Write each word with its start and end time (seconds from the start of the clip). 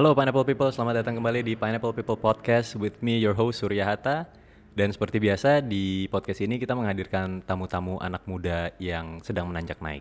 Halo 0.00 0.16
Pineapple 0.16 0.48
People, 0.48 0.72
selamat 0.72 1.04
datang 1.04 1.20
kembali 1.20 1.44
di 1.44 1.52
Pineapple 1.60 1.92
People 1.92 2.16
Podcast 2.16 2.72
with 2.80 2.96
me, 3.04 3.20
your 3.20 3.36
host 3.36 3.60
Surya 3.60 3.84
Hatta. 3.84 4.24
Dan 4.72 4.96
seperti 4.96 5.20
biasa 5.20 5.60
di 5.60 6.08
podcast 6.08 6.40
ini 6.40 6.56
kita 6.56 6.72
menghadirkan 6.72 7.44
tamu-tamu 7.44 8.00
anak 8.00 8.24
muda 8.24 8.72
yang 8.80 9.20
sedang 9.20 9.52
menanjak 9.52 9.76
naik. 9.84 10.00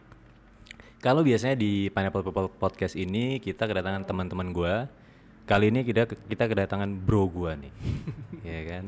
Kalau 1.04 1.20
biasanya 1.20 1.60
di 1.60 1.92
Pineapple 1.92 2.24
People 2.24 2.48
Podcast 2.48 2.96
ini 2.96 3.44
kita 3.44 3.68
kedatangan 3.68 4.08
teman-teman 4.08 4.56
gua. 4.56 4.88
Kali 5.44 5.68
ini 5.68 5.84
kita 5.84 6.08
kita 6.08 6.48
kedatangan 6.48 6.88
bro 6.96 7.28
gua 7.28 7.60
nih, 7.60 7.74
ya 8.56 8.62
kan? 8.72 8.84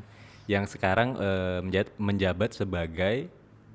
Yang 0.47 0.79
sekarang 0.79 1.19
menjat- 1.59 1.91
menjabat 1.99 2.55
sebagai 2.55 3.27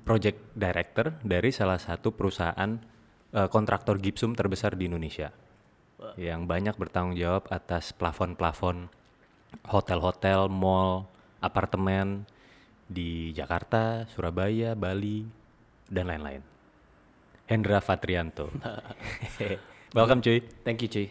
project 0.09 0.41
director 0.57 1.13
dari 1.21 1.53
salah 1.53 1.77
satu 1.77 2.09
perusahaan 2.17 2.81
eh, 3.29 3.45
kontraktor 3.53 4.01
gipsum 4.01 4.33
terbesar 4.33 4.73
di 4.73 4.89
Indonesia 4.89 5.29
yang 6.15 6.45
banyak 6.45 6.77
bertanggung 6.77 7.17
jawab 7.17 7.49
atas 7.49 7.89
plafon-plafon 7.91 8.89
hotel-hotel, 9.65 10.45
mall, 10.51 11.09
apartemen 11.39 12.27
di 12.85 13.33
Jakarta, 13.33 14.05
Surabaya, 14.11 14.77
Bali, 14.77 15.25
dan 15.89 16.07
lain-lain. 16.07 16.43
Hendra 17.47 17.79
Fatrianto. 17.79 18.51
Welcome 19.97 20.19
cuy. 20.19 20.43
Thank 20.67 20.83
you 20.83 20.89
cuy. 20.91 21.07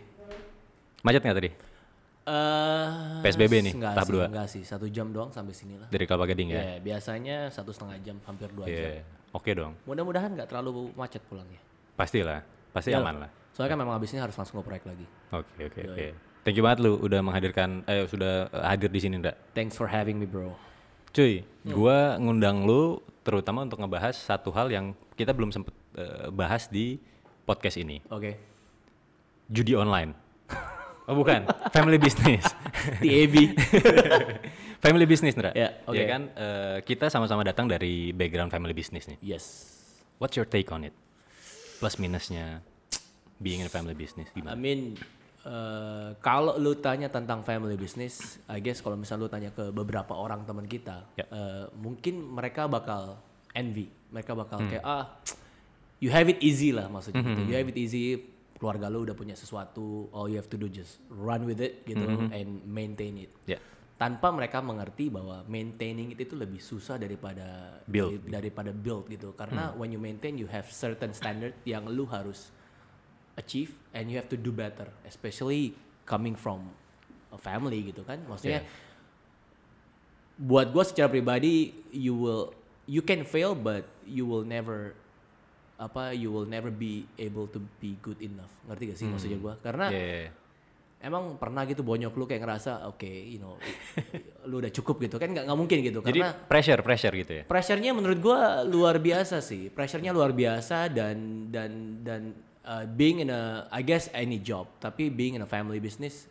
Macet 1.01 1.25
nggak 1.25 1.39
tadi? 1.39 1.51
Eh, 2.27 2.89
PSBB 3.23 3.71
nih, 3.71 3.73
enggak 3.79 3.95
tahap 3.95 4.07
sih, 4.11 4.15
dua. 4.19 4.25
Enggak 4.27 4.49
sih, 4.51 4.63
satu 4.67 4.87
jam 4.91 5.15
doang 5.15 5.31
sampai 5.31 5.55
sini 5.55 5.79
lah. 5.79 5.87
Dari 5.87 6.05
Kelapa 6.11 6.27
Gading 6.27 6.51
ya? 6.51 6.59
Ya, 6.59 6.75
biasanya 6.83 7.37
satu 7.55 7.71
setengah 7.71 8.03
jam, 8.03 8.19
hampir 8.27 8.51
dua 8.51 8.67
Iya. 8.67 8.99
jam. 9.01 9.07
Oke 9.31 9.55
dong. 9.55 9.79
Mudah-mudahan 9.87 10.35
nggak 10.35 10.49
terlalu 10.51 10.91
macet 10.99 11.23
pulangnya. 11.31 11.63
Pastilah. 11.95 12.43
Pasti 12.75 12.91
Iyalah. 12.91 13.07
aman 13.07 13.17
lah. 13.27 13.31
Soalnya 13.57 13.73
kan 13.73 13.81
memang 13.81 13.97
abis 13.97 14.13
ini 14.13 14.21
harus 14.21 14.37
langsung 14.37 14.61
proyek 14.61 14.85
lagi. 14.85 15.09
Oke, 15.33 15.73
oke, 15.73 15.81
oke. 15.89 16.07
Thank 16.45 16.61
you 16.61 16.65
banget 16.69 16.85
lu 16.85 17.01
udah 17.01 17.25
menghadirkan 17.25 17.89
eh 17.89 18.05
sudah 18.05 18.53
hadir 18.53 18.93
di 18.93 19.01
sini, 19.01 19.17
Nda. 19.17 19.33
Thanks 19.57 19.81
for 19.81 19.89
having 19.89 20.21
me 20.21 20.29
bro. 20.29 20.53
Cuy, 21.17 21.41
gua 21.65 22.21
ngundang 22.21 22.69
lu 22.69 23.01
terutama 23.25 23.65
untuk 23.65 23.81
ngebahas 23.81 24.13
satu 24.13 24.53
hal 24.53 24.69
yang 24.69 24.93
kita 25.17 25.33
belum 25.33 25.57
sempet 25.57 25.73
eh, 25.97 26.29
bahas 26.29 26.69
di 26.69 27.01
podcast 27.49 27.81
ini. 27.81 28.05
Oke. 28.13 28.37
Judi 29.49 29.73
online. 29.73 30.13
Oh 31.09 31.17
bukan, 31.17 31.49
family 31.73 31.97
business. 31.97 32.45
TAB. 33.01 33.57
family 34.85 35.07
business, 35.09 35.33
Ndra. 35.33 35.57
Ya, 35.57 35.81
oke. 35.89 35.97
Ya 35.97 36.05
kan 36.05 36.23
eh, 36.37 36.77
kita 36.85 37.09
sama-sama 37.09 37.41
datang 37.41 37.65
dari 37.65 38.13
background 38.13 38.53
family 38.53 38.77
business 38.77 39.09
nih. 39.09 39.17
yes. 39.25 39.45
What's 40.21 40.37
your 40.37 40.45
take 40.45 40.69
on 40.69 40.85
it? 40.85 40.93
Plus 41.81 41.97
minusnya 41.97 42.61
being 43.39 43.61
in 43.61 43.67
a 43.67 43.71
family 43.71 43.93
business 43.93 44.29
I 44.29 44.35
gimana? 44.35 44.55
mean, 44.55 44.97
eh, 45.43 46.11
kalau 46.19 46.57
lu 46.57 46.75
tanya 46.77 47.07
tentang 47.07 47.41
family 47.41 47.75
business, 47.75 48.41
I 48.47 48.59
guess 48.59 48.81
kalau 48.81 48.95
misal 48.95 49.17
lu 49.17 49.27
tanya 49.27 49.51
ke 49.51 49.71
beberapa 49.71 50.13
orang 50.13 50.43
teman 50.43 50.65
kita, 50.65 51.05
Ya. 51.15 51.25
eh, 51.25 51.65
mungkin 51.73 52.21
mereka 52.23 52.67
bakal 52.67 53.21
envy, 53.53 53.87
mereka 54.09 54.33
bakal 54.33 54.61
Hmm. 54.61 54.69
kayak 54.69 54.85
ah, 54.85 55.05
you 55.97 56.09
have 56.09 56.27
it 56.27 56.41
easy 56.41 56.71
lah 56.71 56.87
maksudnya 56.87 57.23
gitu. 57.23 57.43
You 57.45 57.55
have 57.55 57.67
it 57.67 57.77
easy, 57.77 58.21
keluarga 58.55 58.89
lu 58.89 59.05
udah 59.05 59.13
punya 59.13 59.33
sesuatu, 59.33 60.09
all 60.11 60.29
you 60.29 60.37
have 60.37 60.49
to 60.49 60.57
do 60.57 60.67
just 60.67 60.97
run 61.09 61.45
with 61.45 61.57
it 61.59 61.85
gitu 61.85 62.05
and 62.31 62.65
maintain 62.65 63.17
it. 63.19 63.33
Ya. 63.45 63.61
Tanpa 63.97 64.29
mereka 64.29 64.61
mengerti 64.61 65.09
bahwa 65.09 65.41
maintaining 65.47 66.13
it 66.13 66.21
itu 66.21 66.37
lebih 66.37 66.61
susah 66.61 67.01
daripada 67.01 67.81
Build. 67.89 68.29
dari- 68.29 68.53
daripada 68.53 68.69
build 68.69 69.09
gitu. 69.09 69.33
Karena 69.33 69.73
when 69.73 69.89
you 69.89 69.97
maintain 69.97 70.37
you 70.37 70.45
have 70.45 70.69
certain 70.69 71.17
standard 71.17 71.57
yang 71.65 71.89
lu 71.89 72.05
harus 72.05 72.53
achieve 73.37 73.77
and 73.93 74.09
you 74.09 74.17
have 74.17 74.29
to 74.29 74.37
do 74.37 74.51
better 74.51 74.89
especially 75.05 75.77
coming 76.09 76.35
from 76.35 76.73
a 77.33 77.39
family 77.39 77.93
gitu 77.93 78.03
kan 78.03 78.21
maksudnya 78.25 78.65
buat 80.37 80.69
gue 80.73 80.85
secara 80.85 81.09
pribadi 81.09 81.73
you 81.93 82.13
will 82.17 82.53
you 82.85 83.01
can 83.01 83.25
fail 83.25 83.57
but 83.57 83.85
you 84.05 84.29
will 84.29 84.45
never 84.45 84.93
apa 85.77 86.17
you 86.17 86.33
will 86.33 86.49
never 86.49 86.73
be 86.73 87.05
able 87.21 87.45
to 87.49 87.61
be 87.81 88.01
good 88.01 88.17
enough 88.25 88.53
ngerti 88.65 88.83
gak 88.93 88.99
sih 89.01 89.07
maksudnya 89.09 89.39
gue 89.41 89.55
karena 89.61 89.87
ya. 89.93 90.33
emang 91.05 91.37
pernah 91.37 91.69
gitu 91.69 91.85
bonyok 91.85 92.17
lu 92.17 92.25
kayak 92.25 92.41
ngerasa 92.41 92.89
oke 92.89 93.05
you 93.05 93.37
know 93.37 93.61
lu 94.49 94.65
udah 94.65 94.73
cukup 94.73 95.05
gitu 95.05 95.17
kan 95.21 95.29
nggak 95.35 95.45
nggak 95.45 95.59
mungkin 95.59 95.79
gitu 95.83 96.01
Jadi 96.01 96.21
karena 96.23 96.33
pressure, 96.47 96.81
pressure 96.87 97.15
gitu 97.19 97.33
ya. 97.35 97.45
Pressure-nya 97.51 97.91
menurut 97.91 98.19
gua 98.23 98.63
luar 98.63 99.03
biasa 99.03 99.43
sih. 99.43 99.75
Pressure-nya 99.75 100.15
luar 100.15 100.31
biasa 100.31 100.87
dan 100.87 101.51
dan 101.51 102.01
dan 102.07 102.31
uh, 102.67 102.85
being 102.85 103.23
in 103.23 103.31
a 103.31 103.71
I 103.71 103.81
guess 103.87 104.11
any 104.11 104.43
job, 104.43 104.67
tapi 104.83 105.09
being 105.09 105.39
in 105.39 105.43
a 105.47 105.49
family 105.49 105.79
business 105.79 106.27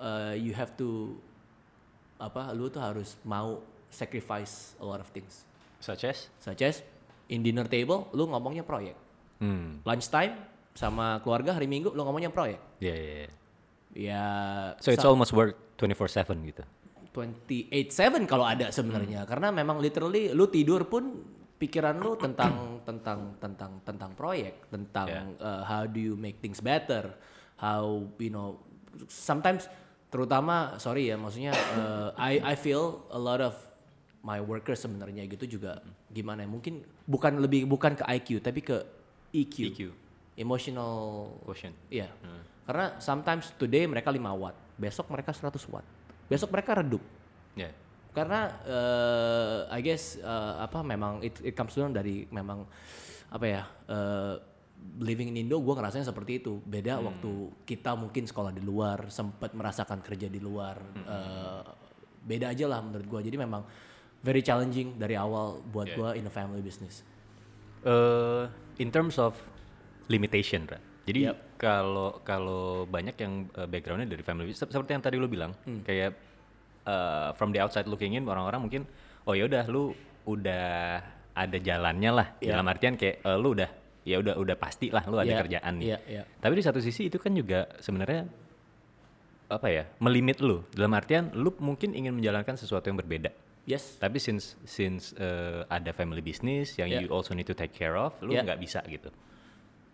uh, 0.00 0.32
you 0.38 0.54
have 0.54 0.72
to 0.78 1.18
apa 2.16 2.54
lu 2.56 2.72
tuh 2.72 2.80
harus 2.80 3.18
mau 3.26 3.60
sacrifice 3.90 4.78
a 4.78 4.84
lot 4.86 5.02
of 5.02 5.10
things. 5.10 5.44
Such 5.82 6.06
as? 6.06 6.30
Such 6.38 6.62
as 6.62 6.80
in 7.28 7.42
dinner 7.42 7.66
table 7.66 8.08
lu 8.14 8.30
ngomongnya 8.30 8.62
proyek. 8.62 8.94
Hmm. 9.42 9.82
Lunchtime 9.82 10.36
sama 10.76 11.18
keluarga 11.24 11.56
hari 11.56 11.66
Minggu 11.66 11.90
lu 11.92 12.02
ngomongnya 12.06 12.30
proyek. 12.30 12.60
Ya, 12.78 12.94
ya, 12.94 13.14
ya. 13.26 13.30
Ya 13.90 14.24
So 14.78 14.94
it's 14.94 15.02
almost 15.02 15.34
work 15.34 15.58
24/7 15.74 16.46
gitu. 16.46 16.62
28/7 17.10 18.30
kalau 18.30 18.46
ada 18.46 18.70
sebenarnya 18.70 19.26
karena 19.26 19.50
memang 19.50 19.82
literally 19.82 20.30
lu 20.30 20.46
tidur 20.46 20.86
pun 20.86 21.26
pikiran 21.60 22.00
lu 22.00 22.16
tentang 22.16 22.80
tentang 22.88 23.36
tentang 23.36 23.72
tentang 23.84 24.10
proyek 24.16 24.72
tentang 24.72 25.36
uh, 25.36 25.60
how 25.60 25.84
do 25.84 26.00
you 26.00 26.16
make 26.16 26.40
things 26.40 26.58
better 26.64 27.12
how 27.60 28.00
you 28.16 28.32
know 28.32 28.56
sometimes 29.12 29.68
terutama 30.08 30.80
sorry 30.80 31.12
ya 31.12 31.20
maksudnya 31.20 31.52
uh, 31.76 32.16
I 32.16 32.40
I 32.40 32.54
feel 32.56 33.04
a 33.12 33.20
lot 33.20 33.44
of 33.44 33.52
my 34.24 34.40
workers 34.40 34.80
sebenarnya 34.80 35.28
gitu 35.28 35.60
juga 35.60 35.84
gimana 36.08 36.42
ya 36.44 36.48
mungkin 36.48 36.80
bukan 37.04 37.44
lebih 37.44 37.68
bukan 37.68 37.92
ke 37.94 38.04
IQ 38.08 38.40
tapi 38.40 38.64
ke 38.64 38.80
EQ, 39.30 39.54
EQ. 39.70 39.80
emotional 40.34 40.94
Quotient. 41.46 41.76
Iya. 41.90 42.10
Karena 42.66 42.98
sometimes 43.02 43.54
today 43.58 43.86
mereka 43.86 44.10
5 44.10 44.18
watt, 44.38 44.54
besok 44.78 45.06
mereka 45.10 45.34
100 45.34 45.58
watt. 45.70 45.86
Besok 46.30 46.50
mereka 46.54 46.78
redup. 46.78 47.02
Ya. 47.58 47.70
Karena 48.10 48.40
eh, 48.66 49.58
I 49.70 49.80
guess 49.80 50.18
eh, 50.18 50.54
apa 50.58 50.82
memang 50.82 51.22
it, 51.22 51.38
it 51.42 51.54
comes 51.54 51.72
down 51.72 51.90
dari 51.90 52.26
memang 52.28 52.66
apa 53.30 53.46
ya 53.46 53.62
eh, 53.86 54.34
living 54.98 55.30
in 55.30 55.46
Indo 55.46 55.60
gue 55.60 55.74
ngerasanya 55.76 56.08
seperti 56.08 56.40
itu. 56.40 56.58
Beda 56.60 56.98
waktu 56.98 57.30
kita 57.64 57.94
mungkin 57.94 58.24
sekolah 58.24 58.50
di 58.50 58.60
luar, 58.60 59.06
sempat 59.08 59.52
merasakan 59.52 60.00
kerja 60.00 60.26
di 60.26 60.40
luar. 60.40 60.76
eh, 60.96 61.62
beda 62.20 62.52
aja 62.52 62.68
lah 62.68 62.84
menurut 62.84 63.06
gue. 63.08 63.20
Jadi 63.32 63.36
memang 63.40 63.64
very 64.20 64.44
challenging 64.44 65.00
dari 65.00 65.16
awal 65.16 65.64
buat 65.64 65.88
gua 65.96 66.12
in 66.12 66.28
a 66.28 66.32
family 66.32 66.60
business. 66.60 67.00
eh 67.80 68.44
in 68.76 68.92
terms 68.92 69.16
of 69.16 69.32
limitation, 70.08 70.68
Ra. 70.68 70.76
Jadi 71.08 71.32
Yep. 71.32 71.36
kalau 71.56 72.20
kalau 72.20 72.84
banyak 72.84 73.16
yang 73.16 73.48
backgroundnya 73.48 74.04
dari 74.04 74.20
family 74.20 74.52
se- 74.52 74.68
seperti 74.68 74.92
yang 74.92 75.00
tadi 75.00 75.16
lu 75.16 75.24
bilang, 75.24 75.56
kayak 75.80 76.12
eh, 76.84 77.28
from 77.34 77.50
the 77.50 77.60
outside 77.60 77.84
looking 77.84 78.14
in 78.14 78.24
orang-orang 78.24 78.60
mungkin 78.60 78.82
oh 79.24 79.34
ya 79.34 79.44
udah 79.44 79.64
lu 79.66 79.92
udah 80.24 81.00
ada 81.30 81.58
jalannya 81.58 82.10
lah. 82.12 82.26
Dalam 82.36 82.66
artian 82.66 82.94
kayak 82.94 83.22
eh, 83.22 83.38
lu 83.38 83.54
udah 83.54 83.70
ya 84.00 84.16
udah 84.16 84.34
udah 84.34 84.56
pasti 84.56 84.88
lah 84.88 85.04
lu 85.04 85.16
ada 85.16 85.28
Iya, 85.28 85.38
kerjaan 85.38 85.72
nih. 85.76 85.86
iya, 85.86 85.98
iya. 86.08 86.22
Tapi 86.40 86.56
di 86.56 86.64
satu 86.64 86.80
sisi 86.80 87.06
itu 87.06 87.20
kan 87.20 87.32
juga 87.32 87.68
sebenarnya 87.78 88.24
apa 89.50 89.66
ya 89.66 89.84
melimit 89.98 90.38
lu 90.38 90.62
dalam 90.70 90.94
artian 90.94 91.34
lu 91.34 91.50
mungkin 91.58 91.90
ingin 91.90 92.14
menjalankan 92.14 92.54
sesuatu 92.54 92.86
yang 92.86 92.96
berbeda 92.96 93.34
Yes. 93.68 94.00
tapi 94.00 94.16
since 94.16 94.56
since 94.64 95.12
eh, 95.14 95.62
ada 95.68 95.90
family 95.90 96.22
business 96.22 96.74
yang 96.74 96.88
Yeah. 96.88 97.04
you 97.04 97.10
also 97.10 97.34
need 97.34 97.44
to 97.44 97.54
take 97.54 97.70
care 97.70 97.92
of 97.92 98.14
lu 98.22 98.32
Yeah. 98.32 98.46
nggak 98.46 98.58
bisa 98.58 98.80
gitu 98.86 99.10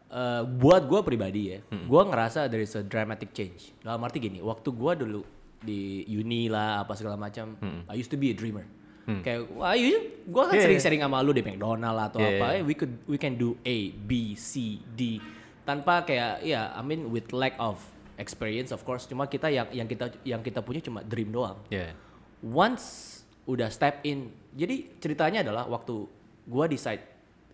Eh, 0.07 0.43
buat 0.47 0.87
gue 0.87 1.03
pribadi 1.03 1.51
ya, 1.51 1.59
gue 1.67 2.03
ngerasa 2.07 2.47
there 2.47 2.63
is 2.63 2.79
a 2.79 2.83
dramatic 2.87 3.35
change. 3.35 3.75
Dalam 3.83 3.99
arti 3.99 4.23
gini, 4.23 4.39
waktu 4.39 4.71
gue 4.71 4.93
dulu 5.03 5.27
di 5.63 6.05
uni 6.09 6.49
lah 6.51 6.85
apa 6.85 6.93
segala 6.97 7.17
macam, 7.17 7.57
I 7.89 7.95
used 7.97 8.13
to 8.13 8.19
be 8.21 8.33
a 8.33 8.37
dreamer. 8.37 8.67
Kayak, 9.07 9.55
wah, 9.55 9.71
gue 9.79 10.43
kan 10.51 10.55
Yeah, 10.59 10.67
sering-sering 10.67 10.99
sama 10.99 11.23
lu 11.23 11.31
di 11.31 11.39
McDonald 11.39 12.11
atau 12.11 12.19
Yeah, 12.19 12.43
apa, 12.43 12.47
yeah. 12.59 12.67
we 12.67 12.75
could 12.75 12.91
we 13.07 13.15
can 13.15 13.39
do 13.39 13.55
A, 13.63 13.95
B, 13.95 14.35
C, 14.35 14.83
D, 14.83 15.23
tanpa 15.63 16.03
kayak, 16.03 16.43
ya, 16.43 16.75
I 16.75 16.83
mean 16.83 17.15
with 17.15 17.31
lack 17.31 17.55
of 17.63 17.79
experience 18.19 18.75
of 18.75 18.83
course. 18.83 19.07
Cuma 19.07 19.31
kita 19.31 19.47
yang 19.47 19.71
yang 19.71 19.87
kita 19.87 20.11
yang 20.27 20.43
kita 20.43 20.59
punya 20.59 20.83
cuma 20.83 21.07
dream 21.07 21.31
doang. 21.31 21.55
Ya 21.71 21.95
once 22.43 23.23
udah 23.47 23.71
step 23.71 24.03
in 24.03 24.35
jadi 24.53 24.99
ceritanya 24.99 25.47
adalah 25.47 25.65
waktu 25.71 26.07
gua 26.47 26.67
decide 26.67 27.03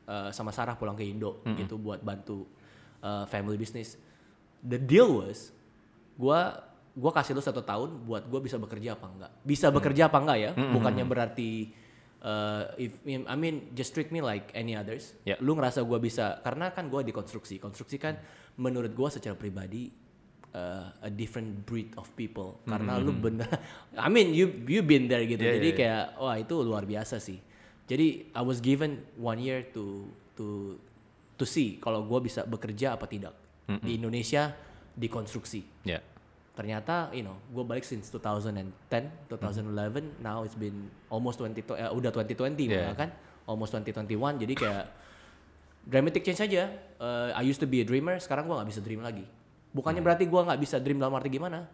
uh, 0.08 0.32
sama 0.32 0.50
Sarah 0.50 0.74
pulang 0.76 0.96
ke 0.96 1.04
Indo 1.04 1.44
gitu 1.56 1.76
buat 1.76 2.00
bantu 2.00 2.48
uh, 3.04 3.28
family 3.28 3.60
business. 3.60 4.00
The 4.62 4.80
deal 4.80 5.20
was 5.20 5.52
gua 6.16 6.71
gua 6.92 7.12
kasih 7.12 7.32
lu 7.32 7.42
satu 7.42 7.64
tahun 7.64 8.04
buat 8.04 8.28
gua 8.28 8.40
bisa 8.44 8.60
bekerja 8.60 8.96
apa 8.96 9.06
enggak. 9.08 9.32
Bisa 9.44 9.66
bekerja 9.72 10.12
apa 10.12 10.18
enggak 10.20 10.38
ya? 10.38 10.50
Bukannya 10.52 11.04
berarti 11.08 11.72
uh, 12.22 12.68
if 12.76 13.00
I 13.06 13.36
mean 13.36 13.72
just 13.72 13.96
treat 13.96 14.12
me 14.12 14.20
like 14.20 14.52
any 14.52 14.76
others. 14.76 15.16
Ya. 15.24 15.36
lu 15.40 15.56
ngerasa 15.56 15.82
gua 15.84 15.98
bisa 15.98 16.40
karena 16.44 16.70
kan 16.72 16.92
gua 16.92 17.00
di 17.00 17.10
konstruksi. 17.10 17.56
Konstruksi 17.56 17.96
kan 17.96 18.16
menurut 18.60 18.92
gua 18.92 19.08
secara 19.08 19.32
pribadi 19.32 19.88
uh, 20.52 20.92
a 21.00 21.10
different 21.10 21.64
breed 21.64 21.96
of 21.96 22.08
people. 22.12 22.60
Karena 22.68 23.00
lu 23.00 23.12
bener 23.16 23.48
I 23.96 24.08
mean 24.12 24.36
you 24.36 24.52
you 24.68 24.84
been 24.84 25.08
there 25.08 25.24
gitu. 25.24 25.42
Yeah, 25.42 25.56
jadi 25.60 25.68
yeah, 25.72 25.78
kayak 25.78 26.04
wah 26.20 26.36
itu 26.36 26.54
luar 26.60 26.84
biasa 26.84 27.18
sih. 27.18 27.40
Jadi 27.88 28.32
I 28.32 28.42
was 28.44 28.60
given 28.62 29.04
one 29.16 29.40
year 29.40 29.64
to 29.74 30.06
to 30.38 30.76
to 31.36 31.44
see 31.44 31.80
kalau 31.80 32.04
gua 32.04 32.20
bisa 32.20 32.44
bekerja 32.44 32.96
apa 32.96 33.08
tidak. 33.08 33.34
Di 33.72 33.96
Indonesia 33.96 34.52
di 34.92 35.08
konstruksi. 35.08 35.88
Ya. 35.88 36.11
Ternyata 36.52 37.08
you 37.10 37.24
know 37.24 37.32
gue 37.48 37.64
balik 37.64 37.80
since 37.80 38.12
2010 38.12 38.68
2011 39.26 40.20
now 40.20 40.44
it's 40.44 40.52
been 40.52 40.92
almost 41.08 41.40
20 41.40 41.56
eh, 41.56 41.88
udah 41.88 42.12
2020 42.12 42.68
Yeah. 42.68 42.92
kan? 42.92 43.08
Almost 43.42 43.72
2021 43.74 44.44
jadi 44.44 44.54
kayak 44.54 44.84
dramatic 45.82 46.22
change 46.22 46.44
aja. 46.44 46.68
Eh, 47.00 47.30
I 47.34 47.42
used 47.42 47.58
to 47.58 47.66
be 47.66 47.80
a 47.80 47.86
dreamer 47.86 48.20
sekarang 48.20 48.46
gue 48.46 48.54
nggak 48.54 48.68
bisa 48.68 48.80
dream 48.80 49.00
lagi. 49.00 49.24
Bukannya 49.72 50.04
berarti 50.04 50.28
gue 50.28 50.40
nggak 50.40 50.60
bisa 50.60 50.76
dream 50.78 51.00
dalam 51.00 51.16
arti 51.16 51.32
gimana? 51.32 51.66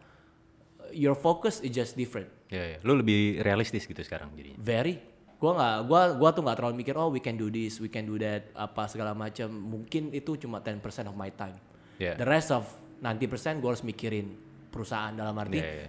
Your 0.88 1.12
focus 1.12 1.60
is 1.60 1.68
just 1.68 1.92
different. 1.92 2.30
Ya, 2.48 2.64
ya. 2.64 2.78
Lu 2.80 2.96
lebih 2.96 3.44
realistis 3.44 3.84
gitu 3.84 4.00
sekarang 4.00 4.32
jadinya. 4.32 4.56
very. 4.56 4.96
Gue 5.38 5.52
nggak 5.54 5.76
gua 5.86 6.02
gua 6.16 6.30
tuh 6.32 6.42
nggak 6.42 6.56
terlalu 6.56 6.74
mikir 6.82 6.94
oh 6.96 7.10
we 7.10 7.20
can 7.20 7.34
do 7.34 7.46
this 7.46 7.78
we 7.78 7.86
can 7.86 8.02
do 8.02 8.16
that 8.16 8.48
apa 8.56 8.88
segala 8.88 9.12
macam. 9.12 9.46
Mungkin 9.50 10.10
itu 10.10 10.34
cuma 10.34 10.58
10% 10.58 10.80
of 11.04 11.14
my 11.14 11.30
time. 11.30 11.58
Ya. 11.98 12.14
the 12.14 12.22
rest 12.22 12.54
of 12.54 12.62
90% 13.02 13.58
gue 13.58 13.66
harus 13.66 13.82
mikirin 13.82 14.38
perusahaan 14.78 15.10
dalam 15.10 15.34
arti 15.34 15.58
Ya, 15.58 15.66
ya. 15.82 15.88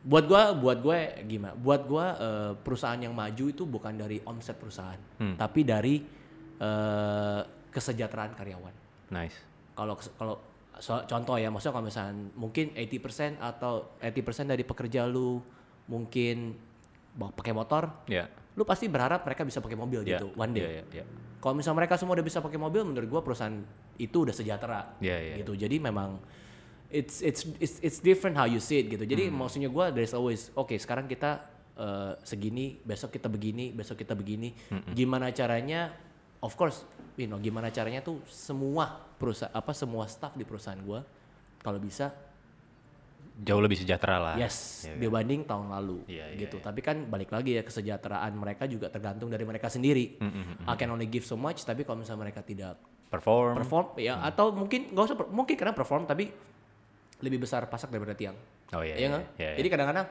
buat 0.00 0.24
gua 0.24 0.56
buat 0.56 0.80
gue 0.80 0.98
gimana 1.28 1.52
buat 1.54 1.84
gua 1.84 2.06
eh, 2.16 2.52
perusahaan 2.56 2.96
yang 2.96 3.12
maju 3.12 3.44
itu 3.46 3.62
bukan 3.62 3.92
dari 3.94 4.16
omset 4.24 4.56
perusahaan 4.56 4.96
tapi 5.36 5.60
dari 5.60 6.00
eh, 6.56 7.40
kesejahteraan 7.68 8.32
karyawan 8.32 8.74
Nice. 9.10 9.36
kalau 9.74 9.92
kalau 10.16 10.40
so- 10.76 11.04
contoh 11.04 11.36
ya 11.36 11.52
maksudnya 11.52 11.74
kalau 11.74 11.84
misalnya 11.84 12.14
mungkin 12.32 12.72
80% 12.72 13.36
atau 13.36 13.92
80% 14.00 14.48
dari 14.48 14.64
pekerja 14.64 15.04
lu 15.04 15.44
mungkin 15.86 16.56
pakai 17.12 17.52
motor 17.52 18.06
Ya. 18.06 18.24
lu 18.54 18.64
pasti 18.64 18.88
berharap 18.88 19.20
mereka 19.20 19.44
bisa 19.44 19.60
pakai 19.60 19.76
mobil 19.76 20.00
Ya. 20.02 20.16
gitu 20.16 20.32
one 20.32 20.52
day 20.52 20.64
Ya, 20.64 20.70
ya, 20.80 20.84
ya. 20.90 21.04
kalau 21.38 21.54
misalnya 21.54 21.76
mereka 21.78 22.00
semua 22.00 22.16
udah 22.16 22.24
bisa 22.24 22.40
pakai 22.40 22.56
mobil 22.56 22.82
menurut 22.82 23.08
gua 23.10 23.20
perusahaan 23.20 23.52
itu 23.96 24.16
udah 24.16 24.32
sejahtera 24.32 24.96
Ya, 24.98 25.20
ya. 25.20 25.36
gitu 25.36 25.52
jadi 25.52 25.76
memang 25.76 26.16
it's 26.90 27.20
it's 27.20 27.42
it's 27.56 27.76
it's 27.80 27.98
different 27.98 28.34
how 28.34 28.44
you 28.44 28.58
see 28.58 28.78
it 28.78 28.86
gitu. 28.88 29.02
Jadi 29.02 29.26
Hmm. 29.26 29.38
maksudnya 29.38 29.66
gua 29.66 29.88
there's 29.88 30.10
always 30.10 30.50
oke 30.52 30.74
sekarang 30.74 31.06
kita 31.06 31.46
eh, 31.72 32.12
segini 32.20 32.76
besok 32.78 33.10
kita 33.10 33.26
begini 33.26 33.70
besok 33.70 33.96
kita 33.96 34.12
begini. 34.12 34.52
Hmm, 34.68 34.90
gimana 34.90 35.30
caranya? 35.30 35.94
Of 36.38 36.52
course 36.52 36.82
you 37.14 37.24
know 37.24 37.36
gimana 37.36 37.68
caranya 37.68 38.00
tuh 38.00 38.20
semua 38.24 38.88
perusahaan 39.14 39.50
apa 39.50 39.70
semua 39.70 40.04
staff 40.06 40.32
di 40.32 40.42
perusahaan 40.42 40.78
gua 40.78 41.04
kalau 41.58 41.76
bisa 41.76 42.10
Jauh 43.40 43.56
lebih 43.58 43.72
sejahtera 43.74 44.20
lah. 44.20 44.34
yes 44.36 44.84
Ya, 44.84 45.00
dibanding 45.00 45.44
tahun 45.44 45.68
lalu 45.70 46.04
iya, 46.06 46.28
gitu. 46.34 46.60
tapi 46.60 46.80
kan 46.80 47.08
balik 47.08 47.28
lagi 47.30 47.56
ya 47.56 47.62
kesejahteraan 47.62 48.36
mereka 48.36 48.68
juga 48.68 48.88
tergantung 48.88 49.28
dari 49.28 49.44
mereka 49.44 49.68
sendiri. 49.68 50.20
Hmm, 50.20 50.68
I 50.68 50.76
can 50.76 50.88
only 50.88 51.08
give 51.08 51.24
so 51.24 51.36
much 51.36 51.64
tapi 51.64 51.84
kalau 51.84 52.04
misalnya 52.04 52.20
mereka 52.22 52.40
tidak 52.40 52.76
Perform. 53.08 53.56
perform 53.56 53.86
ya 53.96 54.14
Hmm. 54.14 54.28
atau 54.28 54.52
mungkin 54.52 54.92
nggak 54.92 55.04
usah 55.04 55.16
per- 55.16 55.30
mungkin 55.30 55.54
karena 55.56 55.72
perform 55.72 56.04
tapi 56.04 56.28
lebih 57.20 57.40
besar 57.40 57.64
pasak 57.66 57.88
daripada 57.88 58.12
tiang 58.12 58.36
Oh 58.70 58.80
iya. 58.80 58.94
Iya 58.94 59.06
nggak? 59.10 59.24
iya, 59.36 59.48
iya. 59.50 59.56
Jadi 59.58 59.68
kadang-kadang 59.68 60.06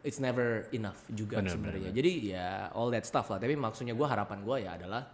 it's 0.00 0.20
never 0.20 0.68
enough 0.70 1.00
juga 1.08 1.40
sebenarnya. 1.40 1.90
Jadi 1.90 2.12
ya 2.30 2.68
all 2.70 2.88
that 2.88 3.02
stuff 3.02 3.28
lah. 3.28 3.40
Tapi 3.40 3.56
maksudnya 3.56 3.92
gua 3.92 4.08
harapan 4.08 4.44
gua 4.44 4.60
ya 4.60 4.76
adalah 4.76 5.08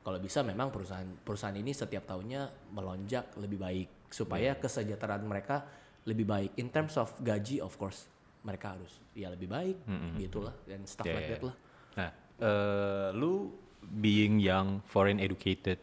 kalau 0.00 0.16
bisa 0.16 0.40
memang 0.40 0.70
perusahaan 0.70 1.04
perusahaan 1.20 1.52
ini 1.52 1.70
setiap 1.70 2.06
tahunnya 2.06 2.70
melonjak 2.70 3.34
lebih 3.36 3.58
baik 3.58 3.88
supaya 4.08 4.54
Iya. 4.54 4.62
kesejahteraan 4.62 5.22
mereka 5.22 5.66
lebih 6.06 6.24
baik. 6.24 6.50
In 6.56 6.70
terms 6.70 6.94
of 6.96 7.10
gaji 7.18 7.58
of 7.58 7.74
course 7.74 8.06
mereka 8.40 8.72
harus 8.72 8.96
ya 9.12 9.28
lebih 9.28 9.50
baik 9.50 9.76
gitulah 10.16 10.54
dan 10.64 10.86
stuff 10.86 11.04
Iya, 11.04 11.12
like 11.12 11.26
iya. 11.26 11.32
that 11.34 11.42
lah. 11.44 11.56
Nah, 11.98 12.10
eh, 12.40 13.08
lu 13.12 13.52
being 13.82 14.38
young, 14.38 14.80
foreign 14.86 15.18
educated, 15.18 15.76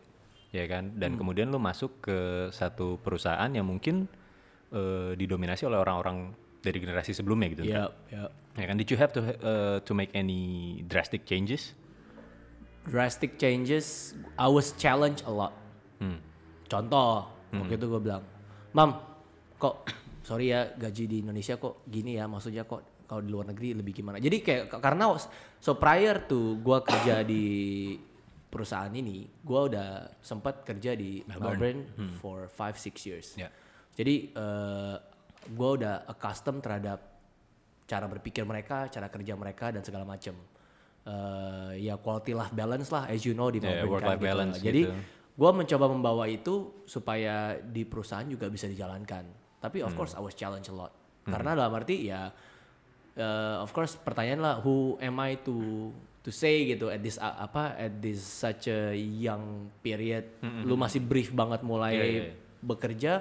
ya 0.50 0.66
kan, 0.66 0.96
dan 0.96 1.14
Hmm. 1.14 1.20
kemudian 1.20 1.52
lu 1.52 1.60
masuk 1.60 2.00
ke 2.00 2.18
satu 2.50 2.98
perusahaan 2.98 3.52
yang 3.52 3.68
mungkin 3.68 4.08
eh, 4.72 5.12
didominasi 5.16 5.64
oleh 5.68 5.80
orang-orang 5.80 6.32
dari 6.60 6.78
generasi 6.82 7.16
sebelumnya 7.16 7.48
gitu. 7.54 7.64
Ya, 7.64 7.88
ya. 8.12 8.28
Ya 8.58 8.66
kan, 8.66 8.76
did 8.76 8.90
you 8.90 8.98
have 8.98 9.14
to 9.14 9.22
eh, 9.22 9.78
to 9.86 9.92
make 9.94 10.10
any 10.18 10.82
drastic 10.90 11.24
changes? 11.30 11.78
Drastic 12.88 13.38
changes, 13.38 14.16
I 14.40 14.48
was 14.50 14.74
challenged 14.80 15.28
a 15.28 15.32
lot. 15.32 15.54
Hmm. 16.00 16.24
Contoh, 16.68 17.28
waktu 17.52 17.76
itu 17.76 17.86
gue 17.88 18.02
bilang, 18.02 18.24
Mam, 18.72 18.96
kok 19.60 19.88
sorry 20.24 20.52
ya 20.52 20.72
gaji 20.76 21.04
di 21.08 21.18
Indonesia 21.24 21.56
kok 21.56 21.88
gini 21.88 22.20
ya, 22.20 22.28
maksudnya 22.28 22.68
kok 22.68 23.04
kalau 23.08 23.24
di 23.24 23.30
luar 23.32 23.52
negeri 23.52 23.76
lebih 23.76 24.04
gimana? 24.04 24.20
Jadi 24.20 24.44
kayak 24.44 24.84
karena 24.84 25.16
so 25.60 25.80
prior 25.80 26.28
to 26.28 26.60
gue 26.60 26.78
kerja 26.84 27.24
di 27.32 27.46
perusahaan 28.48 28.92
ini, 28.92 29.28
gue 29.28 29.62
udah 29.72 30.20
sempat 30.24 30.64
kerja 30.64 30.96
di 30.96 31.24
Melbourne, 31.28 31.88
for 32.20 32.48
5-6 32.48 33.08
years. 33.08 33.28
Ya. 33.36 33.52
Jadi 33.98 34.16
eh 34.32 34.96
gue 35.48 35.70
udah 35.80 36.06
accustomed 36.06 36.62
terhadap 36.62 37.00
cara 37.88 38.06
berpikir 38.06 38.44
mereka, 38.44 38.86
cara 38.88 39.08
kerja 39.10 39.34
mereka 39.34 39.74
dan 39.74 39.82
segala 39.82 40.06
macam. 40.06 40.38
Eh 41.08 41.88
ya 41.88 41.98
quality 41.98 42.36
life 42.36 42.54
balance 42.54 42.94
lah, 42.94 43.10
as 43.10 43.26
you 43.26 43.34
know 43.34 43.50
di 43.50 43.58
Melbourne 43.58 43.90
work-life 43.90 44.20
kan, 44.20 44.22
gitu. 44.22 44.30
balance 44.30 44.56
Jadi 44.60 44.82
gitu. 44.86 44.94
gue 45.38 45.52
mencoba 45.54 45.86
membawa 45.88 46.24
itu 46.28 46.84
supaya 46.84 47.58
di 47.58 47.88
perusahaan 47.88 48.28
juga 48.28 48.46
bisa 48.48 48.68
dijalankan. 48.68 49.24
Tapi 49.58 49.82
Hmm. 49.82 49.88
of 49.88 49.94
course 49.96 50.14
I 50.14 50.22
was 50.22 50.38
challenged 50.38 50.70
a 50.70 50.76
lot. 50.76 50.94
Karena 51.24 51.56
dalam 51.56 51.74
arti 51.74 52.08
ya, 52.08 52.32
eh, 53.16 53.56
of 53.60 53.72
course 53.72 53.96
pertanyaan 53.98 54.40
lah, 54.40 54.56
who 54.60 54.96
am 55.00 55.18
I 55.20 55.36
to 55.44 55.90
to 56.22 56.30
say 56.30 56.68
gitu 56.68 56.92
at 56.92 57.00
this 57.00 57.16
uh, 57.16 57.40
apa 57.40 57.76
at 57.76 58.04
this 58.04 58.20
such 58.20 58.68
a 58.68 58.92
young 58.96 59.72
period, 59.80 60.28
lu 60.44 60.76
masih 60.76 61.00
brief 61.00 61.32
banget 61.32 61.64
mulai 61.64 61.96
Hmm, 61.96 62.00
Iya, 62.00 62.06
iya, 62.06 62.24
iya. 62.28 62.34
bekerja, 62.60 63.14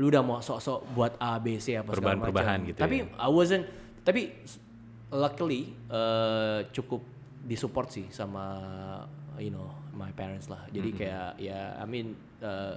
lu 0.00 0.08
udah 0.08 0.22
mau 0.24 0.40
sok-sok 0.40 0.96
buat 0.96 1.12
A 1.20 1.36
B 1.36 1.60
C 1.60 1.76
apa 1.76 1.92
segala 1.92 2.16
macam. 2.16 2.32
Perubahan-perubahan 2.32 2.58
gitu 2.72 2.78
Tapi 2.80 2.96
ya. 3.04 3.06
I 3.20 3.28
wasn't. 3.28 3.64
Tapi 4.02 4.20
luckily 5.12 5.62
eh, 5.88 6.58
cukup 6.72 7.04
disupport 7.44 7.88
sih 7.92 8.06
sama 8.08 8.44
you 9.36 9.52
know 9.52 9.68
my 9.92 10.08
parents 10.12 10.48
lah. 10.48 10.64
Jadi 10.72 10.90
kayak 10.96 11.36
ya 11.36 11.76
I 11.76 11.84
mean 11.84 12.16
eh, 12.40 12.74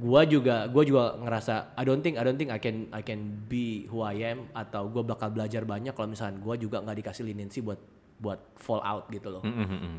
gua 0.00 0.26
juga 0.26 0.66
gua 0.66 0.82
juga 0.82 1.14
ngerasa 1.20 1.76
I 1.78 1.84
don't 1.86 2.02
think 2.02 2.18
I 2.18 2.24
don't 2.26 2.40
think 2.40 2.50
I 2.50 2.58
can 2.58 2.90
I 2.90 3.06
can 3.06 3.46
be 3.46 3.86
who 3.86 4.02
I 4.02 4.18
am 4.26 4.50
atau 4.50 4.90
gua 4.90 5.06
bakal 5.06 5.30
belajar 5.30 5.62
banyak 5.62 5.94
kalau 5.94 6.10
misalnya 6.10 6.42
gua 6.42 6.58
juga 6.58 6.82
nggak 6.82 7.06
dikasih 7.06 7.22
leniency 7.22 7.62
buat 7.62 7.78
buat 8.20 8.40
fall 8.58 8.82
out 8.82 9.08
gitu 9.08 9.30
loh. 9.30 9.42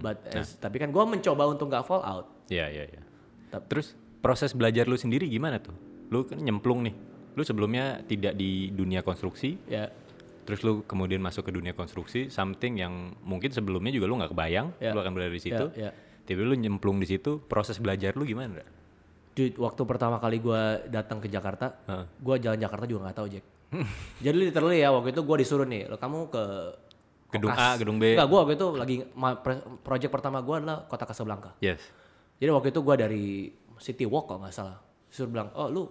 But 0.04 0.28
as- 0.30 0.60
tapi 0.60 0.78
kan 0.78 0.92
gua 0.92 1.08
mencoba 1.08 1.48
untuk 1.48 1.72
nggak 1.72 1.86
fall 1.88 2.04
out. 2.04 2.26
Iya, 2.52 2.68
iya, 2.68 2.84
iya. 2.86 3.02
Tap- 3.50 3.66
Terus 3.72 3.96
proses 4.22 4.52
belajar 4.54 4.86
lu 4.86 4.94
sendiri 4.94 5.26
gimana 5.26 5.58
tuh? 5.58 5.74
Lu 6.12 6.28
kan 6.28 6.38
nyemplung 6.38 6.84
nih. 6.84 6.96
Lu 7.34 7.42
sebelumnya 7.42 8.04
tidak 8.04 8.36
di 8.36 8.68
dunia 8.70 9.00
konstruksi, 9.02 9.56
Ya. 9.66 9.88
terus 10.44 10.60
lu 10.62 10.84
kemudian 10.84 11.24
masuk 11.24 11.48
ke 11.48 11.52
dunia 11.56 11.72
konstruksi, 11.72 12.28
something 12.28 12.76
yang 12.76 13.16
mungkin 13.24 13.50
sebelumnya 13.50 13.96
juga 13.96 14.12
lu 14.12 14.20
nggak 14.20 14.36
kebayang, 14.36 14.68
Ya. 14.84 14.92
lu 14.92 15.00
akan 15.00 15.16
berada 15.16 15.32
di 15.32 15.40
situ. 15.40 15.66
Ya, 15.80 15.90
ya. 15.90 15.92
Tapi 16.22 16.44
lu 16.44 16.54
nyemplung 16.54 17.00
di 17.00 17.08
situ, 17.08 17.40
proses 17.48 17.80
belajar 17.80 18.14
lu 18.20 18.28
gimana? 18.28 18.60
Dude, 19.32 19.56
waktu 19.56 19.82
pertama 19.88 20.20
kali 20.20 20.44
gua 20.44 20.84
datang 20.92 21.24
ke 21.24 21.32
Jakarta, 21.32 21.80
Heeh. 21.88 22.06
gua 22.20 22.36
jalan 22.36 22.60
Jakarta 22.60 22.84
juga 22.84 23.08
nggak 23.08 23.18
tahu 23.18 23.28
Jack. 23.32 23.46
Jadi 24.20 24.36
literally 24.52 24.84
ya 24.84 24.92
waktu 24.92 25.16
itu 25.16 25.24
gua 25.24 25.40
disuruh 25.40 25.64
nih, 25.64 25.88
lo 25.88 25.96
kamu 25.96 26.28
ke 26.28 26.44
Gedung 27.32 27.56
Kokas." 27.56 27.64
A, 27.64 27.80
gedung 27.80 27.96
B. 27.96 28.12
Enggak, 28.12 28.28
gua 28.28 28.40
waktu 28.44 28.60
itu 28.60 28.68
lagi 28.76 28.96
project 29.88 30.12
pertama 30.12 30.44
gua 30.44 30.60
adalah 30.60 30.78
Kota 30.84 31.08
Casablanca. 31.08 31.56
Yes. 31.64 31.80
Jadi 32.44 32.52
waktu 32.52 32.76
itu 32.76 32.80
gua 32.84 33.00
dari 33.00 33.56
City 33.80 34.04
Walk 34.04 34.28
kalau 34.28 34.44
nggak 34.44 34.52
salah. 34.52 34.84
Disuruh 35.08 35.32
bilang, 35.32 35.48
"Oh, 35.56 35.72
lu 35.72 35.88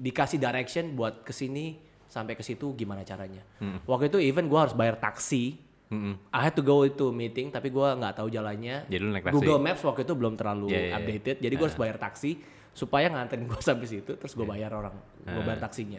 dikasih 0.00 0.40
direction 0.40 0.96
buat 0.96 1.20
ke 1.20 1.30
sini 1.30 1.76
sampai 2.08 2.32
ke 2.32 2.40
situ 2.40 2.72
gimana 2.72 3.04
caranya?" 3.04 3.44
Waktu 3.84 4.08
itu 4.08 4.18
even 4.24 4.48
gua 4.48 4.64
harus 4.64 4.72
bayar 4.72 4.96
taksi. 4.96 5.60
Mm-mm. 5.90 6.14
I 6.30 6.46
had 6.46 6.54
to 6.54 6.62
go 6.62 6.86
to 6.86 7.10
meeting 7.10 7.50
tapi 7.50 7.66
gua 7.68 7.98
nggak 7.98 8.22
tahu 8.22 8.30
jalannya. 8.30 8.86
Jadi 8.86 9.02
lu 9.02 9.10
naik 9.10 9.26
taksi. 9.26 9.34
Google 9.36 9.58
Maps 9.58 9.82
waktu 9.82 10.06
itu 10.06 10.14
belum 10.14 10.38
terlalu 10.38 10.70
Iya, 10.70 10.78
iya, 10.78 10.86
iya. 10.86 10.96
updated. 11.02 11.36
Jadi 11.42 11.54
gua 11.58 11.66
harus 11.66 11.78
bayar 11.78 11.96
taksi 11.98 12.30
supaya 12.70 13.10
nganterin 13.10 13.44
gua 13.50 13.58
sampai 13.68 13.86
situ 13.90 14.14
terus 14.14 14.32
gua 14.38 14.54
bayar 14.54 14.70
orang, 14.70 14.94
gua 15.26 15.42
bayar 15.42 15.60
taksinya. 15.60 15.98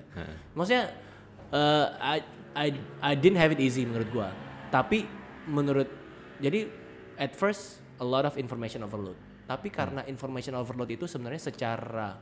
Maksudnya 0.55 0.95
eh, 1.51 1.87
I, 1.99 2.17
I 2.55 2.67
I 3.03 3.13
didn't 3.19 3.35
have 3.35 3.51
it 3.51 3.59
easy 3.59 3.83
menurut 3.83 4.07
gua. 4.15 4.31
Tapi 4.71 5.03
menurut 5.51 5.91
jadi 6.39 6.71
at 7.19 7.35
first 7.35 7.83
a 7.99 8.07
lot 8.07 8.23
of 8.23 8.39
information 8.39 8.87
overload. 8.87 9.19
Tapi 9.43 9.67
karena 9.67 10.07
information 10.07 10.55
overload 10.55 10.87
itu 10.87 11.03
sebenarnya 11.03 11.51
secara 11.51 12.15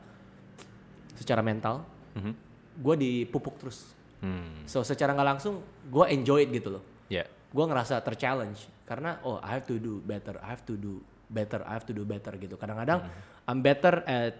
secara 1.20 1.44
mental 1.44 1.84
Mhm. 2.16 2.32
gua 2.80 2.96
dipupuk 2.96 3.60
terus. 3.60 3.92
Hmm. 4.24 4.64
So 4.64 4.80
secara 4.80 5.12
nggak 5.12 5.28
langsung 5.36 5.60
gua 5.86 6.08
enjoy 6.08 6.48
it 6.48 6.50
gitu 6.50 6.80
loh 6.80 6.84
Ya. 7.08 7.24
gue 7.26 7.64
ngerasa 7.66 7.98
terchallenge 8.00 8.70
karena 8.86 9.18
oh 9.26 9.36
I 9.42 9.58
have 9.58 9.66
to 9.66 9.76
do 9.76 9.98
better, 9.98 10.38
I 10.38 10.48
have 10.54 10.62
to 10.64 10.78
do 10.78 11.02
better, 11.26 11.60
I 11.66 11.74
have 11.74 11.82
to 11.86 11.94
do 11.94 12.06
better 12.06 12.34
gitu. 12.38 12.54
Kadang-kadang 12.54 13.10
I'm 13.44 13.58
better 13.60 14.06
at 14.06 14.34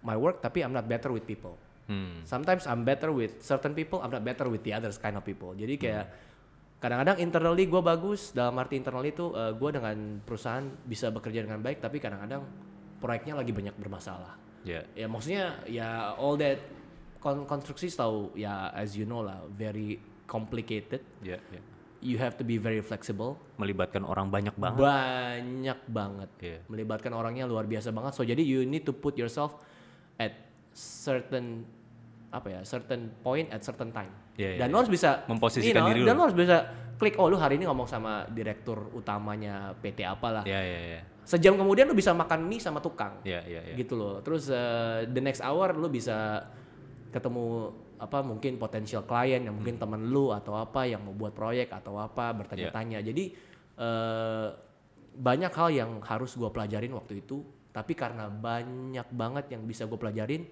my 0.00 0.14
work 0.14 0.38
tapi 0.38 0.62
I'm 0.62 0.70
not 0.70 0.86
better 0.86 1.10
with 1.10 1.26
people. 1.26 1.58
Hmm. 1.90 2.22
Sometimes 2.22 2.70
I'm 2.70 2.86
better 2.86 3.10
with 3.10 3.42
certain 3.42 3.74
people, 3.74 3.98
I'm 3.98 4.14
not 4.14 4.22
better 4.22 4.46
with 4.46 4.62
the 4.62 4.70
others 4.72 4.94
kind 4.96 5.18
of 5.18 5.26
people. 5.26 5.50
Jadi 5.58 5.74
kayak 5.74 6.04
kadang-kadang 6.78 7.18
internally 7.18 7.66
gue 7.66 7.82
bagus, 7.82 8.30
dalam 8.30 8.54
arti 8.58 8.78
internal 8.78 9.02
itu 9.02 9.30
gue 9.34 9.70
dengan 9.74 10.22
perusahaan 10.22 10.62
bisa 10.86 11.10
bekerja 11.10 11.42
dengan 11.42 11.58
baik, 11.58 11.82
tapi 11.82 11.98
kadang-kadang 11.98 12.46
proyeknya 13.02 13.34
lagi 13.34 13.50
banyak 13.50 13.74
bermasalah. 13.74 14.38
Ya. 14.62 14.80
Ya 14.94 15.06
maksudnya 15.10 15.58
ya 15.66 16.14
all 16.18 16.38
that 16.38 16.58
kon 17.22 17.46
konstruksi 17.46 17.86
tahu 17.90 18.34
ya 18.34 18.70
as 18.74 18.98
you 18.98 19.06
know 19.06 19.22
lah 19.22 19.42
very 19.54 19.98
complicated. 20.26 21.02
Ya, 21.22 21.38
ya. 21.50 21.60
You 22.02 22.18
have 22.18 22.34
to 22.34 22.42
be 22.42 22.58
very 22.58 22.82
flexible. 22.82 23.38
Melibatkan 23.62 24.02
orang 24.02 24.26
banyak 24.26 24.58
banget. 24.58 24.82
Banyak 24.82 25.80
banget. 25.86 26.30
Iya. 26.42 26.58
Melibatkan 26.66 27.14
orangnya 27.14 27.46
luar 27.46 27.70
biasa 27.70 27.94
banget. 27.94 28.18
So 28.18 28.26
jadi 28.26 28.42
you 28.42 28.66
need 28.66 28.82
to 28.82 28.90
put 28.90 29.14
yourself 29.14 29.54
at 30.18 30.34
certain 30.74 31.62
apa 32.32 32.48
ya, 32.48 32.60
certain 32.66 33.12
point 33.22 33.46
at 33.54 33.62
certain 33.62 33.94
time. 33.94 34.10
Iya, 34.40 34.56
iya, 34.56 34.58
dan 34.64 34.72
lo 34.72 34.80
harus 34.80 34.88
bisa 34.88 35.28
Memposisikan 35.28 35.84
diri 35.92 36.00
Dan 36.08 36.16
lu. 36.16 36.18
lo 36.18 36.22
harus 36.24 36.38
bisa 36.38 36.56
klik 36.96 37.20
oh 37.20 37.28
lu 37.28 37.36
hari 37.36 37.60
ini 37.60 37.68
ngomong 37.68 37.84
sama 37.84 38.24
direktur 38.32 38.88
utamanya 38.96 39.76
PT 39.76 40.02
apalah. 40.08 40.42
Ya, 40.48 40.58
ya, 40.64 40.80
ya. 40.96 41.00
Sejam 41.22 41.54
kemudian 41.54 41.86
lu 41.86 41.94
bisa 41.94 42.10
makan 42.10 42.44
mie 42.44 42.58
sama 42.58 42.82
tukang. 42.82 43.22
Ya, 43.22 43.40
ya, 43.46 43.62
ya. 43.62 43.74
Gitu 43.74 43.94
loh. 43.94 44.18
Terus 44.20 44.50
eh, 44.50 45.06
the 45.06 45.22
next 45.22 45.38
hour 45.40 45.70
lu 45.72 45.86
bisa 45.86 46.42
ketemu 47.10 47.70
apa 48.02 48.18
mungkin 48.20 48.58
potensial 48.58 49.06
klien 49.06 49.46
yang 49.46 49.54
mungkin 49.54 49.78
Hmm. 49.78 49.82
temen 49.86 50.10
lu 50.10 50.34
atau 50.34 50.58
apa 50.58 50.82
yang 50.84 51.06
mau 51.06 51.14
buat 51.14 51.30
proyek 51.30 51.70
atau 51.70 51.96
apa 51.96 52.34
bertanya-tanya. 52.34 52.98
Iya. 52.98 53.06
Jadi 53.08 53.24
eh, 53.72 54.48
banyak 55.12 55.52
hal 55.52 55.68
yang 55.70 55.90
harus 56.02 56.34
gua 56.34 56.50
pelajarin 56.50 56.92
waktu 56.92 57.20
itu. 57.20 57.40
Tapi 57.72 57.96
karena 57.96 58.28
banyak 58.28 59.08
banget 59.16 59.48
yang 59.48 59.64
bisa 59.64 59.88
gue 59.88 59.96
pelajarin, 59.96 60.44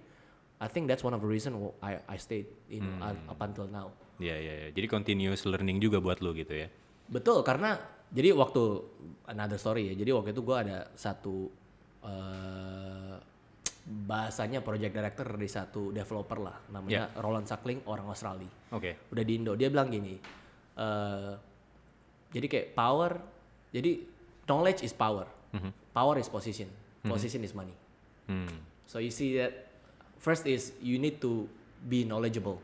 I 0.56 0.68
think 0.72 0.88
that's 0.88 1.04
one 1.04 1.12
of 1.12 1.20
the 1.20 1.28
reason 1.28 1.52
I 1.84 2.00
I 2.08 2.16
stayed 2.16 2.48
know, 2.72 2.96
Hmm. 3.12 3.28
up 3.28 3.40
until 3.44 3.68
now. 3.68 3.92
Ya, 4.16 4.36
ya, 4.36 4.52
ya. 4.56 4.68
Jadi 4.72 4.86
continuous 4.88 5.44
learning 5.44 5.84
juga 5.84 6.00
buat 6.00 6.24
lu 6.24 6.32
gitu 6.32 6.52
ya. 6.56 6.72
Betul 7.12 7.44
karena 7.44 7.76
jadi 8.10 8.34
waktu 8.34 8.62
another 9.26 9.56
story 9.56 9.90
ya. 9.90 9.94
Jadi 9.94 10.10
waktu 10.10 10.30
itu 10.34 10.42
gua 10.42 10.62
ada 10.62 10.78
satu 10.94 11.46
eh 12.02 13.16
bahasanya 13.90 14.62
project 14.62 14.92
director 14.94 15.26
di 15.34 15.48
satu 15.50 15.90
developer 15.90 16.38
lah 16.38 16.56
namanya 16.70 17.10
Roland 17.18 17.46
Sackling 17.46 17.82
orang 17.86 18.06
Australia. 18.06 18.46
Oke. 18.70 19.10
Udah 19.10 19.24
di 19.24 19.32
Indo 19.34 19.54
dia 19.54 19.66
bilang 19.66 19.90
gini. 19.90 20.14
eh 20.76 21.32
jadi 22.30 22.46
kayak 22.46 22.66
power 22.72 23.18
jadi 23.74 24.06
knowledge 24.46 24.86
is 24.86 24.94
power. 24.94 25.26
Power 25.90 26.16
is 26.18 26.30
position. 26.30 26.70
Position 27.02 27.42
is 27.42 27.50
money. 27.50 27.74
Hmm. 28.30 28.46
So 28.86 29.02
you 29.02 29.10
see 29.10 29.34
that 29.38 29.70
first 30.18 30.46
is 30.46 30.70
you 30.78 30.98
need 30.98 31.18
to 31.18 31.50
be 31.82 32.06
knowledgeable. 32.06 32.62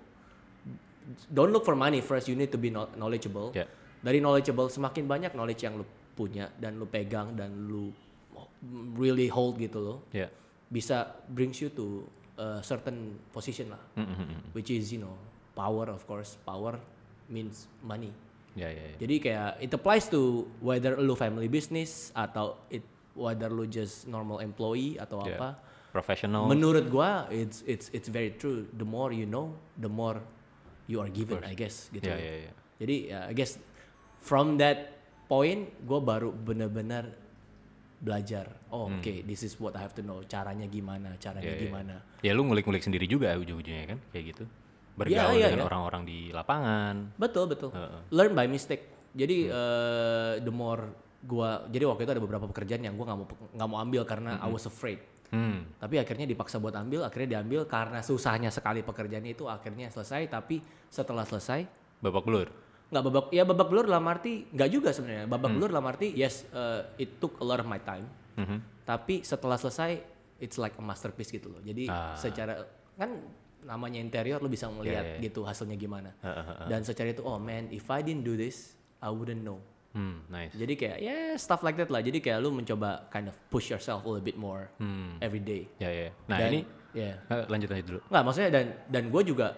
Don't 1.27 1.51
look 1.51 1.63
for 1.63 1.75
money 1.75 2.03
first. 2.03 2.27
You 2.27 2.35
need 2.35 2.51
to 2.51 2.59
be 2.59 2.71
kno- 2.71 2.91
knowledgeable. 2.95 3.51
Ya. 3.55 3.67
Dari 4.03 4.19
knowledgeable 4.21 4.69
semakin 4.69 5.05
banyak 5.05 5.33
knowledge 5.33 5.63
yang 5.65 5.77
lu 5.79 5.87
punya 6.17 6.49
dan 6.57 6.81
lu 6.81 6.87
pegang 6.89 7.37
dan 7.37 7.53
lu 7.69 7.93
really 8.97 9.29
hold 9.29 9.57
gitu 9.61 9.79
loh. 9.81 9.99
Ya. 10.11 10.29
Bisa 10.67 11.15
brings 11.31 11.61
you 11.63 11.71
to 11.71 12.05
a 12.37 12.61
certain 12.61 13.17
position 13.31 13.73
lah. 13.73 13.83
Hmm, 13.97 14.53
Which 14.53 14.69
is 14.73 14.93
you 14.93 15.01
know 15.01 15.15
power 15.55 15.89
of 15.89 16.05
course. 16.05 16.37
Power 16.45 16.77
means 17.29 17.67
money. 17.83 18.13
Ya, 18.57 18.73
ya, 18.73 18.85
ya. 18.93 18.97
Jadi 18.97 19.15
kayak 19.21 19.51
it 19.61 19.71
applies 19.73 20.09
to 20.09 20.49
whether 20.65 20.97
lu 20.97 21.13
family 21.13 21.49
business 21.49 22.09
atau 22.17 22.57
it 22.73 22.81
whether 23.13 23.53
lu 23.53 23.69
just 23.69 24.09
normal 24.09 24.41
employee 24.41 24.97
atau 24.97 25.21
Ya. 25.25 25.37
apa. 25.37 25.49
Professional. 25.93 26.45
Menurut 26.49 26.89
gua 26.93 27.25
it's 27.33 27.65
it's 27.65 27.89
it's 27.93 28.09
very 28.09 28.37
true. 28.37 28.69
The 28.77 28.85
more 28.85 29.13
you 29.13 29.25
know, 29.25 29.57
the 29.81 29.89
more 29.89 30.21
you 30.89 31.01
are 31.01 31.09
given, 31.09 31.41
I 31.45 31.57
guess 31.57 31.89
gitu. 31.93 32.09
Ya, 32.09 32.17
ya, 32.17 32.35
ya. 32.49 32.53
Jadi 32.77 32.97
ya, 33.09 33.19
I 33.29 33.33
guess 33.33 33.57
from 34.23 34.57
that 34.61 34.97
point 35.27 35.69
gua 35.83 36.01
baru 36.01 36.31
benar-benar 36.31 37.27
belajar. 37.97 38.47
Oh, 38.69 38.93
oke, 38.93 39.15
this 39.25 39.41
is 39.43 39.57
what 39.57 39.73
I 39.75 39.81
have 39.81 39.97
to 39.97 40.05
know. 40.05 40.21
Caranya 40.29 40.69
gimana? 40.69 41.17
Caranya 41.17 41.49
Hmm. 41.49 41.57
Ya, 41.57 41.61
ya. 41.61 41.65
gimana? 41.65 41.95
Ya 42.21 42.33
lu 42.37 42.45
ngulik-ngulik 42.45 42.85
sendiri 42.85 43.09
juga 43.09 43.33
ujung-ujungnya 43.35 43.97
kan 43.97 43.99
kayak 44.13 44.25
gitu. 44.37 44.45
Bergaul 44.97 45.37
iya, 45.37 45.53
dengan 45.53 45.65
iya. 45.65 45.69
orang-orang 45.69 46.03
di 46.09 46.19
lapangan. 46.33 47.17
Betul 47.21 47.53
betul. 47.53 47.73
Learn 48.13 48.33
by 48.33 48.49
mistake. 48.49 49.13
Jadi 49.17 49.49
eh, 49.49 50.33
the 50.45 50.53
more 50.53 50.93
gua 51.25 51.65
jadi 51.73 51.89
waktu 51.89 52.05
itu 52.05 52.13
ada 52.13 52.23
beberapa 52.23 52.47
pekerjaan 52.49 52.85
yang 52.85 52.95
gua 52.97 53.13
nggak 53.13 53.19
mau 53.19 53.27
nggak 53.57 53.69
mau 53.69 53.79
ambil 53.81 54.03
karena 54.05 54.41
I 54.41 54.49
was 54.49 54.69
afraid. 54.69 55.01
Hmm. 55.33 55.67
Tapi 55.83 55.99
akhirnya 55.99 56.23
dipaksa 56.23 56.63
buat 56.63 56.77
ambil, 56.79 57.03
akhirnya 57.03 57.41
diambil 57.41 57.67
karena 57.67 57.99
susahnya 57.99 58.53
sekali 58.55 58.87
pekerjaan 58.87 59.27
itu 59.27 59.51
akhirnya 59.51 59.91
selesai. 59.91 60.31
Tapi 60.31 60.63
setelah 60.87 61.27
selesai 61.27 61.67
Babak 61.97 62.29
belur. 62.29 62.49
Nggak 62.87 63.03
babak 63.03 63.27
ya 63.31 63.43
babak 63.43 63.67
belur 63.67 63.85
dalam 63.85 64.07
arti 64.07 64.47
nggak 64.49 64.69
juga 64.69 64.91
sebenarnya 64.91 65.27
babak 65.27 65.51
belur 65.51 65.69
dalam 65.69 65.85
arti 65.85 66.13
yes 66.13 66.47
uh, 66.51 66.87
it 66.95 67.19
took 67.19 67.35
a 67.37 67.45
lot 67.45 67.59
of 67.59 67.67
my 67.67 67.79
time 67.79 68.07
Mhm. 68.37 68.85
tapi 68.85 69.21
setelah 69.21 69.57
selesai 69.57 69.97
it's 70.37 70.55
like 70.55 70.73
a 70.73 70.85
masterpiece 70.85 71.29
gitu 71.29 71.49
loh 71.49 71.59
jadi 71.61 71.89
Ah. 71.89 72.15
secara 72.15 72.63
kan 72.95 73.11
namanya 73.61 73.99
interior 73.99 74.39
lo 74.39 74.47
bisa 74.47 74.69
melihat 74.69 75.19
ya. 75.19 75.19
gitu 75.21 75.43
hasilnya 75.43 75.75
gimana 75.75 76.15
Ha, 76.17 76.31
ha, 76.31 76.43
ha. 76.45 76.65
dan 76.67 76.81
secara 76.81 77.11
itu 77.11 77.21
oh 77.21 77.37
man 77.37 77.67
if 77.71 77.89
I 77.89 77.99
didn't 78.01 78.23
do 78.23 78.35
this 78.35 78.77
I 78.99 79.09
wouldn't 79.09 79.41
know 79.41 79.59
Hmm, 79.91 80.29
nice. 80.29 80.53
jadi 80.53 80.75
kayak 80.77 80.99
ya 81.01 81.17
stuff 81.35 81.61
like 81.61 81.75
that 81.75 81.89
lah 81.89 81.99
jadi 81.99 82.21
kayak 82.21 82.39
lu 82.39 82.53
mencoba 82.53 83.09
kind 83.09 83.27
of 83.27 83.35
push 83.49 83.67
yourself 83.67 84.05
a 84.05 84.09
little 84.09 84.23
bit 84.23 84.37
more 84.37 84.69
Hmm. 84.77 85.17
every 85.19 85.41
day 85.41 85.67
Ya, 85.77 85.89
ya. 85.89 86.09
Nah, 86.27 86.39
Dan- 86.39 86.53
ini 86.53 86.61
ya 86.93 87.17
eh, 87.19 87.45
lanjut 87.47 87.67
lanjut 87.67 87.87
dulu. 87.89 88.01
Nggak, 88.07 88.23
maksudnya 88.23 88.51
dan 88.51 88.65
dan 88.87 89.03
gue 89.09 89.23
juga 89.25 89.49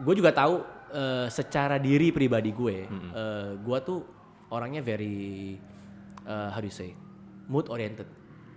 gue 0.00 0.14
juga 0.14 0.30
tahu 0.30 0.54
eh, 0.90 1.26
secara 1.28 1.76
diri 1.76 2.10
pribadi 2.10 2.50
gue, 2.50 2.76
eh, 2.86 3.50
gue 3.56 3.78
tuh 3.80 3.98
orangnya 4.50 4.82
very 4.82 5.54
eh, 6.20 6.48
how 6.50 6.58
do 6.58 6.66
you 6.66 6.74
say 6.74 6.92
mood 7.46 7.66
oriented. 7.66 8.06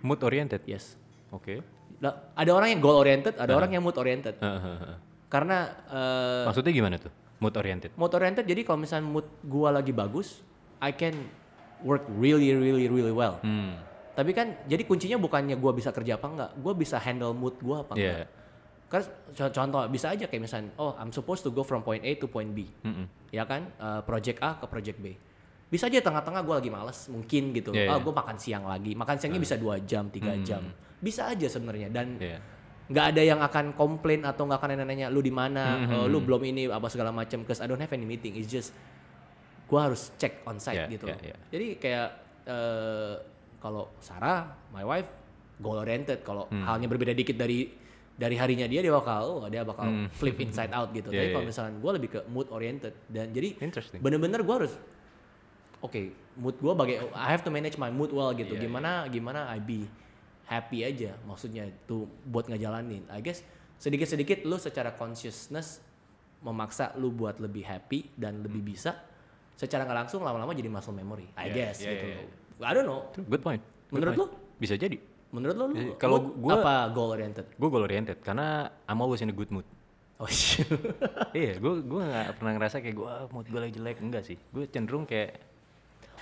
Mood 0.00 0.20
oriented. 0.20 0.62
Yes. 0.66 0.94
Oke. 1.30 1.64
Nah, 1.98 2.34
ada 2.36 2.50
orang 2.52 2.74
yang 2.76 2.80
goal 2.82 3.00
oriented, 3.00 3.34
ada 3.34 3.54
orang 3.54 3.70
yang 3.72 3.80
mood 3.80 3.96
oriented. 3.96 4.36
Ha. 4.38 5.00
Karena 5.26 5.58
eh, 5.88 6.44
Maksudnya 6.46 6.70
gimana 6.70 6.96
tuh? 6.98 7.12
Mood 7.40 7.54
oriented. 7.56 7.90
mood 7.98 8.12
oriented 8.14 8.44
jadi 8.46 8.62
kalau 8.62 8.78
misalnya 8.78 9.04
mood 9.04 9.26
gue 9.42 9.68
lagi 9.68 9.90
bagus, 9.90 10.40
I 10.78 10.94
can 10.94 11.12
work 11.82 12.06
really 12.16 12.54
really 12.54 12.86
really 12.86 13.12
well. 13.12 13.42
Hmm. 13.42 13.76
Tapi 14.14 14.30
kan 14.30 14.54
jadi 14.64 14.86
kuncinya 14.86 15.18
bukannya 15.18 15.58
gue 15.58 15.72
bisa 15.74 15.90
kerja 15.90 16.14
apa 16.14 16.26
enggak, 16.30 16.50
gue 16.54 16.72
bisa 16.78 16.96
handle 17.02 17.34
mood 17.34 17.58
gue 17.58 17.76
apa 17.76 17.92
Iya. 17.98 18.12
enggak. 18.22 18.28
Kan 18.86 19.00
co- 19.30 19.50
contoh 19.50 19.80
bisa 19.88 20.08
aja 20.08 20.24
kayak 20.24 20.42
misalnya, 20.42 20.70
oh 20.76 20.94
I'm 20.94 21.10
supposed 21.10 21.42
to 21.42 21.50
go 21.50 21.62
from 21.62 21.80
point 21.80 22.02
A 22.02 22.14
to 22.16 22.26
point 22.26 22.50
B, 22.50 22.68
Mm-mm. 22.80 23.06
ya 23.28 23.42
kan, 23.42 23.66
Eh, 23.70 24.00
project 24.02 24.38
A 24.38 24.54
ke 24.54 24.66
project 24.66 24.98
B. 24.98 25.16
Bisa 25.66 25.88
aja 25.88 25.98
tengah-tengah 25.98 26.40
gue 26.40 26.54
lagi 26.54 26.70
males, 26.70 27.08
mungkin 27.08 27.50
gitu. 27.50 27.74
Iya, 27.74 27.88
ah 27.88 27.98
iya. 27.98 28.04
gue 28.04 28.14
makan 28.14 28.36
siang 28.38 28.64
lagi, 28.64 28.92
makan 28.94 29.16
siangnya 29.18 29.42
bisa 29.42 29.56
dua 29.56 29.82
jam, 29.82 30.06
tiga 30.08 30.38
jam, 30.40 30.62
bisa 30.96 31.26
aja 31.26 31.48
sebenarnya. 31.48 31.90
Dan 31.90 32.14
nggak 32.84 33.06
ada 33.10 33.22
yang 33.24 33.40
akan 33.40 33.72
komplain 33.72 34.22
atau 34.22 34.44
nggak 34.44 34.60
akan 34.60 34.84
nanya 34.84 35.08
lu 35.08 35.18
di 35.18 35.32
mana, 35.32 35.82
eh, 35.82 36.06
lu 36.06 36.20
belum 36.20 36.44
ini 36.44 36.68
apa 36.68 36.86
segala 36.86 37.10
macam. 37.10 37.42
Cause 37.42 37.58
I 37.58 37.66
don't 37.66 37.80
have 37.80 37.90
any 37.90 38.06
meeting, 38.06 38.36
it's 38.36 38.46
just 38.46 38.70
gue 39.64 39.80
harus 39.80 40.12
cek 40.14 40.44
on 40.44 40.60
site 40.60 40.76
Yeah, 40.76 40.92
gitu. 40.92 41.08
yeah, 41.08 41.34
yeah. 41.34 41.38
Jadi 41.50 41.66
kayak 41.76 42.08
eh, 42.44 43.14
kalau 43.58 43.88
Sarah, 43.98 44.44
my 44.70 44.84
wife, 44.84 45.08
goal 45.56 45.80
oriented. 45.80 46.20
Kalau 46.20 46.46
Hmm. 46.46 46.62
halnya 46.62 46.86
berbeda 46.86 47.10
dikit 47.10 47.34
dari 47.34 47.66
dari 48.14 48.38
harinya 48.38 48.66
dia 48.70 48.78
dia 48.78 48.94
bakal 48.94 49.42
oh, 49.42 49.48
dia 49.50 49.66
bakal 49.66 49.90
flip 50.14 50.38
inside 50.38 50.70
out 50.70 50.94
gitu. 50.94 51.10
Hmm. 51.10 51.14
Yeah, 51.18 51.20
Tapi 51.20 51.26
yeah, 51.26 51.34
kalau 51.34 51.42
yeah. 51.42 51.50
misalnya 51.50 51.72
gue 51.82 51.92
lebih 51.98 52.08
ke 52.14 52.20
mood 52.30 52.46
oriented 52.50 52.94
dan 53.10 53.34
jadi 53.34 53.58
Interesting. 53.58 53.98
bener-bener 53.98 54.40
gue 54.42 54.54
harus 54.54 54.72
oke 55.82 56.00
mood 56.38 56.56
gue 56.58 56.72
bagai 56.74 56.96
I 57.14 57.28
have 57.34 57.42
to 57.42 57.50
manage 57.50 57.74
my 57.74 57.90
mood 57.90 58.14
well 58.14 58.30
gitu. 58.32 58.54
Iya, 58.54 58.70
gimana 58.70 59.06
gimana 59.10 59.50
I 59.50 59.58
be 59.58 59.86
happy 60.46 60.86
aja 60.86 61.18
maksudnya 61.26 61.66
tuh 61.90 62.06
buat 62.26 62.46
ngejalanin. 62.46 63.06
I 63.10 63.18
guess 63.18 63.42
sedikit-sedikit 63.82 64.46
lu 64.46 64.56
secara 64.62 64.94
consciousness 64.94 65.82
memaksa 66.44 66.92
lu 67.00 67.10
buat 67.10 67.40
lebih 67.42 67.64
happy 67.66 68.14
dan 68.14 68.44
lebih 68.44 68.60
bisa 68.62 68.94
secara 69.54 69.86
nggak 69.86 69.98
langsung 70.06 70.20
lama-lama 70.22 70.52
jadi 70.54 70.70
muscle 70.70 70.94
memory. 70.94 71.26
I 71.34 71.50
Iya, 71.50 71.54
guess 71.54 71.76
iya, 71.82 71.90
gitu. 71.94 72.06
iya, 72.10 72.18
I 72.62 72.72
don't 72.74 72.86
know. 72.86 73.10
Good 73.16 73.42
point. 73.42 73.62
Good 73.90 73.94
Menurut 73.96 74.14
point. 74.14 74.32
Bisa 74.60 74.74
jadi. 74.78 74.98
Menurut 75.34 75.54
lu 75.56 75.64
Eh, 75.74 75.98
kalau 75.98 76.30
gua- 76.32 76.56
apa 76.56 76.72
goal 76.88 77.10
oriented? 77.10 77.46
Gue 77.52 77.68
goal 77.68 77.82
oriented 77.82 78.18
karena 78.20 78.46
I'm 78.84 78.96
always 78.96 79.18
in 79.18 79.28
a 79.28 79.36
good 79.36 79.50
mood. 79.50 79.66
Oh 80.16 80.30
shit. 80.30 80.62
iya, 81.34 81.58
gue 81.62 81.82
gue 81.82 82.00
nggak 82.00 82.38
pernah 82.38 82.52
ngerasa 82.54 82.78
kayak 82.78 82.94
gue 82.94 83.12
mood 83.28 83.46
gue 83.46 83.58
lagi 83.58 83.74
jelek 83.74 83.98
enggak 83.98 84.22
sih. 84.22 84.38
Gue 84.48 84.64
cenderung 84.64 85.02
kayak 85.04 85.42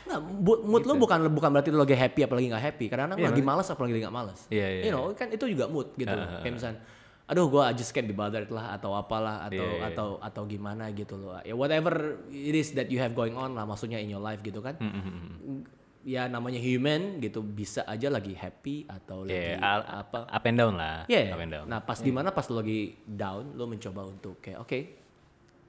Nah, 0.03 0.19
mood 0.19 0.83
lu 0.83 0.99
bukan 0.99 1.31
bukan 1.31 1.51
berarti 1.53 1.71
lu 1.71 1.79
lagi 1.79 1.95
happy 1.95 2.25
apalagi 2.25 2.51
nggak 2.51 2.65
happy. 2.65 2.87
Karena 2.89 3.15
Iya, 3.15 3.29
lagi 3.29 3.39
malas 3.41 3.69
apalagi 3.69 4.01
nggak 4.01 4.11
malas. 4.11 4.49
Iya, 4.49 4.67
iya, 4.67 4.83
You 4.83 4.91
know, 4.91 5.13
kan 5.13 5.29
itu 5.29 5.45
juga 5.47 5.69
mood 5.69 5.95
gitu. 5.95 6.11
loh. 6.11 6.43
Kayak 6.43 6.55
misalnya, 6.57 6.79
aduh 7.23 7.47
gua 7.47 7.71
just 7.71 7.93
can't 7.93 8.05
be 8.05 8.13
bothered 8.13 8.51
lah 8.51 8.75
atau 8.75 8.93
apalah 8.93 9.47
atau 9.47 9.63
Iya, 9.63 9.79
iya, 9.79 9.87
atau 9.89 10.09
atau 10.19 10.43
gimana 10.45 10.91
gitu 10.91 11.15
loh. 11.15 11.39
Ya 11.41 11.53
whatever 11.53 12.19
it 12.27 12.57
is 12.57 12.73
that 12.73 12.89
you 12.89 12.99
have 12.99 13.13
going 13.13 13.37
on 13.37 13.53
lah 13.53 13.63
maksudnya 13.63 14.01
in 14.01 14.09
your 14.09 14.19
life 14.19 14.41
gitu 14.41 14.59
kan. 14.59 14.75
hmm, 14.75 15.63
ya 16.03 16.27
namanya 16.27 16.59
human 16.59 17.19
gitu 17.19 17.41
bisa 17.41 17.87
aja 17.87 18.11
lagi 18.11 18.35
happy 18.35 18.85
atau 18.85 19.23
lagi 19.23 19.55
Yeah, 19.55 19.63
al- 19.63 19.87
apa 20.03 20.27
up 20.27 20.45
and 20.45 20.57
down 20.57 20.75
lah. 20.75 21.07
ya 21.07 21.31
Up 21.31 21.39
and 21.39 21.53
down. 21.53 21.67
nah 21.67 21.79
pas 21.79 21.97
di 21.97 22.11
mana 22.11 22.29
pas 22.29 22.43
lo 22.47 22.59
lagi 22.59 22.99
down 23.03 23.55
lo 23.55 23.65
mencoba 23.65 24.03
untuk 24.05 24.39
kayak 24.39 24.59
oke 24.59 24.81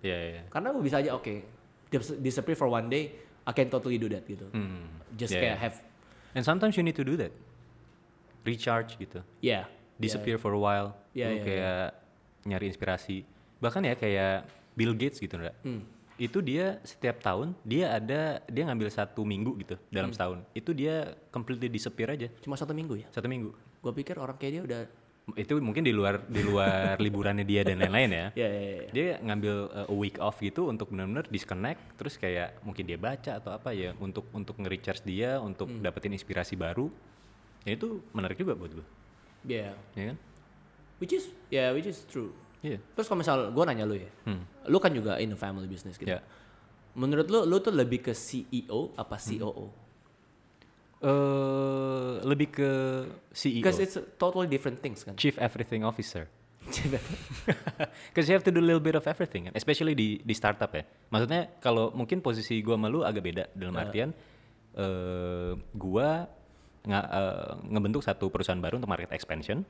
Iya, 0.01 0.17
iya. 0.19 0.41
karena 0.49 0.69
lo 0.69 0.81
bisa 0.81 0.99
aja 0.99 1.13
oke 1.13 1.35
dis- 1.87 2.17
disappear 2.19 2.53
for 2.53 2.67
one 2.67 2.87
day 2.87 3.13
I 3.43 3.51
can 3.51 3.67
totally 3.67 3.95
do 3.95 4.09
that 4.09 4.25
gitu 4.25 4.49
Hmm. 4.49 4.89
just 5.13 5.31
Yeah, 5.31 5.41
kayak 5.43 5.55
yeah. 5.55 5.63
have 5.63 5.75
And 6.33 6.41
sometimes 6.41 6.73
you 6.73 6.81
need 6.81 6.97
to 6.97 7.05
do 7.05 7.13
that. 7.15 7.29
Recharge 8.41 8.97
gitu. 8.97 9.21
yeah 9.39 9.69
Disappear 9.95 10.35
for 10.35 10.51
a 10.51 10.57
while. 10.57 10.97
Lu 11.13 11.21
iya, 11.21 11.29
kayak 11.39 11.81
nyari 12.43 12.65
inspirasi. 12.67 13.21
Bahkan 13.61 13.85
ya 13.85 13.93
kayak 13.93 14.49
Bill 14.73 14.97
Gates 14.97 15.21
gitu, 15.21 15.37
Ndra. 15.37 15.53
Hmm. 15.61 15.85
Itu 16.23 16.39
dia 16.39 16.79
setiap 16.81 17.19
tahun 17.19 17.51
dia 17.61 17.91
ada 17.91 18.39
dia 18.47 18.63
ngambil 18.63 18.87
satu 18.87 19.21
minggu 19.23 19.59
gitu 19.59 19.75
dalam 19.91 20.07
Hmm. 20.07 20.15
setahun. 20.15 20.37
Itu 20.55 20.71
dia 20.71 21.19
completely 21.29 21.67
disappear 21.67 22.15
aja 22.15 22.31
cuma 22.39 22.55
satu 22.55 22.71
minggu 22.71 22.95
ya 22.97 23.07
satu 23.11 23.27
minggu. 23.27 23.51
gue 23.83 23.91
pikir 23.93 24.15
orang 24.15 24.39
kayak 24.39 24.53
dia 24.53 24.63
udah 24.63 24.81
Itu 25.35 25.55
mungkin 25.57 25.83
di 25.83 25.91
luar 25.91 26.19
di 26.27 26.39
luar 26.39 26.95
liburannya 27.05 27.43
dia 27.43 27.63
dan 27.63 27.79
lain-lain 27.79 28.11
ya. 28.11 28.25
ya 28.35 28.47
ya 28.49 28.61
ya 28.63 28.83
Dia 28.91 29.05
ngambil 29.19 29.55
uh, 29.69 29.87
a 29.87 29.95
week 29.95 30.19
off 30.19 30.39
gitu 30.39 30.67
untuk 30.67 30.87
benar-benar 30.87 31.27
disconnect 31.27 31.79
terus 31.95 32.15
kayak 32.15 32.59
mungkin 32.59 32.83
dia 32.83 32.95
baca 32.95 33.39
atau 33.39 33.51
apa 33.51 33.71
ya 33.71 33.95
untuk 33.97 34.27
untuk 34.31 34.55
nge-recharge 34.57 35.03
dia, 35.03 35.39
untuk 35.39 35.67
Hmm. 35.67 35.79
dapetin 35.79 36.11
inspirasi 36.11 36.55
baru. 36.55 36.91
Ya 37.63 37.71
itu 37.73 38.03
menarik 38.11 38.35
juga 38.35 38.51
buat 38.53 38.71
gue. 38.73 38.87
ya 39.45 39.71
Ya 39.95 40.11
kan? 40.11 40.17
which 40.99 41.11
is 41.11 41.31
ya 41.47 41.71
which 41.71 41.87
is 41.87 42.03
true 42.03 42.31
Iya. 42.63 42.79
terus 42.95 43.05
kalau 43.05 43.19
misal 43.19 43.51
gue 43.51 43.63
nanya 43.63 43.83
lu 43.83 43.93
ya 43.93 44.07
Hmm. 44.23 44.47
lu 44.65 44.79
kan 44.79 44.89
juga 44.89 45.19
in 45.19 45.29
a 45.29 45.37
family 45.37 45.67
business 45.67 45.95
gitu 45.95 46.07
Ya. 46.09 46.23
menurut 46.93 47.27
lu 47.27 47.43
lu 47.43 47.59
tuh 47.59 47.71
lebih 47.71 47.99
ke 48.01 48.11
CEO 48.11 48.95
apa 48.95 49.19
COO 49.19 49.67
eh 51.03 52.13
lebih 52.23 52.47
ke 52.49 52.71
CEO, 53.29 53.59
because 53.59 53.77
it's 53.77 53.99
totally 54.15 54.47
different 54.47 54.79
things 54.79 55.03
kan 55.03 55.13
Chief 55.13 55.35
Everything 55.37 55.83
Officer. 55.83 56.31
Because 58.07 58.23
you 58.31 58.33
have 58.33 58.45
to 58.47 58.49
do 58.49 58.57
a 58.57 58.65
little 58.65 58.79
bit 58.79 58.95
of 58.95 59.03
everything, 59.03 59.45
kan? 59.45 59.53
especially 59.53 59.91
di 59.91 60.23
di 60.23 60.31
startup 60.31 60.71
ya. 60.71 60.87
Maksudnya 61.11 61.59
kalau 61.59 61.91
mungkin 61.91 62.23
posisi 62.23 62.63
gua 62.63 62.79
sama 62.79 62.87
lu 62.87 63.03
agak 63.03 63.19
beda 63.21 63.43
dalam 63.51 63.75
artian 63.75 64.15
eh 64.73 65.51
gua 65.75 66.23
nga- 66.81 67.09
eh, 67.11 67.51
ngebentuk 67.67 67.99
satu 67.99 68.31
perusahaan 68.31 68.57
baru 68.57 68.79
untuk 68.79 68.87
market 68.87 69.11
expansion 69.11 69.67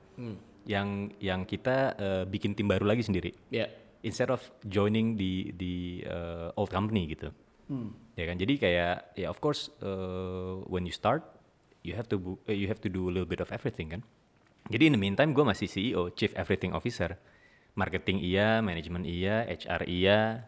yang 0.65 1.11
yang 1.19 1.43
kita 1.43 1.97
eh, 1.99 2.23
bikin 2.27 2.55
tim 2.55 2.67
baru 2.69 2.87
lagi 2.87 3.03
sendiri. 3.05 3.31
ya 3.51 3.67
Instead 4.03 4.35
of 4.35 4.43
joining 4.67 5.15
di 5.15 5.55
di 5.55 6.03
eh, 6.03 6.51
old 6.59 6.71
company 6.71 7.07
gitu. 7.07 7.31
Ya 8.13 8.29
kan. 8.29 8.37
Jadi 8.37 8.53
kayak 8.59 9.15
ya 9.15 9.27
of 9.31 9.39
course 9.39 9.71
eh, 9.79 10.53
when 10.67 10.83
you 10.83 10.93
start 10.93 11.23
you 11.87 11.95
have 11.95 12.07
to 12.11 12.39
eh, 12.45 12.55
you 12.55 12.67
have 12.67 12.83
to 12.83 12.91
do 12.91 13.07
a 13.07 13.11
little 13.11 13.29
bit 13.29 13.39
of 13.39 13.49
everything 13.49 13.95
kan. 13.95 14.01
Jadi 14.67 14.91
in 14.91 14.93
the 14.95 15.01
meantime 15.01 15.35
gue 15.35 15.43
masih 15.43 15.67
CEO, 15.67 16.11
Chief 16.15 16.31
Everything 16.35 16.71
Officer. 16.71 17.19
Marketing 17.73 18.21
iya, 18.21 18.61
manajemen 18.61 19.01
iya, 19.01 19.49
HR 19.49 19.89
iya, 19.89 20.45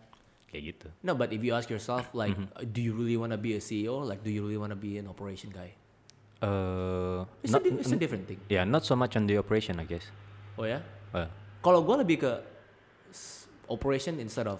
kayak 0.56 0.64
gitu. 0.72 0.88
no 1.04 1.12
but 1.12 1.36
if 1.36 1.44
you 1.44 1.52
ask 1.52 1.68
yourself 1.68 2.08
like 2.16 2.32
do 2.72 2.80
you 2.80 2.96
really 2.96 3.20
want 3.20 3.36
to 3.36 3.40
be 3.40 3.60
a 3.60 3.62
CEO 3.62 4.00
like 4.08 4.24
do 4.24 4.32
you 4.32 4.40
really 4.40 4.56
want 4.56 4.72
to 4.72 4.80
be 4.80 4.96
an 4.96 5.12
operation 5.12 5.52
guy 5.52 5.76
It's, 7.42 7.52
not, 7.52 7.64
a, 7.66 7.70
it's 7.80 7.92
a 7.92 7.98
different 7.98 8.28
thing. 8.28 8.40
yeah, 8.48 8.64
not 8.64 8.84
so 8.84 8.94
much 8.94 9.16
on 9.16 9.26
the 9.26 9.38
operation 9.38 9.80
I 9.80 9.86
guess. 9.86 10.06
oh 10.56 10.66
ya 10.66 10.80
Eh, 11.16 11.28
kalau 11.64 11.80
gue 11.82 11.96
lebih 12.04 12.18
ke 12.22 12.32
operation 13.66 14.20
instead 14.20 14.46
of 14.46 14.60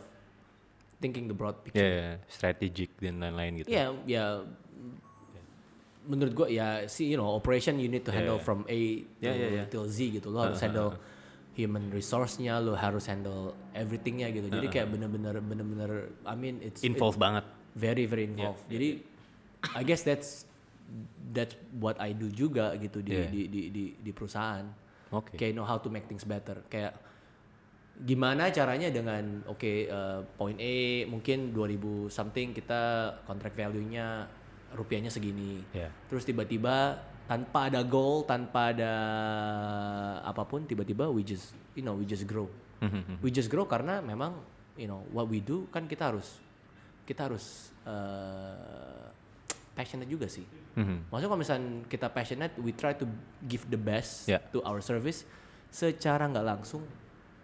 thinking 0.98 1.28
the 1.28 1.36
broad 1.36 1.60
picture. 1.62 1.84
Yeah, 1.84 2.24
strategic 2.26 2.96
dan 2.98 3.20
lain-lain 3.20 3.62
gitu. 3.62 3.70
ya 3.70 3.92
ya 4.08 4.42
menurut 6.06 6.34
gue 6.38 6.48
ya 6.54 6.86
si 6.86 7.10
you 7.10 7.18
know 7.18 7.34
operation 7.34 7.82
you 7.82 7.90
need 7.90 8.06
to 8.06 8.14
handle 8.14 8.38
Yeah. 8.38 8.46
from 8.46 8.64
A 8.66 8.80
to, 9.04 9.26
Yeah, 9.26 9.34
yeah, 9.36 9.50
yeah. 9.62 9.66
till 9.68 9.90
Z 9.90 9.98
gitu 10.14 10.30
lo 10.30 10.46
harus 10.46 10.62
handle 10.62 10.96
human 11.58 11.90
resource-nya 11.90 12.62
lo 12.62 12.78
harus 12.78 13.10
handle 13.10 13.56
everything-nya 13.74 14.30
gitu. 14.30 14.52
Jadi 14.52 14.68
kayak 14.70 14.92
bener-bener 14.92 15.40
bener-bener 15.40 15.92
I 16.24 16.36
mean 16.38 16.62
it's 16.62 16.86
Involved 16.86 17.18
banget. 17.18 17.44
very 17.76 18.06
very 18.06 18.24
involved. 18.24 18.62
Jadi 18.70 19.02
I 19.74 19.82
guess 19.82 20.06
that's 20.06 20.45
that's 21.32 21.54
what 21.76 21.98
I 21.98 22.14
do 22.14 22.30
juga 22.30 22.74
gitu 22.78 23.02
di 23.02 23.12
Yeah. 23.12 23.30
di, 23.30 23.42
di 23.48 23.62
di 23.70 23.84
di 23.98 24.12
perusahaan 24.12 24.66
Oke. 25.10 25.36
kayak 25.36 25.54
know 25.54 25.64
how 25.64 25.78
to 25.78 25.90
make 25.90 26.06
things 26.06 26.24
better 26.24 26.62
kayak 26.68 26.94
gimana 27.96 28.52
caranya 28.52 28.92
dengan 28.92 29.40
oke 29.46 29.64
eh, 29.88 30.20
point 30.36 30.60
A 30.60 30.76
mungkin 31.08 31.56
2000 31.56 32.12
something 32.12 32.52
kita 32.52 32.82
contract 33.24 33.56
value-nya 33.56 34.28
rupiahnya 34.76 35.08
segini 35.08 35.64
Ya. 35.72 35.88
terus 36.08 36.24
tiba-tiba 36.24 37.00
tanpa 37.26 37.72
ada 37.72 37.82
goal 37.82 38.22
tanpa 38.24 38.70
ada 38.70 38.94
apa 40.22 40.44
pun 40.46 40.68
tiba-tiba 40.68 41.08
we 41.08 41.24
just 41.24 41.56
you 41.74 41.82
know 41.82 41.96
we 41.96 42.06
just 42.06 42.28
grow 42.28 42.46
we 43.24 43.32
just 43.32 43.50
grow 43.50 43.66
karena 43.66 43.98
memang 43.98 44.38
you 44.76 44.86
know 44.86 45.02
what 45.10 45.26
we 45.26 45.42
do 45.42 45.66
kan 45.72 45.88
kita 45.88 46.12
harus 46.12 46.38
kita 47.08 47.26
harus 47.26 47.72
eh, 47.88 49.08
passionate 49.72 50.06
juga 50.06 50.28
sih 50.28 50.46
Mhm. 50.76 51.08
maksudnya 51.08 51.30
kalau 51.30 51.42
misalnya 51.42 51.68
kita 51.88 52.08
passionate 52.10 52.54
we 52.60 52.72
try 52.72 52.92
to 52.92 53.08
give 53.44 53.64
the 53.68 53.80
best 53.80 54.28
Ya. 54.28 54.44
to 54.52 54.60
our 54.62 54.80
service 54.80 55.24
secara 55.68 56.28
nggak 56.28 56.44
langsung 56.46 56.84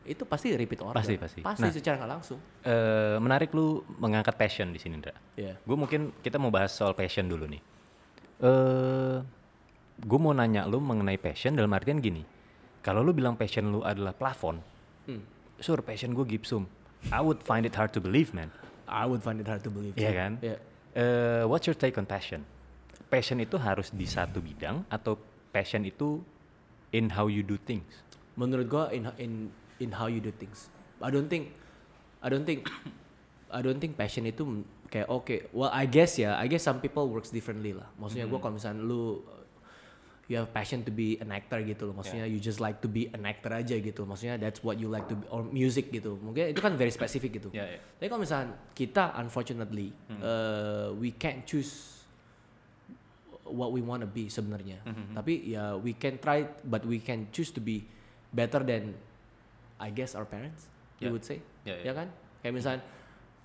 itu 0.01 0.25
pasti 0.25 0.51
repeat 0.51 0.81
order 0.81 0.97
Pasti, 0.97 1.15
pasti. 1.15 1.39
pasti 1.39 1.61
Nah. 1.61 1.71
secara 1.71 1.95
nggak 1.97 2.11
langsung 2.11 2.39
Eh, 2.61 3.17
menarik 3.17 3.49
lu 3.51 3.81
mengangkat 3.97 4.33
passion 4.35 4.69
di 4.69 4.77
sini, 4.77 4.97
Ndra. 4.97 5.13
ya 5.35 5.53
Gue 5.61 5.73
mungkin 5.73 6.13
kita 6.19 6.37
mau 6.37 6.49
bahas 6.49 6.69
soal 6.71 6.93
passion 6.93 7.25
dulu 7.25 7.45
nih. 7.45 7.61
Eh, 8.39 9.17
gue 9.97 10.19
mau 10.19 10.33
nanya 10.33 10.65
lu 10.65 10.77
mengenai 10.77 11.17
passion 11.17 11.53
dalam 11.53 11.69
artian 11.71 11.97
gini. 11.97 12.25
Kalau 12.81 13.01
lu 13.01 13.13
bilang 13.13 13.37
passion 13.37 13.69
lu 13.69 13.81
adalah 13.81 14.13
plafon, 14.13 14.57
Hmm. 15.05 15.21
sur 15.57 15.81
passion 15.81 16.13
gue 16.13 16.25
gipsum. 16.27 16.65
I 17.09 17.21
would 17.21 17.41
find 17.41 17.65
it 17.65 17.73
hard 17.73 17.93
to 17.93 18.01
believe, 18.01 18.33
man. 18.33 18.49
I 18.85 19.05
would 19.05 19.21
find 19.21 19.37
it 19.37 19.45
hard 19.45 19.61
to 19.61 19.69
believe 19.69 19.93
Iya 19.95 20.09
too. 20.09 20.17
kan? 20.17 20.31
Iya. 20.41 20.57
Eh, 20.91 21.43
what's 21.45 21.65
your 21.65 21.77
take 21.77 21.95
on 21.95 22.05
passion? 22.05 22.41
Passion 23.11 23.43
itu 23.43 23.59
harus 23.59 23.91
di 23.91 24.07
satu 24.07 24.39
bidang 24.39 24.87
atau 24.87 25.19
passion 25.51 25.83
itu 25.83 26.23
in 26.95 27.11
how 27.11 27.27
you 27.27 27.43
do 27.43 27.59
things? 27.59 28.11
menurut 28.39 28.67
gua 28.67 28.83
in 28.95 29.07
in 29.19 29.31
in 29.81 29.89
how 29.91 30.07
you 30.07 30.23
do 30.23 30.31
things. 30.31 30.71
I 31.01 31.09
don't 31.11 31.27
think 31.27 31.51
I 32.21 32.27
don't 32.31 32.45
think 32.45 32.69
I 33.51 33.59
don't 33.59 33.81
think 33.81 33.99
passion 33.99 34.23
itu 34.29 34.63
kayak 34.91 35.07
oke 35.07 35.51
well 35.51 35.71
I 35.71 35.87
guess 35.87 36.19
ya 36.19 36.35
I 36.39 36.47
guess 36.47 36.63
some 36.63 36.79
people 36.79 37.11
works 37.11 37.33
differently 37.33 37.75
lah. 37.75 37.89
Maksudnya 37.99 38.29
gua 38.29 38.39
kalau 38.39 38.55
misalnya 38.55 38.81
lu 38.81 39.21
you 40.31 40.39
have 40.39 40.47
passion 40.55 40.79
to 40.87 40.91
be 40.95 41.19
an 41.19 41.35
actor 41.35 41.59
gitu 41.59 41.91
loh. 41.91 41.95
Maksudnya 41.97 42.23
you 42.23 42.39
just 42.39 42.63
like 42.63 42.79
to 42.79 42.87
be 42.87 43.11
an 43.11 43.27
actor 43.27 43.51
aja 43.51 43.75
gitu. 43.75 44.07
Maksudnya 44.07 44.39
that's 44.39 44.63
what 44.63 44.79
you 44.79 44.87
like 44.87 45.05
to 45.11 45.19
be 45.19 45.27
or 45.27 45.43
music 45.43 45.91
gitu. 45.91 46.15
Mungkin 46.23 46.55
itu 46.55 46.61
kan 46.63 46.79
very 46.79 46.93
specific 46.93 47.35
gitu. 47.35 47.51
Ya, 47.51 47.67
ya. 47.67 47.79
tapi 47.99 48.07
kalau 48.07 48.23
misalnya 48.23 48.55
kita 48.71 49.11
unfortunately 49.19 49.91
uh, 50.23 50.95
we 50.95 51.11
can't 51.11 51.43
choose 51.43 52.00
what 53.51 53.69
we 53.69 53.83
wanna 53.83 54.07
be 54.07 54.31
sebenarnya. 54.31 54.79
Tapi 55.13 55.51
ya 55.51 55.75
we 55.75 55.91
can 55.93 56.17
try 56.17 56.43
but 56.63 56.81
we 56.83 56.97
can 56.97 57.27
choose 57.29 57.51
to 57.51 57.59
be 57.59 57.83
better 58.31 58.63
than 58.63 58.95
I 59.77 59.91
guess 59.91 60.15
our 60.15 60.25
parents. 60.25 60.65
You 60.97 61.09
Yeah. 61.09 61.13
would 61.13 61.25
say. 61.25 61.37
Yeah, 61.65 61.81
yeah. 61.81 61.91
Ya 61.91 61.93
kan? 61.97 62.07
Kayak 62.41 62.53
misal 62.55 62.75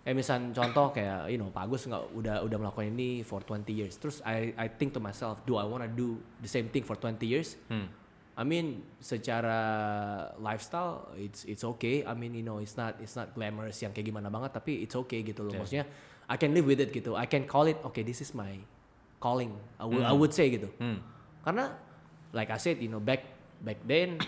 kayak 0.07 0.17
misal 0.17 0.37
contoh 0.55 0.87
kayak 0.95 1.27
you 1.29 1.37
know 1.37 1.51
Pak 1.51 1.67
Agus 1.67 1.89
nggak 1.89 2.03
udah 2.15 2.37
udah 2.45 2.57
melakukan 2.63 2.87
ini 2.89 3.25
for 3.27 3.43
20 3.43 3.73
years. 3.73 3.97
Terus 3.97 4.21
I 4.23 4.55
I 4.55 4.69
think 4.69 4.95
to 4.95 5.01
myself, 5.01 5.43
do 5.43 5.59
I 5.59 5.65
wanna 5.65 5.89
do 5.89 6.21
the 6.39 6.47
same 6.47 6.69
thing 6.71 6.87
for 6.87 6.95
20 6.95 7.25
years? 7.27 7.59
Hmm. 7.67 7.89
I 8.37 8.45
mean 8.45 8.85
secara 9.01 9.57
lifestyle 10.37 11.09
it's 11.17 11.49
it's 11.49 11.65
okay. 11.65 12.05
I 12.05 12.13
mean 12.13 12.37
you 12.37 12.45
know 12.45 12.61
it's 12.61 12.77
not 12.77 13.01
it's 13.01 13.17
not 13.17 13.33
glamorous 13.33 13.81
yang 13.81 13.97
kayak 13.97 14.13
gimana 14.13 14.29
banget 14.29 14.53
tapi 14.53 14.85
it's 14.85 14.93
okay 14.93 15.25
gitu 15.25 15.43
loh. 15.49 15.57
Yeah. 15.57 15.61
Maksudnya 15.65 15.85
I 16.29 16.37
can 16.37 16.53
live 16.53 16.69
with 16.69 16.79
it 16.79 16.93
gitu. 16.93 17.17
I 17.17 17.25
can 17.25 17.49
call 17.49 17.65
it 17.65 17.81
okay 17.89 18.05
this 18.05 18.21
is 18.21 18.37
my 18.37 18.61
calling. 19.19 19.53
I 19.77 19.85
would 19.85 20.05
I 20.05 20.15
would 20.15 20.33
say 20.33 20.49
gitu. 20.49 20.69
Hmm. 20.77 21.01
Karena 21.43 21.73
like 22.33 22.51
I 22.51 22.59
said 22.59 22.79
you 22.79 22.91
know 22.91 23.01
back 23.01 23.25
back 23.63 23.81
then 23.85 24.21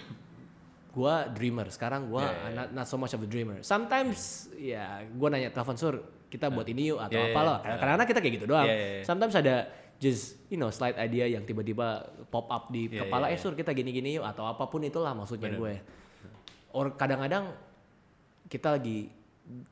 gua 0.91 1.29
dreamer. 1.31 1.69
Sekarang 1.69 2.09
gua 2.09 2.27
Yeah, 2.27 2.33
yeah, 2.33 2.57
not 2.57 2.69
not 2.75 2.87
so 2.89 2.97
much 2.97 3.13
of 3.13 3.21
a 3.21 3.29
dreamer. 3.29 3.61
Sometimes 3.63 4.49
ya 4.57 5.05
gua 5.15 5.29
nanya 5.31 5.53
telepon 5.53 5.77
sur 5.77 5.95
kita 6.29 6.53
buat 6.53 6.69
ini 6.69 6.93
yuk 6.93 7.01
atau 7.01 7.17
Yeah, 7.17 7.29
yeah, 7.31 7.37
apalah. 7.37 7.59
yeah. 7.65 7.79
Karena 7.81 8.05
kita 8.05 8.19
kayak 8.21 8.35
gitu 8.41 8.47
doang. 8.49 8.67
Yeah, 8.69 8.79
yeah, 8.79 8.91
yeah. 9.01 9.05
Sometimes 9.05 9.35
ada 9.37 9.57
just 9.99 10.39
you 10.47 10.57
know 10.57 10.71
slide 10.71 10.95
idea 10.95 11.27
yang 11.27 11.43
tiba-tiba 11.43 12.07
pop 12.31 12.47
up 12.49 12.71
di 12.71 12.87
Yeah, 12.87 13.09
kepala 13.09 13.29
yeah, 13.33 13.37
eh 13.37 13.41
sur 13.41 13.53
kita 13.57 13.73
gini-gini 13.73 14.21
yuk 14.21 14.25
atau 14.27 14.47
apa 14.47 14.65
pun 14.69 14.85
itulah 14.85 15.13
maksudnya 15.13 15.51
Bener. 15.53 15.61
gue. 15.61 15.75
Or 16.73 16.93
kadang-kadang 16.95 17.53
kita 18.49 18.77
lagi 18.77 19.09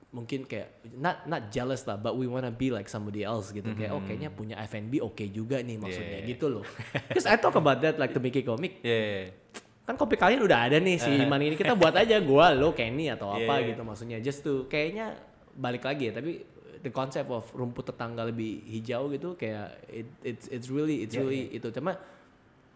mungkin 0.09 0.49
kayak 0.49 0.81
not 0.97 1.29
not 1.29 1.53
jealous 1.53 1.85
lah 1.85 2.01
but 2.01 2.17
we 2.17 2.25
wanna 2.25 2.49
be 2.49 2.73
like 2.73 2.89
somebody 2.89 3.21
else 3.21 3.53
gitu 3.53 3.69
kayak 3.77 3.93
oh 3.93 4.01
kayaknya 4.01 4.33
punya 4.33 4.57
F&B 4.65 5.05
oke 5.05 5.21
juga 5.29 5.61
nih 5.61 5.77
maksudnya 5.77 6.25
Yeah. 6.25 6.33
gitu 6.33 6.49
loh. 6.49 6.65
Because 7.13 7.29
I 7.29 7.37
talk 7.37 7.53
about 7.55 7.85
that 7.85 8.01
like 8.01 8.17
to 8.17 8.21
make 8.21 8.33
it 8.33 8.49
comic 8.49 8.81
Yeah. 8.81 9.37
kan 9.85 9.95
kopi 9.95 10.17
kalian 10.17 10.41
udah 10.43 10.67
ada 10.67 10.81
nih 10.81 10.97
si 10.97 11.13
Iman 11.13 11.39
ini 11.39 11.55
kita 11.55 11.77
buat 11.77 11.93
aja 11.95 12.17
gua 12.25 12.51
lo 12.51 12.73
Kenny 12.73 13.13
atau 13.13 13.31
apa 13.31 13.61
Yeah. 13.61 13.77
gitu 13.77 13.85
maksudnya 13.85 14.19
just 14.19 14.41
to 14.41 14.65
kayaknya 14.67 15.21
balik 15.53 15.85
lagi 15.85 16.09
ya 16.09 16.17
tapi 16.17 16.41
the 16.81 16.89
concept 16.89 17.29
of 17.29 17.45
rumput 17.53 17.85
tetangga 17.85 18.25
lebih 18.25 18.65
hijau 18.65 19.13
gitu 19.13 19.37
kayak 19.37 19.77
it, 19.93 20.09
it's 20.25 20.49
it's 20.49 20.69
really 20.73 21.05
it's 21.05 21.13
Yeah, 21.13 21.23
really 21.29 21.53
itu 21.53 21.69
cuma 21.69 22.01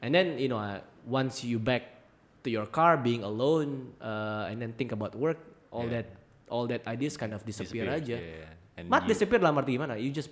and 0.05 0.13
then 0.13 0.37
you 0.37 0.53
know 0.53 0.61
uh, 0.61 0.85
once 1.09 1.41
you 1.41 1.57
back 1.57 1.97
to 2.45 2.53
your 2.53 2.69
car 2.69 3.01
being 3.01 3.25
alone 3.25 3.97
uh, 4.05 4.53
and 4.53 4.61
then 4.61 4.77
think 4.77 4.93
about 4.93 5.17
work 5.17 5.41
all 5.73 5.89
Yeah. 5.89 6.05
that 6.05 6.20
all 6.51 6.67
that 6.67 6.83
ideas 6.85 7.15
kind 7.15 7.31
of 7.31 7.41
disappear, 7.41 7.87
aja 7.89 8.13
Yeah, 8.13 8.45
yeah. 8.45 8.53
And 8.77 8.87
not 8.87 9.07
you- 9.07 9.11
disappear 9.11 9.39
dalam 9.39 9.55
arti 9.55 9.73
gimana 9.73 9.95
you 9.95 10.11
just 10.11 10.29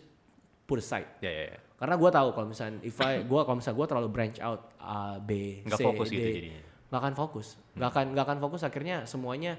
put 0.64 0.78
aside 0.78 1.08
Ya 1.18 1.30
ya 1.30 1.44
ya. 1.48 1.58
karena 1.74 1.94
gue 1.94 2.10
tahu 2.10 2.28
kalau 2.32 2.46
misalnya 2.46 2.82
if 2.82 2.98
I 2.98 3.22
gue 3.30 3.40
kalau 3.40 3.56
misalnya 3.56 3.78
gue 3.78 3.86
terlalu 3.88 4.08
branch 4.08 4.38
out 4.38 4.60
A 4.76 5.16
B 5.16 5.62
Nggak 5.62 5.78
C 5.78 5.82
fokus 5.82 6.08
D 6.08 6.12
gitu 6.12 6.28
jadinya. 6.28 6.60
nggak 6.88 7.00
akan 7.00 7.14
fokus 7.14 7.46
nggak 7.72 7.88
akan 7.88 8.04
nggak 8.12 8.24
akan 8.26 8.38
fokus 8.38 8.60
akhirnya 8.62 8.96
semuanya 9.04 9.52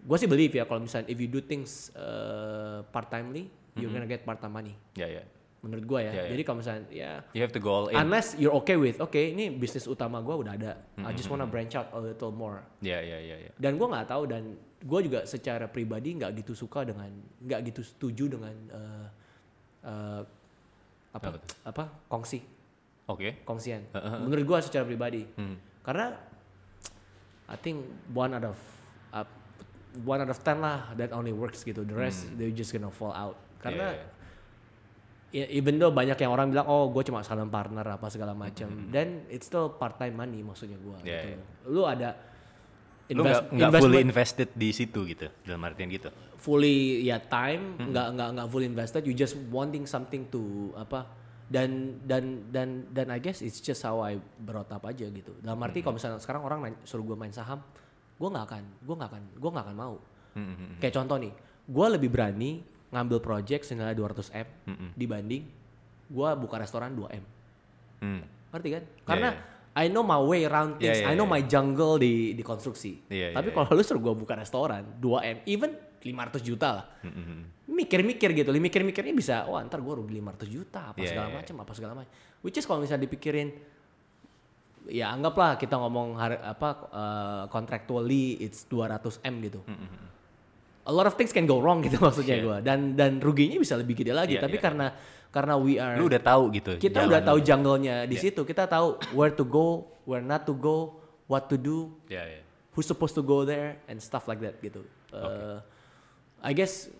gue 0.00 0.16
sih 0.16 0.26
believe 0.26 0.52
ya 0.52 0.64
kalau 0.64 0.80
misalnya 0.80 1.06
if 1.06 1.16
you 1.16 1.28
do 1.28 1.40
things 1.40 1.92
uh, 1.94 2.80
part 2.86 3.06
timely 3.06 3.48
you're 3.74 3.88
gonna 3.88 4.04
get 4.04 4.20
part 4.20 4.36
time 4.36 4.52
money 4.52 4.72
Ya 4.96 5.04
ya. 5.06 5.24
menurut 5.60 5.84
gue 5.84 6.00
ya 6.00 6.08
Ya, 6.10 6.22
ya. 6.24 6.30
jadi 6.32 6.42
kalau 6.42 6.58
misalnya 6.60 6.82
ya 6.88 7.12
You 7.32 7.40
have 7.40 7.52
to 7.52 7.60
go 7.60 7.70
all 7.70 7.86
in. 7.88 7.96
unless 7.96 8.32
you're 8.34 8.52
okay 8.54 8.74
with 8.74 8.96
oke 8.96 9.12
ini 9.14 9.48
bisnis 9.50 9.84
utama 9.84 10.20
gue 10.20 10.32
udah 10.34 10.52
ada 10.54 10.72
I 10.98 11.12
just 11.12 11.28
wanna 11.28 11.44
branch 11.44 11.72
out 11.72 11.92
a 11.92 12.00
little 12.00 12.32
more 12.32 12.64
Ya 12.80 12.96
ya 12.96 13.16
ya 13.16 13.36
ya. 13.38 13.50
dan 13.56 13.76
gue 13.76 13.84
nggak 13.84 14.08
tahu 14.08 14.24
dan 14.24 14.56
gue 14.80 15.00
juga 15.04 15.20
secara 15.28 15.68
pribadi 15.68 16.16
nggak 16.16 16.32
gitu 16.40 16.56
suka 16.56 16.88
dengan 16.88 17.12
nggak 17.44 17.60
gitu 17.68 17.84
setuju 17.84 18.24
dengan 18.32 18.54
uh, 18.72 19.06
uh, 19.84 20.22
apa 21.10 21.26
Apa 21.26 21.38
apa 21.66 21.84
kongsi 22.08 22.40
Oke. 23.10 23.42
kongsian. 23.42 23.82
Uh-huh. 23.90 24.22
Menurut 24.22 24.44
gua 24.46 24.58
secara 24.62 24.86
pribadi. 24.86 25.26
Hmm. 25.34 25.58
Karena 25.82 26.14
I 27.50 27.58
think 27.58 27.82
one 28.14 28.30
out 28.30 28.46
of 28.54 28.58
uh, 29.10 29.26
one 30.06 30.22
out 30.22 30.30
of 30.30 30.38
ten 30.46 30.62
lah 30.62 30.94
that 30.94 31.10
only 31.10 31.34
works 31.34 31.66
gitu. 31.66 31.82
The 31.82 31.96
rest 31.98 32.30
they 32.38 32.54
just 32.54 32.70
gonna 32.70 32.94
fall 32.94 33.10
out. 33.10 33.34
Karena 33.58 33.90
Hmm. 33.98 34.18
Yeah, 35.30 35.46
ya, 35.46 35.62
even 35.62 35.78
though 35.78 35.94
banyak 35.94 36.18
yang 36.18 36.30
orang 36.34 36.50
bilang 36.54 36.66
oh 36.70 36.90
gue 36.90 37.02
cuma 37.06 37.26
silent 37.26 37.50
partner 37.50 37.82
apa 37.82 38.06
segala 38.06 38.34
macam. 38.34 38.70
Dan 38.94 39.26
it's 39.26 39.50
still 39.50 39.74
part 39.74 39.98
time 39.98 40.14
money 40.14 40.46
maksudnya 40.46 40.78
Hmm. 40.78 41.02
Yeah, 41.02 41.34
gitu. 41.34 41.42
Lu 41.74 41.82
ada 41.90 42.14
invest- 43.12 43.46
nggak 43.48 43.68
nggak 43.68 43.80
fully 43.80 44.00
invested 44.00 44.48
di 44.52 44.68
situ 44.70 45.00
gitu 45.04 45.26
dalam 45.42 45.62
artian 45.62 45.88
gitu. 45.88 46.08
fully 46.36 46.76
ya 47.02 47.20
time 47.20 47.76
Hmm. 47.76 47.90
nggak 47.90 48.06
nggak 48.12 48.28
nggak 48.32 48.46
fully 48.48 48.64
invested 48.64 49.02
you 49.02 49.12
just 49.12 49.34
wanting 49.48 49.84
something 49.84 50.24
to 50.26 50.40
apa 50.74 51.04
dan 51.46 51.70
dan 52.00 52.24
dan 52.48 52.68
dan 52.88 53.06
I 53.08 53.18
guess 53.18 53.40
it's 53.40 53.58
just 53.58 53.82
how 53.82 54.00
I 54.00 54.14
brought 54.38 54.70
up 54.70 54.80
aja 54.82 55.04
gitu 55.04 55.36
dalam 55.38 55.56
Hmm. 55.56 55.66
arti 55.66 55.80
kalau 55.80 55.94
misalnya 55.94 56.16
sekarang 56.16 56.40
orang 56.40 56.58
main, 56.60 56.74
suruh 56.82 57.02
gue 57.02 57.14
main 57.14 57.30
saham 57.30 57.60
gue 58.14 58.24
nggak 58.26 58.46
akan 58.46 58.62
gue 58.80 58.94
nggak 58.94 59.10
akan 59.10 59.22
gue 59.34 59.50
nggak 59.50 59.66
akan 59.66 59.76
mau 59.76 59.94
Hmm, 60.30 60.40
hmm, 60.40 60.56
hmm. 60.56 60.74
kayak 60.78 60.94
contoh 60.94 61.16
nih 61.18 61.32
gue 61.66 61.86
lebih 61.90 62.08
berani 62.08 62.50
ngambil 62.88 63.18
project 63.18 63.62
senilai 63.64 63.92
200 63.92 64.30
m 64.32 64.46
Hmm, 64.64 64.90
dibanding 64.94 65.42
gue 66.06 66.28
buka 66.36 66.56
restoran 66.56 66.92
2 66.92 67.10
m 67.12 67.24
Hmm. 67.98 68.22
ngerti 68.50 68.68
kan 68.70 68.82
karena 69.04 69.28
yeah. 69.30 69.59
I 69.80 69.88
know 69.88 70.04
my 70.04 70.20
way 70.20 70.44
around 70.44 70.76
things 70.76 71.00
Yeah, 71.00 71.08
yeah, 71.08 71.10
I 71.10 71.16
know 71.16 71.24
yeah. 71.24 71.34
my 71.34 71.42
jungle 71.42 71.96
di 71.96 72.36
di 72.36 72.42
konstruksi 72.44 73.08
Iya, 73.08 73.32
tapi 73.32 73.48
kalau 73.50 73.72
lu 73.72 73.80
suruh 73.80 74.02
gue 74.02 74.14
buka 74.14 74.36
restoran 74.36 74.84
2 75.00 75.00
m 75.24 75.36
even 75.46 75.72
500 76.00 76.40
juta 76.42 76.68
lah 76.70 76.84
Hmm, 77.00 77.08
hmm, 77.10 77.24
hmm. 77.24 77.42
mikir-mikir 77.70 78.28
gitu, 78.34 78.50
mikir-mikirnya 78.50 79.14
bisa, 79.14 79.36
wah 79.46 79.62
ntar 79.62 79.80
gue 79.80 79.94
rugi 79.94 80.18
500 80.18 80.44
juta, 80.46 80.92
apa 80.92 81.00
Iya, 81.00 81.08
segala 81.10 81.28
iya. 81.28 81.36
macam, 81.40 81.54
apa 81.60 81.72
segala 81.72 81.92
macam. 81.94 82.12
Which 82.40 82.56
is 82.56 82.64
kalau 82.64 82.80
misalnya 82.80 83.04
dipikirin, 83.04 83.48
ya 84.84 85.08
anggaplah 85.08 85.54
kita 85.54 85.76
ngomong 85.76 86.16
har- 86.16 86.42
apa 86.42 86.68
uh, 86.90 87.42
contractually 87.48 88.36
it's 88.38 88.66
200 88.66 89.00
m 89.22 89.34
gitu. 89.40 89.60
A 90.82 90.92
lot 90.92 91.04
of 91.04 91.14
things 91.14 91.30
can 91.30 91.44
go 91.44 91.60
wrong 91.60 91.80
gitu 91.80 92.00
maksudnya 92.04 92.36
Iya. 92.36 92.44
gue, 92.44 92.56
dan 92.64 92.78
dan 92.96 93.12
ruginya 93.20 93.56
bisa 93.56 93.76
lebih 93.76 93.94
gede 93.96 94.12
lagi. 94.12 94.34
Iya, 94.36 94.42
Tapi 94.44 94.56
iya. 94.56 94.64
karena 94.64 94.86
karena 95.30 95.54
we 95.54 95.78
are 95.78 95.94
Lu 95.94 96.10
udah 96.10 96.18
tahu 96.18 96.50
gitu. 96.50 96.74
kita 96.76 97.02
jalan 97.02 97.10
udah 97.10 97.22
tahu 97.22 97.38
jungle-nya 97.40 97.96
di 98.04 98.18
Iya. 98.18 98.22
situ, 98.28 98.42
kita 98.42 98.66
tahu 98.66 98.98
where 99.14 99.30
to 99.30 99.42
go, 99.42 99.86
where 100.02 100.20
not 100.20 100.42
to 100.42 100.52
go, 100.52 100.98
what 101.24 101.46
to 101.46 101.54
do, 101.54 101.94
Ya 102.10 102.22
ya. 102.22 102.42
who's 102.74 102.84
supposed 102.84 103.14
to 103.14 103.22
go 103.22 103.42
there 103.42 103.78
and 103.86 103.98
stuff 103.98 104.26
like 104.26 104.38
that 104.38 104.58
gitu. 104.58 104.82
Uh, 105.10 105.62
I 106.38 106.50
guess 106.50 106.90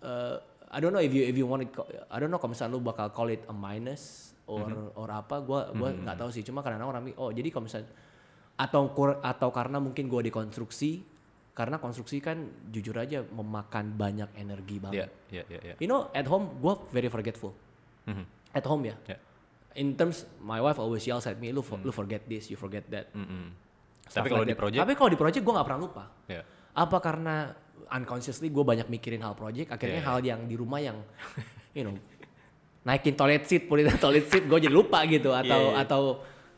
uh, 0.00 0.38
I 0.66 0.78
don't 0.78 0.90
know 0.90 1.00
if 1.00 1.10
you 1.10 1.22
if 1.22 1.34
you 1.34 1.46
want 1.46 1.62
to 1.64 1.82
I 2.10 2.18
don't 2.18 2.28
know 2.28 2.38
kalau 2.38 2.52
misalnya 2.52 2.74
lu 2.74 2.82
bakal 2.82 3.10
call 3.10 3.30
it 3.30 3.42
a 3.46 3.54
minus 3.54 4.34
or 4.46 4.62
Mm-hmm. 4.66 4.98
or 4.98 5.08
apa 5.10 5.42
gua 5.42 5.70
gua 5.70 5.90
nggak 5.90 6.16
tahu 6.16 6.30
sih 6.30 6.42
cuma 6.42 6.62
kadang 6.62 6.82
orang 6.82 7.10
oh 7.18 7.30
jadi 7.30 7.50
kalau 7.50 7.66
misalnya 7.66 7.90
atau 8.54 8.90
kur- 8.90 9.18
atau 9.18 9.50
karena 9.50 9.78
mungkin 9.78 10.06
gua 10.06 10.22
dikonstruksi 10.22 11.02
karena 11.56 11.80
konstruksi 11.80 12.20
kan 12.20 12.36
jujur 12.68 12.92
aja 12.94 13.24
memakan 13.24 13.96
banyak 13.96 14.28
energi 14.36 14.76
Ya 14.76 14.82
banget. 14.84 15.08
ya 15.32 15.42
ya 15.48 15.60
ya. 15.64 15.74
You 15.80 15.88
know 15.88 16.12
at 16.12 16.28
home 16.28 16.60
gua 16.60 16.84
very 16.92 17.08
forgetful. 17.08 17.56
Mhm. 18.04 18.24
At 18.52 18.64
home 18.68 18.84
ya. 18.84 18.96
Ya. 19.08 19.16
In 19.74 19.96
terms 19.96 20.28
my 20.38 20.60
wife 20.60 20.76
always 20.76 21.02
yells 21.02 21.24
at 21.24 21.36
me 21.36 21.48
lu 21.50 21.60
for- 21.60 21.80
lu 21.80 21.90
forget 21.90 22.24
this, 22.24 22.48
you 22.48 22.56
forget 22.56 22.84
that. 22.88 23.08
Stuff 24.04 24.22
Tapi 24.22 24.28
kalau 24.28 24.44
like 24.44 24.52
di 24.52 24.56
project, 24.56 24.80
Tapi 24.80 24.92
kalau 24.94 25.10
di 25.10 25.18
project 25.18 25.42
gue 25.42 25.54
nggak 25.56 25.66
pernah 25.66 25.80
lupa. 25.80 26.04
ya. 26.28 26.40
Apa 26.72 26.96
karena 27.00 27.34
unconsciously 27.88 28.48
gue 28.48 28.60
banyak 28.62 28.86
mikirin 28.86 29.20
hal 29.20 29.32
project, 29.32 29.72
akhirnya 29.72 30.00
Yeah. 30.00 30.08
hal 30.12 30.18
yang 30.22 30.40
di 30.44 30.54
rumah 30.54 30.78
yang, 30.78 31.00
you 31.72 31.82
know, 31.82 31.96
naikin 32.84 33.16
toilet 33.16 33.44
seat, 33.44 33.64
pulitin 33.64 33.96
toilet 34.04 34.28
seat, 34.28 34.44
gue 34.44 34.58
jadi 34.60 34.70
lupa 34.70 35.02
gitu. 35.04 35.32
Atau 35.32 35.58
Yeah, 35.58 35.72
yeah. 35.72 35.82
atau 35.82 36.02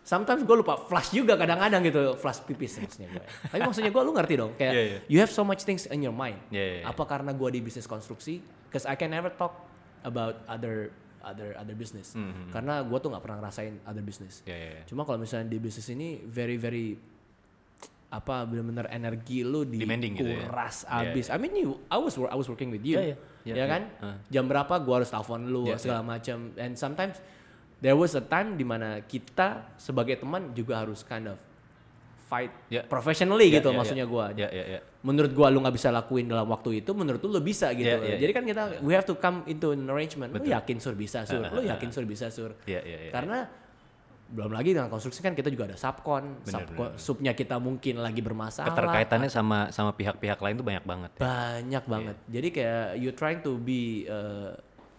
sometimes 0.08 0.40
gue 0.48 0.56
lupa 0.56 0.80
flush 0.88 1.12
juga 1.12 1.36
kadang-kadang 1.36 1.84
gitu, 1.84 2.16
flush 2.16 2.40
pipis 2.48 2.80
maksudnya 2.80 3.12
gue. 3.12 3.24
Tapi 3.52 3.60
maksudnya 3.60 3.92
gue 3.92 4.02
lu 4.08 4.12
ngerti 4.16 4.34
dong, 4.40 4.52
kayak 4.56 4.72
Yeah, 4.72 4.86
yeah. 4.96 5.00
you 5.12 5.18
have 5.20 5.28
so 5.28 5.44
much 5.44 5.68
things 5.68 5.84
in 5.92 6.00
your 6.00 6.16
mind. 6.16 6.40
Yeah, 6.48 6.64
yeah, 6.64 6.76
yeah. 6.80 6.88
Apa 6.88 7.04
karena 7.04 7.36
gue 7.36 7.48
di 7.52 7.60
bisnis 7.60 7.84
konstruksi? 7.84 8.40
Cause 8.72 8.88
I 8.88 8.96
can 8.96 9.12
never 9.12 9.28
talk 9.28 9.68
about 10.00 10.40
other 10.48 10.96
other 11.20 11.52
other 11.60 11.76
business. 11.76 12.16
Mhm. 12.16 12.48
Karena 12.48 12.80
gue 12.80 12.98
tuh 13.04 13.12
nggak 13.12 13.20
pernah 13.20 13.38
ngerasain 13.44 13.84
other 13.84 14.00
business. 14.00 14.40
Ya 14.48 14.56
ya. 14.56 14.70
ya. 14.80 14.82
Cuma 14.88 15.04
kalau 15.04 15.20
misalnya 15.20 15.52
di 15.52 15.60
bisnis 15.60 15.84
ini 15.92 16.24
very 16.24 16.56
very 16.56 16.96
apa 18.08 18.48
benar-benar 18.48 18.88
energi 18.88 19.44
lu 19.44 19.68
Demanding 19.68 20.16
gitu 20.16 20.32
ya? 20.32 20.40
dikuras 20.40 20.88
Iya, 20.88 21.12
abis. 21.12 21.26
I 21.28 21.36
mean 21.36 21.52
you, 21.52 21.76
I 21.92 22.00
was 22.00 22.16
I 22.16 22.36
was 22.40 22.48
working 22.48 22.72
with 22.72 22.80
you, 22.80 22.96
Iya, 22.96 23.12
iya. 23.12 23.16
Iya, 23.44 23.54
ya 23.54 23.56
iya. 23.60 23.66
kan? 23.68 23.82
Uh. 24.00 24.16
Jam 24.32 24.44
berapa 24.48 24.74
gua 24.80 25.04
harus 25.04 25.12
telepon 25.12 25.44
lu 25.52 25.68
Iya, 25.68 25.76
segala 25.76 26.00
macam. 26.00 26.56
And 26.56 26.72
sometimes 26.72 27.20
there 27.78 27.94
was 27.94 28.12
a 28.12 28.22
time 28.22 28.54
di 28.54 28.62
mana 28.62 29.00
kita 29.02 29.74
sebagai 29.76 30.18
teman 30.18 30.50
juga 30.52 30.82
harus 30.82 31.02
kind 31.02 31.30
of 31.30 31.38
fight 32.28 32.52
Iya. 32.68 32.84
professionally 32.84 33.48
Ya, 33.48 33.56
gitu 33.56 33.72
ya, 33.72 33.76
maksudnya 33.76 34.04
ya. 34.04 34.12
gua. 34.12 34.26
Ya 34.36 34.48
ya 34.52 34.64
ya. 34.76 34.80
Menurut 35.00 35.32
gua 35.32 35.48
lu 35.48 35.64
nggak 35.64 35.72
bisa 35.72 35.88
lakuin 35.88 36.28
dalam 36.28 36.44
waktu 36.44 36.84
itu, 36.84 36.92
menurut 36.92 37.24
lu 37.24 37.32
lu 37.32 37.40
bisa 37.40 37.72
gitu. 37.72 37.88
Iya, 37.88 38.04
iya, 38.04 38.16
Jadi 38.20 38.32
kan 38.36 38.44
kita 38.44 38.62
we 38.84 38.92
have 38.92 39.08
to 39.08 39.16
come 39.16 39.40
into 39.48 39.72
an 39.72 39.88
arrangement. 39.88 40.28
Lu 40.28 40.42
Betul. 40.42 40.52
yakin 40.52 40.76
sur 40.76 40.92
bisa 40.92 41.24
sur, 41.24 41.40
lu 41.40 41.64
yakin 41.64 41.88
sur 41.88 42.04
bisa 42.04 42.28
sur. 42.28 42.52
Ya 42.68 42.84
ya 42.84 43.08
ya. 43.08 43.12
Karena 43.14 43.48
belum 44.28 44.52
lagi 44.52 44.76
dengan 44.76 44.92
konstruksi 44.92 45.24
kan 45.24 45.32
kita 45.32 45.48
juga 45.48 45.72
ada 45.72 45.80
subkon, 45.80 46.44
Bener, 46.44 46.68
subkon 46.68 46.88
bener. 46.92 47.00
subnya 47.00 47.32
kita 47.32 47.56
mungkin 47.56 47.96
lagi 47.96 48.20
bermasalah. 48.20 48.76
Keterkaitannya 48.76 49.32
sama 49.32 49.72
sama 49.72 49.96
pihak-pihak 49.96 50.36
lain 50.36 50.60
tuh 50.60 50.66
banyak 50.68 50.84
banget. 50.84 51.10
ya. 51.16 51.20
banyak 51.24 51.84
banget. 51.88 52.16
Jadi 52.28 52.48
kayak 52.52 52.86
you 53.00 53.10
trying 53.16 53.40
to 53.40 53.56
be 53.56 54.04
uh, 54.04 54.52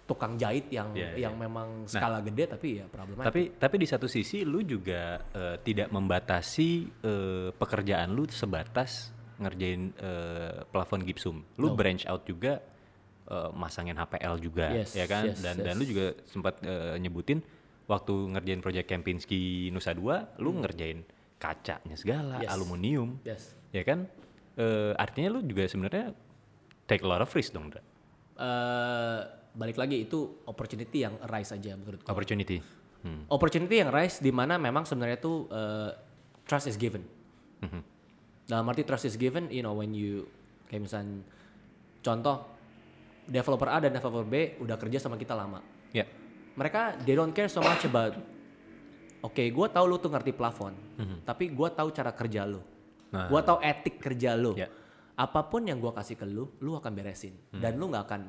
tukang 0.09 0.33
jahit 0.33 0.65
yang 0.67 0.89
Iya, 0.91 1.13
iya. 1.13 1.29
yang 1.29 1.37
memang 1.37 1.85
skala 1.85 2.17
gede 2.19 2.49
tapi 2.49 2.81
ya 2.81 2.89
problematik. 2.89 3.29
Tapi 3.29 3.41
tapi 3.55 3.75
di 3.77 3.85
satu 3.85 4.09
sisi 4.09 4.41
lu 4.41 4.65
juga 4.65 5.21
eh, 5.29 5.61
tidak 5.61 5.93
membatasi 5.93 6.69
eh, 6.99 7.49
pekerjaan 7.53 8.09
lu 8.09 8.25
sebatas 8.25 9.13
ngerjain 9.37 9.93
eh, 9.93 10.65
plafon 10.65 11.05
gipsum. 11.05 11.45
Lu 11.55 11.71
No. 11.71 11.77
branch 11.77 12.09
out 12.09 12.25
juga 12.25 12.57
eh, 13.25 13.49
masangin 13.53 13.93
HPL 13.93 14.35
juga 14.39 14.73
Yes, 14.73 14.97
ya 14.97 15.05
kan 15.05 15.29
yes, 15.29 15.37
dan 15.39 15.61
dan 15.61 15.73
yes. 15.73 15.79
lu 15.79 15.85
juga 15.85 16.05
sempat 16.25 16.57
eh, 16.59 16.97
nyebutin 16.97 17.45
waktu 17.85 18.13
ngerjain 18.33 18.59
project 18.59 18.85
Kempinski 18.85 19.69
Nusa 19.69 19.93
Dua, 19.93 20.21
lu 20.37 20.53
ngerjain 20.55 21.01
kacanya 21.37 21.95
segala, 21.95 22.37
Hmm. 22.37 22.45
Yes. 22.45 22.51
aluminium, 22.51 23.09
yes. 23.23 23.43
ya 23.69 23.81
kan? 23.81 24.05
Eh, 24.53 24.93
artinya 24.93 25.33
lu 25.33 25.41
juga 25.41 25.65
sebenarnya 25.65 26.13
take 26.85 27.01
a 27.01 27.07
lot 27.07 27.17
of 27.17 27.31
risk 27.31 27.49
dong, 27.49 27.71
Dra. 27.71 27.81
Uh, 28.35 29.23
balik 29.59 29.75
lagi 29.75 30.07
itu 30.07 30.39
opportunity 30.47 31.03
yang 31.03 31.19
arise 31.27 31.51
aja 31.51 31.75
menurut 31.75 31.99
gua. 31.99 32.15
Opportunity. 32.15 32.63
Hmm. 33.03 33.27
Opportunity 33.27 33.83
yang 33.83 33.91
arise 33.91 34.23
di 34.23 34.31
mana 34.31 34.55
memang 34.55 34.87
sebenarnya 34.87 35.19
tuh 35.19 35.51
uh, 35.51 35.91
trust 36.47 36.71
is 36.71 36.79
given. 36.79 37.03
Mhm. 37.59 37.81
Dalam 38.47 38.65
arti 38.71 38.87
trust 38.87 39.11
is 39.11 39.19
given, 39.19 39.51
you 39.51 39.59
know 39.59 39.75
when 39.75 39.91
you 39.91 40.23
kayak 40.71 40.87
misalnya 40.87 41.21
contoh 41.99 42.47
developer 43.27 43.67
A 43.67 43.83
dan 43.83 43.91
developer 43.91 44.25
B 44.25 44.57
udah 44.63 44.79
kerja 44.79 44.97
sama 45.03 45.19
kita 45.19 45.35
lama. 45.35 45.59
Ya. 45.91 46.07
Mereka 46.55 47.03
they 47.03 47.13
don't 47.19 47.35
care 47.35 47.51
so 47.51 47.59
much 47.59 47.83
about 47.83 48.15
Oke, 49.19 49.51
gua 49.51 49.67
tahu 49.67 49.83
lu 49.83 49.99
tuh 49.99 50.07
ngerti 50.15 50.31
plafon, 50.31 50.71
tapi 51.27 51.51
gua 51.51 51.67
tahu 51.67 51.91
cara 51.91 52.15
kerja 52.15 52.47
lu. 52.47 52.63
Nah. 53.11 53.27
Gua 53.27 53.43
tahu 53.43 53.59
etik 53.59 53.99
kerja 53.99 54.31
lu. 54.39 54.55
Ya. 54.55 54.71
Apa 55.19 55.43
pun 55.43 55.67
yang 55.67 55.83
gua 55.83 55.91
kasih 55.91 56.15
ke 56.15 56.23
lu, 56.23 56.47
lu 56.63 56.79
akan 56.79 56.87
beresin 56.95 57.35
dan 57.51 57.75
lu 57.75 57.91
nggak 57.91 58.07
akan 58.07 58.21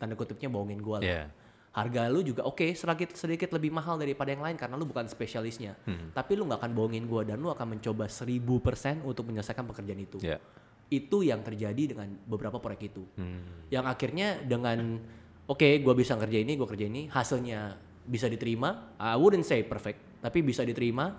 tanda 0.00 0.16
kutipnya 0.16 0.48
bohongin 0.48 0.80
gua 0.80 1.04
lah. 1.04 1.06
Ya. 1.06 1.24
Harga 1.70 2.10
lu 2.10 2.26
juga 2.26 2.42
oke 2.42 2.74
sedikit 2.74 3.14
sedikit 3.14 3.54
lebih 3.54 3.70
mahal 3.70 3.94
daripada 3.94 4.34
yang 4.34 4.42
lain 4.42 4.58
karena 4.58 4.74
lu 4.74 4.88
bukan 4.88 5.06
spesialisnya. 5.06 5.78
Hmm. 5.86 6.10
Tapi 6.10 6.34
lu 6.34 6.48
nggak 6.48 6.58
akan 6.58 6.72
bohongin 6.74 7.04
gua 7.06 7.22
dan 7.22 7.38
lu 7.38 7.52
akan 7.52 7.78
mencoba 7.78 8.10
1000% 8.10 9.06
untuk 9.06 9.28
menyelesaikan 9.28 9.62
pekerjaan 9.68 10.00
itu. 10.02 10.18
Ya. 10.18 10.42
Itu 10.90 11.22
yang 11.22 11.46
terjadi 11.46 11.94
dengan 11.94 12.10
beberapa 12.26 12.58
proyek 12.58 12.90
itu. 12.90 13.06
Hmm. 13.14 13.70
Yang 13.70 13.84
akhirnya 13.86 14.42
dengan 14.42 14.98
oke, 15.46 15.68
gua 15.86 15.94
bisa 15.94 16.18
kerja 16.18 16.38
ini, 16.42 16.58
gua 16.58 16.66
kerja 16.66 16.90
ini, 16.90 17.06
hasilnya 17.06 17.78
bisa 18.02 18.26
diterima. 18.26 18.98
I 18.98 19.14
wouldn't 19.14 19.46
say 19.46 19.62
perfect, 19.62 20.18
tapi 20.18 20.42
bisa 20.42 20.66
diterima 20.66 21.14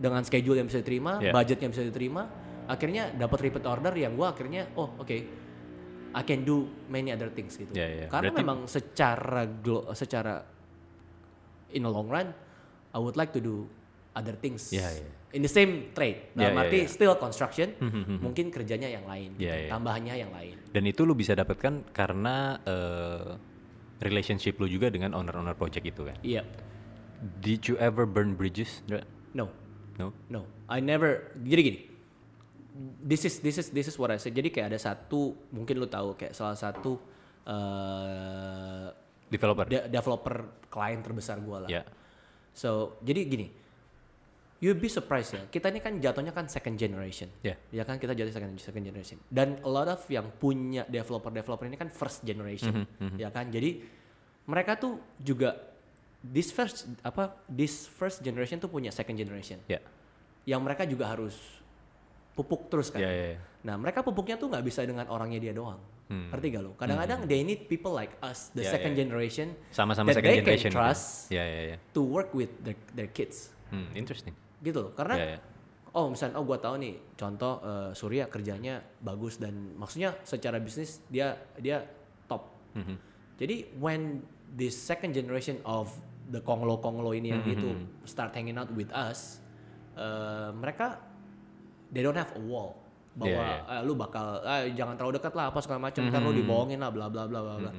dengan 0.00 0.24
schedule 0.24 0.56
yang 0.56 0.72
bisa 0.72 0.80
diterima, 0.80 1.20
Yeah. 1.20 1.36
budget 1.36 1.60
yang 1.60 1.68
bisa 1.68 1.84
diterima. 1.84 2.24
Akhirnya 2.64 3.12
dapat 3.12 3.44
repeat 3.44 3.68
order 3.68 3.92
yang 3.92 4.16
gua 4.16 4.32
akhirnya 4.32 4.72
oh 4.72 4.96
oke, 4.96 5.41
I 6.12 6.22
can 6.22 6.42
do 6.42 6.64
many 6.86 7.08
other 7.08 7.28
things 7.28 7.56
gitu. 7.56 7.72
Yeah, 7.72 8.04
yeah. 8.04 8.08
Karena 8.08 8.28
Berarti- 8.28 8.40
memang 8.40 8.58
secara 8.66 9.42
glo- 9.46 9.88
secara 9.92 10.44
in 11.70 11.82
the 11.82 11.90
long 11.90 12.06
run, 12.06 12.28
I 12.92 12.98
would 12.98 13.16
like 13.16 13.32
to 13.32 13.40
do 13.40 13.64
other 14.12 14.36
things 14.36 14.68
Yeah, 14.68 14.92
yeah. 14.92 15.08
in 15.32 15.40
the 15.40 15.48
same 15.48 15.88
trade. 15.90 16.32
Dalam 16.32 16.52
Yeah, 16.52 16.52
yeah, 16.52 16.62
arti 16.68 16.78
yeah. 16.78 16.90
still 16.90 17.14
construction, 17.16 17.72
mungkin 18.24 18.52
kerjanya 18.52 18.88
yang 18.88 19.08
lain, 19.08 19.32
Yeah, 19.36 19.56
gitu. 19.56 19.64
yeah. 19.66 19.72
tambahannya 19.72 20.14
yang 20.20 20.32
lain. 20.32 20.56
Dan 20.68 20.84
itu 20.84 21.08
lu 21.08 21.16
bisa 21.16 21.32
dapatkan 21.32 21.88
karena 21.90 22.60
eh, 22.60 23.30
relationship 24.04 24.60
lu 24.60 24.68
juga 24.68 24.92
dengan 24.92 25.16
owner-owner 25.16 25.56
project 25.56 25.84
itu 25.86 26.04
kan. 26.04 26.16
Iya, 26.20 26.44
Did 27.38 27.70
you 27.70 27.78
ever 27.78 28.02
burn 28.02 28.34
bridges? 28.34 28.82
No, 29.32 29.48
No. 29.94 30.10
no, 30.28 30.42
I 30.66 30.82
never. 30.82 31.30
Jadi 31.38 31.60
gini, 31.62 31.80
this 33.04 33.28
is 33.28 33.38
this 33.40 33.56
is 33.60 33.68
this 33.68 33.86
is 33.88 33.96
what 33.96 34.08
I 34.08 34.18
said. 34.18 34.32
Jadi 34.32 34.48
kayak 34.48 34.72
ada 34.72 34.80
satu, 34.80 35.36
mungkin 35.52 35.76
lu 35.76 35.86
tahu 35.86 36.16
kayak 36.16 36.32
salah 36.32 36.56
satu 36.56 36.96
eh, 37.44 38.86
Developer. 39.28 39.64
de- 39.64 39.88
developer 39.88 40.34
klien 40.68 41.00
terbesar 41.00 41.40
gua 41.40 41.64
lah. 41.64 41.70
Ya. 41.72 41.82
So 42.52 43.00
jadi 43.00 43.24
gini, 43.24 43.48
you'd 44.60 44.76
be 44.76 44.92
surprised 44.92 45.32
ya. 45.32 45.42
Kita 45.48 45.72
ini 45.72 45.80
kan 45.80 45.96
jatuhnya 45.96 46.36
kan 46.36 46.52
second 46.52 46.76
generation. 46.76 47.32
Ya. 47.40 47.56
Ya 47.72 47.88
kan 47.88 47.96
kita 47.96 48.12
jadi 48.12 48.28
second, 48.28 48.60
second 48.60 48.84
generation. 48.84 49.16
Dan 49.32 49.56
a 49.64 49.70
lot 49.72 49.88
of 49.88 50.04
yang 50.12 50.28
punya 50.36 50.84
developer-developer 50.84 51.64
ini 51.64 51.80
kan 51.80 51.88
first 51.88 52.24
generation. 52.24 52.84
Ya 53.16 53.32
kan. 53.32 53.48
Jadi 53.48 53.80
mereka 54.44 54.76
tuh 54.76 55.00
juga 55.16 55.56
this 56.20 56.52
first 56.52 56.84
apa 57.02 57.40
this 57.48 57.88
first 57.88 58.20
generation 58.20 58.60
tuh 58.60 58.68
punya 58.68 58.92
second 58.92 59.16
generation. 59.16 59.64
Ya. 59.64 59.80
Yang 60.44 60.60
mereka 60.60 60.82
juga 60.84 61.08
harus 61.08 61.34
pupuk 62.32 62.68
terus 62.68 62.88
kan. 62.88 63.00
Ya, 63.00 63.08
ya, 63.08 63.26
ya. 63.34 63.38
Nah, 63.62 63.76
mereka 63.76 64.00
pupuknya 64.00 64.34
tuh 64.34 64.48
nggak 64.48 64.64
bisa 64.64 64.82
dengan 64.82 65.06
orangnya 65.06 65.38
dia 65.38 65.52
doang. 65.52 65.78
Hmm. 66.10 66.28
Ngerti 66.28 66.46
gak 66.50 66.62
lo? 66.62 66.72
Kadang-kadang 66.74 67.24
they 67.24 67.40
need 67.40 67.64
people 67.66 67.88
like 67.90 68.12
us, 68.20 68.52
the 68.52 68.60
Ya, 68.60 68.74
second 68.74 68.92
ya. 68.92 69.00
generation 69.00 69.56
Sama-sama 69.70 70.10
that 70.10 70.20
second 70.20 70.28
they 70.28 70.40
generation. 70.42 70.68
can 70.68 70.76
trust 70.76 71.30
Ya, 71.30 71.40
ya, 71.40 71.60
ya. 71.72 71.76
to 71.90 72.02
work 72.02 72.32
with 72.32 72.52
their, 72.60 72.76
their 72.92 73.08
kids 73.08 73.48
Hmm, 73.72 73.88
interesting. 73.94 74.36
gitu 74.60 74.78
loh 74.78 74.92
karena 74.92 75.14
Ya, 75.16 75.26
ya. 75.32 75.38
oh 75.90 76.12
misalnya 76.12 76.36
oh 76.36 76.44
gua 76.44 76.60
tahu 76.60 76.76
nih 76.76 77.16
contoh 77.16 77.54
eh, 77.58 77.90
Surya 77.92 78.28
kerjanya 78.28 78.78
bagus 78.98 79.40
dan 79.40 79.72
maksudnya 79.74 80.12
secara 80.22 80.60
bisnis 80.60 81.00
dia 81.08 81.32
dia 81.56 81.80
top 82.26 82.52
Mhm. 82.76 82.96
jadi 83.38 83.56
when 83.80 84.20
this 84.52 84.76
second 84.76 85.10
generation 85.10 85.56
of 85.64 85.88
the 86.28 86.38
konglo 86.38 86.76
konglo 86.76 87.10
ini 87.10 87.32
yang 87.32 87.40
Mhm. 87.40 87.48
gitu 87.48 87.68
start 88.04 88.36
hanging 88.36 88.54
out 88.54 88.68
with 88.70 88.92
us 88.92 89.40
eh, 89.92 90.50
mereka 90.52 91.00
they 91.92 92.00
don't 92.00 92.16
have 92.16 92.32
a 92.32 92.42
wall 92.42 92.74
bahwa 93.12 93.44
Yeah, 93.44 93.70
"Eh, 93.70 93.82
lu 93.84 93.92
bakal 93.94 94.40
ah, 94.40 94.64
jangan 94.66 94.96
terlalu 94.96 95.20
dekat 95.20 95.32
lah 95.32 95.46
apa 95.46 95.60
segala 95.60 95.78
macam 95.82 96.02
kan 96.08 96.20
lu 96.22 96.32
dibohongin 96.34 96.80
lah 96.80 96.88
bla 96.88 97.06
bla 97.06 97.24
bla 97.24 97.38
bla 97.38 97.54
bla 97.58 97.70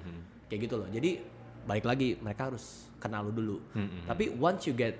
kayak 0.46 0.60
gitu 0.64 0.78
loh 0.78 0.86
jadi 0.88 1.18
balik 1.64 1.84
lagi 1.84 2.14
mereka 2.16 2.48
harus 2.48 2.94
kenal 2.98 3.26
lu 3.26 3.34
dulu 3.34 3.58
Mhm. 3.74 4.06
tapi 4.06 4.30
once 4.32 4.64
you 4.64 4.74
get 4.74 4.94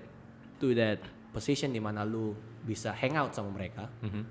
to 0.58 0.74
that 0.74 0.98
position 1.30 1.70
di 1.70 1.78
mana 1.78 2.02
lu 2.02 2.34
bisa 2.62 2.90
hang 2.92 3.14
out 3.14 3.30
sama 3.30 3.52
mereka 3.52 3.86
Mhm. 4.02 4.24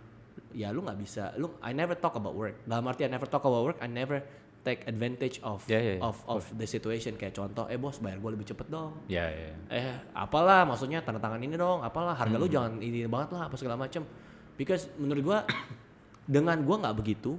ya 0.53 0.69
lu 0.69 0.83
nggak 0.83 0.99
bisa 0.99 1.31
lu 1.37 1.55
I 1.61 1.71
never 1.71 1.95
talk 1.95 2.13
about 2.15 2.35
work 2.35 2.59
dalam 2.65 2.83
arti 2.85 3.05
I 3.05 3.11
never 3.11 3.25
talk 3.25 3.43
about 3.43 3.63
work 3.63 3.79
I 3.79 3.87
never 3.87 4.27
take 4.61 4.83
advantage 4.85 5.39
of 5.41 5.63
Yeah, 5.67 5.79
yeah, 5.79 5.97
yeah. 5.97 6.03
of 6.05 6.19
of 6.25 6.43
the 6.53 6.65
situation 6.65 7.15
kayak 7.15 7.31
contoh 7.33 7.67
eh 7.67 7.75
bos 7.75 7.99
bayar 7.99 8.19
gue 8.19 8.31
lebih 8.33 8.47
cepet 8.49 8.67
dong 8.69 8.95
ya. 9.07 9.27
ya. 9.27 9.55
eh 9.69 9.87
apalah 10.13 10.63
maksudnya 10.63 10.99
tanda 10.99 11.19
tangan 11.19 11.39
ini 11.39 11.55
dong 11.55 11.79
apalah 11.81 12.15
harga 12.15 12.33
Hmm. 12.33 12.43
lu 12.43 12.49
jangan 12.49 12.73
ini 12.79 13.07
banget 13.07 13.31
lah 13.33 13.47
apa 13.47 13.55
segala 13.55 13.75
macam 13.77 14.03
because 14.55 14.89
menurut 14.97 15.23
gua 15.23 15.39
dengan 16.27 16.59
gua 16.63 16.77
nggak 16.83 16.97
begitu 16.97 17.37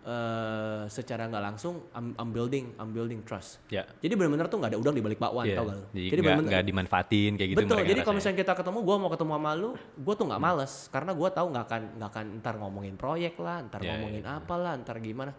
eh 0.00 0.88
secara 0.88 1.28
nggak 1.28 1.44
langsung 1.44 1.84
I'm, 1.92 2.16
I'm 2.16 2.32
building 2.32 2.72
I'm 2.80 2.88
building 2.88 3.20
trust. 3.20 3.60
Ya. 3.68 3.84
jadi 4.00 4.16
benar-benar 4.16 4.48
tuh 4.48 4.56
nggak 4.56 4.72
ada 4.72 4.80
udang 4.80 4.96
di 4.96 5.04
balik 5.04 5.20
bakwan 5.20 5.44
Iya. 5.44 5.60
tau 5.60 5.68
gak 5.68 5.76
lu? 5.76 5.84
Jadi, 5.92 5.92
jadi 5.92 6.00
nggak 6.00 6.24
benar-benar 6.24 6.50
nggak 6.56 6.64
dimanfaatin 6.72 7.32
kayak 7.36 7.48
gitu 7.52 7.58
betul 7.60 7.78
jadi 7.84 8.00
kalau 8.00 8.16
misalnya 8.16 8.38
kita 8.40 8.52
ketemu 8.56 8.78
gua 8.80 8.96
mau 8.96 9.10
ketemu 9.12 9.32
sama 9.36 9.50
lu 9.52 9.70
gua 10.00 10.14
tuh 10.16 10.26
nggak 10.32 10.40
males. 10.40 10.72
Karena 10.88 11.12
gua 11.12 11.28
tahu 11.28 11.46
nggak 11.52 11.64
akan 11.68 11.82
nggak 12.00 12.10
akan 12.16 12.26
ntar 12.40 12.54
ngomongin 12.56 12.94
proyek 12.96 13.34
lah 13.36 13.56
ntar 13.68 13.80
Iya, 13.84 13.88
ngomongin 13.92 14.24
iya, 14.24 14.32
apa 14.40 14.54
lah 14.56 14.72
ntar 14.80 14.96
gimana. 15.04 15.32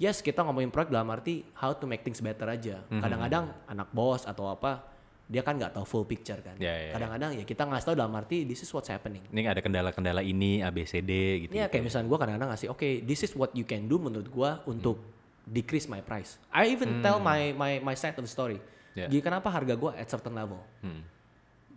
Yes 0.00 0.24
kita 0.24 0.40
ngomongin 0.40 0.72
proyek 0.72 0.88
dalam 0.88 1.12
arti 1.12 1.44
how 1.60 1.76
to 1.76 1.84
make 1.84 2.00
things 2.00 2.24
better 2.24 2.48
aja. 2.48 2.80
Mhm. 2.88 3.04
kadang-kadang 3.04 3.44
anak 3.68 3.92
bos 3.92 4.24
atau 4.24 4.48
apa 4.48 4.88
dia 5.28 5.44
kan 5.44 5.60
nggak 5.60 5.76
tahu 5.76 5.84
full 5.84 6.06
picture 6.08 6.40
kan 6.40 6.56
Iya, 6.56 6.64
iya, 6.64 6.82
iya. 6.88 6.92
kadang-kadang 6.96 7.30
ya 7.36 7.44
kita 7.44 7.68
ngasih 7.68 7.86
tahu 7.92 7.96
dalam 8.00 8.16
arti 8.16 8.48
this 8.48 8.64
is 8.64 8.70
what's 8.72 8.88
happening 8.88 9.20
Ini 9.28 9.52
ada 9.52 9.60
kendala-kendala 9.60 10.24
ini 10.24 10.64
ABCD 10.64 11.12
gitu. 11.44 11.52
Iya 11.52 11.68
kayak 11.68 11.84
misalnya 11.84 12.08
gue 12.08 12.18
kadang-kadang 12.18 12.50
ngasih, 12.56 12.68
oke, 12.72 12.88
this 13.04 13.20
is 13.22 13.36
what 13.36 13.52
you 13.52 13.68
can 13.68 13.84
do 13.84 14.00
menurut 14.00 14.24
gue 14.24 14.50
untuk 14.66 14.96
decrease 15.44 15.84
my 15.84 16.00
price. 16.00 16.40
I 16.48 16.72
even 16.72 17.00
tell 17.00 17.20
my 17.20 17.52
my 17.52 17.80
my 17.80 17.92
side 17.92 18.16
of 18.16 18.24
the 18.24 18.32
story. 18.32 18.56
Yeah. 18.96 19.12
Jadi 19.12 19.20
kenapa 19.20 19.52
harga 19.52 19.76
gue 19.76 19.90
at 19.94 20.08
certain 20.08 20.32
level? 20.32 20.64
Hmm. 20.80 21.04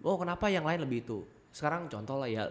Oh 0.02 0.16
kenapa 0.16 0.48
yang 0.48 0.64
lain 0.64 0.82
lebih 0.82 1.04
itu? 1.04 1.28
Sekarang 1.52 1.92
contoh 1.92 2.24
lah 2.24 2.32
ya, 2.32 2.48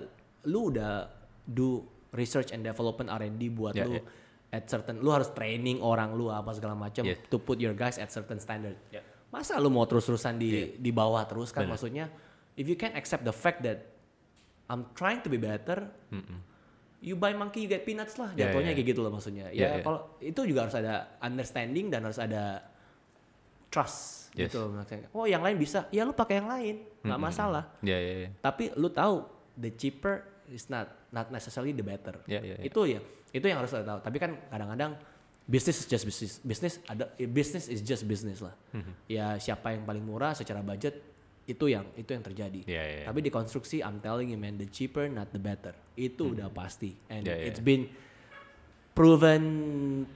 lu 0.47 0.69
udah 0.69 1.09
do 1.43 1.81
research 2.13 2.53
and 2.53 2.61
development 2.61 3.09
R&D 3.09 3.41
buat 3.51 3.73
Yeah, 3.73 3.89
lu 3.89 3.99
yeah. 3.99 4.05
at 4.55 4.69
certain, 4.69 5.01
lu 5.01 5.11
harus 5.11 5.33
training 5.33 5.81
orang 5.81 6.13
lu 6.13 6.29
apa 6.29 6.53
segala 6.53 6.77
macam 6.77 7.03
Yes. 7.09 7.19
to 7.27 7.41
put 7.41 7.57
your 7.57 7.73
guys 7.73 7.97
at 7.97 8.13
certain 8.13 8.37
standard. 8.39 8.77
Yeah. 8.93 9.03
Masa 9.31 9.57
lu 9.57 9.71
mau 9.71 9.87
terus-terusan 9.87 10.37
di 10.37 10.49
Iya. 10.51 10.65
di 10.77 10.91
bawah 10.91 11.23
terus 11.23 11.51
kan? 11.51 11.63
Bener. 11.63 11.75
Maksudnya, 11.75 12.05
if 12.55 12.67
you 12.67 12.75
can 12.75 12.93
accept 12.93 13.23
the 13.23 13.33
fact 13.33 13.63
that 13.63 13.87
I'm 14.67 14.91
trying 14.93 15.23
to 15.23 15.29
be 15.29 15.39
better, 15.39 15.87
you 17.01 17.15
buy 17.15 17.33
monkey 17.33 17.65
you 17.65 17.69
get 17.69 17.83
peanuts 17.83 18.15
lah 18.15 18.31
Ya, 18.35 18.51
jatuhnya 18.51 18.71
ya, 18.71 18.73
ya. 18.73 18.77
kayak 18.77 18.89
gitu 18.89 19.01
loh 19.01 19.11
maksudnya 19.11 19.47
Ya, 19.51 19.67
ya 19.67 19.69
ya. 19.73 19.83
kalau 19.83 20.01
itu 20.21 20.41
juga 20.45 20.69
harus 20.69 20.77
ada 20.77 20.95
understanding 21.19 21.89
dan 21.89 22.05
harus 22.05 22.19
ada 22.19 22.61
trust 23.71 24.31
Yes. 24.31 24.55
gitu 24.55 24.71
maksudnya 24.71 25.11
oh 25.11 25.27
yang 25.27 25.43
lain 25.43 25.57
bisa 25.57 25.91
ya 25.91 26.05
lu 26.05 26.13
pakai 26.13 26.39
yang 26.39 26.47
lain 26.47 26.77
nggak 27.03 27.19
Mm-mm. 27.19 27.25
masalah 27.25 27.65
Ya, 27.81 27.99
ya, 27.99 28.15
ya. 28.21 28.31
tapi 28.39 28.71
lu 28.77 28.87
tahu 28.87 29.27
the 29.57 29.73
cheaper 29.73 30.23
is 30.47 30.69
not 30.69 30.87
not 31.09 31.31
necessarily 31.31 31.73
the 31.73 31.83
better 31.83 32.15
Ya, 32.29 32.39
ya, 32.39 32.55
ya. 32.55 32.63
itu 32.63 32.81
ya 32.87 33.01
itu 33.31 33.43
yang 33.43 33.59
harus 33.59 33.73
lo 33.73 33.83
tahu 33.83 33.99
tapi 34.01 34.17
kan 34.19 34.39
kadang-kadang 34.47 34.95
business 35.51 35.83
is 35.83 35.87
just 35.91 36.07
business. 36.07 36.33
Business 36.41 36.75
ada 36.87 37.11
eh, 37.19 37.27
business 37.27 37.67
is 37.67 37.83
just 37.83 38.07
business 38.07 38.39
lah. 38.39 38.55
Mm-hmm. 38.71 38.95
ya 39.11 39.27
siapa 39.37 39.75
yang 39.75 39.83
paling 39.83 40.05
murah 40.07 40.33
secara 40.33 40.63
budget 40.63 41.03
itu 41.45 41.67
yang 41.67 41.83
itu 41.99 42.07
yang 42.15 42.23
terjadi. 42.23 42.61
Ya, 42.63 42.79
ya, 42.79 42.97
ya. 43.03 43.05
tapi 43.11 43.27
di 43.27 43.31
konstruksi 43.35 43.83
I'm 43.83 43.99
telling 43.99 44.31
you 44.31 44.39
man 44.39 44.55
the 44.55 44.71
cheaper 44.71 45.11
not 45.11 45.35
the 45.35 45.43
better. 45.43 45.75
Itu 45.99 46.31
udah 46.39 46.47
pasti. 46.55 46.95
And 47.11 47.27
Ya, 47.27 47.35
ya, 47.35 47.51
it's 47.51 47.59
been 47.59 47.91
proven 48.91 49.43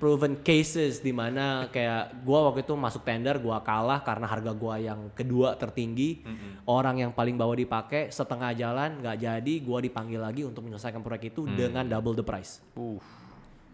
proven 0.03 0.43
cases 0.45 1.01
di 1.01 1.11
mana 1.11 1.67
kayak 1.71 2.23
gua 2.23 2.51
waktu 2.51 2.63
itu 2.63 2.75
masuk 2.77 3.03
tender 3.03 3.39
gua 3.43 3.63
kalah 3.63 4.03
karena 4.03 4.27
harga 4.31 4.53
gua 4.55 4.79
yang 4.79 5.11
kedua 5.15 5.59
tertinggi. 5.59 6.23
Orang 6.71 7.03
yang 7.03 7.11
paling 7.11 7.35
bawah 7.35 7.59
dipakai 7.59 8.15
setengah 8.15 8.55
jalan 8.55 9.03
nggak 9.03 9.17
jadi 9.19 9.55
gua 9.67 9.83
dipanggil 9.83 10.21
lagi 10.23 10.47
untuk 10.47 10.63
menyelesaikan 10.63 11.03
proyek 11.03 11.35
itu 11.35 11.43
Mm. 11.45 11.57
dengan 11.59 11.85
double 11.91 12.15
the 12.15 12.23
price. 12.23 12.63
Uh. 12.79 13.03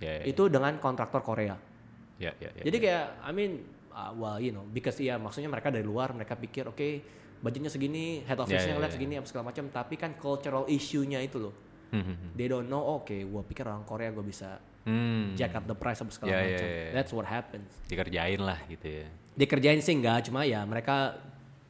Ya, 0.00 0.12
ya, 0.16 0.24
itu 0.26 0.48
dengan 0.48 0.74
kontraktor 0.76 1.20
Korea 1.20 1.60
ya, 2.16 2.32
ya, 2.36 2.50
ya. 2.50 2.62
jadi 2.62 2.76
kayak 2.78 3.04
I 3.20 3.30
mean 3.30 3.52
uh, 3.90 4.12
well 4.12 4.36
you 4.36 4.48
know 4.48 4.64
because 4.66 4.96
ya 4.96 5.14
maksudnya 5.14 5.46
mereka 5.46 5.68
dari 5.68 5.84
luar 5.84 6.10
mereka 6.10 6.34
pikir 6.34 6.64
oke 6.66 6.88
budgetnya 7.38 7.68
segini 7.68 8.20
head 8.22 8.36
office-nya 8.36 8.60
Ya, 8.62 8.66
ya, 8.66 8.74
ngeliat 8.74 8.88
ya. 8.88 8.96
segini 8.96 9.14
apa 9.14 9.26
segala 9.26 9.44
macam 9.46 9.64
tapi 9.68 9.94
kan 9.94 10.12
cultural 10.14 10.64
issue-nya 10.66 11.20
itu 11.20 11.38
loh 11.38 11.54
Hmm, 11.90 12.32
they 12.32 12.46
don't 12.46 12.64
know 12.64 12.78
oke 12.96 13.10
gua 13.26 13.42
pikir 13.42 13.66
orang 13.66 13.82
Korea 13.82 14.08
gua 14.08 14.22
bisa 14.22 14.62
Hmm. 14.80 15.34
jack 15.34 15.52
up 15.52 15.66
the 15.66 15.74
price 15.74 15.98
apa 15.98 16.08
segala 16.08 16.30
Ya, 16.30 16.38
ya, 16.38 16.44
macam 16.46 16.64
ya, 16.64 16.80
ya. 16.80 16.90
that's 16.94 17.10
what 17.10 17.26
happens 17.26 17.68
Dikerjain 17.84 18.40
lah 18.40 18.56
gitu 18.64 18.86
ya. 18.94 19.06
dikerjain 19.34 19.80
sih 19.80 19.92
enggak 19.92 20.24
cuma 20.24 20.42
ya 20.42 20.62
mereka 20.62 21.18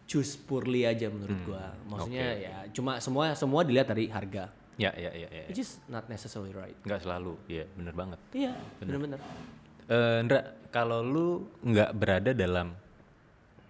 choose 0.04 0.36
poorly 0.36 0.84
aja 0.84 1.08
menurut 1.08 1.40
gua 1.42 1.72
maksudnya 1.84 2.26
Hmm, 2.28 2.36
oke. 2.36 2.44
ya 2.44 2.56
cuma 2.70 2.92
semua 2.98 3.24
semua 3.32 3.60
dilihat 3.62 3.88
dari 3.88 4.06
harga 4.06 4.52
Ya, 4.80 4.96
ya, 4.96 5.12
ya, 5.12 5.28
ya. 5.28 5.44
which 5.44 5.60
is 5.60 5.76
not 5.92 6.08
necessarily 6.08 6.56
right 6.56 6.72
Nggak 6.88 7.04
selalu, 7.04 7.36
iya 7.52 7.68
bener 7.76 7.92
banget. 7.92 8.18
iya 8.32 8.56
benar-benar 8.80 9.20
Eh, 9.90 10.18
Ndra, 10.22 10.70
kalau 10.70 11.02
lu 11.02 11.50
nggak 11.66 11.90
berada 11.98 12.30
dalam 12.32 12.72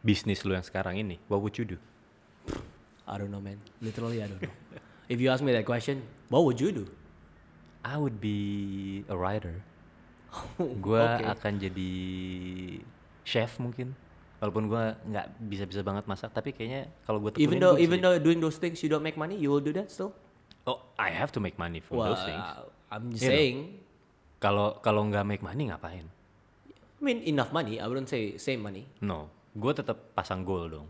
bisnis 0.05 0.45
lu 0.47 0.53
yang 0.55 0.63
sekarang 0.63 1.01
ini, 1.01 1.17
what 1.27 1.41
would 1.43 1.57
you 1.59 1.67
do? 1.67 1.79
I 3.11 3.19
don't 3.19 3.35
know 3.35 3.43
man 3.43 3.59
literally 3.83 4.23
I 4.23 4.31
don't 4.31 4.39
know 4.39 4.55
if 5.11 5.19
you 5.19 5.35
ask 5.35 5.43
me 5.43 5.51
that 5.51 5.67
question 5.67 6.07
what 6.31 6.47
would 6.47 6.63
you 6.63 6.71
do 6.71 6.87
I 7.83 7.97
would 7.97 8.21
be 8.21 8.39
a 9.09 9.17
writer. 9.17 9.65
Gua 10.85 11.17
Oke. 11.17 11.25
akan 11.27 11.53
jadi 11.59 11.91
chef 13.25 13.57
mungkin. 13.57 13.97
Walaupun 14.41 14.69
gua 14.73 14.97
nggak 15.05 15.27
bisa-bisa 15.49 15.81
banget 15.85 16.05
masak, 16.09 16.33
tapi 16.33 16.53
kayaknya 16.57 16.89
kalau 17.05 17.21
gua 17.21 17.33
even 17.37 17.57
though 17.61 17.77
gua 17.77 17.85
even 17.85 17.99
though 18.01 18.17
doing 18.17 18.41
those 18.41 18.57
things 18.57 18.81
you 18.81 18.89
don't 18.89 19.05
make 19.05 19.17
money 19.17 19.37
you 19.37 19.49
will 19.53 19.61
do 19.65 19.73
that 19.73 19.89
still 19.93 20.13
oh 20.65 20.79
I 20.97 21.09
have 21.11 21.33
to 21.33 21.41
make 21.41 21.57
money 21.57 21.81
from 21.81 22.01
Well, 22.01 22.13
those 22.13 22.25
things. 22.25 22.45
I'm 22.91 23.13
just 23.13 23.23
You 23.23 23.31
saying 23.31 23.59
Kalau 24.37 24.81
kalau 24.81 25.05
nggak 25.05 25.23
make 25.23 25.43
money 25.45 25.69
ngapain? 25.69 26.09
I 26.73 27.01
mean 27.01 27.21
enough 27.23 27.53
money, 27.53 27.77
I 27.77 27.85
wouldn't 27.85 28.09
say 28.09 28.37
same 28.37 28.61
money. 28.61 28.89
No, 29.01 29.29
gue 29.53 29.73
tetap 29.73 30.13
pasang 30.13 30.45
goal 30.45 30.69
dong. 30.69 30.89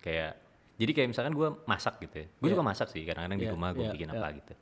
Kayak 0.00 0.40
jadi 0.76 0.92
kayak 0.92 1.08
misalkan 1.12 1.32
gue 1.32 1.48
masak 1.64 2.00
gitu 2.00 2.24
ya. 2.24 2.26
Gue 2.36 2.48
Yeah. 2.48 2.56
suka 2.56 2.64
masak 2.64 2.88
sih. 2.88 3.04
Kadang-kadang 3.04 3.36
di 3.36 3.44
Yeah, 3.44 3.52
rumah 3.52 3.72
gue 3.72 3.84
yeah, 3.84 3.92
bikin 3.92 4.08
yeah. 4.08 4.16
apa 4.16 4.28
gitu. 4.36 4.52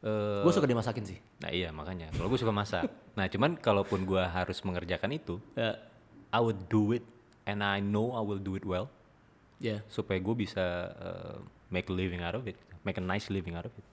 Eh, 0.00 0.40
Gue 0.40 0.52
suka 0.52 0.64
dimasakin 0.64 1.04
sih. 1.04 1.18
nah 1.40 1.52
iya 1.52 1.68
makanya. 1.72 2.08
Kalau 2.12 2.28
gue 2.28 2.40
suka 2.40 2.52
masak. 2.52 2.88
nah 3.20 3.28
cuman 3.28 3.56
kalaupun 3.56 4.04
gue 4.04 4.20
harus 4.20 4.60
mengerjakan 4.60 5.12
itu, 5.12 5.36
Ya, 5.52 5.76
I 6.28 6.40
would 6.40 6.68
do 6.68 6.92
it 6.92 7.04
and 7.44 7.60
I 7.60 7.80
know 7.80 8.12
I 8.12 8.20
will 8.24 8.40
do 8.40 8.56
it 8.56 8.64
well 8.64 8.88
ya. 9.56 9.84
supaya 9.88 10.16
gue 10.16 10.32
bisa 10.32 10.64
uh, 10.96 11.36
make 11.68 11.88
a 11.88 11.96
living 11.96 12.20
out 12.20 12.32
of 12.32 12.44
it, 12.44 12.56
make 12.80 12.96
a 12.96 13.04
nice 13.04 13.28
living 13.28 13.56
out 13.56 13.64
of 13.64 13.72
it. 13.72 13.84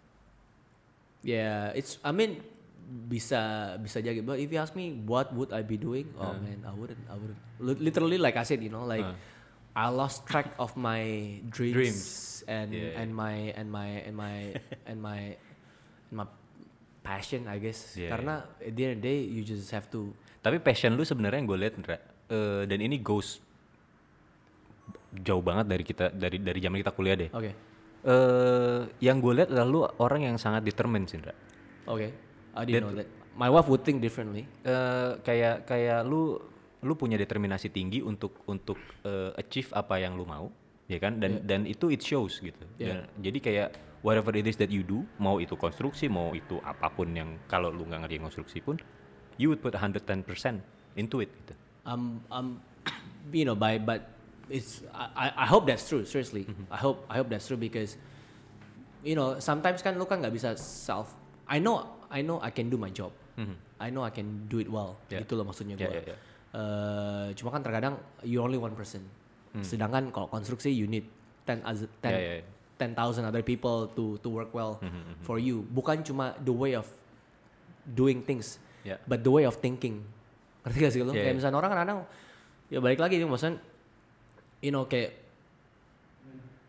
Yeah, 1.21 1.73
it's. 1.73 1.97
I 2.05 2.13
mean, 2.13 2.41
bisa 2.87 3.75
bisa 3.81 3.99
jadi. 3.99 4.23
But 4.23 4.39
if 4.39 4.47
you 4.53 4.59
ask 4.61 4.77
me, 4.77 4.95
what 5.03 5.33
would 5.33 5.51
I 5.51 5.65
be 5.65 5.75
doing? 5.75 6.07
Oh 6.15 6.37
man, 6.37 6.63
I 6.63 6.73
wouldn't. 6.73 7.03
I 7.09 7.15
wouldn't. 7.17 7.39
Li- 7.59 7.81
Literally, 7.81 8.17
like 8.21 8.37
I 8.37 8.45
said, 8.45 8.61
you 8.63 8.71
know, 8.71 8.87
like 8.87 9.05
I 9.77 9.89
lost 9.91 10.25
track 10.25 10.55
of 10.57 10.73
my 10.73 11.37
dreams, 11.51 11.75
Dreams. 11.75 12.01
and 12.49 12.69
Yeah, 12.73 12.99
and 13.01 13.09
my 13.13 13.53
and 13.53 13.67
my 13.69 13.89
and 14.07 14.15
my 14.15 14.35
and 14.89 14.97
my 14.97 15.19
and 16.09 16.15
my 16.15 16.25
passion, 17.03 17.45
I 17.45 17.59
guess. 17.59 17.93
Yeah, 17.93 18.09
Karena 18.15 18.47
at 18.57 18.73
the 18.73 18.81
end 18.87 18.93
of 18.97 18.99
the 19.03 19.05
day, 19.05 19.19
you 19.21 19.43
just 19.43 19.69
have 19.75 19.85
to. 19.93 20.11
Tapi 20.41 20.63
passion 20.63 20.95
lu 20.95 21.03
sebenarnya 21.03 21.43
yang 21.43 21.49
gue 21.49 21.59
lihat 21.59 21.73
eh, 22.31 22.63
dan 22.65 22.79
ini 22.79 23.03
goes 23.03 23.43
jauh 25.17 25.41
banget 25.41 25.65
dari 25.67 25.83
kita 25.83 26.13
dari 26.13 26.37
dari 26.39 26.59
zaman 26.61 26.77
kita 26.79 26.91
kuliah 26.95 27.15
deh. 27.19 27.29
Oke, 27.33 27.51
Eh, 28.07 28.81
yang 29.03 29.19
gue 29.19 29.35
lihat 29.35 29.51
adalah 29.51 29.67
lu 29.67 29.79
orang 29.99 30.31
yang 30.31 30.39
sangat 30.39 30.63
determined 30.63 31.11
sih, 31.11 31.19
oke. 31.83 32.07
I 32.55 32.63
didn't 32.63 32.87
know 32.87 32.95
that. 32.95 33.07
My 33.35 33.51
wife 33.51 33.67
would 33.67 33.83
think 33.83 33.99
differently. 33.99 34.47
Eh, 34.63 35.19
kayak 35.27 35.67
kayak 35.67 36.07
lu 36.07 36.39
lu 36.87 36.93
punya 36.95 37.19
determinasi 37.19 37.67
tinggi 37.67 37.99
untuk 37.99 38.47
untuk 38.47 38.79
eh, 39.03 39.35
achieve 39.35 39.69
apa 39.75 39.99
yang 39.99 40.15
lu 40.15 40.23
mau, 40.23 40.47
ya 40.87 41.03
kan? 41.03 41.19
Dan 41.19 41.43
dan 41.43 41.67
itu 41.67 41.91
it 41.91 41.99
shows 41.99 42.39
gitu. 42.39 42.63
Yeah. 42.79 43.03
Dan- 43.03 43.07
jadi 43.27 43.39
kayak 43.43 43.67
whatever 44.07 44.31
it 44.39 44.47
is 44.47 44.55
that 44.55 44.71
you 44.71 44.87
do, 44.87 45.03
mau 45.19 45.43
itu 45.43 45.59
konstruksi, 45.59 46.07
mau 46.07 46.31
itu 46.31 46.63
apa 46.63 46.87
pun 46.87 47.11
yang 47.11 47.35
kalau 47.51 47.69
lu 47.75 47.83
nggak 47.83 48.07
ngerjain 48.07 48.23
konstruksi 48.23 48.63
pun, 48.63 48.79
you 49.35 49.51
would 49.51 49.59
put 49.59 49.75
110% 49.75 50.23
into 50.95 51.19
it 51.19 51.29
gitu. 51.43 51.53
um 51.87 52.19
um 52.27 52.47
you 53.35 53.47
know 53.47 53.55
by 53.55 53.79
but 53.79 54.16
it's 54.49 54.81
I, 54.91 55.43
I 55.43 55.45
hope 55.45 55.67
that's 55.67 55.83
true 55.85 56.03
seriously 56.03 56.47
Mm-hmm. 56.47 56.67
I 56.71 56.79
hope 56.79 57.03
I 57.07 57.15
hope 57.19 57.27
that's 57.27 57.47
true 57.47 57.59
because 57.59 57.95
you 59.03 59.13
know 59.13 59.37
sometimes 59.39 59.79
kan 59.81 59.95
lu 59.95 60.07
kan 60.07 60.19
nggak 60.19 60.31
bisa 60.31 60.55
self 60.57 61.13
I 61.47 61.59
know 61.59 61.83
I 62.07 62.23
know 62.23 62.39
I 62.39 62.51
can 62.51 62.67
do 62.67 62.75
my 62.75 62.89
job 62.89 63.11
I 63.77 63.93
know 63.93 64.01
I 64.01 64.09
can 64.09 64.47
do 64.47 64.57
it 64.57 64.67
well 64.67 64.97
Mm-hmm. 64.97 65.11
Yeah. 65.13 65.21
gitu 65.23 65.33
loh 65.37 65.45
maksudnya 65.45 65.75
Yeah, 65.75 65.91
gue 65.91 65.95
yeah, 65.99 66.05
yeah. 66.15 66.19
Eh, 66.57 67.27
cuma 67.37 67.51
kan 67.51 67.61
terkadang 67.61 67.99
you 68.23 68.39
only 68.39 68.57
one 68.57 68.73
person 68.73 69.03
sedangkan 69.57 70.09
kalau 70.09 70.29
konstruksi 70.29 70.69
you 70.69 70.85
need 70.85 71.05
ten 71.43 71.59
as 71.65 71.83
ten 71.99 72.13
Mm. 72.13 72.17
Yeah, 72.17 72.23
yeah, 72.23 72.37
yeah. 72.41 72.47
ten 72.77 72.91
thousand 72.93 73.25
other 73.25 73.41
people 73.41 73.89
to 73.93 74.15
to 74.21 74.29
work 74.29 74.53
well 74.53 74.77
Mm-hmm, 74.79 75.21
for 75.21 75.37
you 75.37 75.65
bukan 75.67 76.01
cuma 76.01 76.37
the 76.39 76.53
way 76.53 76.73
of 76.73 76.85
doing 77.83 78.21
things 78.21 78.57
Yeah. 78.81 79.01
but 79.03 79.19
the 79.19 79.33
way 79.33 79.43
of 79.43 79.59
thinking 79.59 80.07
ngerti 80.63 80.77
gak 80.79 80.91
sih 80.95 81.01
lo 81.03 81.11
Yeah, 81.11 81.19
kayak 81.19 81.27
yeah. 81.27 81.35
misalnya 81.35 81.57
orang 81.59 81.71
kadang 81.75 81.99
ya 82.67 82.79
balik 82.79 82.99
lagi 82.99 83.19
nih 83.19 83.27
maksudnya 83.27 83.59
you 84.59 84.71
know 84.71 84.85
kayak 84.85 85.13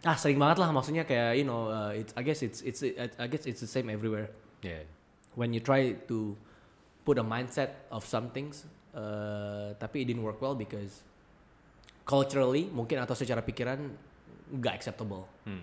ah 0.07 0.15
sering 0.15 0.39
banget 0.39 0.63
lah 0.63 0.71
maksudnya 0.71 1.03
kayak 1.03 1.35
you 1.35 1.43
know 1.43 1.69
uh, 1.69 1.91
it's 1.91 2.15
I 2.15 2.23
guess 2.23 2.41
it's 2.41 2.63
it's 2.63 2.81
I 3.19 3.27
guess 3.27 3.45
it's 3.45 3.59
the 3.61 3.71
same 3.71 3.91
everywhere 3.91 4.31
Yeah. 4.59 4.83
when 5.39 5.55
you 5.55 5.63
try 5.63 5.95
to 6.11 6.35
put 7.07 7.15
a 7.19 7.27
mindset 7.27 7.87
of 7.95 8.03
some 8.03 8.31
things 8.31 8.67
uh, 8.91 9.71
tapi 9.79 10.03
it 10.03 10.11
didn't 10.11 10.23
work 10.23 10.39
well 10.39 10.55
because 10.55 11.07
culturally 12.03 12.67
mungkin 12.71 12.99
atau 12.99 13.15
secara 13.15 13.43
pikiran 13.43 13.79
nggak 14.49 14.75
acceptable 14.75 15.29
Hmm. 15.47 15.63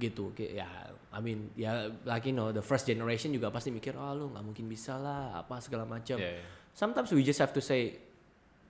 gitu 0.00 0.32
kayak 0.32 0.64
ya 0.64 0.68
I 1.12 1.20
mean 1.20 1.52
ya 1.54 1.86
like 2.02 2.24
you 2.24 2.34
know 2.34 2.48
the 2.50 2.64
first 2.64 2.88
generation 2.88 3.30
juga 3.30 3.52
pasti 3.52 3.68
mikir 3.70 3.94
oh 3.94 4.10
lu 4.16 4.24
nggak 4.32 4.42
mungkin 4.42 4.66
bisa 4.66 4.96
lah 4.96 5.38
apa 5.38 5.60
segala 5.60 5.84
macam 5.84 6.16
Yeah, 6.18 6.40
yeah. 6.40 6.46
sometimes 6.72 7.12
we 7.12 7.22
just 7.22 7.38
have 7.38 7.52
to 7.52 7.60
say 7.62 7.98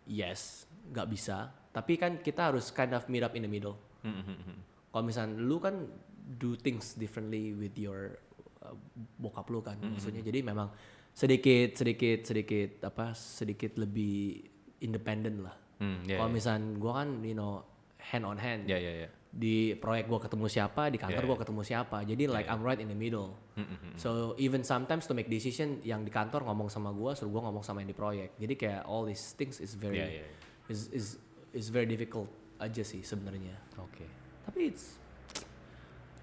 yes 0.04 0.66
nggak 0.90 1.06
bisa 1.08 1.48
tapi 1.72 1.96
kan 1.96 2.20
kita 2.20 2.52
harus 2.52 2.68
kind 2.70 2.92
of 2.92 3.08
meet 3.08 3.24
up 3.24 3.32
in 3.32 3.48
the 3.48 3.50
middle. 3.50 3.80
Hmm, 4.04 4.20
hmm, 4.22 4.38
hmm, 4.44 4.58
kalau 4.92 5.04
misalnya 5.08 5.40
lu 5.40 5.56
kan 5.56 5.88
do 6.36 6.54
things 6.54 6.94
differently 6.94 7.56
with 7.56 7.74
your 7.74 8.20
uh, 8.60 8.76
bokap 9.18 9.48
lu 9.48 9.64
kan 9.64 9.80
maksudnya. 9.80 10.22
jadi 10.22 10.44
memang 10.44 10.70
sedikit 11.12 11.76
sedikit 11.76 12.24
sedikit 12.24 12.70
apa 12.88 13.12
sedikit 13.16 13.76
lebih 13.80 14.44
independen 14.84 15.44
lah. 15.44 15.56
Yeah, 15.82 16.22
kalau 16.22 16.30
yeah. 16.30 16.36
misalnya 16.38 16.78
gua 16.78 16.92
kan 17.02 17.08
you 17.26 17.34
know 17.34 17.66
hand 17.98 18.24
on 18.24 18.38
hand. 18.38 18.70
Yeah, 18.70 18.78
yeah, 18.78 19.06
yeah. 19.06 19.12
di 19.32 19.72
proyek 19.80 20.12
gua 20.12 20.20
ketemu 20.20 20.44
siapa 20.44 20.92
di 20.92 21.00
kantor 21.00 21.24
Yeah, 21.24 21.30
gua 21.32 21.38
ketemu 21.40 21.62
siapa. 21.64 21.98
Jadi 22.04 22.24
like 22.28 22.46
I'm 22.52 22.60
right 22.60 22.78
in 22.78 22.92
the 22.92 22.96
middle. 22.96 23.34
Hmm, 23.56 23.64
hmm, 23.64 23.78
hmm. 23.80 23.94
so 23.96 24.36
even 24.36 24.60
sometimes 24.62 25.08
to 25.08 25.12
make 25.16 25.28
decision 25.28 25.80
yang 25.82 26.04
di 26.04 26.12
kantor 26.12 26.44
ngomong 26.44 26.68
sama 26.68 26.92
gua 26.92 27.16
suruh 27.16 27.32
gua 27.32 27.48
ngomong 27.50 27.64
sama 27.64 27.80
yang 27.80 27.90
di 27.90 27.96
proyek. 27.96 28.36
Jadi 28.38 28.54
kayak 28.54 28.82
all 28.84 29.08
these 29.08 29.34
things 29.34 29.58
is 29.58 29.74
very 29.74 29.98
Yeah, 29.98 30.22
yeah, 30.22 30.26
yeah. 30.28 30.72
is 30.72 30.80
is 30.94 31.06
is 31.52 31.68
very 31.68 31.84
difficult 31.84 32.28
aja 32.58 32.80
sih 32.80 33.00
sebenarnya 33.00 33.54
Oke. 33.76 34.06
tapi 34.44 34.70
it's 34.70 34.96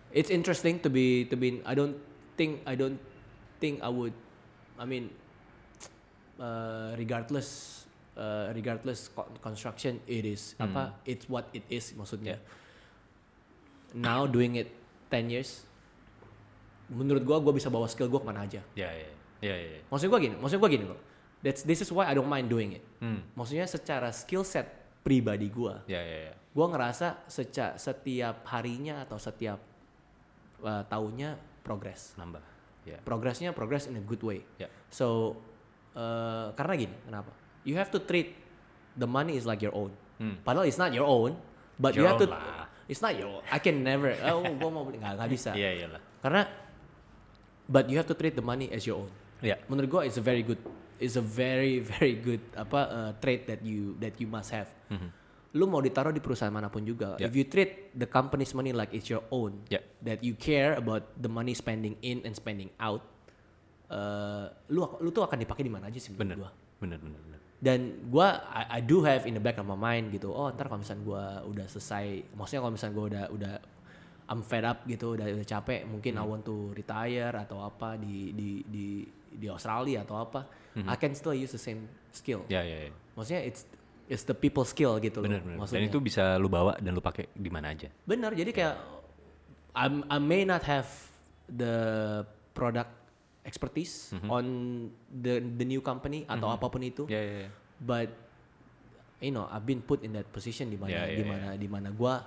it's 0.09 0.29
interesting 0.29 0.79
to 0.79 0.87
be 0.87 1.25
to 1.27 1.35
be 1.35 1.61
I 1.63 1.73
don't 1.73 1.95
think 2.33 2.63
I 2.63 2.73
don't 2.73 2.97
think 3.59 3.79
I 3.79 3.89
would 3.91 4.15
I 4.75 4.87
mean 4.87 5.11
uh, 6.39 6.95
regardless 6.95 7.83
uh, 8.15 8.49
regardless 8.51 9.11
co- 9.11 9.27
construction 9.39 9.99
it 10.07 10.23
is 10.23 10.55
apa 10.57 10.95
it's 11.03 11.27
what 11.27 11.51
it 11.51 11.67
is 11.67 11.91
maksudnya 11.93 12.39
now 13.91 14.23
doing 14.25 14.55
it 14.55 14.69
10 15.11 15.29
years 15.29 15.65
menurut 16.89 17.21
gua 17.21 17.37
gua 17.37 17.53
bisa 17.53 17.69
bawa 17.69 17.85
skill 17.85 18.09
gua 18.09 18.21
ke 18.21 18.27
mana 18.27 18.45
aja 18.45 18.61
Ya, 18.73 18.89
ya, 18.89 19.09
ya, 19.41 19.55
ya. 19.55 19.69
ya. 19.77 19.81
maksud 19.89 20.07
gua 20.07 20.17
gini 20.17 20.35
maksud 20.37 20.57
gua 20.57 20.69
gini 20.69 20.85
loh 20.85 20.97
that's 21.41 21.61
this 21.63 21.81
is 21.81 21.89
why 21.91 22.07
I 22.07 22.13
don't 22.15 22.29
mind 22.29 22.49
doing 22.49 22.73
it 22.73 22.83
Hmm. 22.99 23.23
maksudnya 23.33 23.63
secara 23.63 24.09
skill 24.11 24.43
set 24.43 24.67
pribadi 25.09 25.49
gua 25.49 25.81
Ya, 25.89 25.97
ya, 25.97 26.29
ya. 26.29 26.33
gue 26.37 26.65
ngerasa 26.69 27.25
seca 27.25 27.73
setiap 27.75 28.45
harinya 28.45 29.01
atau 29.01 29.17
setiap 29.17 29.57
uh, 30.61 30.85
tahunnya 30.85 31.33
progress 31.65 32.13
Nambah. 32.13 32.45
Ya. 32.85 33.01
progressnya 33.01 33.49
progress 33.51 33.89
in 33.89 33.97
a 33.97 34.03
good 34.05 34.21
way 34.21 34.45
Ya. 34.61 34.69
so 34.93 35.33
uh, 35.97 36.53
karena 36.53 36.73
gini 36.77 36.95
kenapa 37.01 37.33
you 37.65 37.73
have 37.73 37.89
to 37.89 37.97
treat 37.99 38.37
the 38.93 39.09
money 39.09 39.33
is 39.33 39.49
like 39.49 39.59
your 39.59 39.73
own 39.73 39.89
Hmm. 40.19 40.35
padahal 40.43 40.67
it's 40.67 40.75
not 40.75 40.91
your 40.91 41.07
own 41.07 41.31
but 41.79 41.95
you 41.95 42.03
Your 42.03 42.11
have 42.11 42.19
to 42.19 42.27
lah. 42.27 42.67
it's 42.85 42.99
not 42.99 43.15
your 43.15 43.39
own 43.39 43.43
I 43.47 43.57
can 43.57 43.81
never 43.81 44.11
oh 44.27 44.43
gue 44.43 44.67
mau 44.69 44.83
beli 44.83 44.99
nggak 44.99 45.15
nggak 45.15 45.29
bisa 45.31 45.55
Iya, 45.55 45.69
iyalah. 45.87 46.01
karena 46.19 46.41
but 47.65 47.87
you 47.87 47.95
have 47.95 48.09
to 48.09 48.17
treat 48.19 48.35
the 48.35 48.43
money 48.43 48.67
as 48.67 48.83
your 48.83 48.99
own 48.99 49.11
Ya. 49.39 49.55
menurut 49.71 49.87
gue 49.87 50.01
it's 50.11 50.19
a 50.19 50.25
very 50.25 50.43
good 50.43 50.59
it's 50.99 51.15
a 51.15 51.23
very 51.23 51.79
very 51.81 52.15
good 52.15 52.43
apa 52.53 52.79
uh, 52.85 53.11
trait 53.17 53.43
that 53.43 53.59
you 53.59 53.95
that 53.97 54.15
you 54.15 54.27
must 54.27 54.51
have 54.51 54.67
Mhm. 54.87 55.09
lu 55.49 55.65
mau 55.65 55.79
ditaruh 55.79 56.09
di 56.09 56.19
perusahaan 56.19 56.51
mana 56.51 56.67
pun 56.67 56.83
juga 56.83 57.17
Yeah. 57.17 57.25
if 57.25 57.33
you 57.33 57.43
treat 57.43 57.89
the 57.91 58.05
company's 58.05 58.53
money 58.53 58.69
like 58.69 58.91
it's 58.91 59.07
your 59.07 59.25
own 59.29 59.65
Yeah. 59.67 59.81
that 60.01 60.21
you 60.21 60.35
care 60.35 60.75
about 60.75 61.09
the 61.15 61.27
money 61.27 61.51
spending 61.51 61.97
in 62.01 62.21
and 62.21 62.33
spending 62.33 62.69
out 62.77 63.01
uh, 63.89 64.45
lu 64.69 64.85
lu 64.99 65.09
tuh 65.09 65.25
akan 65.25 65.39
dipakai 65.39 65.63
di 65.63 65.71
mana 65.71 65.89
aja 65.89 65.97
sih 65.97 66.13
menurut 66.13 66.21
Bener. 66.21 66.37
gua 66.37 66.51
Bener, 66.79 66.99
bener, 67.01 67.19
bener. 67.19 67.39
dan 67.59 67.79
gua 68.07 68.27
I, 68.47 68.77
I 68.77 68.81
do 68.81 69.03
have 69.03 69.25
in 69.25 69.35
the 69.35 69.43
back 69.43 69.57
of 69.57 69.65
my 69.65 69.75
mind 69.75 70.13
gitu 70.13 70.29
oh 70.29 70.47
ntar 70.49 70.69
kalau 70.69 70.79
misalnya 70.79 71.03
gua 71.03 71.23
udah 71.43 71.65
selesai 71.67 72.05
maksudnya 72.31 72.61
kalau 72.61 72.73
misalnya 72.73 72.93
gua 72.95 73.05
udah 73.09 73.25
udah 73.33 73.53
I'm 74.29 74.45
fed 74.45 74.61
up 74.61 74.85
gitu 74.85 75.17
udah 75.17 75.25
udah 75.25 75.47
capek 75.47 75.89
mungkin 75.89 76.13
I 76.13 76.23
want 76.23 76.45
to 76.45 76.69
retire 76.71 77.33
atau 77.33 77.65
apa 77.65 77.97
di 77.97 78.29
di 78.31 78.61
di 78.63 78.87
di 79.31 79.47
Australia 79.47 80.01
atau 80.01 80.17
apa 80.17 80.45
I 80.79 80.95
can 80.95 81.11
still 81.11 81.35
use 81.35 81.51
the 81.51 81.59
same 81.59 81.85
skill 82.09 82.47
Ya, 82.47 82.63
ya, 82.63 82.87
ya. 82.87 82.91
maksudnya 83.13 83.43
it's 83.43 83.67
it's 84.07 84.23
the 84.23 84.33
people 84.33 84.63
skill 84.63 84.97
gitu 84.97 85.21
Bener, 85.21 85.37
loh 85.37 85.45
bener. 85.45 85.53
Dan 85.53 85.59
maksudnya 85.61 85.85
itu 85.85 85.99
bisa 85.99 86.39
lu 86.39 86.47
bawa 86.47 86.79
dan 86.79 86.93
lu 86.93 87.01
pakai 87.01 87.29
di 87.29 87.49
mana 87.51 87.69
aja. 87.69 87.91
benar 88.03 88.31
jadi 88.33 88.49
kayak 88.49 88.75
I'm, 89.69 90.01
I 90.09 90.17
may 90.17 90.43
not 90.43 90.65
have 90.65 90.89
the 91.45 91.75
product 92.51 92.89
expertise 93.45 94.09
on 94.25 94.45
the 95.09 95.39
the 95.41 95.65
new 95.65 95.79
company 95.79 96.25
atau 96.25 96.49
apa 96.49 96.65
pun 96.67 96.81
itu 96.81 97.05
Ya, 97.05 97.17
ya, 97.17 97.35
ya. 97.45 97.49
but 97.79 98.09
you 99.19 99.29
know 99.29 99.45
I've 99.47 99.65
been 99.65 99.81
put 99.81 100.01
in 100.01 100.13
that 100.13 100.29
position 100.29 100.69
di 100.69 100.77
mana 100.77 100.89
Yeah, 100.89 101.05
yeah, 101.05 101.17
di 101.17 101.23
mana 101.23 101.47
di 101.55 101.67
mana 101.67 101.89
gua 101.89 102.23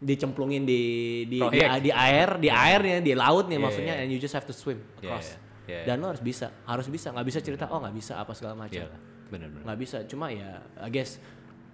dicemplungin 0.00 0.64
di 0.64 0.80
di 1.28 1.36
di, 1.36 1.38
Proyek. 1.38 1.80
di 1.84 1.90
air 1.92 2.28
di 2.40 2.48
airnya 2.48 2.98
di 3.00 3.12
laut 3.12 3.46
nih 3.46 3.56
Yeah, 3.56 3.62
maksudnya 3.62 3.94
yeah. 3.96 4.02
and 4.04 4.08
you 4.08 4.16
just 4.16 4.32
have 4.32 4.44
to 4.44 4.54
swim 4.54 4.80
Yeah, 5.00 5.12
across 5.12 5.28
yeah, 5.28 5.36
yeah. 5.36 5.48
Dan 5.84 5.96
lo 5.98 6.06
harus 6.08 6.20
bisa 6.20 6.46
harus 6.64 6.86
bisa 6.86 7.10
nggak 7.10 7.26
bisa 7.26 7.38
cerita 7.38 7.64
oh 7.66 7.78
nggak 7.78 7.94
bisa 7.94 8.12
apa 8.16 8.32
segala 8.32 8.54
macam 8.58 8.84
bener. 9.26 9.48
nggak 9.62 9.78
bisa 9.78 9.96
cuma 10.04 10.28
ya 10.28 10.58
I 10.76 10.88
guess 10.88 11.16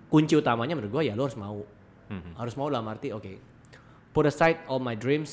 kunci 0.06 0.34
utamanya 0.34 0.74
menurut 0.74 0.92
gua 0.92 1.02
ya 1.02 1.12
lo 1.12 1.24
harus 1.24 1.36
mau 1.36 1.58
Mhm. 2.06 2.38
harus 2.38 2.54
mau 2.54 2.70
dalam 2.70 2.86
arti 2.86 3.10
oke 3.10 3.32
put 4.10 4.24
aside 4.24 4.62
all 4.64 4.78
my 4.78 4.94
dreams 4.94 5.32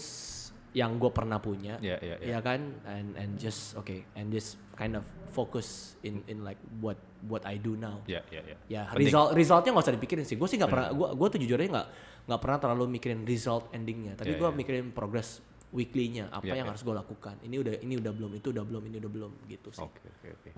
yang 0.74 0.98
gue 0.98 1.14
pernah 1.14 1.38
punya, 1.38 1.78
Yeah, 1.80 2.02
yeah, 2.02 2.18
yeah. 2.18 2.34
ya 2.34 2.40
kan, 2.42 2.82
and 2.84 3.14
and 3.14 3.38
just 3.38 3.78
okay, 3.78 4.10
and 4.18 4.34
just 4.34 4.58
kind 4.74 4.98
of 4.98 5.06
focus 5.30 5.94
in 6.02 6.26
in 6.26 6.42
like 6.42 6.58
what 6.82 6.98
what 7.30 7.46
I 7.46 7.62
do 7.62 7.78
now. 7.78 8.02
Ya, 8.10 8.26
ya, 8.28 8.42
ya. 8.42 8.58
Ya 8.66 8.82
Penting. 8.90 9.06
result 9.06 9.30
resultnya 9.38 9.70
nggak 9.70 9.86
usah 9.86 9.94
dipikirin 9.94 10.26
sih. 10.26 10.34
Gue 10.34 10.50
sih 10.50 10.58
nggak 10.58 10.68
pernah, 10.68 10.90
gue 10.90 11.08
gue 11.14 11.28
tuh 11.30 11.40
jujurnya 11.46 11.70
nggak 11.70 11.88
nggak 12.26 12.42
pernah 12.42 12.58
terlalu 12.58 12.84
mikirin 12.90 13.22
result 13.22 13.70
endingnya. 13.70 14.18
Tapi 14.18 14.34
Yeah, 14.34 14.42
gue 14.42 14.50
yeah. 14.50 14.58
mikirin 14.58 14.86
progress 14.90 15.46
weekly-nya, 15.74 16.30
apa 16.30 16.46
Yeah, 16.46 16.62
yang 16.62 16.70
yeah. 16.70 16.78
harus 16.78 16.86
gue 16.86 16.96
lakukan. 16.96 17.36
Ini 17.42 17.56
udah 17.58 17.74
ini 17.82 17.94
udah 17.98 18.14
belum, 18.14 18.32
itu 18.38 18.48
udah 18.54 18.64
belum, 18.64 18.84
ini 18.88 18.96
udah 19.02 19.12
belum 19.12 19.32
gitu 19.50 19.70
sih. 19.74 19.82
Oke, 19.82 20.06
oke, 20.06 20.28
oke. 20.30 20.50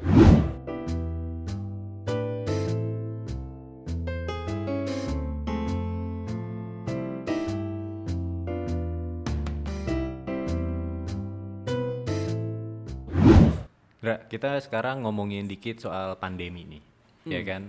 Ra, 14.05 14.21
kita 14.29 14.61
sekarang 14.61 15.01
ngomongin 15.01 15.49
dikit 15.49 15.81
soal 15.81 16.13
pandemi 16.21 16.61
nih, 16.61 16.83
ya 17.25 17.41
Hmm. 17.41 17.47
kan? 17.49 17.63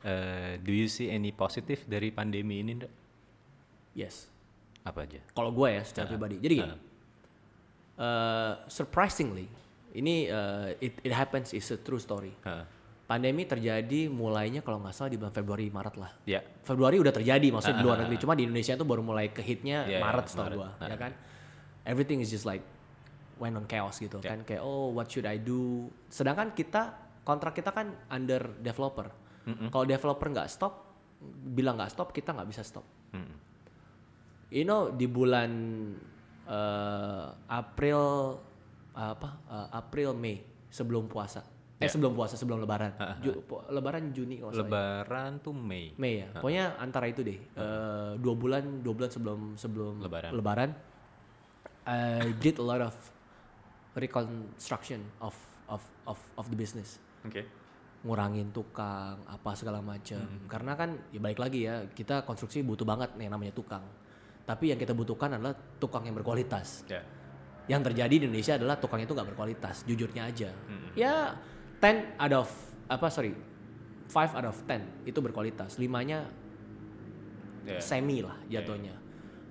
Eh, 0.00 0.52
do 0.60 0.72
you 0.76 0.88
see 0.92 1.08
any 1.08 1.32
positif 1.32 1.88
dari 1.88 2.12
pandemi 2.12 2.60
ini? 2.60 2.84
Yes. 3.96 4.28
Apa 4.82 5.04
aja? 5.04 5.20
Kalau 5.30 5.50
gue 5.50 5.68
ya 5.70 5.82
secara 5.84 6.08
pribadi. 6.08 6.36
Jadi 6.38 6.54
gini, 6.56 6.74
eh, 7.98 8.52
surprisingly, 8.66 9.46
ini 9.92 10.26
eh, 10.26 10.68
it, 10.80 10.94
it 11.02 11.12
happens 11.12 11.52
is 11.52 11.66
a 11.70 11.78
true 11.78 12.00
story. 12.00 12.32
Heeh. 12.42 12.64
Pandemi 13.04 13.42
terjadi 13.42 14.06
mulainya 14.06 14.62
kalau 14.62 14.78
nggak 14.78 14.94
salah 14.94 15.10
di 15.10 15.18
bulan 15.18 15.34
Februari 15.34 15.66
Maret 15.66 15.94
lah. 15.98 16.14
Ya, 16.22 16.46
Februari 16.62 16.94
udah 16.96 17.10
terjadi 17.10 17.42
maksudnya 17.50 17.82
di 17.82 17.84
luar 17.84 17.98
negeri. 17.98 18.22
Cuma 18.22 18.38
di 18.38 18.46
Indonesia 18.46 18.78
tuh 18.78 18.86
baru 18.86 19.02
mulai 19.02 19.34
ke 19.34 19.42
hitnya 19.42 19.82
Iya, 19.82 19.98
Maret 19.98 20.24
iya, 20.24 20.30
setahu 20.30 20.50
gua, 20.54 20.70
Ah. 20.78 20.86
ya 20.86 20.96
kan? 20.96 21.12
Everything 21.82 22.22
is 22.22 22.30
just 22.30 22.46
like 22.46 22.62
went 23.42 23.58
on 23.58 23.66
chaos 23.66 23.98
gitu 23.98 24.22
Iya. 24.22 24.30
kan 24.30 24.38
kayak 24.46 24.62
oh 24.62 24.94
what 24.94 25.10
should 25.10 25.26
I 25.26 25.42
do? 25.42 25.90
Sedangkan 26.06 26.54
kita 26.54 26.94
kontrak 27.26 27.58
kita 27.58 27.74
kan 27.74 27.90
under 28.08 28.54
developer. 28.62 29.10
Kalau 29.50 29.82
developer 29.82 30.30
nggak 30.30 30.46
stop, 30.46 30.94
bilang 31.50 31.74
nggak 31.74 31.90
stop, 31.90 32.14
kita 32.14 32.30
nggak 32.30 32.46
bisa 32.46 32.62
stop. 32.62 32.86
Mm-mm. 33.10 33.49
You 34.50 34.62
know 34.62 34.90
di 34.90 35.06
bulan 35.06 35.50
eh, 36.44 37.26
April 37.48 38.00
apa 38.92 39.28
eh, 39.46 39.68
April 39.72 40.10
Mei 40.12 40.38
sebelum 40.66 41.06
puasa. 41.06 41.42
Eh 41.80 41.86
Ya. 41.86 41.88
sebelum 41.88 42.12
puasa 42.12 42.36
sebelum 42.36 42.60
Lebaran. 42.60 42.92
Ju- 43.24 43.40
pu- 43.40 43.64
lebaran 43.70 44.12
Juni 44.12 44.36
kalau 44.36 44.52
ya. 44.52 44.60
Lebaran 44.60 45.40
tuh 45.40 45.54
Mei. 45.54 45.96
Mei 45.96 46.20
ya. 46.20 46.28
Pokoknya 46.34 46.76
antara 46.76 47.08
itu 47.08 47.22
deh. 47.22 47.38
Eh, 47.40 48.10
dua 48.18 48.34
bulan, 48.34 48.84
dua 48.84 48.92
bulan 48.92 49.08
sebelum 49.08 49.40
sebelum 49.56 49.94
Lebaran. 49.98 50.30
Lebaran. 50.34 50.70
I 51.86 52.36
did 52.36 52.60
a 52.60 52.66
lot 52.66 52.82
of 52.82 52.92
reconstruction 53.94 55.00
of 55.18 55.34
of 55.66 55.80
of 56.04 56.18
of 56.36 56.46
the 56.46 56.54
business. 56.54 57.00
Oke. 57.22 57.42
Ngurangin 58.00 58.48
tukang, 58.50 59.20
apa 59.24 59.50
segala 59.52 59.80
macam. 59.80 60.20
Hmm. 60.20 60.46
Karena 60.46 60.72
kan 60.74 60.96
ya 61.08 61.18
balik 61.18 61.38
lagi 61.38 61.64
ya, 61.64 61.84
kita 61.86 62.22
konstruksi 62.22 62.60
butuh 62.60 62.84
banget 62.84 63.12
nih 63.14 63.28
namanya 63.28 63.52
tukang. 63.52 63.82
Tapi 64.50 64.74
yang 64.74 64.78
kita 64.82 64.90
butuhkan 64.90 65.38
adalah 65.38 65.54
tukang 65.78 66.02
yang 66.02 66.18
berkualitas. 66.18 66.82
Ya. 66.90 67.06
Yang 67.70 67.94
terjadi 67.94 68.14
di 68.18 68.24
Indonesia 68.26 68.58
adalah 68.58 68.74
tukang 68.74 68.98
itu 68.98 69.14
nggak 69.14 69.30
berkualitas, 69.30 69.86
jujurnya 69.86 70.26
aja. 70.26 70.50
Hmm. 70.66 70.90
Ya 70.98 71.38
10 71.78 72.18
out 72.18 72.34
of 72.34 72.48
apa 72.90 73.06
sorry, 73.06 73.30
5 74.10 74.34
out 74.34 74.50
of 74.50 74.58
10 74.66 75.06
itu 75.06 75.22
berkualitas. 75.22 75.78
Limanya 75.78 76.26
Ya. 77.62 77.78
semi 77.78 78.26
lah 78.26 78.34
jatuhnya. 78.50 78.98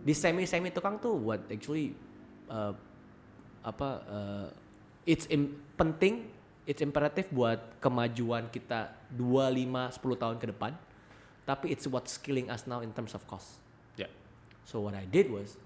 Di 0.04 0.12
semi 0.12 0.44
semi 0.44 0.68
tukang 0.68 1.00
tuh 1.00 1.16
what 1.16 1.48
actually 1.48 1.96
uh, 2.52 2.76
apa 3.64 3.90
uh, 4.04 4.48
it's 5.08 5.24
im- 5.32 5.56
penting, 5.80 6.28
it's 6.68 6.84
imperatif 6.84 7.32
buat 7.32 7.80
kemajuan 7.80 8.52
kita 8.52 8.92
2 9.16 9.24
5 9.48 9.96
10 9.96 10.20
tahun 10.20 10.36
ke 10.36 10.48
depan. 10.52 10.74
Tapi 11.48 11.72
it's 11.72 11.88
what 11.88 12.04
skilling 12.12 12.52
us 12.52 12.68
now 12.68 12.84
in 12.84 12.92
terms 12.92 13.16
of 13.16 13.24
cost. 13.24 13.64
So 14.70 14.86
what 14.86 14.94
I 14.94 15.10
did 15.10 15.34
was 15.34 15.58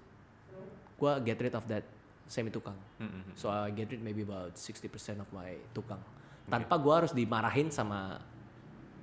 gua 0.96 1.20
get 1.20 1.36
rid 1.36 1.52
of 1.52 1.68
that 1.68 1.84
semi 2.24 2.48
tukang. 2.48 2.72
Mm-mm. 2.96 3.36
So 3.36 3.52
I 3.52 3.68
get 3.68 3.92
rid 3.92 4.00
maybe 4.00 4.24
about 4.24 4.56
60% 4.56 4.88
of 5.20 5.28
my 5.28 5.60
tukang. 5.76 6.00
Tanpa 6.48 6.80
gua 6.80 7.04
harus 7.04 7.12
dimarahin 7.12 7.68
sama 7.68 8.16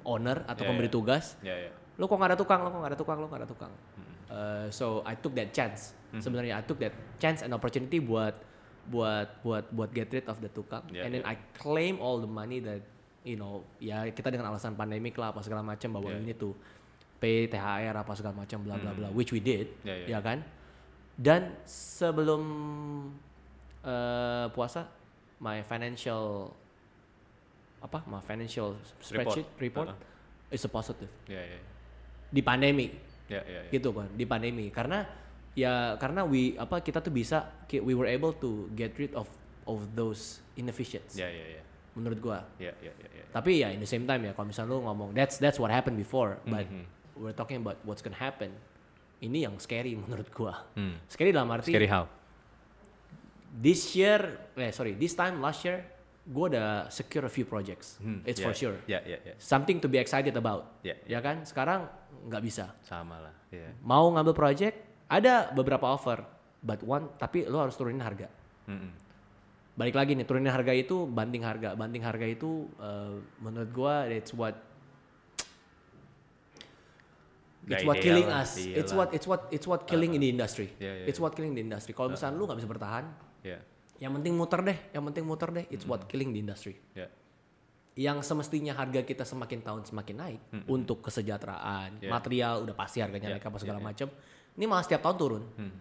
owner 0.01 0.41
atau 0.49 0.65
Ya, 0.65 0.69
pemberi 0.73 0.89
ya. 0.89 0.93
tugas 0.93 1.25
Ya, 1.45 1.53
ya. 1.53 1.71
lo 1.93 2.09
kok 2.09 2.17
gak 2.17 2.33
ada 2.33 2.37
tukang, 2.37 2.65
lo 2.65 2.73
kok 2.73 2.81
gak 2.81 2.91
ada 2.93 2.97
tukang, 2.97 3.17
lo 3.21 3.27
gak 3.29 3.41
ada 3.45 3.49
tukang. 3.49 3.73
Uh, 4.25 4.65
so 4.73 5.05
I 5.05 5.13
took 5.13 5.37
that 5.37 5.53
chance. 5.53 5.93
Hmm. 6.09 6.17
Sebenarnya 6.17 6.57
I 6.57 6.63
took 6.65 6.81
that 6.81 6.97
chance 7.21 7.45
and 7.45 7.53
opportunity 7.53 8.01
buat 8.01 8.33
buat 8.89 9.29
buat 9.45 9.69
buat 9.69 9.89
get 9.93 10.09
rid 10.09 10.25
of 10.25 10.41
the 10.41 10.49
tukang. 10.49 10.81
Yeah, 10.89 11.05
and 11.05 11.13
then 11.13 11.21
yeah. 11.21 11.37
I 11.37 11.37
claim 11.53 12.01
all 12.01 12.17
the 12.17 12.31
money 12.31 12.57
that 12.65 12.81
you 13.21 13.37
know 13.37 13.61
ya 13.77 14.09
kita 14.09 14.33
dengan 14.33 14.49
alasan 14.49 14.73
pandemik 14.73 15.13
lah 15.21 15.29
apa 15.29 15.45
segala 15.45 15.61
macam 15.61 15.93
bahwa 15.93 16.09
Yeah. 16.09 16.25
ini 16.25 16.33
tuh 16.33 16.57
pay 17.21 17.45
THR 17.45 17.93
apa 17.93 18.11
segala 18.17 18.33
macam 18.35 18.65
bla 18.65 18.75
bla 18.75 18.91
bla 18.91 19.07
which 19.13 19.29
we 19.29 19.37
did 19.37 19.69
Yeah, 19.85 20.09
yeah. 20.09 20.17
ya 20.17 20.19
kan. 20.19 20.41
Dan 21.13 21.53
sebelum 21.63 22.41
uh, 23.85 24.49
puasa 24.49 24.89
my 25.37 25.61
financial 25.61 26.49
apa 27.81 28.01
my 28.05 28.21
financial 28.21 28.77
spreadsheet 29.01 29.45
report, 29.57 29.89
Uh-uh. 29.89 30.53
is 30.53 30.61
a 30.61 30.69
positive 30.69 31.09
Ya, 31.25 31.41
ya. 31.41 31.59
di 32.29 32.41
pandemi 32.41 32.93
Ya, 33.25 33.41
ya, 33.47 33.63
ya. 33.63 33.71
gitu 33.71 33.89
kan 33.89 34.05
di 34.11 34.25
pandemi 34.27 34.69
karena 34.69 35.07
ya 35.55 35.95
karena 35.97 36.21
we 36.21 36.53
apa 36.57 36.77
kita 36.79 36.99
tuh 36.99 37.09
bisa 37.09 37.47
we 37.71 37.95
were 37.95 38.05
able 38.05 38.33
to 38.33 38.67
get 38.75 38.91
rid 38.97 39.13
of 39.15 39.25
of 39.65 39.81
those 39.95 40.41
inefficiencies 40.53 41.17
Ya, 41.17 41.25
ya, 41.31 41.57
ya. 41.57 41.61
menurut 41.95 42.19
gua 42.19 42.45
Ya, 42.61 42.69
ya, 42.83 42.93
ya, 42.93 43.07
ya. 43.13 43.23
tapi 43.33 43.63
ya 43.63 43.73
in 43.73 43.79
the 43.79 43.89
same 43.89 44.05
time 44.05 44.25
ya 44.25 44.33
kalau 44.33 44.51
misalnya 44.51 44.73
lu 44.73 44.83
ngomong 44.85 45.09
that's 45.15 45.41
that's 45.41 45.57
what 45.57 45.71
happened 45.71 45.97
before 45.97 46.37
but 46.45 46.67
Mhm. 46.69 46.85
We're 47.13 47.31
talking 47.31 47.57
about 47.57 47.79
what's 47.81 47.99
gonna 47.99 48.15
happen 48.15 48.51
ini 49.19 49.43
yang 49.43 49.55
scary 49.57 49.93
menurut 50.01 50.29
gua 50.29 50.65
Hmm. 50.73 50.95
scary 51.05 51.29
dalam 51.29 51.49
arti 51.49 51.69
Scary 51.69 51.85
how? 51.85 52.05
this 53.51 53.91
year 53.91 54.19
eh 54.55 54.71
sorry 54.71 54.95
this 54.95 55.11
time 55.11 55.37
last 55.37 55.61
year 55.61 55.83
gua 56.23 56.45
udah 56.47 56.67
secure 56.87 57.25
a 57.25 57.29
few 57.29 57.43
projects 57.43 57.97
Hmm, 57.97 58.21
it's 58.23 58.37
ya, 58.37 58.45
for 58.45 58.53
sure 58.53 58.77
Ya, 58.85 59.01
ya, 59.03 59.17
ya. 59.21 59.33
something 59.37 59.77
to 59.77 59.87
be 59.87 59.97
excited 59.97 60.31
about 60.33 60.79
Ya, 60.79 60.95
ya 61.03 61.19
kan 61.19 61.43
sekarang 61.43 61.89
nggak 62.23 62.41
bisa 62.41 62.71
Sama 62.79 63.17
lah. 63.19 63.35
Ya. 63.49 63.73
mau 63.81 64.07
ngambil 64.07 64.31
project 64.31 64.75
ada 65.05 65.51
beberapa 65.51 65.83
offer 65.85 66.23
but 66.59 66.79
one 66.81 67.09
tapi 67.17 67.43
lo 67.43 67.59
harus 67.59 67.73
turunin 67.73 67.99
harga 67.99 68.29
Mm-mm. 68.63 68.93
balik 69.73 69.91
lagi 69.91 70.13
nih 70.13 70.23
turunin 70.23 70.47
harga 70.47 70.71
itu 70.71 71.03
banding 71.03 71.41
harga 71.41 71.73
banding 71.73 71.99
harga 71.99 72.23
itu 72.23 72.69
eh, 72.77 73.13
menurut 73.41 73.69
gua 73.71 74.05
it's 74.05 74.31
what 74.31 74.55
it's 77.67 77.85
what 77.85 77.97
ideal 77.97 78.05
killing 78.05 78.29
us. 78.31 78.51
Iya 78.57 78.75
it's 78.81 78.93
what 78.93 79.07
it's 79.13 79.27
what 79.29 79.41
it's 79.53 79.67
what 79.69 79.81
killing 79.85 80.17
in 80.17 80.21
the 80.21 80.29
industry. 80.29 80.73
Iya, 80.81 81.03
iya, 81.03 81.05
it's 81.05 81.19
what 81.21 81.33
killing 81.37 81.53
the 81.53 81.61
industry. 81.61 81.93
Kalau 81.93 82.09
misalnya 82.09 82.37
lu 82.37 82.45
nggak 82.49 82.59
bisa 82.61 82.69
bertahan 82.69 83.05
Ya, 83.41 83.57
yang 83.97 84.13
penting 84.17 84.37
muter 84.37 84.61
deh 84.61 84.77
yang 84.93 85.03
penting 85.09 85.25
muter 85.25 85.49
deh. 85.49 85.65
It's 85.73 85.85
what 85.85 86.05
killing 86.09 86.33
the 86.33 86.41
industry. 86.41 86.77
Ya. 86.93 87.09
yang 87.91 88.23
semestinya 88.23 88.71
harga 88.71 89.03
kita 89.03 89.27
semakin 89.27 89.59
tahun 89.67 89.83
semakin 89.83 90.15
naik 90.15 90.41
untuk 90.63 91.03
kesejahteraan 91.03 91.99
Yeah. 91.99 92.07
material 92.07 92.63
udah 92.63 92.71
pasti 92.71 93.03
harganya 93.03 93.35
Yeah, 93.35 93.35
naik 93.35 93.51
apa 93.51 93.57
segala 93.59 93.83
yeah, 93.83 93.91
yeah. 93.91 94.07
macam 94.07 94.55
ini 94.55 94.65
malah 94.65 94.83
setiap 94.87 95.01
tahun 95.03 95.17
turun. 95.19 95.43
Hmm. 95.59 95.73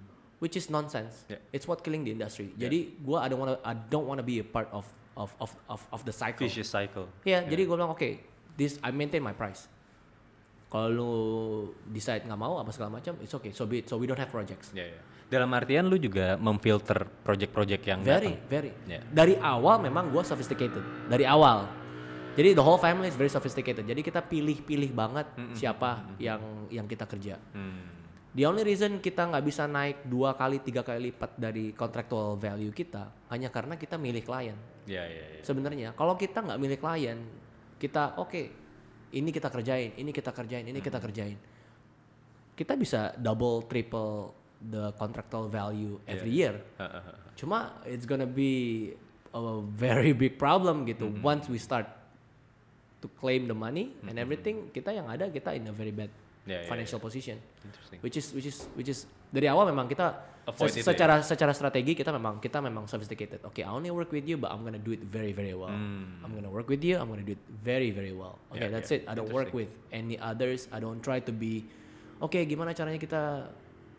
which 0.42 0.56
is 0.58 0.72
nonsense. 0.72 1.22
Yeah. 1.30 1.38
it's 1.54 1.70
what 1.70 1.84
killing 1.86 2.02
the 2.02 2.10
industry. 2.10 2.50
Jadi 2.58 2.98
gua 3.04 3.22
I 3.22 3.28
don't 3.30 3.38
wanna 3.38 3.60
I 3.62 3.76
don't 3.76 4.08
wanna 4.10 4.26
be 4.26 4.42
a 4.42 4.46
part 4.46 4.66
of 4.74 4.88
of 5.14 5.30
of 5.38 5.52
of, 5.70 5.80
of 5.94 6.00
the 6.02 6.14
cycle. 6.16 6.48
Vicious 6.48 6.66
cycle. 6.72 7.06
ya. 7.22 7.46
jadi 7.46 7.62
gua 7.68 7.78
bilang 7.78 7.92
oke 7.94 8.10
this 8.58 8.80
I 8.82 8.90
maintain 8.90 9.22
my 9.22 9.32
price 9.32 9.70
kalau 10.70 10.88
lu 10.88 11.12
decide 11.84 12.22
nggak 12.22 12.38
mau 12.38 12.56
apa 12.56 12.70
segala 12.70 12.94
macam 12.94 13.18
it's 13.18 13.34
okay 13.34 13.50
so 13.50 13.66
be 13.66 13.82
it. 13.82 13.86
so 13.86 13.98
we 13.98 14.06
don't 14.06 14.16
have 14.16 14.30
projects 14.30 14.70
Ya, 14.70 14.86
ya. 14.86 15.00
Dalam 15.28 15.46
artian 15.50 15.86
lu 15.86 15.94
juga 15.94 16.34
memfilter 16.36 17.06
project-project 17.22 17.82
yang 17.84 18.00
very 18.00 18.34
datang. 18.34 18.48
very 18.48 18.70
Yeah. 18.84 19.02
dari 19.06 19.34
awal 19.36 19.78
memang 19.78 20.08
gua 20.08 20.22
sophisticated 20.22 20.82
dari 21.06 21.22
awal 21.22 21.66
jadi 22.32 22.54
the 22.54 22.62
whole 22.62 22.78
family 22.78 23.06
is 23.06 23.14
very 23.14 23.28
sophisticated 23.28 23.82
jadi 23.82 23.98
kita 23.98 24.22
pilih-pilih 24.22 24.90
banget 24.90 25.26
siapa 25.52 26.06
yang 26.16 26.38
yang 26.66 26.86
kita 26.86 27.02
kerja 27.04 27.34
Hmm. 27.50 27.90
the 28.30 28.42
only 28.42 28.62
reason 28.62 28.98
kita 28.98 29.26
nggak 29.26 29.42
bisa 29.42 29.66
naik 29.66 30.02
dua 30.04 30.34
kali 30.34 30.58
tiga 30.58 30.82
kali 30.82 31.10
lipat 31.10 31.34
dari 31.34 31.74
contractual 31.74 32.34
value 32.36 32.70
kita 32.70 33.10
hanya 33.28 33.50
karena 33.50 33.74
kita 33.74 33.98
milih 33.98 34.22
klien 34.22 34.54
Ya, 34.86 35.02
ya, 35.02 35.24
ya. 35.30 35.42
sebenarnya 35.42 35.94
kalau 35.94 36.14
kita 36.14 36.38
nggak 36.40 36.58
milih 36.58 36.78
klien 36.78 37.18
kita 37.76 38.14
oke 38.16 38.42
ini 39.10 39.30
kita 39.30 39.48
kerjain 39.50 39.90
ini 39.98 40.10
kita 40.14 40.30
kerjain 40.30 40.64
ini 40.66 40.78
kita 40.78 40.98
kerjain. 41.02 41.36
Kita 42.54 42.76
bisa 42.76 43.16
double 43.16 43.64
triple 43.64 44.36
the 44.60 44.92
contractual 45.00 45.48
value 45.48 45.96
every 46.04 46.32
year. 46.36 46.60
Ha, 46.76 46.86
ha, 46.86 47.00
ha. 47.00 47.12
cuma 47.34 47.80
it's 47.88 48.04
gonna 48.04 48.28
be 48.28 48.92
a 49.32 49.42
very 49.64 50.12
big 50.12 50.36
problem 50.36 50.84
gitu 50.84 51.08
once 51.24 51.48
we 51.48 51.56
start 51.56 51.88
to 53.00 53.08
claim 53.16 53.48
the 53.48 53.56
money 53.56 53.96
and 54.04 54.20
everything. 54.20 54.68
kita 54.76 54.92
yang 54.92 55.08
ada 55.08 55.32
kita 55.32 55.56
in 55.56 55.64
a 55.68 55.74
very 55.74 55.94
bad 55.94 56.12
Ya, 56.48 56.64
ya, 56.64 56.72
financial 56.72 56.96
position. 56.96 57.36
Interesting. 57.62 58.00
which 58.00 58.16
is 58.16 58.26
which 58.32 58.48
is 58.48 58.56
which 58.72 58.88
is 58.88 59.04
dari 59.28 59.44
awal 59.44 59.68
memang 59.68 59.84
kita 59.84 60.16
Avoid 60.50 60.70
se- 60.70 60.80
itu 60.80 60.84
ya? 60.84 60.88
secara 60.92 61.14
secara 61.22 61.52
strategi 61.54 61.94
kita 61.94 62.10
memang 62.10 62.38
kita 62.38 62.58
memang 62.58 62.84
sophisticated. 62.84 63.40
Oke, 63.42 63.62
I 63.62 63.70
only 63.70 63.88
work 63.88 64.10
with 64.10 64.26
you, 64.26 64.34
but 64.34 64.50
I'm 64.50 64.60
gonna 64.60 64.78
do 64.78 64.90
it 64.90 65.02
very 65.02 65.30
very 65.30 65.54
well. 65.54 65.70
I'm 65.70 66.30
gonna 66.30 66.50
work 66.50 66.66
with 66.66 66.82
you. 66.82 66.98
I'm 66.98 67.06
gonna 67.06 67.22
do 67.22 67.32
it 67.32 67.44
very 67.46 67.90
very 67.90 68.10
well. 68.10 68.42
Oke, 68.50 68.58
Hmm. 68.58 68.66
Yeah, 68.66 68.70
that's 68.70 68.90
yeah. 68.90 69.00
it. 69.00 69.08
I 69.08 69.14
don't 69.14 69.30
work 69.30 69.50
with 69.50 69.70
any 69.90 70.18
others. 70.18 70.66
I 70.68 70.78
don't 70.78 70.98
try 70.98 71.22
to 71.22 71.32
be. 71.32 71.70
Oke, 72.18 72.42
gimana 72.44 72.74
caranya 72.74 72.98
kita 72.98 73.22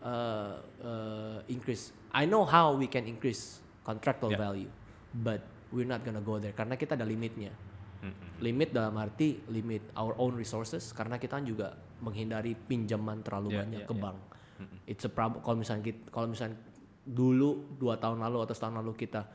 uh, 0.01 0.53
uh, 0.81 1.37
increase? 1.47 1.89
I 2.11 2.25
know 2.25 2.43
how 2.43 2.75
we 2.75 2.85
can 2.85 3.05
increase 3.05 3.63
contractual 3.81 4.29
Yeah. 4.29 4.41
value, 4.41 4.71
but 5.15 5.41
we're 5.71 5.87
not 5.87 6.03
gonna 6.03 6.21
go 6.21 6.37
there 6.37 6.51
karena 6.51 6.75
kita 6.75 6.93
ada 6.93 7.07
limitnya. 7.07 7.49
Mm-mm. 8.01 8.41
Limit 8.41 8.73
dalam 8.73 8.97
arti 8.97 9.45
limit 9.47 9.93
our 9.93 10.17
own 10.17 10.33
resources 10.33 10.89
karena 10.89 11.15
kita 11.15 11.37
juga 11.39 11.77
menghindari 12.01 12.57
pinjaman 12.57 13.21
terlalu 13.21 13.53
Yeah, 13.53 13.61
banyak 13.61 13.81
yeah, 13.85 13.89
ke 13.89 13.93
yeah. 13.93 14.01
Bank. 14.61 14.89
It's 14.89 15.03
a 15.05 15.11
problem 15.11 15.41
kalau 15.41 15.57
misalnya 15.57 15.83
kita, 15.89 16.01
kalau 16.13 16.27
misalnya 16.29 16.57
dulu 17.01 17.65
dua 17.81 17.97
tahun 17.97 18.21
lalu 18.21 18.45
atau 18.45 18.53
setahun 18.53 18.77
lalu 18.77 18.93
kita 18.93 19.25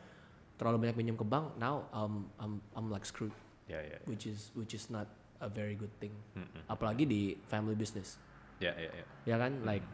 terlalu 0.57 0.89
banyak 0.89 0.97
pinjam 0.97 1.17
ke 1.19 1.27
bank, 1.27 1.53
now 1.59 1.85
um, 1.91 2.31
I'm 2.39 2.63
I'm 2.73 2.89
like 2.89 3.05
screwed, 3.05 3.35
Ya 3.67 3.83
ya 3.83 3.99
ya. 3.99 4.07
which 4.09 4.25
is 4.25 4.55
which 4.57 4.73
is 4.73 4.89
not 4.89 5.11
a 5.43 5.51
very 5.51 5.77
good 5.77 5.93
thing. 6.01 6.15
Mm-mm. 6.33 6.63
Apalagi 6.65 7.05
di 7.05 7.37
family 7.51 7.77
business, 7.77 8.17
Ya 8.57 8.73
ya 8.73 8.89
ya. 8.89 9.05
ya 9.29 9.37
kan? 9.37 9.53
Like 9.67 9.85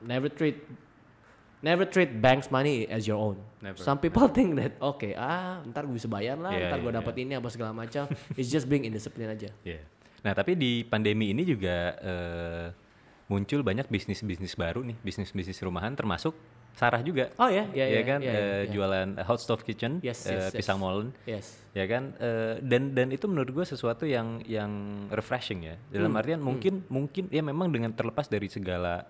never 0.00 0.32
treat 0.32 0.56
never 1.60 1.84
treat 1.84 2.16
banks 2.16 2.48
money 2.48 2.88
as 2.88 3.04
your 3.04 3.20
own. 3.20 3.36
Never, 3.60 3.76
Some 3.76 4.00
people 4.00 4.28
think 4.32 4.56
that 4.56 4.78
oke 4.80 5.04
ah 5.16 5.60
ntar 5.68 5.84
gue 5.84 5.96
bisa 6.00 6.08
bayar 6.08 6.40
lah, 6.40 6.52
Yeah, 6.54 6.72
ntar 6.72 6.80
gue 6.80 6.88
yeah, 6.88 6.98
dapat 7.02 7.14
ini 7.20 7.32
apa 7.36 7.48
segala 7.52 7.76
macam. 7.76 8.08
It's 8.40 8.48
just 8.48 8.70
being 8.70 8.88
indisciplined 8.88 9.36
aja. 9.36 9.50
Iya. 9.66 9.82
Nah, 10.24 10.32
tapi 10.32 10.56
di 10.58 10.82
pandemi 10.82 11.30
ini 11.30 11.46
juga 11.46 11.92
eh, 12.02 12.66
muncul 13.26 13.60
banyak 13.62 13.90
bisnis-bisnis 13.90 14.54
baru 14.54 14.86
nih, 14.86 14.96
bisnis-bisnis 15.02 15.58
rumahan 15.62 15.94
termasuk 15.94 16.34
Sarah 16.76 17.00
juga. 17.00 17.32
Oh 17.40 17.48
ya, 17.48 17.64
ya, 17.72 17.88
ya 17.88 17.98
ya, 17.98 18.02
kan 18.04 18.20
ya, 18.20 18.32
eh, 18.36 18.68
ya. 18.68 18.76
jualan 18.76 19.08
hot 19.24 19.40
stove 19.40 19.64
kitchen, 19.64 19.96
Yes, 20.04 20.28
eh, 20.28 20.36
yes, 20.36 20.52
yes. 20.52 20.60
pisang 20.60 20.76
molen, 20.76 21.08
Yes. 21.24 21.56
ya 21.72 21.88
kan 21.88 22.12
Eh, 22.20 22.60
dan 22.60 22.92
dan 22.92 23.08
itu 23.08 23.24
menurut 23.24 23.48
gue 23.48 23.64
sesuatu 23.64 24.04
yang 24.04 24.44
yang 24.44 24.68
refreshing 25.08 25.64
ya. 25.64 25.80
Dalam 25.88 26.12
Hmm, 26.12 26.20
artian 26.20 26.40
mungkin 26.44 26.84
mungkin 26.92 27.32
ya 27.32 27.40
memang 27.40 27.72
dengan 27.72 27.96
terlepas 27.96 28.28
dari 28.28 28.52
segala 28.52 29.08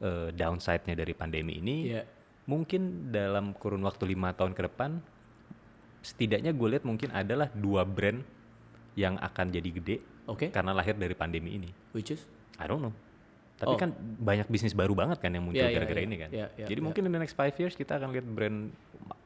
eh, 0.00 0.32
downside-nya 0.32 0.96
dari 0.96 1.12
pandemi 1.12 1.60
ini, 1.60 1.92
Iya. 1.92 2.02
mungkin 2.48 3.12
dalam 3.12 3.52
kurun 3.52 3.84
waktu 3.84 4.08
lima 4.08 4.32
tahun 4.32 4.56
ke 4.56 4.64
depan, 4.66 4.98
setidaknya 6.00 6.52
gue 6.52 6.68
lihat 6.72 6.84
mungkin 6.84 7.12
adalah 7.12 7.48
dua 7.52 7.84
brand 7.84 8.20
yang 8.96 9.20
akan 9.20 9.46
jadi 9.52 9.70
gede 9.70 9.96
Oke. 10.24 10.48
karena 10.50 10.72
lahir 10.72 10.96
dari 10.96 11.12
pandemi 11.12 11.56
ini. 11.56 11.68
Which 11.92 12.10
is 12.10 12.24
I 12.56 12.64
don't 12.64 12.80
know. 12.80 12.96
Tapi 13.54 13.70
Oh. 13.70 13.78
kan 13.78 13.90
banyak 14.18 14.46
bisnis 14.46 14.74
baru 14.74 14.92
banget 14.92 15.18
kan 15.18 15.30
yang 15.30 15.46
muncul 15.46 15.62
Iya, 15.62 15.70
iya, 15.70 15.76
gara-gara 15.78 16.00
iya. 16.00 16.06
ini 16.06 16.16
kan. 16.18 16.30
Iya, 16.30 16.46
iya, 16.54 16.66
Jadi 16.66 16.80
iya. 16.80 16.86
mungkin 16.86 17.02
in 17.04 17.12
the 17.12 17.20
next 17.20 17.34
five 17.34 17.54
years 17.54 17.74
kita 17.74 17.96
akan 17.96 18.10
lihat 18.10 18.26
brand 18.26 18.74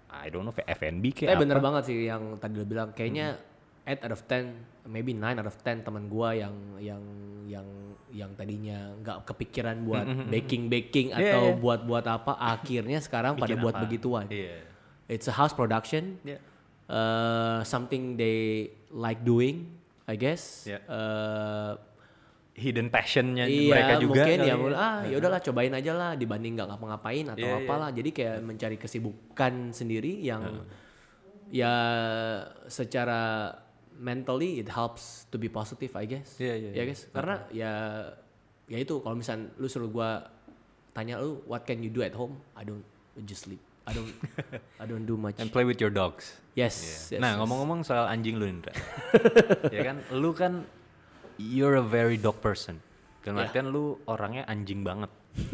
I 0.09 0.29
don't 0.29 0.43
know 0.43 0.53
F&B 0.53 1.05
Tapi 1.07 1.11
kayak 1.14 1.33
apa. 1.33 1.43
bener 1.43 1.59
banget 1.59 1.83
sih 1.85 1.97
yang 2.03 2.37
tadi 2.37 2.55
lo 2.55 2.64
bilang. 2.64 2.93
Kayaknya 2.93 3.37
8 3.85 4.05
out 4.05 4.12
of 4.12 4.20
10, 4.22 4.53
maybe 4.87 5.12
9 5.12 5.37
out 5.37 5.49
of 5.49 5.57
10 5.57 5.81
teman 5.81 6.05
gua 6.07 6.33
yang 6.33 6.53
yang 6.76 7.01
yang 7.47 7.66
yang 8.11 8.31
tadinya 8.35 8.93
nggak 8.99 9.24
kepikiran 9.24 9.81
buat 9.83 10.05
baking 10.29 10.68
baking 10.68 11.07
Iya, 11.11 11.33
atau 11.33 11.45
iya. 11.47 11.57
buat 11.57 11.81
buat 11.85 12.05
apa, 12.05 12.37
akhirnya 12.53 13.01
sekarang 13.01 13.37
pada 13.37 13.49
Bikin 13.49 13.64
buat 13.64 13.74
apa. 13.74 13.83
begituan. 13.85 14.26
Iya. 14.29 14.61
It's 15.09 15.24
a 15.24 15.33
house 15.33 15.53
production, 15.53 16.20
Iya. 16.22 16.37
uh, 16.87 17.61
something 17.64 18.16
they 18.16 18.68
like 18.91 19.20
doing, 19.22 19.72
I 20.05 20.16
guess. 20.16 20.64
Iya. 20.64 20.85
Uh, 20.85 21.72
Hidden 22.59 22.91
passionnya 22.91 23.47
iya, 23.47 23.71
mereka 23.71 23.93
juga. 24.03 24.27
mungkin 24.27 24.39
kali 24.43 24.51
ya, 24.51 24.55
mungkin, 24.59 24.75
ah 24.75 25.01
ya 25.07 25.15
udahlah 25.17 25.41
cobain 25.41 25.73
aja 25.73 25.93
lah 25.95 26.11
dibanding 26.19 26.59
nggak 26.59 26.69
ngapa-ngapain 26.75 27.25
atau 27.31 27.47
Iya, 27.47 27.55
iya. 27.55 27.63
apalah. 27.63 27.89
Jadi 27.95 28.11
kayak 28.11 28.37
mencari 28.43 28.77
kesibukan 28.77 29.71
sendiri 29.71 30.19
yang 30.19 30.43
ya 31.49 31.75
secara 32.69 33.55
mentally 33.99 34.61
it 34.61 34.69
helps 34.69 35.27
to 35.31 35.39
be 35.39 35.49
positive 35.49 35.91
I 35.97 36.05
guess. 36.05 36.37
Iya, 36.39 36.55
iya, 36.55 36.71
Ya 36.71 36.83
iya. 36.83 36.91
guys, 36.91 37.03
karena 37.11 37.35
ya 37.51 37.73
ya 38.69 38.79
itu 38.79 39.01
kalau 39.01 39.17
misal 39.17 39.49
lu 39.57 39.67
suruh 39.67 39.89
gua 39.89 40.29
tanya 40.93 41.17
lu 41.19 41.41
what 41.47 41.63
can 41.65 41.79
you 41.81 41.89
do 41.89 42.03
at 42.03 42.13
home? 42.13 42.37
I 42.53 42.67
don't 42.67 42.85
just 43.25 43.47
sleep. 43.47 43.63
I 43.89 43.97
don't 43.97 44.13
I 44.77 44.85
don't 44.85 45.09
do 45.09 45.17
much. 45.17 45.41
And 45.41 45.49
play 45.49 45.65
with 45.65 45.81
your 45.81 45.89
dogs. 45.89 46.37
Yes. 46.53 47.09
Iya. 47.09 47.17
yes, 47.17 47.23
nah 47.25 47.33
yes. 47.33 47.39
ngomong-ngomong 47.41 47.81
soal 47.87 48.05
anjing 48.05 48.37
lu 48.37 48.45
Indra. 48.45 48.75
ya 49.75 49.81
kan 49.81 49.97
lu 50.13 50.37
kan 50.37 50.69
you're 51.39 51.78
a 51.78 51.84
very 51.84 52.18
dog 52.18 52.39
person. 52.39 52.82
Dalam 53.22 53.41
Ya. 53.41 53.51
artian 53.51 53.66
lu 53.70 53.99
orangnya 54.05 54.45
anjing 54.45 54.82
banget. 54.82 55.11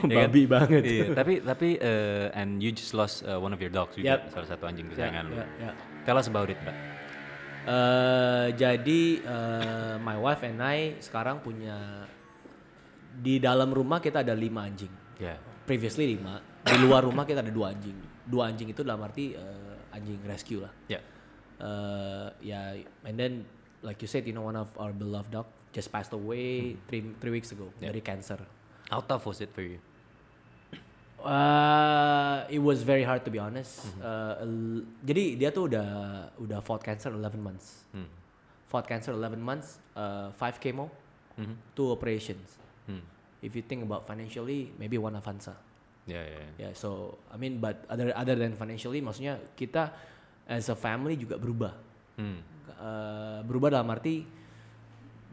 Ya 0.00 0.24
kan? 0.24 0.28
Babi 0.30 0.42
banget. 0.44 0.82
Iya, 0.84 1.04
tapi 1.16 1.34
tapi 1.40 1.68
eh, 1.76 2.28
and 2.32 2.60
you 2.60 2.70
just 2.70 2.92
lost 2.92 3.24
uh, 3.24 3.36
one 3.36 3.50
of 3.50 3.58
your 3.58 3.72
dogs 3.72 3.96
juga, 3.96 4.20
Yep. 4.20 4.20
salah 4.32 4.48
satu 4.48 4.64
anjing 4.64 4.86
Ya, 4.86 4.92
kesayangan 4.92 5.24
lu. 5.26 5.34
ya, 5.36 5.46
ya. 5.58 5.70
Tell 6.04 6.16
us 6.16 6.28
about 6.28 6.48
it, 6.48 6.58
Mbak. 6.60 6.76
Eh, 7.60 8.46
jadi 8.56 9.00
eh, 9.20 9.94
my 9.98 10.16
wife 10.16 10.42
and 10.42 10.60
I 10.60 10.96
sekarang 10.98 11.40
punya 11.40 12.04
di 13.10 13.36
dalam 13.36 13.68
rumah 13.68 13.98
kita 13.98 14.20
ada 14.20 14.32
lima 14.32 14.64
anjing. 14.64 14.92
Ya. 15.18 15.36
Previously 15.64 16.16
lima. 16.16 16.40
Di 16.60 16.76
luar 16.78 17.04
rumah 17.04 17.24
kita 17.24 17.40
ada 17.40 17.52
dua 17.52 17.72
anjing. 17.72 17.96
Dua 18.24 18.48
anjing 18.48 18.68
itu 18.70 18.80
dalam 18.80 19.00
arti 19.00 19.32
eh, 19.32 19.76
anjing 19.92 20.20
rescue 20.24 20.60
lah. 20.60 20.72
Ya. 20.88 21.00
Eh, 21.60 22.28
ya, 22.44 22.60
and 23.04 23.16
then 23.16 23.32
like 23.82 24.00
you 24.00 24.08
said, 24.08 24.26
you 24.26 24.32
know 24.32 24.42
one 24.42 24.56
of 24.56 24.68
our 24.76 24.92
beloved 24.92 25.30
dog 25.30 25.46
just 25.72 25.88
passed 25.88 26.12
away 26.12 26.76
three 26.88 27.02
three 27.18 27.32
weeks 27.32 27.50
ago 27.50 27.70
dari 27.78 28.00
cancer. 28.00 28.38
How 28.90 29.00
tough 29.00 29.24
was 29.24 29.40
it 29.40 29.54
for 29.54 29.62
you? 29.62 29.78
Uh, 31.20 32.48
it 32.48 32.58
was 32.58 32.80
very 32.82 33.04
hard 33.04 33.20
to 33.24 33.30
be 33.30 33.36
honest. 33.38 33.84
Uh, 34.00 34.40
el- 34.40 34.88
jadi 35.04 35.36
dia 35.36 35.50
tuh 35.52 35.68
udah 35.68 35.88
udah 36.40 36.58
fought 36.64 36.80
cancer 36.80 37.12
11 37.12 37.36
months. 37.36 37.84
Hmm. 37.92 38.08
Fought 38.72 38.88
cancer 38.88 39.12
11 39.12 39.36
months, 39.36 39.76
uh, 39.92 40.32
5 40.32 40.56
chemo, 40.56 40.88
Mhm. 41.36 41.54
two 41.76 41.92
operations. 41.92 42.56
Hmm. 42.88 43.04
If 43.44 43.52
you 43.52 43.60
think 43.60 43.84
about 43.84 44.08
financially, 44.08 44.72
maybe 44.80 44.96
one 44.96 45.12
Avanza. 45.12 45.60
Ya, 46.08 46.24
ya, 46.24 46.40
ya. 46.40 46.52
Yeah, 46.56 46.72
so 46.72 47.20
I 47.28 47.36
mean, 47.36 47.60
but 47.60 47.84
other 47.92 48.16
other 48.16 48.34
than 48.34 48.56
financially, 48.56 49.04
maksudnya 49.04 49.36
kita 49.54 49.92
as 50.48 50.72
a 50.72 50.76
family 50.76 51.20
juga 51.20 51.36
berubah. 51.36 51.76
Hmm. 52.16 52.40
Uh, 52.72 53.38
berubah 53.42 53.68
dalam 53.72 53.88
arti 53.88 54.22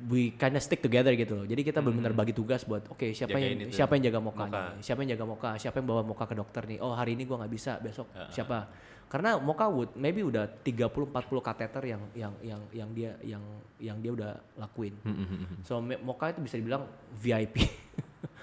we 0.05 0.29
kinda 0.31 0.57
stick 0.57 0.77
together 0.77 1.09
gitu 1.11 1.33
loh. 1.33 1.45
Jadi 1.45 1.61
kita 1.63 1.81
benar-benar 1.81 2.13
bagi 2.13 2.29
tugas 2.29 2.61
buat 2.61 2.85
oke 2.85 3.11
siapa 3.11 3.33
Hmm. 3.33 3.41
Jagain 3.41 3.57
yang 3.59 3.71
siapa 3.73 3.91
yang 3.97 4.03
jaga 4.05 4.19
Moka, 4.21 4.43
Moka. 4.43 4.61
nih, 4.69 4.81
siapa 4.81 4.99
yang 5.01 5.11
jaga 5.11 5.25
Moka, 5.25 5.49
siapa 5.57 5.75
yang 5.75 5.87
bawa 5.87 6.01
Moka 6.03 6.23
ke 6.23 6.35
dokter 6.35 6.63
nih. 6.65 6.77
Oh 6.77 6.93
hari 6.93 7.17
ini 7.17 7.25
gua 7.25 7.41
nggak 7.41 7.49
bisa, 7.51 7.71
besok 7.77 8.05
Ya. 8.13 8.29
siapa? 8.31 8.69
Karena 9.07 9.39
Moka 9.39 9.65
would 9.65 9.95
maybe 9.95 10.21
udah 10.21 10.45
30 10.61 11.07
40 11.07 11.41
kateter 11.41 11.81
yang 11.81 12.01
yang 12.13 12.33
yang 12.43 12.61
yang 12.69 12.89
dia 12.91 13.11
yang 13.23 13.43
yang 13.79 13.97
dia 13.97 14.11
udah 14.13 14.31
lakuin. 14.55 14.93
Hmm, 15.01 15.15
hmm, 15.15 15.25
hmm, 15.25 15.39
hmm. 15.47 15.59
So 15.63 15.73
Moka 15.81 16.29
itu 16.29 16.45
bisa 16.45 16.55
dibilang 16.55 16.85
VIP. 17.15 17.57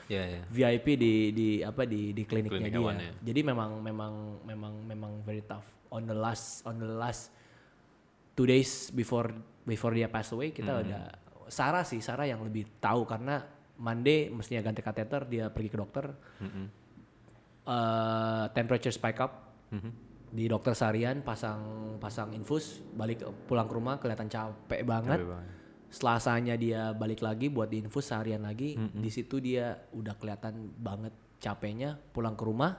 Ya, 0.05 0.21
ya. 0.21 0.45
VIP 0.53 1.01
di 1.01 1.13
di 1.33 1.49
apa 1.65 1.89
di 1.89 2.13
di 2.13 2.29
kliniknya 2.29 2.61
Klinik 2.61 2.69
dia. 2.69 2.77
hewan 2.77 2.97
ya. 3.01 3.13
Jadi 3.25 3.41
memang 3.41 3.81
memang 3.81 4.13
memang 4.45 4.73
memang 4.85 5.13
very 5.25 5.41
tough. 5.41 5.65
On 5.89 6.05
the 6.05 6.13
last 6.13 6.61
on 6.69 6.77
the 6.77 6.85
last 6.85 7.33
two 8.35 8.45
days 8.45 8.91
before 8.91 9.31
before 9.65 9.91
dia 9.91 10.07
pass 10.07 10.31
away 10.31 10.51
kita 10.51 10.71
Hmm. 10.71 10.83
udah 10.85 11.03
Sarah 11.47 11.83
sih 11.83 11.99
Sarah 11.99 12.25
yang 12.25 12.43
lebih 12.43 12.67
tahu 12.79 13.05
karena 13.05 13.41
Monday 13.75 14.31
mestinya 14.31 14.63
ganti 14.63 14.81
kateter 14.81 15.25
dia 15.25 15.51
pergi 15.51 15.69
ke 15.69 15.77
dokter 15.77 16.05
Mhm. 16.41 16.65
eh, 17.65 18.45
temperature 18.53 18.93
spike 18.93 19.21
up 19.21 19.33
Mhm. 19.73 19.91
di 20.31 20.45
dokter 20.47 20.75
seharian 20.75 21.23
pasang 21.23 21.63
pasang 21.97 22.35
infus 22.35 22.83
balik 22.93 23.23
pulang 23.47 23.65
ke 23.65 23.75
rumah 23.75 23.97
kelihatan 23.97 24.27
capek 24.27 24.83
banget 24.83 25.21
Capek 25.21 25.31
banget. 25.31 25.53
Selasanya 25.95 26.59
dia 26.59 26.91
balik 26.91 27.23
lagi 27.23 27.47
buat 27.47 27.71
diinfus 27.71 28.11
seharian 28.11 28.43
lagi. 28.43 28.75
Di 28.75 29.11
situ 29.15 29.39
dia 29.39 29.79
udah 29.95 30.19
kelihatan 30.19 30.75
banget 30.75 31.15
capeknya. 31.39 31.95
Pulang 32.11 32.35
ke 32.35 32.43
rumah, 32.43 32.75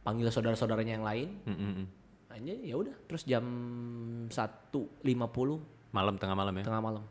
panggil 0.00 0.32
saudara-saudaranya 0.32 0.96
yang 0.96 1.04
lain. 1.04 1.28
Hmm, 1.44 1.52
hmm, 1.52 1.72
hmm. 1.76 1.86
Aja 2.32 2.54
ya 2.56 2.74
udah. 2.80 2.96
Terus 3.06 3.22
jam 3.28 3.44
1.50 4.32 5.04
Malam 5.92 6.14
tengah 6.16 6.36
malam 6.36 6.54
ya. 6.56 6.64
tengah 6.64 6.80
malam. 6.80 7.02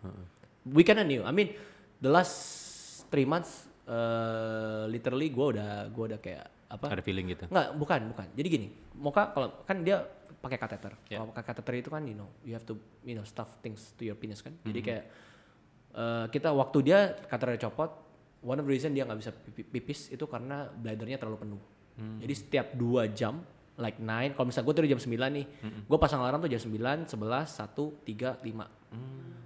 We 0.65 0.81
kinda 0.81 1.05
knew. 1.05 1.21
I 1.21 1.29
mean, 1.29 1.53
the 2.01 2.09
last 2.09 3.05
three 3.13 3.29
months, 3.29 3.69
uh, 3.85 4.89
literally 4.89 5.29
gue 5.29 5.45
udah 5.57 5.89
gue 5.93 6.03
udah 6.09 6.19
kayak 6.19 6.45
apa? 6.73 6.85
Ada 6.89 7.03
feeling 7.05 7.29
gitu. 7.29 7.45
Nggak, 7.45 7.67
bukan, 7.77 7.99
bukan. 8.09 8.27
Jadi 8.33 8.47
gini, 8.49 8.67
Moka 8.97 9.29
kalau 9.37 9.61
kan 9.61 9.85
dia 9.85 10.01
pakai 10.41 10.57
kateter. 10.57 10.97
Yeah. 11.05 11.21
Kalau 11.21 11.29
pakai 11.29 11.45
kateter 11.53 11.73
itu 11.77 11.89
kan 11.93 12.01
you 12.09 12.17
know, 12.17 12.29
you 12.41 12.57
have 12.57 12.65
to 12.65 12.73
you 13.05 13.13
know 13.13 13.21
stuff 13.21 13.61
things 13.61 13.93
to 14.01 14.09
your 14.09 14.17
penis 14.17 14.41
kan. 14.41 14.57
Mm-hmm. 14.57 14.67
Jadi 14.73 14.79
kayak 14.81 15.03
eh, 15.93 16.25
kita 16.33 16.49
waktu 16.49 16.77
dia 16.81 16.99
kateternya 17.29 17.69
copot, 17.69 17.91
one 18.41 18.57
of 18.57 18.65
the 18.65 18.73
reason 18.73 18.97
dia 18.97 19.05
nggak 19.05 19.19
bisa 19.21 19.31
pipi- 19.31 19.69
pipis 19.69 20.09
itu 20.09 20.25
karena 20.25 20.65
bladdernya 20.73 21.21
terlalu 21.21 21.37
penuh. 21.45 21.61
Mm. 22.01 22.17
Jadi 22.25 22.33
setiap 22.33 22.67
dua 22.73 23.05
jam 23.05 23.45
like 23.81 23.97
nine, 23.97 24.31
kalau 24.31 24.45
misalnya 24.45 24.67
gue 24.67 24.75
tidur 24.77 24.89
jam 24.89 25.01
9 25.01 25.09
nih, 25.09 25.45
Mm-hmm. 25.49 25.81
gue 25.83 25.97
pasang 25.97 26.21
alarm 26.21 26.39
tuh 26.39 26.47
jam 26.47 26.61
9, 26.61 26.69
11, 27.03 27.17
1, 27.49 27.73
3, 28.05 28.37
5. 28.37 28.69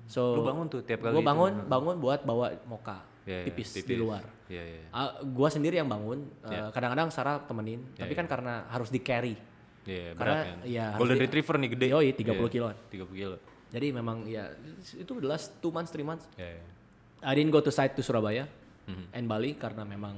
So 0.06 0.22
Lu 0.36 0.44
bangun 0.44 0.68
tuh 0.68 0.84
tiap 0.84 1.02
kali 1.02 1.12
Gue 1.12 1.24
itu? 1.24 1.26
bangun, 1.26 1.54
bangun 1.66 1.96
buat 1.98 2.22
bawa 2.22 2.52
moka. 2.66 3.02
Iya, 3.26 3.42
tipis, 3.44 3.74
di 3.74 3.82
tipis. 3.82 3.98
luar. 3.98 4.22
Iya, 4.46 4.62
iya. 4.62 4.82
Ah, 4.92 5.18
gua 5.20 5.50
sendiri 5.50 5.76
yang 5.76 5.90
bangun. 5.90 6.30
eh, 6.46 6.54
Iya. 6.54 6.70
Kadang-kadang 6.70 7.10
Sarah 7.10 7.42
temenin, 7.42 7.82
tapi 7.92 8.14
kan 8.14 8.30
karena 8.30 8.70
harus 8.70 8.94
di 8.94 9.02
carry. 9.02 9.34
Iya, 9.82 10.14
berat 10.14 10.18
Karena, 10.18 10.38
kan. 10.44 10.58
iya, 10.62 10.86
harus 10.92 11.00
Golden 11.02 11.18
di- 11.18 11.24
Retriever 11.26 11.56
nih 11.58 11.70
gede. 11.72 11.88
Yoi, 11.90 12.08
30 12.12 12.22
Iya, 12.38 12.52
kiloan. 12.52 12.76
30 12.86 13.18
kilo. 13.18 13.38
Jadi 13.66 13.88
memang 13.92 14.18
ya 14.26 14.54
itu 14.94 15.12
the 15.12 15.26
last 15.26 15.58
two 15.58 15.70
months, 15.70 15.90
three 15.90 16.06
months. 16.06 16.30
Iya, 16.36 16.54
iya. 16.54 16.64
I 17.22 17.34
didn't 17.34 17.50
go 17.50 17.58
to 17.60 17.70
site 17.70 17.94
to 17.94 18.02
Surabaya 18.02 18.46
Mhm. 18.86 19.06
and 19.12 19.26
Bali 19.26 19.58
karena 19.58 19.82
memang 19.82 20.14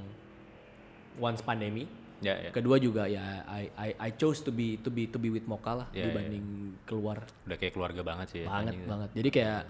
once 1.16 1.40
pandemi. 1.40 1.88
Ya, 2.18 2.34
ya. 2.34 2.50
Kedua 2.50 2.76
juga 2.76 3.06
ya 3.06 3.46
I, 3.46 3.70
I 3.74 3.88
I 3.96 4.10
chose 4.14 4.42
to 4.42 4.50
be 4.50 4.74
to 4.78 4.90
be 4.90 5.06
to 5.06 5.16
be 5.16 5.28
with 5.28 5.44
Moka 5.44 5.70
lah 5.72 5.86
Iya, 5.90 6.10
dibanding 6.10 6.46
keluar 6.82 7.22
Udah 7.46 7.54
kayak 7.54 7.72
keluarga 7.72 8.02
banget 8.02 8.26
sih 8.28 8.40
ya. 8.42 8.46
banget 8.46 8.74
anjing. 8.74 8.82
banget. 8.86 9.10
Jadi 9.14 9.28
kayak 9.30 9.60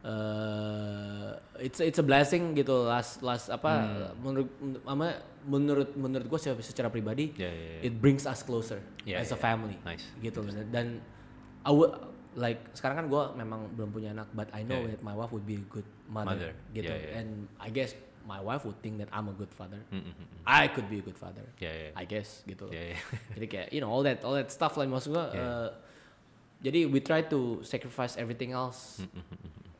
eh 0.00 1.28
it's 1.60 1.78
it's 1.78 1.96
a 1.96 2.04
blessing 2.04 2.52
gitu 2.52 2.84
last 2.84 3.20
last 3.20 3.48
apa 3.48 3.70
Hmm. 3.70 4.16
menurut 4.18 4.48
ama 4.84 5.06
menurut 5.44 5.92
menurut 5.94 6.26
gue 6.26 6.38
secara, 6.38 6.60
secara 6.60 6.88
pribadi 6.88 7.32
Iya, 7.34 7.48
iya, 7.48 7.68
iya. 7.76 7.80
it 7.84 7.94
brings 7.94 8.24
us 8.24 8.40
closer 8.40 8.80
Iya, 9.04 9.20
as 9.20 9.28
a 9.28 9.36
iya. 9.36 9.40
family 9.42 9.76
Nice. 9.80 10.04
gitu 10.18 10.40
dan 10.68 11.00
I 11.60 11.70
would 11.70 11.92
like 12.32 12.64
sekarang 12.72 12.96
kan 12.96 13.06
gue 13.08 13.22
memang 13.36 13.60
belum 13.70 13.90
punya 13.90 14.10
anak 14.10 14.32
but 14.32 14.48
I 14.50 14.62
know 14.62 14.80
Iya, 14.80 14.84
iya. 14.86 14.92
that 14.94 15.02
my 15.02 15.12
wife 15.12 15.30
would 15.30 15.44
be 15.44 15.56
a 15.56 15.66
good 15.66 15.84
mother, 16.06 16.32
Mother. 16.32 16.52
gitu 16.72 16.88
Iya, 16.88 16.96
iya. 16.98 17.10
and 17.20 17.30
I 17.56 17.68
guess 17.68 17.92
my 18.30 18.38
wife 18.38 18.62
would 18.62 18.78
think 18.78 18.94
that 18.96 19.10
I'm 19.10 19.26
a 19.26 19.34
good 19.34 19.50
father 19.50 19.82
Mm, 19.90 19.98
mm, 19.98 20.06
mm, 20.06 20.14
mm. 20.14 20.38
I 20.46 20.70
could 20.70 20.86
be 20.86 21.02
a 21.02 21.04
good 21.04 21.18
father 21.18 21.42
Iya, 21.58 21.72
iya. 21.74 21.90
I 21.98 22.04
guess 22.06 22.46
gitu 22.46 22.70
Iya, 22.70 22.94
iya. 22.94 22.98
jadi 23.34 23.46
kayak 23.50 23.66
you 23.74 23.82
know 23.82 23.90
all 23.90 24.06
that 24.06 24.22
all 24.22 24.38
that 24.38 24.48
stuff 24.48 24.78
lah 24.78 24.86
maksud 24.86 25.10
gue 25.10 25.26
eh, 25.34 25.68
jadi 26.60 26.86
we 26.86 27.00
try 27.00 27.24
to 27.24 27.58
sacrifice 27.64 28.14
everything 28.14 28.54
else 28.54 29.02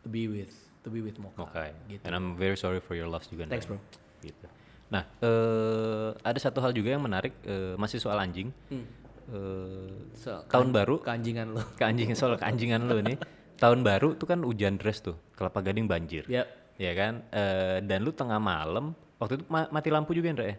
to 0.02 0.08
be 0.08 0.26
with 0.26 0.50
to 0.80 0.88
be 0.88 0.98
with 0.98 1.20
Mocha 1.20 1.44
Oke. 1.44 1.64
gitu 1.86 2.02
And 2.02 2.12
I'm 2.12 2.34
very 2.34 2.56
sorry 2.56 2.80
for 2.80 2.96
your 2.96 3.04
loss 3.04 3.28
juga. 3.28 3.44
Thanks, 3.44 3.68
bro. 3.68 3.76
Gitu. 4.24 4.48
Nah, 4.88 5.04
eh 5.20 6.08
ada 6.24 6.40
satu 6.40 6.64
hal 6.64 6.72
juga 6.72 6.90
yang 6.90 7.04
menarik 7.04 7.36
eh, 7.44 7.76
masih 7.76 8.00
soal 8.00 8.16
anjing. 8.16 8.48
Hmm. 8.72 8.88
Eh, 9.28 9.92
So, 10.16 10.40
tahun 10.48 10.72
baru 10.72 11.04
keanjingan 11.04 11.52
lo 11.52 11.62
keanjing 11.80 12.16
soal 12.16 12.40
keanjingan 12.40 12.88
lu 12.88 13.04
nih. 13.04 13.20
Tahun 13.60 13.84
baru 13.84 14.16
tuh 14.16 14.24
kan 14.24 14.40
hujan 14.40 14.80
deras 14.80 15.04
tuh, 15.04 15.20
Kelapa 15.36 15.60
Gading 15.60 15.84
banjir. 15.84 16.24
ya 16.24 16.48
Ya 16.80 16.92
kan? 16.96 17.20
Eh, 17.28 17.84
dan 17.84 18.00
lu 18.00 18.10
tengah 18.10 18.40
malam, 18.40 18.96
waktu 19.20 19.36
itu 19.36 19.44
ma- 19.46 19.68
mati 19.68 19.92
lampu 19.92 20.16
juga 20.16 20.32
Indra 20.32 20.48
ya? 20.48 20.56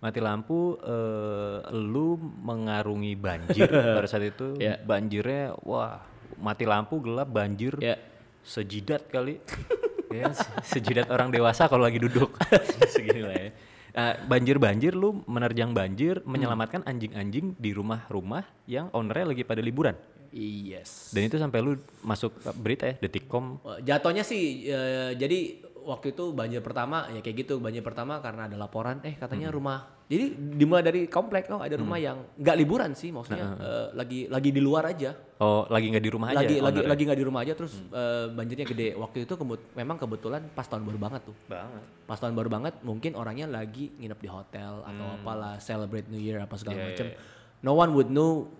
Mati 0.00 0.18
lampu, 0.18 0.74
eh, 0.82 1.58
lu 1.70 2.18
mengarungi 2.18 3.14
banjir 3.14 3.68
pada 3.96 4.08
saat 4.10 4.26
itu. 4.26 4.58
Ya. 4.58 4.82
Banjirnya, 4.82 5.54
wah 5.62 6.02
mati 6.36 6.66
lampu, 6.66 6.98
gelap, 6.98 7.30
banjir. 7.30 7.78
ya 7.78 7.94
Sejidat 8.42 9.06
kali. 9.06 9.38
ya, 10.10 10.32
se- 10.34 10.50
sejidat 10.66 11.06
orang 11.06 11.30
dewasa 11.30 11.70
kalau 11.70 11.86
lagi 11.86 12.02
duduk. 12.02 12.34
Segini 12.90 13.22
lah 13.22 13.36
ya. 13.38 13.48
Nah, 13.90 14.10
banjir-banjir 14.22 14.94
lu 14.94 15.22
menerjang 15.26 15.70
banjir, 15.70 16.22
menyelamatkan 16.24 16.82
anjing-anjing 16.82 17.58
di 17.58 17.70
rumah-rumah 17.70 18.42
yang 18.64 18.86
ownernya 18.90 19.34
lagi 19.34 19.42
pada 19.42 19.58
liburan. 19.60 19.94
Yes 20.32 21.10
Dan 21.10 21.26
itu 21.26 21.36
sampai 21.36 21.58
lu 21.58 21.74
masuk 22.00 22.30
berita 22.56 22.86
ya, 22.86 22.94
Detikcom. 22.98 23.58
Wah, 23.60 23.78
jatuhnya 23.78 24.22
sih 24.22 24.64
eh, 24.64 25.12
jadi 25.14 25.38
waktu 25.80 26.12
itu 26.12 26.30
banjir 26.30 26.60
pertama 26.60 27.08
ya 27.08 27.18
kayak 27.18 27.36
gitu 27.40 27.56
banjir 27.56 27.80
pertama 27.80 28.20
karena 28.20 28.44
ada 28.44 28.54
laporan 28.54 29.00
eh 29.00 29.16
katanya 29.16 29.48
rumah 29.48 29.88
jadi 30.06 30.28
dimulai 30.36 30.84
dari 30.84 31.08
komplek 31.08 31.48
oh 31.48 31.56
ada 31.56 31.72
rumah 31.72 31.96
yang 31.96 32.20
nggak 32.36 32.52
liburan 32.54 32.92
sih 32.92 33.08
maksudnya 33.08 33.56
eh, 33.56 33.86
lagi 33.94 34.28
lagi 34.28 34.50
di 34.50 34.60
luar 34.60 34.86
aja 34.86 35.16
Oh, 35.40 35.64
lagi 35.64 35.88
nggak 35.88 36.04
di 36.04 36.12
rumah 36.12 36.28
aja. 36.28 36.36
lagi 36.36 36.52
lagi 36.52 36.60
ownernya? 36.76 36.90
lagi 36.92 37.02
nggak 37.08 37.16
di 37.16 37.24
rumah 37.24 37.40
aja 37.40 37.52
terus 37.56 37.72
eh, 37.80 38.28
banjirnya 38.28 38.66
gede 38.68 38.88
waktu 38.92 39.24
itu 39.24 39.32
kebut 39.34 39.60
memang 39.72 39.96
kebetulan 39.96 40.42
pas 40.52 40.68
tahun 40.68 40.84
baru 40.84 40.98
banget 41.00 41.20
tuh 41.24 41.36
banget. 41.48 41.82
pas 42.04 42.18
tahun 42.20 42.34
baru 42.36 42.48
banget 42.52 42.74
mungkin 42.82 43.16
orangnya 43.16 43.48
lagi 43.48 43.88
nginep 43.96 44.20
di 44.20 44.28
hotel 44.28 44.84
atau 44.84 45.06
apalah 45.16 45.56
celebrate 45.58 46.04
New 46.06 46.20
Year 46.20 46.36
apa 46.38 46.54
segala 46.54 46.76
Hmm. 46.76 46.84
Iya, 46.84 46.92
macam 46.92 47.06
iya, 47.08 47.16
no 47.60 47.72
one 47.72 47.90
would 47.90 48.10
know 48.10 48.52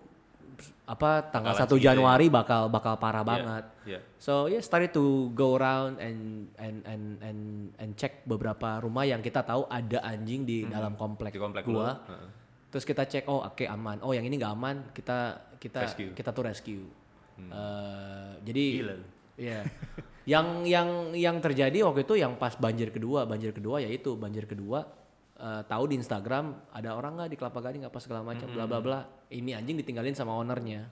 apa 0.85 1.11
tanggal 1.29 1.53
1 1.53 1.61
segitu 1.61 1.77
ya. 1.77 1.85
Januari 1.91 2.27
bakal 2.27 2.69
bakal 2.69 2.95
parah 2.97 3.23
banget 3.23 3.65
Iya. 3.85 4.01
So 4.17 4.47
yeah, 4.47 4.61
started 4.61 4.93
to 4.93 5.33
go 5.33 5.57
around 5.57 5.99
and 5.99 6.47
and 6.57 6.85
and 6.85 7.05
and 7.19 7.41
and 7.75 7.91
check 7.95 8.23
beberapa 8.23 8.79
rumah 8.79 9.03
yang 9.03 9.19
kita 9.19 9.43
tahu 9.43 9.67
ada 9.67 9.99
anjing 10.05 10.45
di 10.45 10.63
dalam 10.65 10.95
komplek, 10.95 11.35
Di 11.35 11.41
komplek 11.41 11.65
gua. 11.67 11.99
lu, 11.99 12.13
heeh. 12.13 12.29
Terus 12.71 12.85
kita 12.85 13.03
cek 13.03 13.25
oh 13.27 13.43
oke 13.43 13.65
aman. 13.65 13.99
Oh 14.01 14.13
yang 14.13 14.23
ini 14.23 14.39
nggak 14.39 14.53
aman, 14.53 14.77
kita 14.93 15.19
kita 15.59 15.81
Rescue. 15.91 16.13
kita 16.15 16.31
tuh 16.31 16.45
rescue. 16.47 16.87
Eh, 17.41 18.33
jadi 18.45 18.65
Gila 18.79 18.95
lu. 18.95 19.07
Iya. 19.41 19.61
yang 20.29 20.47
yang 20.69 20.89
yang 21.17 21.37
terjadi 21.41 21.81
waktu 21.83 22.05
itu 22.05 22.15
yang 22.15 22.37
pas 22.37 22.53
banjir 22.55 22.93
kedua, 22.93 23.25
banjir 23.25 23.51
kedua 23.51 23.81
yaitu 23.81 24.13
banjir 24.15 24.45
kedua 24.45 24.85
eh, 25.41 25.63
tahu 25.65 25.85
di 25.87 25.97
Instagram 25.97 26.45
ada 26.71 26.93
orang 26.93 27.17
nggak 27.17 27.31
di 27.33 27.37
Kelapa 27.37 27.59
Gading 27.59 27.83
apa 27.83 27.99
segala 27.99 28.21
macam 28.23 28.47
bla 28.47 28.65
bla 28.65 28.79
bla. 28.79 29.01
Ini 29.27 29.57
anjing 29.57 29.77
ditinggalin 29.77 30.13
sama 30.13 30.35
ownernya. 30.35 30.85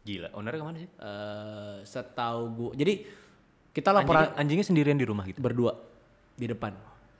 Gila, 0.00 0.32
ownernya 0.32 0.58
ke 0.58 0.64
mana 0.64 0.78
sih? 0.78 0.90
eh 0.90 1.76
setahu 1.82 2.40
gua 2.50 2.70
jadi 2.72 3.04
kita 3.70 3.90
laporan 3.90 4.32
Anjingnya, 4.32 4.40
anjingnya 4.40 4.66
sendirian 4.66 4.96
di 4.96 5.04
rumah 5.04 5.24
gitu. 5.24 5.38
berdua 5.38 5.76
di 6.32 6.48
depan 6.48 6.72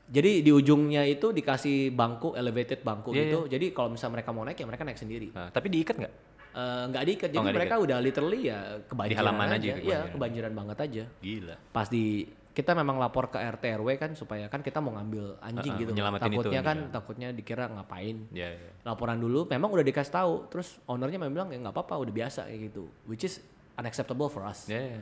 jadi 0.09 0.41
di 0.41 0.51
ujungnya 0.51 1.05
itu 1.05 1.31
dikasih 1.31 1.93
bangku 1.93 2.35
elevated 2.35 2.81
bangku 2.81 3.13
Iya, 3.13 3.21
gitu 3.21 3.39
jadi 3.47 3.67
kalau 3.71 3.95
misalnya 3.95 4.19
mereka 4.19 4.31
mau 4.33 4.43
naik 4.43 4.59
ya 4.59 4.67
mereka 4.67 4.83
naik 4.83 4.97
sendiri 4.97 5.29
Nah, 5.31 5.53
tapi 5.53 5.69
diikat 5.69 5.95
nggak? 5.95 6.15
Eh, 6.51 6.83
nggak 6.89 7.03
diikat 7.05 7.29
jadi 7.31 7.39
Oh, 7.39 7.55
mereka 7.55 7.75
udah 7.79 7.99
literally 8.01 8.41
ya 8.43 8.59
kebanjiran 8.83 9.13
Di 9.13 9.21
halaman 9.23 9.47
aja, 9.47 9.55
aja, 9.55 9.61
iya 9.61 9.77
kebanjiran. 9.79 10.11
kebanjiran 10.11 10.53
banget 10.57 10.79
aja 10.81 11.05
Gila. 11.21 11.55
pas 11.71 11.87
di 11.87 12.05
kita 12.51 12.75
memang 12.75 12.99
lapor 12.99 13.29
ke 13.29 13.39
RT 13.39 13.79
RW 13.79 13.89
kan 13.95 14.11
supaya 14.13 14.47
kan 14.47 14.59
kita 14.59 14.79
mau 14.79 14.91
ngambil 14.93 15.39
anjing 15.41 15.71
Uh-uh, 15.71 15.81
gitu 15.81 15.91
nyelamatin 15.93 16.27
itu 16.27 16.35
takutnya 16.37 16.61
kan 16.61 16.77
anjingnya. 16.77 16.93
takutnya 16.93 17.29
dikira 17.31 17.65
ngapain 17.69 18.17
Ya, 18.31 18.51
ya. 18.51 18.71
laporan 18.83 19.17
dulu 19.17 19.47
memang 19.47 19.71
udah 19.71 19.83
dikasih 19.83 20.13
tahu 20.13 20.33
terus 20.49 20.83
ownernya 20.85 21.17
memang 21.17 21.35
bilang 21.37 21.49
ya 21.49 21.59
nggak 21.59 21.73
apa-apa 21.73 21.95
udah 22.01 22.13
biasa 22.13 22.41
kayak 22.45 22.61
gitu 22.69 22.91
which 23.05 23.23
is 23.23 23.39
unacceptable 23.75 24.27
for 24.27 24.43
us 24.43 24.67
Ya, 24.67 24.83
ya. 24.89 25.01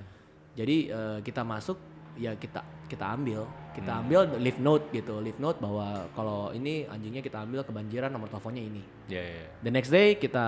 jadi 0.54 0.76
eh, 0.86 1.18
kita 1.20 1.40
masuk 1.42 1.80
ya 2.14 2.34
kita 2.34 2.60
kita 2.84 3.04
ambil, 3.06 3.46
kita 3.72 3.92
Hmm. 3.92 4.00
ambil 4.02 4.20
leave 4.38 4.58
note 4.58 4.90
gitu, 4.90 5.20
leave 5.20 5.38
note 5.38 5.56
bahwa 5.58 5.86
kalau 6.12 6.50
ini 6.50 6.82
anjingnya 6.84 7.20
kita 7.20 7.38
ambil 7.38 7.60
kebanjiran 7.62 8.08
nomor 8.08 8.26
teleponnya 8.26 8.60
ini. 8.60 8.82
Ya, 9.06 9.20
ya. 9.20 9.38
ya. 9.38 9.48
The 9.60 9.70
next 9.70 9.88
day 9.88 10.16
kita 10.16 10.46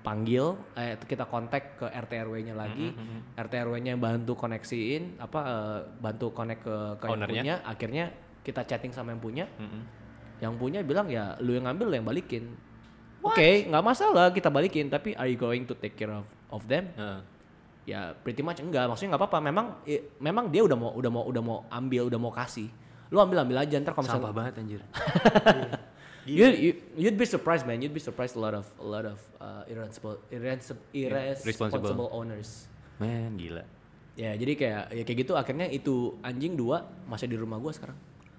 panggil, 0.00 0.44
eh 0.72 0.96
kita 0.96 1.24
kontak 1.24 1.76
ke 1.76 1.86
RT 1.86 2.12
RW-nya 2.22 2.54
lagi, 2.54 2.90
Hmm, 2.90 3.34
RT 3.36 3.54
RW-nya 3.60 3.94
bantu 3.94 4.32
koneksiin, 4.34 5.18
apa 5.18 5.40
eh, 5.42 5.78
bantu 5.98 6.30
connect 6.30 6.62
ke, 6.62 6.76
ke 6.96 7.04
yang 7.04 7.14
Ownernya? 7.14 7.34
punya, 7.36 7.54
akhirnya 7.62 8.04
kita 8.40 8.62
chatting 8.62 8.90
sama 8.90 9.10
yang 9.10 9.18
punya, 9.18 9.44
Mm-mm. 9.52 9.82
yang 10.38 10.54
punya 10.54 10.80
bilang 10.80 11.06
ya 11.06 11.36
lu 11.38 11.52
yang 11.52 11.64
ngambil 11.64 11.86
lu 11.86 11.94
yang 11.96 12.06
balikin. 12.06 12.44
Oke, 13.20 13.66
nggak 13.66 13.82
masalah 13.82 14.30
kita 14.30 14.48
balikin, 14.48 14.86
tapi 14.86 15.12
are 15.12 15.26
you 15.26 15.36
going 15.36 15.62
to 15.62 15.74
take 15.74 15.94
care 15.94 16.10
of 16.10 16.24
of 16.48 16.62
them? 16.64 16.88
Heeh. 16.94 17.20
ya 17.84 18.12
pretty 18.14 18.44
much 18.44 18.60
enggak 18.60 18.84
maksudnya 18.84 19.16
nggak 19.16 19.22
apa-apa 19.24 19.40
memang 19.42 19.66
i- 19.82 20.04
memang 20.18 20.52
dia 20.52 20.60
udah 20.60 20.76
mau 20.76 20.92
udah 20.92 21.08
mau 21.08 21.24
udah 21.24 21.40
mau 21.40 21.58
ambil 21.68 22.04
udah 22.04 22.20
mau 22.20 22.28
kasih 22.28 22.68
lu 23.08 23.16
ambil 23.16 23.40
ambil 23.40 23.64
aja 23.64 23.80
ntar 23.80 23.96
kalau 23.96 24.04
Sampah 24.04 24.28
misalnya 24.28 24.36
banget 24.36 24.54
anjir. 24.60 24.80
you, 26.28 26.44
you 26.52 26.70
you'd 26.94 27.16
be 27.16 27.24
surprised 27.24 27.64
man 27.64 27.80
you'd 27.80 27.90
be 27.90 27.98
surprised 27.98 28.36
a 28.36 28.40
lot 28.40 28.52
of 28.52 28.68
a 28.76 28.84
lot 28.84 29.02
of 29.02 29.16
uh, 29.38 29.64
irresponsible 29.64 30.20
irresponsible, 30.28 30.84
irresponsible 30.92 31.80
responsible. 31.80 32.08
owners 32.12 32.68
Men, 32.98 33.34
gila. 33.34 33.64
ya 34.12 34.34
jadi 34.34 34.52
kayak 34.52 34.82
ya 34.92 35.02
kayak 35.02 35.18
gitu 35.22 35.32
akhirnya 35.32 35.66
itu 35.66 36.18
anjing 36.20 36.52
dua 36.52 36.82
masih 37.06 37.24
di 37.24 37.38
rumah 37.38 37.56
gua 37.56 37.72
sekarang 37.72 37.96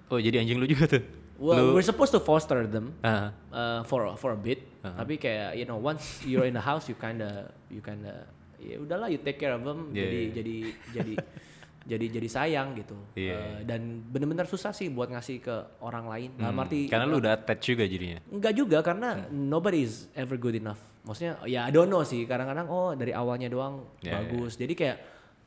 Oh, 0.10 0.18
jadi 0.18 0.42
anjing 0.42 0.58
lu 0.58 0.66
juga 0.66 0.90
tuh. 0.90 1.06
well, 1.38 1.70
Lu- 1.70 1.78
we're 1.78 1.86
supposed 1.86 2.10
to 2.10 2.18
foster 2.20 2.66
them 2.66 2.98
Ah, 3.00 3.30
uh, 3.50 3.80
for 3.86 4.06
for 4.16 4.34
a 4.34 4.40
bit 4.40 4.66
Uh-huh. 4.80 4.96
tapi 4.96 5.20
kayak 5.20 5.60
you 5.60 5.68
know 5.68 5.76
once 5.76 6.24
you're 6.24 6.48
in 6.48 6.56
the 6.56 6.64
house 6.64 6.88
you 6.88 6.96
kinda 6.96 7.52
you 7.68 7.84
kinda 7.84 8.24
ya 8.56 8.80
udahlah 8.80 9.08
you 9.08 9.20
take 9.20 9.36
care 9.36 9.52
of 9.52 9.64
them 9.64 9.92
Yeah, 9.92 10.08
jadi 10.08 10.20
yeah. 10.20 10.32
jadi 10.40 10.56
jadi 10.96 11.14
jadi 11.88 12.06
jadi 12.12 12.28
sayang 12.30 12.76
gitu 12.76 12.96
Iya. 13.16 13.38
Uh, 13.40 13.60
dan 13.64 14.04
bener-bener 14.12 14.46
susah 14.46 14.76
sih 14.76 14.92
buat 14.92 15.08
ngasih 15.10 15.40
ke 15.40 15.56
orang 15.80 16.06
lain 16.08 16.30
dalam 16.36 16.56
hmm. 16.56 16.64
arti 16.68 16.80
Karena 16.92 17.06
lu 17.08 17.18
udah 17.24 17.34
attach 17.40 17.62
juga 17.64 17.84
jadinya. 17.88 18.20
enggak 18.30 18.54
juga 18.56 18.78
karena 18.84 19.28
nobody 19.32 19.88
is 19.88 20.12
ever 20.16 20.36
good 20.36 20.60
enough 20.60 20.80
maksudnya 21.08 21.40
ya 21.48 21.66
I 21.66 21.72
don't 21.72 21.88
know 21.88 22.04
sih 22.04 22.28
kadang-kadang 22.28 22.68
oh 22.68 22.92
dari 22.94 23.16
awalnya 23.16 23.48
doang 23.48 23.88
Yeah, 24.04 24.20
bagus 24.20 24.60
jadi 24.60 24.74
kayak 24.76 24.98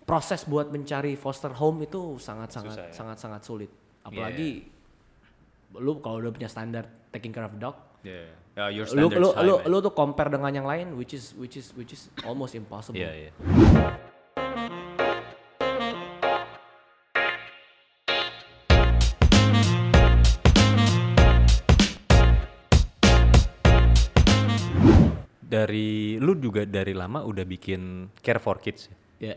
proses 0.02 0.48
buat 0.48 0.72
mencari 0.72 1.14
foster 1.14 1.52
home 1.54 1.86
itu 1.86 2.18
sangat-sangat 2.18 2.76
ya. 2.76 2.90
sangat-sangat 2.90 3.42
sulit 3.44 3.70
apalagi 4.02 4.66
lu 5.78 6.02
kalau 6.02 6.20
udah 6.20 6.32
punya 6.34 6.50
standar 6.50 6.84
taking 7.14 7.30
care 7.30 7.46
of 7.46 7.54
dog 7.60 7.76
Ya, 8.02 8.26
yeah. 8.58 8.68
your 8.74 8.84
lu 8.98 9.06
lu 9.08 9.30
lu, 9.30 9.54
man. 9.62 9.70
lu 9.70 9.76
tuh 9.78 9.94
compare 9.94 10.26
dengan 10.26 10.50
yang 10.50 10.66
lain 10.66 10.98
which 10.98 11.14
is 11.14 11.32
which 11.38 11.54
is 11.54 11.70
which 11.78 11.94
is 11.94 12.10
almost 12.26 12.58
impossible. 12.58 12.98
Iya, 12.98 13.30
iya. 13.30 13.30
Dari 25.52 26.16
lu 26.16 26.32
juga 26.36 26.64
dari 26.64 26.96
lama 26.96 27.20
udah 27.20 27.44
bikin 27.44 28.08
care 28.18 28.40
for 28.40 28.56
kids. 28.56 28.88
ya? 29.20 29.36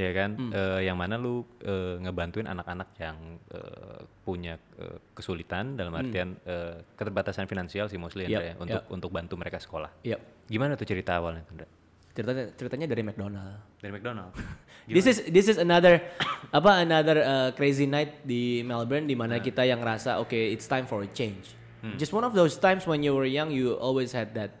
ya 0.00 0.10
kan 0.16 0.30
Eh, 0.48 0.88
yang 0.88 0.96
mana 0.96 1.20
lu 1.20 1.44
eh, 1.60 2.00
ngebantuin 2.00 2.48
anak-anak 2.48 2.88
yang 2.96 3.16
eh, 3.52 4.00
punya 4.24 4.56
eh, 4.80 4.96
kesulitan 5.12 5.76
dalam 5.76 5.92
artian 5.92 6.40
eh, 6.42 6.80
keterbatasan 6.96 7.44
finansial 7.44 7.86
sih 7.86 8.00
mostly 8.00 8.24
Indra 8.24 8.40
ya 8.42 8.54
untuk 8.56 8.88
untuk 8.88 9.10
bantu 9.12 9.36
mereka 9.36 9.60
sekolah 9.60 9.92
Iya. 10.00 10.16
gimana 10.48 10.72
tuh 10.74 10.88
cerita 10.88 11.20
awalnya 11.20 11.44
Indra 11.46 11.68
Ceritanya 12.10 12.50
ceritanya 12.58 12.86
dari 12.90 13.02
McDonald. 13.06 13.60
dari 13.78 13.92
McDonald 13.92 14.32
This 14.90 15.06
is 15.06 15.22
this 15.30 15.46
is 15.46 15.60
another 15.60 16.02
apa 16.58 16.82
another 16.82 17.16
uh, 17.22 17.48
crazy 17.54 17.86
night 17.86 18.24
di 18.26 18.64
Melbourne 18.66 19.06
di 19.06 19.14
mana 19.14 19.38
kita 19.38 19.62
yang 19.62 19.78
rasa 19.78 20.18
oke 20.18 20.34
it's 20.34 20.66
time 20.66 20.88
for 20.88 21.04
a 21.04 21.10
change. 21.12 21.54
Just 21.94 22.10
one 22.10 22.26
of 22.26 22.34
those 22.34 22.58
times 22.58 22.84
when 22.84 23.00
you 23.00 23.14
were 23.14 23.24
young 23.24 23.48
you 23.48 23.72
always 23.78 24.10
had 24.10 24.34
that 24.34 24.59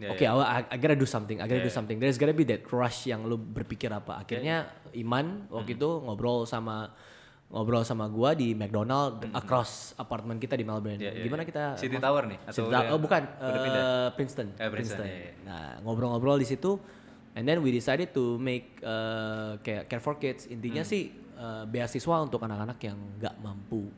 Yeah, 0.00 0.12
oke 0.12 0.24
I, 0.24 0.64
I 0.66 0.76
gotta 0.80 0.96
do 0.96 1.04
something, 1.04 1.36
I 1.36 1.44
gotta 1.44 1.60
do 1.60 1.68
something. 1.68 2.00
There's 2.00 2.16
gotta 2.16 2.32
be 2.32 2.48
that 2.48 2.64
rush 2.66 3.04
yang 3.04 3.28
lu 3.28 3.36
berpikir 3.36 3.92
apa. 3.92 4.18
Akhirnya 4.18 4.72
Iman 4.90 5.44
waktu 5.46 5.76
itu 5.76 5.88
ngobrol 6.00 6.42
sama 6.44 6.90
ngobrol 7.46 7.82
sama 7.82 8.06
gua 8.06 8.30
di 8.32 8.54
McDonald 8.54 9.26
across 9.34 9.92
apartemen 9.94 10.38
kita 10.38 10.54
di 10.54 10.62
Melbourne. 10.62 10.96
Yeah, 10.96 11.12
yeah, 11.12 11.24
Gimana 11.26 11.42
yeah. 11.42 11.50
kita 11.50 11.64
City 11.76 11.98
Tower 11.98 12.22
nih? 12.24 12.38
Atau 12.42 12.54
City 12.54 12.70
Tower- 12.70 12.90
oh 12.90 12.98
bukan, 12.98 13.22
udah 13.26 13.60
pindah? 13.60 13.82
eh, 13.82 14.08
Princeton. 14.14 14.48
Princeton, 14.54 15.06
iya, 15.06 15.18
iya. 15.20 15.32
Nah, 15.42 15.66
ngobrol-ngobrol 15.82 16.38
di 16.38 16.46
situ 16.46 16.78
and 17.34 17.44
then 17.44 17.58
we 17.60 17.70
decided 17.70 18.10
to 18.10 18.38
make 18.38 18.78
uh, 18.80 19.58
kayak 19.60 19.86
care 19.86 19.98
for 19.98 20.14
kids. 20.16 20.46
Intinya 20.46 20.82
Hmm. 20.82 20.90
sih 20.90 21.02
uh, 21.36 21.66
beasiswa 21.66 22.16
untuk 22.22 22.38
anak-anak 22.40 22.78
yang 22.80 22.98
nggak 23.18 23.34
mampu. 23.38 23.90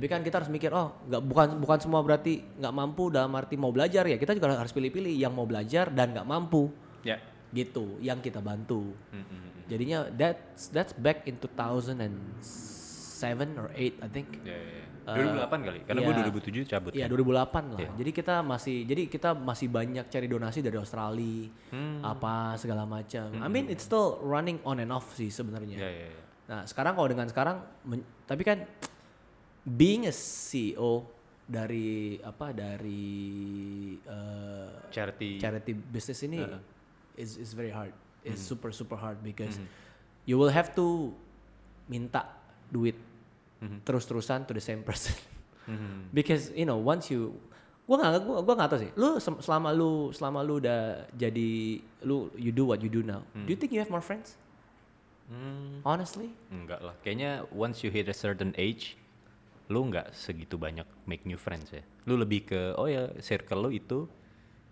Tapi 0.00 0.08
kan 0.08 0.24
kita 0.24 0.40
harus 0.40 0.48
mikir, 0.48 0.72
oh, 0.72 0.96
nggak 1.04 1.20
bukan 1.20 1.48
bukan 1.60 1.76
semua 1.76 2.00
berarti 2.00 2.40
nggak 2.56 2.72
mampu 2.72 3.12
dalam 3.12 3.28
arti 3.36 3.60
mau 3.60 3.68
belajar 3.68 4.08
ya. 4.08 4.16
Kita 4.16 4.32
juga 4.32 4.56
harus 4.56 4.72
pilih-pilih 4.72 5.12
yang 5.12 5.36
mau 5.36 5.44
belajar 5.44 5.92
dan 5.92 6.16
nggak 6.16 6.24
mampu. 6.24 6.72
ya 7.04 7.20
Gitu, 7.52 8.00
yang 8.00 8.24
kita 8.24 8.40
bantu. 8.40 8.96
Hmm, 9.12 9.20
hmm, 9.20 9.28
hmm. 9.28 9.60
Jadinya 9.68 10.08
that's 10.08 10.72
that's 10.72 10.96
back 10.96 11.28
in 11.28 11.36
2007 11.36 12.16
or 13.60 13.68
8 13.76 14.00
I 14.00 14.08
think. 14.08 14.40
Ya, 14.40 14.56
ya, 14.56 14.80
ya. 14.80 14.84
2008 15.10 15.66
kali 15.66 15.80
karena 15.82 16.00
iya. 16.00 16.06
gua 16.06 16.14
2007 16.22 16.70
cabut 16.70 16.90
Iya 16.94 17.04
kan? 17.04 17.12
2008 17.12 17.74
lah. 17.74 17.80
Jadi 17.98 18.10
kita 18.14 18.34
masih 18.40 18.76
jadi 18.86 19.02
kita 19.04 19.30
masih 19.34 19.66
banyak 19.68 20.06
cari 20.06 20.26
donasi 20.30 20.58
dari 20.62 20.76
Australia, 20.78 21.50
Hmm. 21.74 22.00
apa 22.00 22.54
segala 22.56 22.86
macam. 22.86 23.26
I 23.34 23.48
mean 23.52 23.68
it's 23.68 23.84
still 23.84 24.22
running 24.22 24.62
on 24.62 24.78
and 24.78 24.88
off 24.88 25.12
sih 25.12 25.28
sebenarnya. 25.28 25.76
ya 25.76 25.90
ya 25.90 26.08
ya 26.08 26.20
Nah 26.50 26.60
sekarang 26.66 26.94
kalau 26.94 27.06
dengan 27.06 27.26
sekarang, 27.26 27.62
men- 27.84 28.06
tapi 28.26 28.42
kan 28.42 28.66
being 29.64 30.06
a 30.06 30.14
CEO 30.14 31.04
dari 31.44 32.16
apa 32.22 32.54
dari 32.54 33.02
uh, 34.06 34.70
charity 34.94 35.36
charity 35.36 35.72
business 35.74 36.22
ini 36.22 36.40
is 37.18 37.36
is 37.36 37.50
very 37.52 37.74
hard. 37.74 37.90
Hmm. 37.90 38.30
It's 38.30 38.40
super 38.40 38.70
super 38.70 38.94
hard 38.94 39.18
because 39.20 39.58
you 40.24 40.36
will 40.38 40.52
have 40.52 40.72
to 40.76 41.10
minta 41.86 42.24
duit 42.70 42.96
Hmm. 43.60 43.76
terus-terusan 43.84 44.48
to 44.48 44.56
the 44.56 44.64
same 44.64 44.80
person. 44.80 45.12
Mhm. 45.68 46.08
because 46.16 46.48
you 46.56 46.64
know 46.64 46.80
once 46.80 47.12
you 47.12 47.36
gua 47.84 48.00
nggak 48.00 48.24
gua 48.24 48.40
gua 48.40 48.54
nggak 48.56 48.70
tahu 48.72 48.80
sih. 48.88 48.90
Lu 48.96 49.20
selama 49.20 49.68
lu 49.76 50.08
selama 50.16 50.40
lu 50.40 50.64
udah 50.64 51.04
jadi 51.12 51.76
lu 52.00 52.32
you 52.40 52.56
do 52.56 52.64
what 52.64 52.80
you 52.80 52.88
do 52.88 53.04
now. 53.04 53.20
Do 53.36 53.52
you 53.52 53.60
think 53.60 53.76
you 53.76 53.80
have 53.84 53.92
more 53.92 54.00
friends? 54.00 54.40
Hmm, 55.28 55.84
Honestly? 55.86 56.32
enggak 56.50 56.80
lah 56.82 56.96
kayaknya 57.06 57.44
once 57.54 57.84
you 57.86 57.90
hit 57.92 58.08
a 58.10 58.16
certain 58.16 58.50
age 58.58 58.96
lu 59.70 59.86
nggak 59.86 60.10
segitu 60.10 60.54
banyak 60.54 60.84
make 61.04 61.22
new 61.22 61.38
friends 61.38 61.70
ya 61.70 61.80
lu 62.04 62.14
lebih 62.14 62.44
ke 62.44 62.74
oh 62.74 62.84
ya 62.84 63.06
circle 63.18 63.62
lu 63.62 63.70
itu 63.70 64.10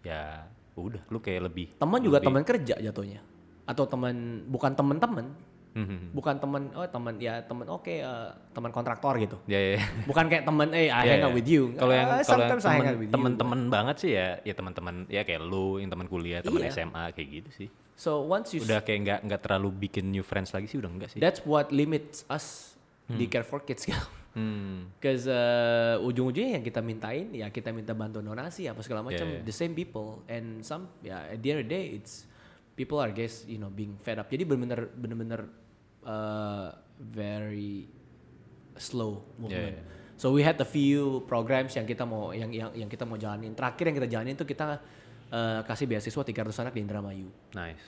ya 0.03 0.43
udah 0.75 1.03
lu 1.07 1.19
kayak 1.19 1.43
lebih 1.45 1.67
Teman 1.75 1.99
juga 1.99 2.19
teman 2.19 2.43
kerja 2.43 2.75
jatuhnya. 2.77 3.19
Atau 3.63 3.85
teman 3.85 4.15
bukan 4.47 4.73
teman-teman, 4.73 5.27
Mhm. 5.75 6.11
bukan 6.11 6.39
teman 6.39 6.63
oh 6.73 6.83
teman 6.83 7.15
ya 7.19 7.43
teman 7.43 7.67
oke 7.69 7.91
eh, 7.91 8.31
teman 8.51 8.71
kontraktor 8.71 9.15
gitu. 9.19 9.37
ya 9.45 9.59
ya 9.59 9.71
ya. 9.77 9.83
Bukan 10.09 10.25
kayak 10.27 10.43
teman 10.43 10.71
eh 10.71 10.87
I 10.87 11.05
Ya, 11.05 11.13
hang 11.13 11.21
ya. 11.21 11.27
out 11.27 11.35
with 11.35 11.47
you. 11.47 11.75
Kalau 11.77 11.93
yang 11.93 12.09
Ah, 12.09 12.19
kalau 12.19 12.43
yang 12.43 12.49
sometimes 12.49 12.65
I 12.65 12.71
hang 12.73 12.87
out 12.89 12.97
with 12.97 13.07
you. 13.07 13.15
temen-temen 13.15 13.61
banget 13.69 13.97
sih 13.99 14.11
ya, 14.13 14.41
ya 14.41 14.55
teman-teman 14.55 14.95
ya 15.07 15.23
kayak 15.23 15.43
lu, 15.43 15.77
yang 15.77 15.87
teman 15.89 16.07
kuliah, 16.07 16.41
teman 16.41 16.63
Iya. 16.63 16.73
SMA 16.73 17.05
kayak 17.13 17.29
gitu 17.37 17.51
sih. 17.53 17.69
So 17.95 18.23
once 18.25 18.51
you 18.51 18.63
Udah 18.63 18.81
kayak 18.81 18.99
nggak 19.05 19.21
nggak 19.27 19.41
terlalu 19.41 19.69
bikin 19.85 20.09
new 20.09 20.23
friends 20.23 20.51
lagi 20.51 20.67
sih 20.67 20.79
udah 20.79 20.89
enggak 20.89 21.11
sih. 21.11 21.19
That's 21.19 21.43
what 21.43 21.69
limits 21.69 22.23
us 22.27 22.79
di 23.07 23.27
Care 23.27 23.43
for 23.43 23.61
Kids 23.61 23.85
gitu. 23.85 23.99
Hmm. 24.39 24.95
Because 24.95 25.27
uh, 25.27 25.99
ujung-ujungnya 25.99 26.63
yang 26.63 26.65
kita 26.65 26.79
mintain 26.79 27.35
ya 27.35 27.51
kita 27.51 27.75
minta 27.75 27.91
bantuan 27.91 28.23
donasi 28.23 28.71
apa 28.71 28.87
segala 28.87 29.03
macam 29.03 29.27
Yeah, 29.27 29.43
yeah. 29.43 29.47
the 29.51 29.51
same 29.51 29.75
people 29.75 30.23
and 30.31 30.63
some 30.63 30.87
ya 31.03 31.27
at 31.27 31.43
the 31.43 31.49
end 31.51 31.59
of 31.59 31.67
the 31.67 31.73
day 31.75 31.99
it's 31.99 32.23
people 32.79 33.03
are 33.03 33.11
guess 33.11 33.43
you 33.51 33.59
know 33.59 33.67
being 33.67 33.99
fed 33.99 34.23
up. 34.23 34.31
Jadi 34.31 34.47
benar-benar 34.47 34.95
benar-benar 34.95 35.41
uh, 36.07 36.71
very 37.03 37.91
slow 38.79 39.27
movement. 39.43 39.75
Yeah, 39.75 39.97
So 40.19 40.35
we 40.35 40.43
had 40.43 40.59
a 40.59 40.67
few 40.67 41.23
programs 41.31 41.75
yang 41.79 41.87
kita 41.87 42.03
mau 42.07 42.31
yang 42.31 42.51
yang 42.55 42.71
yang 42.75 42.91
kita 42.91 43.07
mau 43.07 43.19
jalanin. 43.19 43.55
Terakhir 43.55 43.91
yang 43.91 43.97
kita 44.03 44.09
jalanin 44.11 44.35
itu 44.35 44.47
kita 44.47 44.83
uh, 45.31 45.61
kasih 45.63 45.87
beasiswa 45.87 46.23
300 46.23 46.63
anak 46.63 46.73
di 46.75 46.81
Indramayu. 46.83 47.31
Nice. 47.55 47.83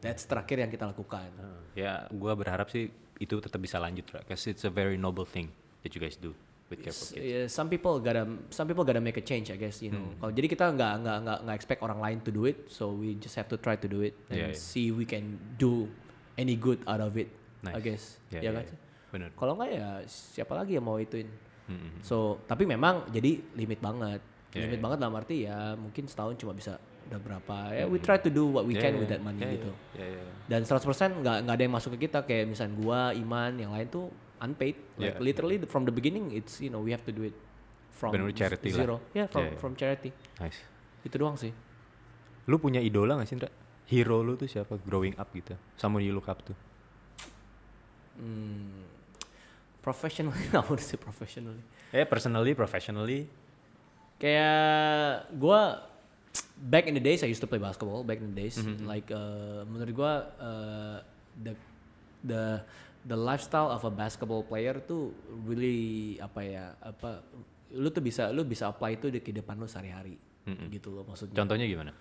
That's 0.00 0.24
terakhir 0.24 0.64
yang 0.64 0.72
kita 0.72 0.88
lakukan. 0.88 1.28
Uh, 1.40 1.60
ya, 1.76 2.04
gua 2.12 2.36
berharap 2.36 2.68
sih 2.68 2.88
itu 3.20 3.36
tetap 3.36 3.60
bisa 3.60 3.76
lanjut, 3.80 4.08
right? 4.12 4.24
Cause 4.28 4.48
it's 4.48 4.64
a 4.64 4.72
very 4.72 4.96
noble 4.96 5.28
thing 5.28 5.52
that 5.82 5.90
you 5.92 6.00
guys 6.00 6.16
do 6.16 6.32
with 6.68 6.80
Care 6.80 6.94
for 6.94 7.04
Kids. 7.12 7.18
Yeah, 7.18 7.46
some 7.50 7.68
people 7.68 7.98
gotta 7.98 8.24
some 8.54 8.70
people 8.70 8.86
gotta 8.86 9.02
make 9.02 9.18
a 9.18 9.24
change 9.24 9.50
I 9.50 9.58
guess 9.58 9.82
you 9.82 9.90
know. 9.90 10.04
Hmm. 10.04 10.16
Kalau 10.22 10.32
jadi 10.32 10.46
kita 10.46 10.64
nggak 10.70 10.92
nggak 11.02 11.16
nggak 11.26 11.38
nggak 11.44 11.56
expect 11.56 11.80
orang 11.82 11.98
lain 11.98 12.18
to 12.22 12.30
do 12.30 12.46
it, 12.46 12.70
so 12.70 12.94
we 12.94 13.18
just 13.18 13.34
have 13.34 13.50
to 13.50 13.58
try 13.58 13.74
to 13.74 13.88
do 13.90 14.00
it 14.06 14.14
and 14.30 14.38
Yeah, 14.38 14.50
yeah. 14.52 14.56
see 14.56 14.94
we 14.94 15.02
can 15.04 15.36
do 15.58 15.90
any 16.38 16.54
good 16.54 16.80
out 16.86 17.02
of 17.02 17.18
it. 17.18 17.28
I 17.60 17.76
Nice. 17.76 17.84
guess. 17.84 18.04
Ya, 18.32 18.40
ya 18.40 18.42
ya, 18.48 18.50
kan? 18.56 18.64
ya. 18.64 18.76
Bener. 19.10 19.28
Kalau 19.34 19.52
nggak 19.58 19.70
ya 19.74 19.88
siapa 20.06 20.54
lagi 20.54 20.78
yang 20.78 20.86
mau 20.86 20.96
ituin. 20.96 21.26
Hmm. 21.66 22.00
So 22.00 22.38
tapi 22.46 22.64
memang 22.64 23.10
jadi 23.10 23.42
limit 23.58 23.82
banget. 23.82 24.22
Yeah, 24.50 24.66
limit 24.66 24.78
yeah. 24.78 24.84
banget 24.86 24.98
dalam 25.02 25.14
arti 25.14 25.36
ya 25.46 25.78
mungkin 25.78 26.10
setahun 26.10 26.34
cuma 26.38 26.50
bisa 26.50 26.74
udah 27.10 27.18
berapa 27.18 27.56
ya 27.74 27.84
we 27.90 27.98
try 27.98 28.18
to 28.22 28.30
do 28.30 28.46
what 28.46 28.62
we 28.62 28.78
Ya, 28.78 28.86
can 28.86 28.94
ya, 28.94 28.98
with 29.02 29.10
that 29.10 29.22
money 29.22 29.42
ya, 29.42 29.50
gitu. 29.58 29.72
Ya, 29.98 30.06
ya, 30.06 30.22
ya. 30.22 30.32
Dan 30.46 30.60
100% 30.62 31.22
nggak 31.22 31.36
nggak 31.46 31.54
ada 31.58 31.62
yang 31.66 31.74
masuk 31.74 31.90
ke 31.98 32.06
kita 32.06 32.22
kayak 32.22 32.50
misalnya 32.50 32.74
gua, 32.78 33.10
Iman, 33.14 33.58
yang 33.58 33.74
lain 33.74 33.86
tuh 33.90 34.10
unpaid. 34.40 34.76
Like 34.96 35.16
Yeah. 35.16 35.22
literally 35.22 35.56
from 35.68 35.84
the 35.84 35.94
beginning 35.94 36.32
it's 36.32 36.60
you 36.60 36.72
know 36.72 36.80
we 36.80 36.90
have 36.90 37.04
to 37.04 37.12
do 37.12 37.22
it 37.28 37.36
from 37.92 38.16
charity 38.32 38.72
lah. 38.72 38.78
zero. 38.80 38.96
Yeah, 39.12 39.28
from 39.28 39.44
Yeah, 39.44 39.52
yeah. 39.52 39.60
from 39.60 39.72
charity. 39.76 40.10
Nice. 40.40 40.58
Itu 41.04 41.16
doang 41.20 41.36
sih. 41.36 41.52
Lu 42.48 42.56
punya 42.56 42.80
idola 42.80 43.20
gak 43.20 43.28
sih, 43.28 43.36
Indra? 43.36 43.50
Hero 43.90 44.22
lu 44.24 44.34
tuh 44.38 44.48
siapa 44.48 44.80
growing 44.86 45.12
up 45.20 45.28
gitu? 45.34 45.54
Someone 45.76 46.00
you 46.02 46.14
look 46.14 46.30
up 46.30 46.40
to? 46.46 46.54
Hmm, 48.20 48.84
professionally, 49.82 50.44
I 50.56 50.62
would 50.68 50.80
say 50.80 50.96
professionally. 51.00 51.62
Eh, 51.92 52.04
personally, 52.06 52.52
professionally? 52.54 53.26
Kayak 54.20 55.32
gua 55.40 55.88
back 56.60 56.84
in 56.86 56.94
the 56.94 57.02
days 57.02 57.24
I 57.24 57.28
used 57.32 57.40
to 57.40 57.48
play 57.48 57.58
basketball 57.58 58.04
back 58.04 58.20
in 58.20 58.30
the 58.30 58.36
days. 58.36 58.60
Mm-hmm. 58.60 58.84
Like 58.84 59.08
uh, 59.10 59.64
menurut 59.64 59.92
gua 59.96 60.12
uh, 60.36 60.96
the 61.34 61.52
the 62.20 62.42
the 63.04 63.16
lifestyle 63.16 63.72
of 63.72 63.80
a 63.84 63.92
basketball 63.92 64.44
player 64.44 64.76
tuh 64.84 65.12
really 65.48 66.16
apa 66.20 66.40
ya 66.44 66.64
apa 66.80 67.24
lu 67.72 67.88
tuh 67.88 68.02
bisa 68.02 68.28
lu 68.34 68.42
bisa 68.44 68.68
apply 68.68 68.98
itu 68.98 69.08
di 69.08 69.22
kehidupan 69.22 69.56
lu 69.56 69.64
sehari-hari 69.64 70.18
Mm-mm. 70.48 70.68
gitu 70.72 70.90
loh 70.90 71.04
maksudnya. 71.06 71.36
Contohnya 71.36 71.64
gimana? 71.68 71.92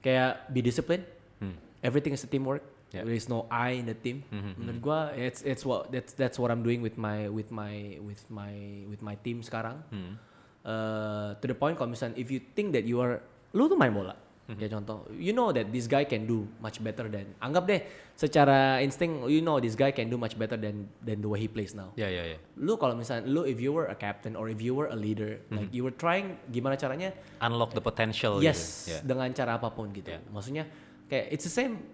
Kayak 0.00 0.48
be 0.50 0.60
disciplined. 0.62 1.04
Hmm. 1.42 1.54
Everything 1.84 2.14
is 2.14 2.22
a 2.24 2.30
teamwork. 2.30 2.64
Yeah. 2.88 3.04
There 3.04 3.12
is 3.12 3.28
no 3.28 3.44
I 3.52 3.76
in 3.76 3.86
the 3.86 3.98
team. 3.98 4.24
Mhm, 4.32 4.56
Menurut 4.56 4.78
gua 4.80 5.00
it's 5.12 5.44
it's 5.44 5.60
what 5.60 5.92
that's 5.92 6.16
that's 6.16 6.40
what 6.40 6.48
I'm 6.48 6.64
doing 6.64 6.80
with 6.80 6.96
my 6.96 7.28
with 7.28 7.52
my 7.52 8.00
with 8.00 8.24
my 8.32 8.54
with 8.88 9.04
my 9.04 9.14
team 9.20 9.44
sekarang. 9.44 9.84
Hmm. 9.92 10.16
Uh, 10.64 11.36
to 11.38 11.44
the 11.48 11.56
point 11.56 11.76
kalau 11.76 11.92
misalnya 11.92 12.16
if 12.16 12.32
you 12.32 12.40
think 12.56 12.72
that 12.72 12.88
you 12.88 12.98
are 12.98 13.20
lu 13.52 13.68
tuh 13.68 13.76
main 13.76 13.92
bola 13.92 14.16
Mhm. 14.48 14.60
ya 14.64 14.68
contoh 14.72 15.04
you 15.12 15.36
know 15.36 15.52
that 15.52 15.68
this 15.68 15.84
guy 15.84 16.08
can 16.08 16.24
do 16.24 16.48
much 16.56 16.80
better 16.80 17.04
than 17.04 17.36
anggap 17.36 17.68
deh 17.68 17.84
secara 18.16 18.80
insting 18.80 19.20
you 19.28 19.44
know 19.44 19.60
this 19.60 19.76
guy 19.76 19.92
can 19.92 20.08
do 20.08 20.16
much 20.16 20.40
better 20.40 20.56
than 20.56 20.88
than 21.04 21.20
the 21.20 21.28
way 21.28 21.36
he 21.36 21.44
plays 21.46 21.76
now 21.76 21.92
Ya, 22.00 22.08
ya, 22.08 22.24
ya. 22.24 22.38
lu 22.56 22.80
kalau 22.80 22.96
misalnya 22.96 23.28
lu 23.28 23.44
if 23.44 23.60
you 23.60 23.76
were 23.76 23.84
a 23.86 23.94
captain 23.94 24.32
or 24.32 24.48
if 24.48 24.56
you 24.64 24.72
were 24.72 24.88
a 24.88 24.96
leader 24.96 25.44
Mhm. 25.46 25.52
like 25.52 25.68
you 25.68 25.84
were 25.84 25.92
trying 25.92 26.40
gimana 26.48 26.80
caranya 26.80 27.12
Unlock 27.44 27.76
the 27.76 27.84
potential 27.84 28.40
yes 28.40 28.88
gitu. 28.88 28.96
Ya. 28.96 28.98
dengan 29.04 29.28
cara 29.36 29.60
apa 29.60 29.68
pun 29.68 29.92
gitu 29.92 30.16
Yeah. 30.16 30.24
maksudnya 30.32 30.64
kayak 31.12 31.28
it's 31.28 31.44
the 31.44 31.52
same 31.52 31.84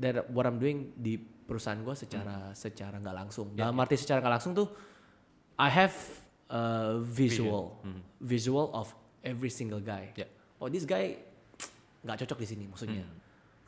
that 0.00 0.24
what 0.32 0.48
I'm 0.48 0.56
doing 0.56 0.96
di 0.96 1.20
perusahaan 1.20 1.84
gue 1.84 1.92
secara 1.92 2.48
Hmm. 2.48 2.56
secara 2.56 2.96
nggak 2.96 3.16
langsung 3.28 3.52
dalam 3.52 3.76
arti 3.76 4.00
secara 4.00 4.24
nggak 4.24 4.34
langsung 4.40 4.56
tuh 4.56 4.72
I 5.60 5.68
have 5.68 5.92
a 6.48 6.96
visual 6.96 7.76
visual 8.16 8.72
of 8.72 8.88
every 9.20 9.52
single 9.52 9.84
guy. 9.84 10.16
Yeah. 10.16 10.32
oh 10.56 10.72
this 10.72 10.88
guy 10.88 11.28
nggak 12.00 12.16
cocok 12.26 12.38
di 12.40 12.46
sini 12.48 12.64
maksudnya. 12.66 13.04
Hmm. 13.04 13.18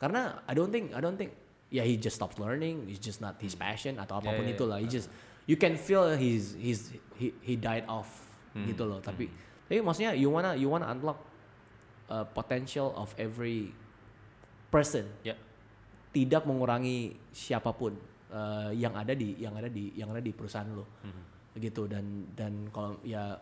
karena 0.01 0.41
I 0.49 0.53
don't 0.57 0.73
think 0.73 0.91
I 0.91 0.99
don't 0.99 1.15
think 1.15 1.31
ya 1.71 1.81
he 1.81 1.95
just 1.95 2.17
stops 2.19 2.35
learning 2.37 2.85
he's 2.91 2.99
just 2.99 3.23
not 3.23 3.39
his 3.39 3.55
passion 3.55 3.97
atau 3.97 4.19
Yeah, 4.19 4.25
apa 4.25 4.29
pun 4.35 4.45
yeah, 4.45 4.55
itulah. 4.57 4.77
He 4.81 4.87
just 4.87 5.07
you 5.45 5.55
can 5.55 5.73
feel 5.75 6.11
he's 6.13 6.53
he's 6.55 6.93
he, 7.17 7.31
he 7.41 7.53
died 7.55 7.85
off 7.87 8.09
Hmm. 8.53 8.69
gitu 8.69 8.85
loh. 8.85 9.01
Tapi 9.01 9.25
tapi 9.65 9.81
maksudnya 9.81 10.13
you 10.13 10.29
wanna 10.29 10.53
you 10.53 10.69
wanna 10.69 10.85
unlock 10.85 11.17
uh, 12.05 12.21
potential 12.21 12.93
of 12.93 13.09
every 13.17 13.73
person. 14.69 15.09
Ya. 15.25 15.33
tidak 16.13 16.45
mengurangi 16.45 17.17
siapa 17.33 17.73
pun 17.73 17.97
uh, 18.29 18.69
yang 18.69 18.93
ada 18.93 19.17
di 19.17 19.33
yang 19.41 19.57
ada 19.57 19.65
di 19.65 19.89
yang 19.97 20.13
ada 20.13 20.21
di 20.21 20.29
perusahaan 20.29 20.69
lo. 20.69 20.85
Gitu. 21.57 21.89
Dan 21.89 22.29
dan 22.37 22.69
kalau 22.69 23.01
ya 23.01 23.33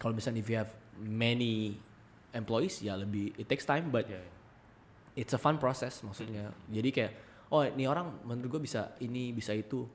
kalau 0.00 0.16
misalnya 0.16 0.40
if 0.40 0.48
you 0.48 0.56
have 0.56 0.72
many 0.96 1.76
employees 2.36 2.84
ya 2.84 2.94
lebih 2.94 3.32
it 3.40 3.48
takes 3.48 3.64
time 3.64 3.88
but 3.88 4.04
Ya, 4.06 4.20
it's 5.16 5.32
a 5.32 5.40
fun 5.40 5.56
process 5.56 6.04
maksudnya. 6.04 6.52
Jadi 6.68 6.88
kayak 6.92 7.12
oh 7.48 7.64
ini 7.64 7.88
orang 7.88 8.20
menurut 8.28 8.60
gue 8.60 8.62
bisa 8.68 8.94
ini 9.00 9.32
bisa 9.32 9.56
itu. 9.56 9.88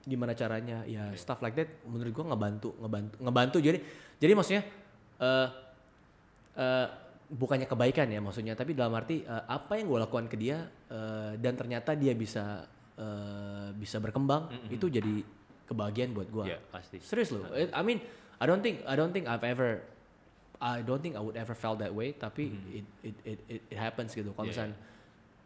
Gimana 0.00 0.32
caranya? 0.32 0.80
Ya 0.88 1.12
stuff 1.12 1.44
like 1.44 1.52
that 1.54 1.68
menurut 1.84 2.10
gue 2.10 2.24
ngebantu 2.24 2.68
ngebantu 2.80 3.14
ngebantu. 3.20 3.58
Jadi 3.60 3.78
jadi 4.16 4.32
maksudnya 4.32 4.62
eh 5.20 5.48
eh, 6.56 6.86
bukannya 7.30 7.70
kebaikan 7.70 8.10
ya 8.10 8.18
maksudnya 8.18 8.58
tapi 8.58 8.74
dalam 8.74 8.90
arti 8.98 9.22
eh, 9.22 9.44
apa 9.46 9.78
yang 9.78 9.86
gue 9.86 9.98
lakukan 10.02 10.26
ke 10.26 10.34
dia 10.34 10.66
eh, 10.90 11.38
dan 11.38 11.54
ternyata 11.54 11.94
dia 11.94 12.16
bisa 12.16 12.66
eh, 12.98 13.70
bisa 13.76 14.02
berkembang 14.02 14.50
itu 14.66 14.90
jadi 14.90 15.22
kebahagiaan 15.70 16.10
buat 16.10 16.28
gue 16.32 16.44
pasti. 16.74 16.98
serius 16.98 17.30
loh. 17.30 17.46
I 17.54 17.82
mean 17.86 18.02
I 18.42 18.48
don't 18.48 18.64
think 18.64 18.82
I 18.88 18.98
don't 18.98 19.14
think 19.14 19.30
I've 19.30 19.46
ever 19.46 19.84
I 20.60 20.84
don't 20.84 21.00
think 21.00 21.16
I 21.16 21.22
would 21.24 21.40
ever 21.40 21.56
felt 21.56 21.80
that 21.80 21.90
way 21.90 22.12
tapi 22.12 22.52
it, 22.68 22.84
it, 23.00 23.16
it, 23.24 23.38
it, 23.48 23.60
it 23.72 23.78
happens 23.80 24.12
gitu 24.12 24.28
kalau. 24.36 24.44
Yeah, 24.44 24.52
misalnya 24.70 24.76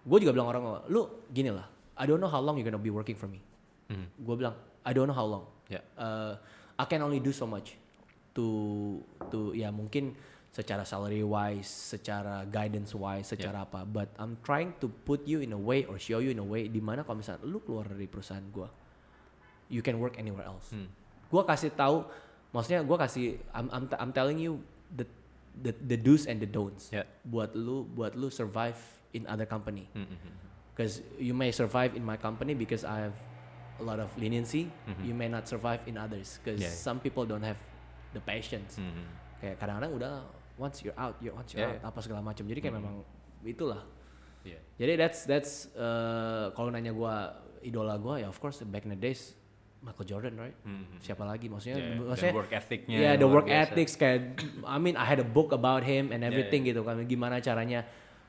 gue 0.04 0.18
juga 0.20 0.32
bilang 0.34 0.48
orang 0.50 0.62
lu 0.90 1.06
gini 1.30 1.48
lah 1.48 1.64
I 1.94 2.04
don't 2.04 2.18
know 2.18 2.28
how 2.28 2.42
long 2.42 2.58
you're 2.58 2.66
gonna 2.66 2.82
be 2.82 2.90
working 2.90 3.14
for 3.14 3.30
me 3.30 3.38
Mhm. 3.86 4.06
gue 4.20 4.34
bilang 4.36 4.54
I 4.82 4.90
don't 4.90 5.06
know 5.06 5.14
how 5.14 5.24
long 5.24 5.44
Ya. 5.64 5.80
Uh, 5.96 6.36
I 6.76 6.84
can 6.84 7.00
only 7.00 7.18
do 7.18 7.32
so 7.32 7.46
much 7.46 7.72
to 8.34 8.46
to 9.30 9.54
ya 9.54 9.72
mungkin 9.72 10.12
secara 10.50 10.84
salary 10.84 11.24
wise 11.24 11.66
secara 11.66 12.44
guidance 12.44 12.92
wise 12.92 13.26
secara 13.26 13.64
apa 13.64 13.82
but 13.82 14.12
I'm 14.18 14.36
trying 14.40 14.76
to 14.78 14.90
put 15.02 15.24
you 15.24 15.40
in 15.40 15.50
a 15.50 15.58
way 15.58 15.86
or 15.86 15.96
show 15.96 16.18
you 16.18 16.30
in 16.30 16.38
a 16.38 16.44
way 16.44 16.66
di 16.66 16.78
mana 16.78 17.00
kalau 17.00 17.22
misalnya 17.22 17.42
lu 17.42 17.58
keluar 17.58 17.86
dari 17.86 18.04
perusahaan 18.04 18.44
gue 18.44 18.68
you 19.70 19.80
can 19.80 19.96
work 19.96 20.18
anywhere 20.18 20.44
else 20.44 20.68
Hmm. 20.70 20.90
gue 21.30 21.42
kasih 21.42 21.72
tahu 21.72 22.04
maksudnya 22.50 22.84
gue 22.84 22.96
kasih 22.98 23.24
I'm, 23.50 23.66
I'm, 23.72 23.84
I'm 23.88 24.12
telling 24.12 24.36
you 24.38 24.60
the 24.92 25.06
the 25.54 25.72
the 25.86 25.96
do's 25.96 26.26
and 26.26 26.42
the 26.42 26.50
don'ts 26.50 26.90
Ya. 26.90 27.06
buat 27.22 27.54
lu 27.54 27.86
buat 27.86 28.18
lu 28.18 28.28
survive 28.28 28.76
in 29.14 29.24
other 29.30 29.46
company 29.46 29.86
Hmm, 29.94 30.04
hmm, 30.04 30.18
hmm. 30.18 30.34
because 30.74 30.98
you 31.16 31.30
may 31.30 31.54
survive 31.54 31.94
in 31.94 32.02
my 32.02 32.18
company 32.18 32.52
because 32.52 32.82
I 32.82 33.06
have 33.06 33.16
a 33.78 33.82
lot 33.82 33.98
of 33.98 34.10
leniency. 34.14 34.70
You 35.02 35.18
may 35.18 35.26
not 35.26 35.50
survive 35.50 35.82
in 35.90 35.98
others 35.98 36.38
because. 36.38 36.62
Yeah, 36.62 36.70
yeah. 36.70 36.78
some 36.78 37.02
people 37.02 37.26
don't 37.26 37.42
have 37.42 37.58
the 38.14 38.22
patience. 38.22 38.78
Hmm, 38.78 38.86
hmm. 38.90 39.06
Kayak 39.42 39.58
kadang-kadang 39.58 39.92
udah 39.98 40.14
once 40.54 40.82
you're 40.86 40.94
out, 40.94 41.18
you're 41.18 41.34
once 41.34 41.50
you're 41.54 41.66
Yeah, 41.66 41.82
out 41.82 41.90
apa 41.90 41.98
segala 41.98 42.22
macam. 42.22 42.46
Jadi 42.46 42.58
kayak 42.62 42.74
memang 42.78 43.02
itulah. 43.42 43.82
Iya. 44.46 44.62
Jadi 44.78 44.92
that's 44.94 45.20
that's 45.26 45.52
uh, 45.74 46.54
kalau 46.54 46.70
nanya 46.70 46.94
gua 46.94 47.34
idola 47.66 47.98
gua 47.98 48.22
ya 48.22 48.28
of 48.30 48.38
course 48.38 48.62
back 48.62 48.86
in 48.86 48.94
the 48.94 49.00
days 49.00 49.34
Michael 49.84 50.06
Jordan 50.08 50.34
right? 50.40 50.56
Hmm, 50.64 50.88
hmm. 50.88 50.98
Siapa 50.98 51.22
lagi 51.22 51.46
maksudnya? 51.46 51.76
Yeah, 51.76 52.00
maksudnya 52.00 52.34
work 52.34 52.50
ethicnya 52.50 52.96
Yeah, 52.96 53.14
the 53.14 53.28
work 53.28 53.44
biasa. 53.44 53.68
ethics 53.68 53.94
kayak 53.94 54.20
I 54.64 54.76
mean 54.80 54.96
I 54.96 55.04
had 55.04 55.20
a 55.20 55.28
book 55.28 55.52
about 55.52 55.84
him 55.84 56.08
and 56.08 56.24
everything 56.24 56.64
gitu 56.64 56.80
kan 56.80 56.96
gimana 57.04 57.38
caranya 57.38 57.84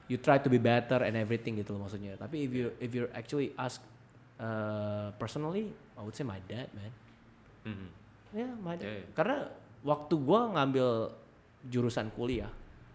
you 0.06 0.20
try 0.20 0.38
to 0.38 0.52
be 0.52 0.60
better 0.60 1.00
and 1.02 1.16
everything 1.16 1.56
gitu 1.56 1.74
loh 1.74 1.88
maksudnya. 1.88 2.20
Tapi 2.20 2.44
if 2.44 2.52
you 2.52 2.66
if 2.78 2.92
you 2.92 3.08
actually 3.16 3.56
ask 3.56 3.80
uh, 4.38 5.16
personally 5.16 5.72
I 5.96 6.04
would 6.04 6.14
say 6.14 6.28
my 6.28 6.44
dad 6.46 6.68
man. 6.76 6.92
Hmm, 7.64 7.76
hmm. 7.80 7.90
Ya, 8.36 8.48
my 8.60 8.76
dad. 8.76 8.84
Yeah, 8.84 9.00
yeah. 9.02 9.12
Karena 9.16 9.38
waktu 9.82 10.14
gua 10.20 10.52
ngambil 10.54 10.88
jurusan 11.66 12.12
kuliah, 12.14 12.52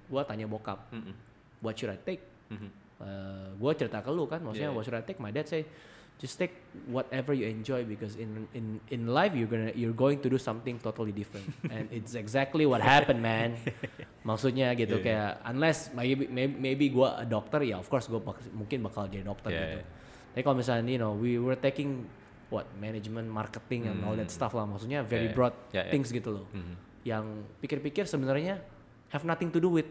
gua 0.07 0.23
tanya 0.23 0.45
bokap, 0.45 0.93
Hmm, 0.93 1.11
hmm. 1.11 1.15
what 1.59 1.75
should 1.75 1.91
I 1.91 1.99
take? 1.99 2.21
Hmm, 2.53 2.61
hmm. 2.61 2.71
Uh, 3.01 3.49
gua 3.57 3.73
cerita 3.73 4.05
ke 4.05 4.11
lu 4.13 4.29
kan, 4.29 4.39
maksudnya 4.45 4.69
Yeah. 4.69 4.77
what 4.77 4.85
should 4.85 4.95
I 4.95 5.03
take? 5.03 5.17
My 5.17 5.33
dad 5.33 5.49
say, 5.49 5.65
just 6.21 6.37
take 6.37 6.53
whatever 6.87 7.33
you 7.33 7.49
enjoy 7.49 7.81
because 7.83 8.13
in 8.15 8.45
in 8.53 8.77
in 8.93 9.09
life 9.09 9.33
you're 9.33 9.49
gonna 9.49 9.73
you're 9.73 9.97
going 9.97 10.21
to 10.21 10.29
do 10.29 10.37
something 10.37 10.77
totally 10.77 11.11
different 11.11 11.49
and 11.73 11.89
it's 11.89 12.13
exactly 12.13 12.69
what 12.69 12.85
happened 12.85 13.25
man. 13.25 13.57
Maksudnya 14.21 14.77
gitu 14.77 15.01
Yeah. 15.01 15.07
kayak 15.07 15.31
unless 15.49 15.89
maybe 15.91 16.29
maybe, 16.29 16.53
maybe 16.53 16.87
gua 16.93 17.17
a 17.17 17.25
dokter 17.25 17.65
ya 17.65 17.81
of 17.81 17.89
course 17.89 18.05
gua 18.05 18.21
bak- 18.21 18.53
mungkin 18.53 18.85
bakal 18.85 19.09
jadi 19.09 19.25
dokter 19.25 19.49
Yeah, 19.49 19.61
gitu. 19.65 19.79
yeah. 19.81 19.89
Tapi 20.31 20.43
kalau 20.45 20.57
misalnya 20.61 20.85
you 20.87 21.01
know 21.01 21.17
we 21.17 21.41
were 21.41 21.57
taking 21.57 22.05
what 22.53 22.69
management, 22.77 23.25
marketing 23.25 23.87
and 23.87 24.05
all 24.05 24.13
that 24.13 24.29
stuff 24.29 24.53
lah 24.53 24.67
maksudnya 24.67 25.01
very 25.01 25.27
Hmm. 25.27 25.33
Yeah, 25.33 25.37
broad 25.41 25.55
Yeah, 25.73 25.89
yeah. 25.89 25.93
things 25.95 26.13
gitu 26.13 26.31
loh. 26.31 26.47
Mhm. 26.53 26.75
Yang 27.01 27.25
pikir-pikir 27.65 28.05
sebenarnya 28.05 28.61
have 29.09 29.25
nothing 29.25 29.49
to 29.49 29.59
do 29.59 29.73
with 29.73 29.89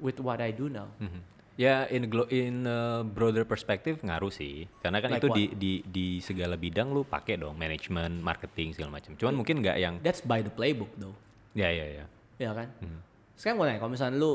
with 0.00 0.16
what 0.16 0.40
I 0.40 0.48
do 0.48 0.72
now. 0.72 0.88
Mhm. 0.96 1.20
Ya 1.52 1.84
in 1.92 2.08
glo 2.08 2.24
in 2.32 2.64
uh, 2.64 3.04
broader 3.04 3.44
perspective 3.44 4.00
ngaruh 4.00 4.32
sih, 4.32 4.64
karena 4.80 5.04
kan 5.04 5.12
Like 5.12 5.20
itu 5.20 5.28
what? 5.28 5.36
di 5.36 5.44
di 5.52 5.72
di 5.84 6.06
segala 6.18 6.56
bidang 6.56 6.88
lu 6.88 7.04
pakai 7.04 7.36
dong, 7.36 7.60
manajemen, 7.60 8.24
marketing 8.24 8.72
segala 8.72 8.96
macam. 8.96 9.12
Cuman 9.20 9.36
mungkin 9.36 9.60
nggak 9.60 9.76
yang 9.76 9.94
That's 10.00 10.24
by 10.24 10.40
the 10.40 10.48
playbook 10.48 10.88
though. 10.96 11.12
ya 11.52 11.68
ya 11.68 11.84
ya. 12.00 12.04
Ya 12.40 12.50
kan? 12.56 12.72
Mhm. 12.80 13.00
Sekarang 13.36 13.56
gue 13.60 13.66
nanya, 13.68 13.78
kalau 13.78 13.92
misalnya 13.92 14.16
lu 14.16 14.32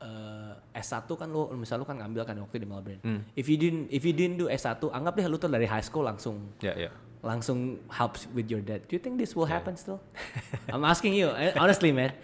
eh, 0.00 0.80
S1 0.80 1.04
kan 1.12 1.28
lu 1.28 1.52
misalnya 1.54 1.84
lu 1.84 1.88
kan 1.88 1.96
ngambil 2.00 2.22
kan 2.24 2.34
waktu 2.40 2.56
di 2.58 2.66
Melbourne. 2.66 3.00
Hmm. 3.04 3.20
If 3.36 3.46
you 3.46 3.60
didn't 3.60 3.92
if 3.92 4.02
you 4.02 4.16
didn't 4.16 4.40
do 4.40 4.48
S1, 4.48 4.80
anggap 4.88 5.12
deh 5.12 5.28
lu 5.28 5.36
tuh 5.36 5.46
dari 5.46 5.68
high 5.68 5.84
school 5.84 6.02
langsung 6.02 6.40
Ya 6.58 6.72
ya. 6.74 6.90
langsung 7.20 7.78
helps 7.86 8.26
with 8.32 8.48
your 8.48 8.64
dad. 8.64 8.82
Do 8.88 8.96
you 8.96 9.02
think 9.02 9.20
this 9.20 9.36
will 9.36 9.46
happen 9.46 9.76
still? 9.76 10.00
I'm 10.72 10.82
asking 10.82 11.14
you, 11.14 11.30
eh, 11.36 11.52
honestly 11.54 11.92
man. 11.92 12.16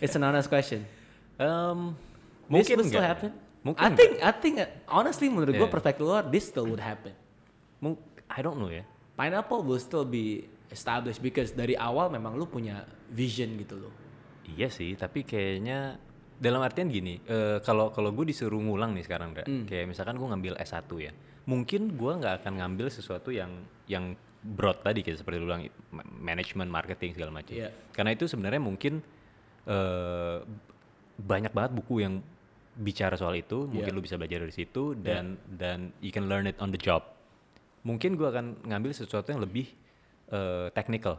It's 0.00 0.14
an 0.14 0.24
honest 0.24 0.46
question. 0.48 0.86
Um, 1.36 1.92
This 2.46 2.52
mungkin 2.52 2.74
will 2.76 2.86
still 2.86 3.00
nggak. 3.00 3.12
happen? 3.12 3.30
Mungkin 3.60 3.82
I 3.82 3.88
think 3.90 4.10
I 4.20 4.32
think 4.32 4.54
uh, 4.56 4.68
honestly 4.88 5.26
menurut 5.26 5.50
gue 5.50 5.60
Yeah. 5.60 5.66
perspektif 5.68 6.00
luar 6.00 6.22
this 6.24 6.46
still 6.46 6.64
would 6.64 6.78
happen. 6.78 7.10
Mung- 7.78 7.98
I 8.26 8.40
don't 8.40 8.56
know 8.56 8.70
ya. 8.70 8.86
Pineapple 9.12 9.62
will 9.62 9.78
still 9.78 10.04
be 10.04 10.44
established 10.68 11.18
because 11.18 11.50
dari 11.50 11.74
awal 11.74 12.06
memang 12.06 12.34
lu 12.34 12.44
punya 12.44 12.82
vision 13.08 13.54
gitu 13.56 13.78
loh. 13.78 13.92
Iya 14.46 14.66
sih, 14.68 14.94
tapi 14.94 15.22
kayaknya 15.22 15.98
dalam 16.36 16.60
artian 16.60 16.86
gini, 16.86 17.18
eh, 17.20 17.58
kalau 17.60 17.90
kalau 17.90 18.12
gue 18.12 18.28
disuruh 18.28 18.56
ngulang 18.56 18.92
nih 18.92 19.02
sekarang, 19.02 19.32
Dra, 19.32 19.42
Hmm. 19.42 19.64
kayak 19.64 19.88
misalkan 19.88 20.14
gue 20.14 20.28
ngambil 20.28 20.54
S1 20.56 20.84
ya, 21.00 21.10
mungkin 21.44 21.96
gue 21.96 22.12
nggak 22.14 22.44
akan 22.44 22.52
ngambil 22.56 22.86
sesuatu 22.88 23.30
yang 23.30 23.50
yang 23.86 24.14
broad 24.38 24.78
tadi 24.78 25.02
kayak 25.02 25.18
seperti 25.18 25.40
lu 25.40 25.48
bilang 25.48 25.66
ma- 25.90 26.06
manajemen, 26.06 26.68
marketing 26.68 27.14
segala 27.14 27.32
macam. 27.32 27.50
Iya. 27.50 27.74
Karena 27.90 28.10
itu 28.12 28.26
sebenarnya 28.26 28.60
mungkin 28.60 29.02
eh, 29.64 30.38
banyak 31.16 31.50
banget 31.50 31.72
buku 31.74 31.94
yang 31.98 32.22
bicara 32.76 33.16
soal 33.16 33.34
itu, 33.34 33.64
mungkin 33.64 33.88
Iya. 33.90 33.96
lu 33.96 34.04
bisa 34.04 34.14
belajar 34.14 34.38
dari 34.38 34.52
situ 34.52 34.92
dan 34.94 35.36
dan 35.48 35.90
you 35.98 36.10
can 36.10 36.28
learn 36.28 36.44
it 36.44 36.56
on 36.58 36.68
the 36.68 36.78
job. 36.78 37.00
Mungkin 37.82 38.14
gue 38.14 38.24
akan 38.24 38.62
ngambil 38.62 38.92
sesuatu 38.92 39.28
yang 39.28 39.40
lebih 39.40 39.70
eh, 40.28 40.68
technical 40.70 41.16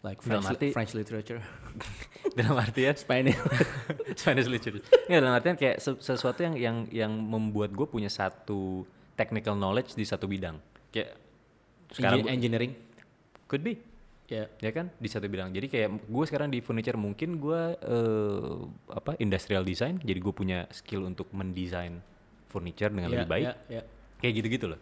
Like 0.00 0.24
Dalam 0.24 0.40
French, 0.40 0.48
arti- 0.56 0.72
French 0.72 0.92
literature, 0.96 1.44
dalam 2.38 2.56
artian 2.56 2.96
Spanish. 2.96 3.36
Spanish 4.16 4.48
literature. 4.48 4.80
Nggak, 5.04 5.20
dalam 5.20 5.34
artian 5.36 5.56
kayak 5.56 5.76
se- 5.76 6.00
sesuatu 6.00 6.40
yang 6.40 6.56
yang 6.56 6.76
yang 6.88 7.12
membuat 7.12 7.68
gue 7.70 7.84
punya 7.84 8.08
satu 8.08 8.88
technical 9.12 9.52
knowledge 9.52 9.92
di 9.92 10.08
satu 10.08 10.24
bidang. 10.24 10.56
Kayak 10.88 11.20
sekarang 11.92 12.16
Engi- 12.16 12.24
gua- 12.24 12.32
engineering. 12.32 12.72
could 13.44 13.60
be 13.60 13.76
Ya. 14.30 14.46
ya 14.46 14.70
kan 14.70 14.94
di 14.94 15.08
satu 15.10 15.26
bidang. 15.26 15.50
Jadi 15.50 15.66
kayak 15.66 16.06
gue 16.06 16.24
sekarang 16.24 16.48
di 16.48 16.62
furniture 16.62 16.94
mungkin 16.94 17.36
gue 17.36 17.62
eh, 17.76 18.54
apa 18.88 19.18
industrial 19.18 19.60
design. 19.62 19.98
Jadi 19.98 20.16
gue 20.16 20.30
punya 20.30 20.70
skill 20.70 21.02
untuk 21.02 21.26
mendesain 21.34 21.98
furniture 22.46 22.88
dengan 22.88 23.10
Ya, 23.10 23.14
lebih 23.18 23.28
baik. 23.28 23.44
ya, 23.44 23.54
ya. 23.68 23.82
Kayak 24.16 24.32
gitu-gitu 24.36 24.66
loh. 24.70 24.80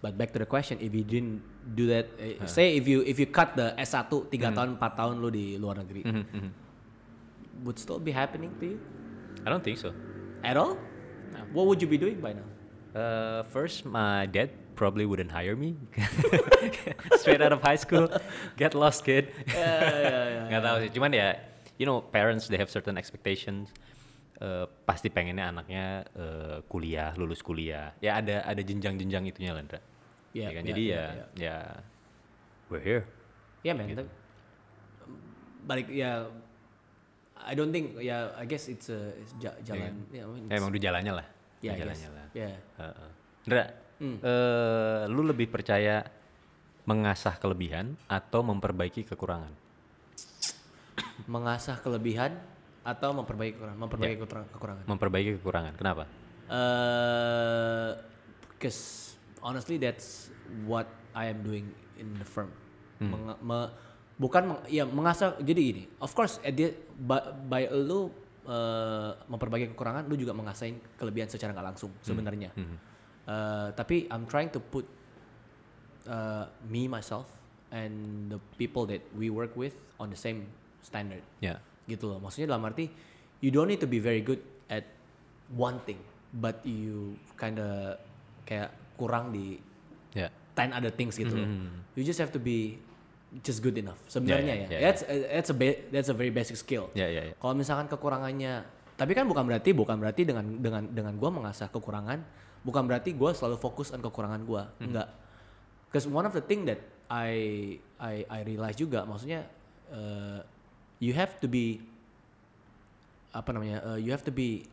But 0.00 0.16
back 0.16 0.32
to 0.32 0.38
the 0.38 0.46
question, 0.46 0.76
if 0.78 0.92
you 0.92 1.02
didn't 1.02 1.40
do 1.68 1.88
that, 1.88 2.08
eh, 2.16 2.40
say 2.46 2.72
if 2.72 2.84
you 2.84 3.00
if 3.02 3.16
you 3.16 3.28
cut 3.28 3.52
the 3.52 3.76
S1 3.76 4.08
tiga 4.28 4.48
tahun 4.50 4.76
4 4.76 4.92
tahun 4.94 5.14
lu 5.18 5.28
di 5.28 5.56
luar 5.56 5.76
negeri, 5.76 6.04
Mhm, 6.04 6.24
mhm. 6.26 6.50
would 7.62 7.76
still 7.76 7.96
be 7.98 8.12
happening 8.12 8.52
to 8.56 8.64
you 8.66 8.78
I 9.40 9.48
don't 9.48 9.60
think 9.60 9.76
so. 9.76 9.92
at 10.40 10.54
all? 10.54 10.76
What 11.52 11.64
would 11.66 11.80
you 11.80 11.86
be 11.86 11.96
doing 11.96 12.16
by 12.16 12.32
now? 12.32 12.44
Uh, 12.92 13.40
first, 13.46 13.84
my 13.84 14.24
dad 14.24 14.52
probably 14.76 15.08
wouldn't 15.08 15.32
hire 15.32 15.56
me. 15.56 15.74
Straight 17.20 17.40
out 17.40 17.50
of 17.50 17.64
high 17.64 17.80
school, 17.80 18.06
get 18.54 18.76
lost 18.76 19.02
kid. 19.02 19.32
Nggak 20.52 20.62
tahu 20.62 20.76
sih. 20.84 20.90
Cuman 20.92 21.10
ya, 21.10 21.34
you 21.80 21.88
know, 21.88 22.04
parents 22.04 22.46
they 22.46 22.60
have 22.60 22.68
certain 22.68 22.94
expectations. 22.94 23.72
Uh, 24.36 24.68
pasti 24.84 25.08
pengennya 25.08 25.48
anaknya 25.48 26.04
uh, 26.12 26.60
kuliah, 26.68 27.16
lulus 27.16 27.40
kuliah. 27.40 27.96
Ya 28.04 28.20
ada 28.20 28.44
ada 28.44 28.60
jenjang-jenjang 28.60 29.24
itunya 29.32 29.56
lah, 29.56 29.64
Ndra. 29.64 29.80
Yeah, 30.36 30.52
Ya 30.52 30.52
kan? 30.52 30.62
yeah, 30.62 30.68
Jadi 30.68 30.82
yeah, 30.84 31.08
ya, 31.08 31.24
ya, 31.40 31.56
we're 32.68 32.84
here. 32.84 33.02
Ya 33.64 33.72
man, 33.72 33.88
tapi- 33.88 34.12
balik 35.64 35.88
ya. 35.88 36.28
I 37.36 37.52
don't 37.56 37.72
think 37.72 37.96
ya. 37.96 38.32
I 38.36 38.44
guess 38.44 38.68
it's 38.68 38.92
a 38.92 39.12
it's 39.16 39.32
ja- 39.40 39.56
jalan. 39.64 40.04
ya, 40.12 40.24
I 40.24 40.28
mean, 40.28 40.44
Ya, 40.52 40.60
emang 40.60 40.68
udah 40.68 40.82
jalannya 40.84 41.12
lah. 41.16 41.26
Ya, 41.64 41.72
I 41.72 41.80
jalannya 41.80 42.08
lah. 42.12 42.26
Ya. 42.36 42.48
Heeh. 42.76 43.10
Ndra, 43.48 43.64
eh, 43.98 45.02
lu 45.06 45.22
lebih 45.22 45.46
percaya 45.46 46.04
mengasah 46.82 47.34
kelebihan 47.36 47.96
atau 48.06 48.40
memperbaiki 48.42 49.02
kekurangan? 49.04 49.64
mengasah 51.26 51.80
kelebihan 51.80 52.36
atau 52.82 53.10
memperbaiki 53.12 53.56
kekurangan. 53.56 53.80
Memperbaiki 53.80 54.16
kekurangan- 54.18 54.50
kekurangan. 54.52 54.84
Memperbaiki 54.86 55.30
kekurangan. 55.40 55.72
Kenapa? 55.74 56.04
Eh, 56.46 57.90
because 58.48 58.80
honestly 59.40 59.76
that's 59.76 60.28
what 60.64 60.86
I 61.12 61.28
am 61.28 61.42
doing 61.42 61.66
in 61.96 62.14
the 62.14 62.26
firm. 62.26 62.52
Menga- 63.02 63.40
me- 63.40 63.72
bukan 64.16 64.42
meng- 64.46 64.64
ya 64.66 64.84
mengasah 64.84 65.36
jadi 65.38 65.58
gini. 65.58 65.84
Of 65.98 66.12
course 66.12 66.38
at 66.40 66.54
the, 66.54 66.72
by, 66.96 67.18
by 67.44 67.62
lu 67.68 68.08
uh, 68.46 69.12
memperbaiki 69.26 69.74
kekurangan, 69.74 70.06
lu 70.06 70.14
juga 70.14 70.32
mengasahin 70.32 70.78
kelebihan 70.94 71.26
secara 71.26 71.50
nggak 71.50 71.66
langsung 71.66 71.90
sebenarnya. 72.00 72.52
Uh, 73.26 73.74
tapi 73.74 74.06
I'm 74.06 74.22
trying 74.24 74.54
to 74.54 74.62
put 74.62 74.86
uh, 76.06 76.46
me 76.62 76.86
myself 76.86 77.26
and 77.74 78.30
the 78.30 78.38
people 78.54 78.86
that 78.86 79.02
we 79.12 79.28
work 79.28 79.50
with 79.58 79.74
on 79.98 80.08
the 80.08 80.16
same 80.16 80.46
standard 80.78 81.26
Ya. 81.42 81.58
gitu 81.90 82.06
loh 82.06 82.22
maksudnya 82.22 82.54
dalam 82.54 82.62
arti 82.62 82.86
you 83.42 83.50
don't 83.50 83.66
need 83.66 83.82
to 83.82 83.90
be 83.90 83.98
very 83.98 84.22
good 84.22 84.38
at 84.70 84.86
one 85.50 85.82
thing 85.82 85.98
but 86.30 86.62
you 86.62 87.18
kinda 87.34 87.98
kayak 88.46 88.70
kurang 88.94 89.34
di 89.34 89.58
Ya. 90.14 90.30
10 90.54 90.70
other 90.72 90.94
things 90.94 91.18
gitu 91.18 91.34
loh 91.34 91.50
you 91.98 92.06
just 92.06 92.22
have 92.22 92.30
to 92.30 92.38
be 92.38 92.78
just 93.42 93.58
good 93.58 93.74
enough 93.74 93.98
sebenarnya 94.06 94.54
yeah, 94.54 94.70
ya 94.70 94.78
yeah, 94.78 94.80
that's 94.86 95.02
that's 95.34 95.50
a 95.50 95.56
ba- 95.58 95.82
that's 95.90 96.06
a 96.08 96.14
very 96.14 96.30
basic 96.30 96.54
skill 96.54 96.94
Ya, 96.94 97.10
ya, 97.10 97.26
ya. 97.26 97.34
kalau 97.36 97.58
misalkan 97.58 97.90
kekurangannya 97.90 98.62
tapi 98.94 99.12
kan 99.12 99.26
bukan 99.26 99.42
berarti 99.42 99.74
bukan 99.74 99.98
berarti 99.98 100.22
dengan 100.22 100.46
dengan 100.62 100.86
dengan 100.86 101.18
gue 101.18 101.30
mengasah 101.34 101.66
kekurangan 101.68 102.45
bukan 102.66 102.82
berarti 102.82 103.14
gue 103.14 103.30
selalu 103.30 103.56
fokus 103.56 103.94
on 103.94 104.02
kekurangan 104.02 104.42
gue 104.42 104.62
enggak. 104.82 105.06
Because 105.86 106.10
one 106.10 106.26
of 106.26 106.34
the 106.34 106.42
thing 106.42 106.66
that 106.66 106.82
I 107.06 107.30
I 107.96 108.26
I 108.26 108.38
realize 108.42 108.74
juga 108.74 109.06
maksudnya 109.06 109.46
uh, 109.88 110.42
you 110.98 111.14
have 111.14 111.38
to 111.38 111.46
be 111.46 111.78
apa 113.30 113.54
namanya 113.54 113.78
uh, 113.86 113.98
you 114.00 114.10
have 114.10 114.24
to 114.24 114.34
be 114.34 114.66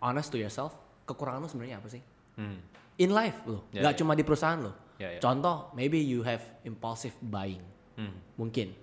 honest 0.00 0.32
to 0.32 0.38
yourself 0.40 0.74
kekurangan 1.06 1.38
lu 1.38 1.48
sebenarnya 1.48 1.78
apa 1.78 1.88
sih? 1.88 2.02
Hmm. 2.36 2.60
in 3.00 3.12
life 3.12 3.40
lo 3.48 3.64
Ya, 3.72 3.80
nggak 3.80 3.94
ya. 3.96 3.98
cuma 4.02 4.12
di 4.12 4.20
perusahaan 4.20 4.60
lo 4.60 4.72
Ya, 4.96 5.16
ya. 5.16 5.20
contoh 5.20 5.68
maybe 5.72 5.96
you 5.96 6.24
have 6.24 6.40
impulsive 6.64 7.12
buying. 7.22 7.62
Hmm. 7.96 8.12
mungkin. 8.36 8.76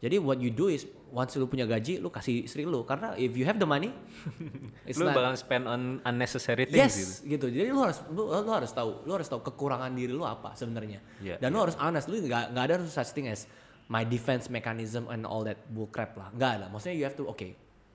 Jadi 0.00 0.16
what 0.16 0.40
you 0.40 0.48
do 0.48 0.72
is 0.72 0.88
once 1.10 1.34
lu 1.34 1.44
punya 1.44 1.64
gaji 1.64 1.98
lu 1.98 2.08
kasih 2.08 2.44
istri 2.44 2.62
lu. 2.62 2.82
Karena 2.82 3.12
if 3.14 3.32
you 3.32 3.44
have 3.44 3.56
the 3.56 3.64
money 3.64 3.90
it's 4.88 4.96
Lu 4.96 5.06
not- 5.06 5.16
bakal 5.16 5.34
spend 5.34 5.64
on 5.64 6.00
unnecessary 6.02 6.64
things 6.64 6.92
gitu. 7.24 7.24
yes 7.24 7.24
gitu. 7.24 7.46
jadi 7.48 7.68
lu 7.68 7.80
harus 7.80 7.98
lu, 8.08 8.28
lu 8.28 8.50
harus 8.50 8.70
tahu 8.70 9.02
lu 9.02 9.12
harus 9.12 9.26
tahu 9.26 9.40
kekurangan 9.40 9.90
diri 9.90 10.10
lu 10.10 10.22
apa 10.22 10.52
sebenarnya. 10.52 11.00
Ya, 11.18 11.36
dan 11.36 11.50
lu 11.50 11.60
harus 11.60 11.76
honest. 11.76 12.06
Lu 12.06 12.16
nggak 12.16 12.52
nggak 12.52 12.64
ada 12.64 12.74
such 12.84 13.12
thing 13.12 13.26
as 13.26 13.48
my 13.86 14.04
defense 14.04 14.48
mechanism 14.48 15.08
and 15.08 15.24
all 15.24 15.40
that 15.42 15.56
bull 15.68 15.88
crap 15.88 16.12
lah. 16.14 16.28
Nggak 16.30 16.50
ada. 16.60 16.66
Maksudnya 16.68 16.94
you 16.94 17.04
have 17.04 17.14
to 17.14 17.24
oke 17.24 17.44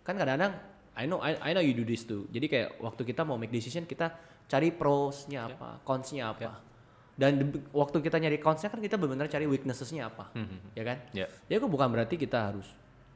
kan 0.01 0.17
kadang-kadang 0.17 0.57
I 0.93 1.05
know 1.05 1.17
I, 1.17 1.33
I 1.39 1.49
know 1.51 1.61
you 1.61 1.73
do 1.73 1.81
this 1.81 2.03
too. 2.03 2.29
Jadi 2.29 2.45
kayak 2.45 2.77
waktu 2.77 3.01
kita 3.03 3.21
mau 3.21 3.33
make 3.33 3.49
decision 3.49 3.83
kita 3.83 4.13
cari 4.45 4.69
prosnya 4.69 5.47
apa 5.47 5.81
consnya 5.81 6.29
apa. 6.29 6.61
Dan 7.13 7.37
di- 7.37 7.61
waktu 7.69 8.01
kita 8.01 8.17
nyari 8.17 8.37
consnya 8.37 8.69
kan 8.69 8.77
kita 8.77 8.97
benar-benar 8.97 9.29
cari 9.29 9.45
weaknessesnya 9.45 10.09
apa. 10.09 10.33
Ya 10.73 10.81
kan? 10.83 10.97
Ya. 11.13 11.25
ya 11.45 11.55
itu 11.57 11.65
bukan 11.65 11.89
berarti 11.89 12.17
kita 12.17 12.49
harus 12.49 12.65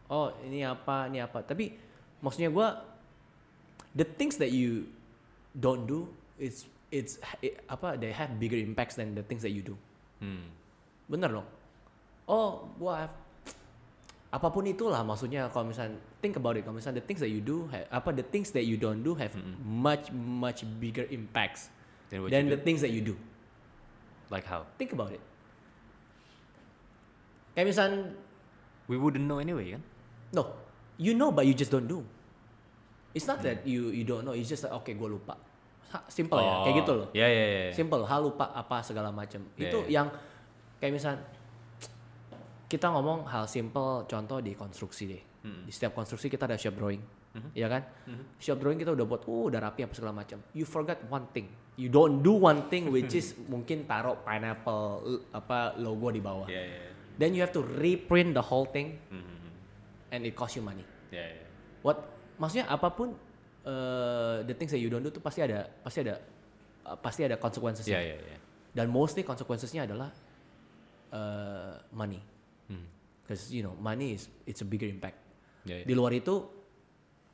oh 0.08 0.32
ini 0.44 0.64
apa 0.64 1.08
ini 1.08 1.20
apa. 1.20 1.44
Tapi 1.44 1.76
maksudnya 2.20 2.50
gua 2.50 2.82
the 3.94 4.06
things 4.06 4.38
that 4.38 4.50
you 4.52 4.88
don't 5.54 5.86
do 5.90 6.08
it's 6.38 6.66
it's 6.94 7.20
it- 7.42 7.60
apa 7.68 7.98
they 8.00 8.14
have 8.14 8.32
bigger 8.40 8.58
impacts 8.58 8.96
than 8.96 9.14
the 9.18 9.24
things 9.26 9.44
that 9.44 9.52
you 9.52 9.62
do. 9.62 9.76
Hmm. 10.24 10.50
bener 11.08 11.30
dong. 11.30 11.48
Oh 12.28 12.68
have- 12.92 13.16
apa 14.28 14.48
pun 14.52 14.68
itulah 14.68 15.00
maksudnya 15.08 15.48
kalau 15.56 15.72
misalnya 15.72 15.96
think 16.20 16.36
about 16.36 16.60
it. 16.60 16.68
Kalau 16.68 16.76
misalnya 16.76 17.00
the 17.00 17.08
things 17.08 17.24
that 17.24 17.32
you 17.32 17.40
do 17.40 17.64
ha- 17.72 17.88
apa 17.88 18.12
the 18.12 18.26
things 18.28 18.52
that 18.52 18.68
you 18.68 18.76
don't 18.76 19.00
do 19.02 19.16
have 19.16 19.32
much 19.64 20.12
much 20.12 20.68
bigger 20.84 21.08
impacts 21.08 21.72
than 22.12 22.48
you 22.48 22.52
the 22.52 22.60
things 22.60 22.84
that 22.84 22.92
you 22.92 23.00
do. 23.00 23.16
Like 24.28 24.44
how? 24.44 24.68
think 24.76 24.92
about 24.92 25.16
it. 25.16 25.24
Kayak 27.56 27.68
misalnya 27.72 28.00
We 28.88 28.96
wouldn't 28.96 29.28
know 29.28 29.44
anyway 29.44 29.76
kan? 29.76 29.84
No, 30.32 30.44
you 30.98 31.14
know 31.14 31.32
but 31.32 31.48
you 31.48 31.54
just 31.54 31.72
don't 31.72 31.88
do. 31.88 32.04
It's 33.14 33.26
not 33.26 33.40
that 33.42 33.64
you 33.64 33.90
you 33.90 34.04
don't 34.04 34.22
know. 34.22 34.36
It's 34.36 34.48
just 34.48 34.64
like 34.64 34.74
oke 34.74 34.90
gue 34.90 35.10
lupa. 35.10 35.36
Ha, 35.88 36.04
Simple 36.12 36.36
ya, 36.44 36.68
kayak 36.68 36.76
gitu 36.84 36.92
loh. 36.94 37.08
Ya 37.16 37.24
ya 37.26 37.46
ya. 37.48 37.60
ya. 37.68 37.74
Simple, 37.74 38.04
hal 38.04 38.20
lupa 38.20 38.52
apa 38.52 38.84
segala 38.84 39.08
macam. 39.08 39.40
Ya, 39.56 39.72
Itu 39.72 39.88
ya. 39.88 40.04
yang 40.04 40.08
kayak 40.78 40.92
misal 40.92 41.16
kita 42.68 42.92
ngomong 42.92 43.24
hal 43.32 43.48
simple 43.48 44.04
contoh 44.04 44.44
di 44.44 44.52
konstruksi 44.52 45.04
deh. 45.08 45.24
Di 45.64 45.72
setiap 45.72 45.96
konstruksi 45.96 46.28
kita 46.28 46.44
ada 46.44 46.60
shop 46.60 46.76
drawing. 46.76 47.00
ya 47.56 47.72
kan? 47.72 47.88
Shop 48.36 48.60
drawing 48.60 48.76
kita 48.76 48.92
udah 48.92 49.06
buat, 49.08 49.24
uh, 49.30 49.48
udah 49.48 49.64
rapi 49.64 49.88
apa 49.88 49.94
segala 49.96 50.12
macam. 50.12 50.44
You 50.52 50.68
forgot 50.68 51.00
one 51.08 51.32
thing. 51.32 51.48
You 51.80 51.88
don't 51.88 52.20
do 52.20 52.36
one 52.36 52.68
thing 52.68 52.90
which 52.94 53.16
is 53.16 53.32
mungkin 53.48 53.88
taruh 53.88 54.20
pineapple 54.28 55.24
apa 55.32 55.80
logo 55.80 56.12
di 56.12 56.20
bawah. 56.20 56.52
Ya 56.52 56.60
ya. 56.60 56.76
ya. 56.84 56.92
Then 57.16 57.32
you 57.32 57.40
have 57.42 57.56
to 57.56 57.64
reprint 57.64 58.36
the 58.36 58.44
whole 58.44 58.68
thing 58.68 59.00
Mhm. 59.08 59.37
And 60.12 60.24
it 60.24 60.34
cost 60.34 60.56
you 60.56 60.64
money. 60.64 60.84
Ya 61.12 61.24
ya. 61.24 61.46
What 61.84 62.04
maksudnya 62.38 62.68
apa 62.68 62.92
pun 62.92 63.16
uh, 63.64 64.44
the 64.44 64.56
things 64.56 64.72
that 64.72 64.82
you 64.82 64.88
don't 64.92 65.04
do 65.04 65.12
tuh 65.12 65.24
pasti 65.24 65.44
ada 65.44 65.68
pasti 65.84 66.04
ada 66.04 66.16
uh, 66.88 66.98
pasti 67.00 67.22
ada 67.28 67.36
consequences. 67.40 67.86
Ya 67.88 68.00
ya 68.00 68.16
ya. 68.18 68.38
Dan 68.72 68.94
mostly 68.94 69.26
consequences-nya 69.26 69.90
adalah 69.90 70.14
uh, 71.12 71.82
money. 71.92 72.22
Hmm. 72.70 72.86
Because 73.24 73.50
you 73.50 73.64
know 73.66 73.74
money 73.80 74.16
is 74.16 74.30
it's 74.46 74.62
a 74.62 74.68
bigger 74.68 74.88
impact. 74.88 75.18
Ya, 75.66 75.82
ya. 75.82 75.86
Di 75.88 75.94
luar 75.98 76.14
itu 76.14 76.46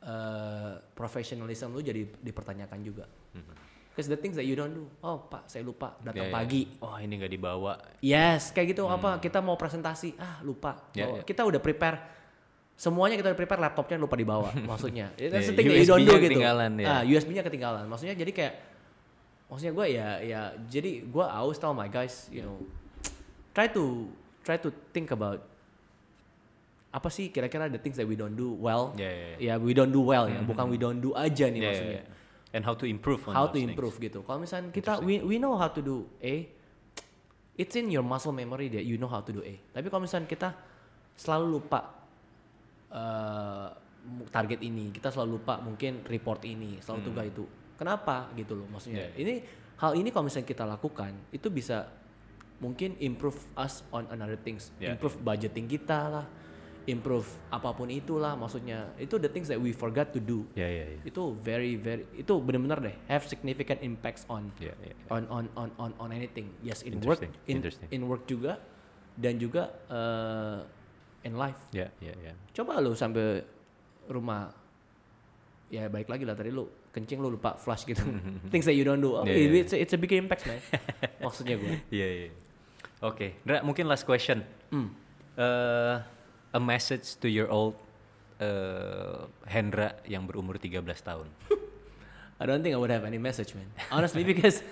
uh, 0.04 0.74
professionalism 0.96 1.74
lu 1.76 1.82
jadi 1.84 2.06
dipertanyakan 2.22 2.80
juga. 2.84 3.06
Because 3.94 4.10
the 4.10 4.18
things 4.18 4.34
that 4.42 4.50
you 4.50 4.58
don't 4.58 4.74
do, 4.74 4.90
oh 5.06 5.30
pak 5.30 5.46
saya 5.46 5.62
lupa 5.62 5.94
datang 6.02 6.26
ya. 6.26 6.34
pagi. 6.34 6.66
Oh 6.82 6.98
ini 6.98 7.14
nggak 7.14 7.30
dibawa. 7.30 7.78
Yes, 8.02 8.50
kayak 8.50 8.74
gitu 8.74 8.90
apa 8.90 9.22
kita 9.22 9.38
mau 9.38 9.54
presentasi, 9.54 10.18
ah 10.18 10.42
lupa. 10.42 10.90
Ya, 10.98 11.06
Bawa- 11.06 11.22
ya. 11.22 11.24
Kita 11.30 11.46
udah 11.46 11.62
prepare 11.62 11.98
semuanya 12.74 13.16
kita 13.16 13.32
udah 13.32 13.40
prepare 13.40 13.62
laptopnya 13.62 13.98
lupa 14.02 14.16
dibawa 14.18 14.50
maksudnya. 14.70 15.14
Ya, 15.16 15.30
that 15.30 15.44
you 15.46 15.86
don't 15.86 16.04
do 16.04 16.10
USB-nya 16.10 16.20
gitu. 16.20 16.28
ketinggalan, 16.30 16.72
ya. 16.82 16.88
Ah, 16.90 17.02
USB-nya 17.06 17.44
ketinggalan. 17.46 17.86
Maksudnya 17.86 18.16
jadi 18.18 18.32
kayak 18.34 18.54
maksudnya 19.48 19.74
gue 19.78 19.88
ya 19.94 20.08
ya 20.24 20.42
jadi 20.66 21.06
gue 21.06 21.26
always 21.26 21.62
tell 21.62 21.78
my 21.78 21.86
guys, 21.86 22.28
you 22.34 22.42
know, 22.42 22.58
try 23.54 23.70
to 23.70 24.10
try 24.42 24.58
to 24.58 24.74
think 24.92 25.14
about 25.14 25.46
apa 26.94 27.10
sih 27.10 27.34
kira-kira 27.34 27.66
the 27.74 27.82
things 27.82 27.98
that 27.98 28.06
we 28.06 28.14
don't 28.14 28.38
do 28.38 28.54
well. 28.54 28.94
Ya 28.98 29.10
ya. 29.10 29.30
ya. 29.38 29.38
Ya, 29.38 29.54
we 29.58 29.74
don't 29.74 29.90
do 29.90 30.02
well 30.06 30.30
ya, 30.30 30.42
bukan 30.46 30.70
we 30.70 30.78
don't 30.78 31.02
do 31.02 31.14
aja 31.18 31.50
nih 31.50 31.62
ya, 31.62 31.70
maksudnya 31.70 32.02
ya. 32.06 32.12
And 32.54 32.62
how 32.62 32.78
to 32.78 32.86
improve 32.86 33.26
on 33.26 33.34
how 33.34 33.50
to 33.50 33.58
things. 33.58 33.74
improve 33.74 33.98
gitu. 33.98 34.22
Kalau 34.22 34.38
misalnya 34.38 34.70
kita 34.70 35.02
we, 35.02 35.26
we 35.26 35.42
know 35.42 35.58
how 35.58 35.74
to 35.74 35.82
do 35.82 36.06
A, 36.22 36.46
it's 37.58 37.74
in 37.74 37.90
your 37.90 38.06
muscle 38.06 38.30
memory 38.30 38.70
that 38.70 38.86
you 38.86 39.02
know 39.02 39.10
how 39.10 39.26
to 39.26 39.34
do 39.34 39.42
A. 39.42 39.58
Tapi 39.74 39.90
kalau 39.90 40.06
misalnya 40.06 40.30
kita 40.30 40.54
selalu 41.18 41.58
lupa 41.58 42.03
eh, 42.94 43.68
mu- 44.06 44.30
target 44.30 44.62
ini, 44.62 44.90
kita 44.90 45.10
selalu 45.10 45.42
lupa 45.42 45.58
mungkin 45.58 46.06
report 46.06 46.46
ini, 46.46 46.78
selalu 46.78 47.00
tugas 47.04 47.26
itu. 47.26 47.44
Kenapa 47.74 48.30
gitu 48.34 48.54
loh 48.54 48.70
maksudnya? 48.70 49.04
Hmm. 49.04 49.18
Yeah, 49.18 49.22
Ini 49.24 49.34
hal 49.76 49.92
ini 49.98 50.10
kalau 50.10 50.30
misalnya 50.30 50.46
kita 50.46 50.64
lakukan 50.64 51.12
itu 51.30 51.50
bisa 51.50 51.90
mungkin 52.60 52.96
improve 52.98 53.36
us 53.56 53.82
on 53.90 54.08
another 54.08 54.38
things, 54.38 54.70
Yeah, 54.78 54.94
improve 54.94 55.18
budgeting 55.20 55.66
kita 55.66 56.00
lah, 56.08 56.26
improve 56.84 57.26
apa 57.50 57.72
pun 57.72 57.88
itulah 57.88 58.36
maksudnya. 58.36 58.92
Itu 58.96 59.18
the 59.18 59.28
things 59.28 59.48
that 59.48 59.58
we 59.58 59.74
forgot 59.74 60.12
to 60.12 60.20
do 60.20 60.48
Ya 60.54 60.68
ya 60.68 60.86
ya. 60.86 61.00
itu 61.04 61.24
very 61.40 61.76
very 61.76 62.04
itu 62.14 62.32
benar-benar 62.38 62.80
deh 62.80 62.96
have 63.08 63.24
significant 63.24 63.80
impacts 63.82 64.24
on 64.28 64.52
Ya 64.60 64.76
ya. 64.80 64.94
on 65.10 65.28
on 65.28 65.48
on 65.56 65.70
on 65.76 65.92
on 65.98 66.10
anything 66.12 66.52
yes 66.60 66.84
in 66.84 67.00
work 67.02 67.24
Interesting, 67.48 67.88
in 67.92 68.00
in 68.00 68.08
work 68.08 68.24
juga 68.24 68.60
dan 69.16 69.36
juga 69.36 69.72
uh, 69.88 70.60
in 71.24 71.36
life 71.36 71.60
Ya 71.72 71.88
ya 72.00 72.14
ya. 72.20 72.34
coba 72.54 72.80
lu 72.80 72.94
sampai 72.94 73.44
rumah 74.08 74.52
ya 75.68 75.88
baik 75.90 76.12
lagi 76.12 76.24
lah 76.28 76.36
tadi 76.36 76.52
lu 76.54 76.68
kencing 76.94 77.18
lu 77.18 77.34
lupa 77.34 77.58
flush 77.58 77.88
gitu 77.88 78.04
things 78.54 78.68
that 78.68 78.78
you 78.78 78.86
don't 78.86 79.02
do 79.02 79.18
oh, 79.18 79.26
Yeah, 79.26 79.50
yeah. 79.50 79.64
it's 79.66 79.74
a, 79.74 79.78
it's 79.80 79.94
a 79.96 80.00
bigger 80.00 80.20
impact 80.20 80.46
man 80.46 80.60
maksudnya 81.24 81.58
gue 81.58 81.82
Iya 81.90 82.08
iya. 82.08 82.30
Oke, 83.04 83.36
Ndra 83.44 83.60
mungkin 83.68 83.84
last 83.92 84.08
question. 84.08 84.48
Hmm. 84.72 84.96
Eh, 85.36 85.96
a 86.56 86.60
message 86.64 87.20
to 87.20 87.28
your 87.28 87.52
old 87.52 87.76
eh, 88.40 89.28
Hendra 89.44 90.00
yang 90.08 90.24
berumur 90.24 90.56
13 90.56 90.80
tahun. 91.04 91.28
I 92.40 92.48
don't 92.48 92.64
think 92.64 92.72
I 92.72 92.80
would 92.80 92.92
have 92.96 93.04
any 93.04 93.20
message 93.20 93.52
man 93.56 93.68
honestly 93.92 94.24
because 94.24 94.64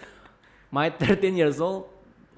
my 0.71 0.87
13 0.89 1.35
years 1.35 1.59
old 1.59 1.87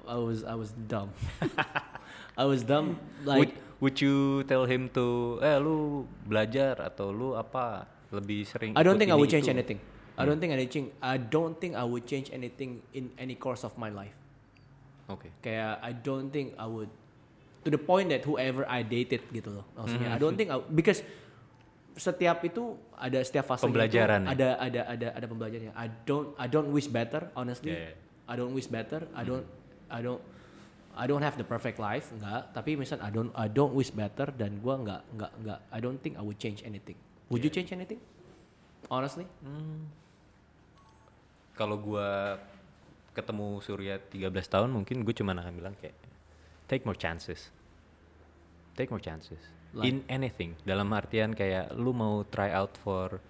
I 0.06 0.18
was 0.18 0.42
I 0.42 0.54
was 0.58 0.74
dumb 0.86 1.10
I 2.42 2.44
was 2.44 2.62
dumb 2.66 2.98
like 3.22 3.50
would, 3.50 3.52
would 3.78 3.96
you 3.98 4.42
tell 4.44 4.64
him 4.66 4.90
to 4.90 5.38
eh 5.40 5.58
lu 5.58 6.04
belajar 6.24 6.78
atau 6.78 7.10
lu 7.10 7.34
apa 7.34 7.86
lebih 8.10 8.46
sering 8.46 8.72
I 8.74 8.82
don't 8.82 8.94
ikut 8.94 9.00
think 9.00 9.10
I 9.10 9.18
would 9.18 9.30
change 9.30 9.48
itu? 9.50 9.56
anything. 9.56 9.78
I 10.14 10.22
don't 10.22 10.38
think 10.38 10.54
anything. 10.54 10.86
I 11.02 11.16
don't 11.18 11.58
think 11.58 11.74
I 11.74 11.82
would 11.82 12.06
change 12.06 12.30
anything 12.30 12.78
in 12.94 13.10
any 13.18 13.34
course 13.34 13.66
of 13.66 13.74
my 13.74 13.90
life. 13.90 14.14
Oke. 15.10 15.26
Kayak 15.42 15.82
I 15.82 15.90
don't 15.90 16.30
think 16.30 16.54
I 16.54 16.70
would 16.70 16.86
to 17.66 17.68
the 17.72 17.80
point 17.80 18.12
that 18.14 18.22
whoever 18.22 18.62
I 18.68 18.86
dated 18.86 19.26
gitu 19.34 19.50
loh. 19.50 19.66
Maksudnya 19.74 20.14
Hmm. 20.14 20.16
I 20.16 20.18
don't 20.22 20.36
think 20.38 20.54
I, 20.54 20.62
because 20.62 21.02
setiap 21.94 22.42
itu 22.42 22.74
ada 22.94 23.22
setiap 23.22 23.46
fase 23.46 23.66
Pembelajaran 23.66 24.26
ya? 24.26 24.34
ada 24.34 24.48
ada 24.58 24.80
ada 24.90 25.06
ada 25.14 25.26
pembelajarannya. 25.26 25.74
I 25.74 25.86
don't 26.06 26.34
I 26.38 26.46
don't 26.46 26.70
wish 26.70 26.86
better 26.86 27.30
honestly. 27.34 27.74
Yeah, 27.74 27.90
yeah. 27.90 28.30
I 28.30 28.34
don't 28.38 28.54
wish 28.54 28.70
better 28.70 29.06
I 29.14 29.22
don't 29.26 29.46
I 29.90 29.98
don't 30.00 30.22
I 30.94 31.04
don't 31.10 31.22
have 31.22 31.36
the 31.36 31.46
perfect 31.46 31.82
life 31.82 32.10
enggak 32.14 32.54
tapi 32.54 32.78
misal 32.78 33.02
I 33.02 33.10
don't 33.10 33.30
I 33.34 33.50
don't 33.50 33.74
wish 33.74 33.90
better 33.90 34.30
dan 34.30 34.62
gua 34.62 34.78
enggak 34.78 35.02
enggak 35.14 35.32
enggak 35.42 35.58
I 35.70 35.78
don't 35.82 35.98
think 35.98 36.14
I 36.18 36.22
would 36.22 36.38
change 36.38 36.62
anything 36.62 36.98
would 37.28 37.42
you 37.42 37.50
change 37.50 37.74
anything 37.74 38.00
honestly 38.88 39.26
Kalau 41.54 41.78
gua 41.78 42.34
ketemu 43.14 43.62
Surya 43.62 43.94
13 44.10 44.26
tahun 44.50 44.74
mungkin 44.74 45.06
gue 45.06 45.14
cuma 45.14 45.38
akan 45.38 45.54
bilang 45.54 45.74
kayak 45.78 45.94
take 46.66 46.82
more 46.82 46.98
chances. 46.98 47.54
Take 48.74 48.90
more 48.90 48.98
chances. 48.98 49.38
In 49.86 50.02
anything. 50.10 50.58
Dalam 50.66 50.90
artian 50.90 51.30
kayak 51.30 51.70
lu 51.78 51.94
mau 51.94 52.26
try 52.26 52.50
out 52.50 52.74
for 52.74 53.22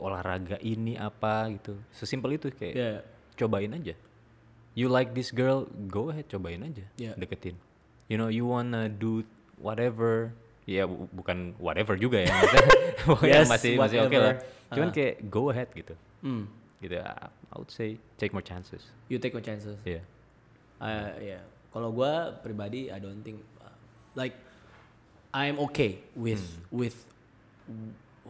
olahraga 0.00 0.56
ini 0.64 0.96
apa 0.96 1.52
gitu. 1.52 1.76
Sesimpel 1.92 2.40
itu 2.40 2.48
kayak 2.48 2.72
yeah 2.72 2.98
cobain 3.34 3.74
aja. 3.74 3.94
You 4.74 4.90
like 4.90 5.14
this 5.14 5.30
girl, 5.30 5.70
go 5.86 6.10
ahead 6.10 6.26
cobain 6.26 6.66
aja. 6.66 6.82
Yeah. 6.98 7.14
Deketin. 7.14 7.54
You 8.10 8.18
know, 8.18 8.26
you 8.26 8.42
wanna 8.44 8.90
do 8.90 9.22
whatever. 9.56 10.34
Ya 10.66 10.82
bu- 10.88 11.06
bukan 11.14 11.54
whatever 11.56 11.94
juga 11.94 12.26
ya. 12.26 12.34
Yes, 13.22 13.46
masih 13.46 13.78
masih 13.78 14.02
oke 14.02 14.16
lah. 14.16 14.34
whatever. 14.40 14.72
Cuman 14.74 14.88
Ah. 14.90 14.94
kayak 14.96 15.14
go 15.30 15.42
ahead 15.48 15.68
gitu. 15.72 15.94
Hmm. 16.24 16.50
Gitu. 16.82 16.98
I 16.98 17.30
I 17.30 17.54
would 17.54 17.70
say 17.70 18.02
take 18.18 18.34
more 18.34 18.42
chances. 18.42 18.82
you 19.06 19.22
take 19.22 19.30
your 19.30 19.44
chances 19.44 19.78
Yeah. 19.86 20.02
Uh, 20.82 21.14
yeah. 21.22 21.42
Kalau 21.70 21.94
gua 21.94 22.34
pribadi, 22.42 22.90
I 22.90 22.98
don't 22.98 23.22
think 23.22 23.38
uh, 23.62 23.70
like 24.18 24.34
I'm 25.30 25.58
okay 25.70 26.02
with 26.18 26.42
with 26.74 26.94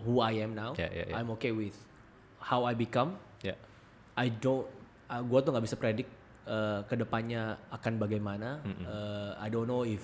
who 0.04 0.20
I 0.20 0.44
am 0.44 0.52
now. 0.52 0.76
Yeah, 0.76 0.92
yeah, 0.92 1.06
yeah. 1.08 1.16
I'm 1.16 1.32
okay 1.40 1.56
with 1.56 1.72
how 2.40 2.68
I 2.68 2.76
become. 2.76 3.16
Ya. 3.40 3.56
I 4.12 4.28
don't. 4.28 4.68
Uh, 5.08 5.24
gua 5.24 5.40
tuh 5.40 5.52
nggak 5.52 5.64
bisa 5.64 5.76
predik 5.76 6.08
uh, 6.46 6.80
ke 6.84 6.94
depannya 6.94 7.56
akan 7.70 7.92
bagaimana. 7.96 8.60
Uh, 8.84 9.32
I 9.38 9.48
don't 9.48 9.66
know 9.66 9.82
if 9.82 10.02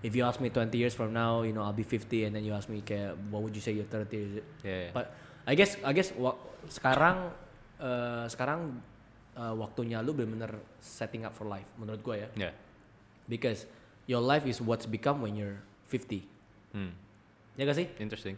if 0.00 0.14
you 0.14 0.22
ask 0.22 0.38
me 0.38 0.48
20 0.48 0.70
years 0.78 0.94
from 0.94 1.10
now, 1.10 1.42
you 1.42 1.50
know, 1.50 1.66
I'll 1.66 1.74
be 1.74 1.82
50, 1.82 2.30
and 2.30 2.32
then 2.38 2.46
you 2.46 2.54
ask 2.54 2.70
me 2.70 2.86
kayak, 2.86 3.18
what 3.34 3.42
would 3.42 3.50
you 3.50 3.60
say 3.60 3.74
you're 3.74 3.88
30? 3.90 4.14
Is 4.14 4.32
it- 4.38 4.46
Yeah, 4.62 4.78
yeah. 4.88 4.92
But 4.94 5.10
I 5.42 5.58
guess 5.58 5.74
I 5.82 5.90
guess 5.90 6.14
sekarang 6.70 7.32
uh, 7.80 8.26
sekarang 8.28 8.78
uh, 9.34 9.54
waktunya 9.58 9.98
lu 10.02 10.14
bener-bener 10.14 10.54
setting 10.78 11.24
up 11.24 11.34
for 11.34 11.46
life 11.46 11.66
menurut 11.80 11.98
gue 12.02 12.16
ya. 12.20 12.28
Yeah. 12.36 12.52
Because 13.26 13.66
your 14.06 14.20
life 14.22 14.46
is 14.46 14.60
what's 14.62 14.86
become 14.86 15.20
when 15.20 15.34
you're 15.34 15.58
50. 15.90 16.24
Hmm. 16.76 16.92
Ya 17.58 17.64
gak 17.66 17.76
sih? 17.76 17.88
Interesting. 17.98 18.36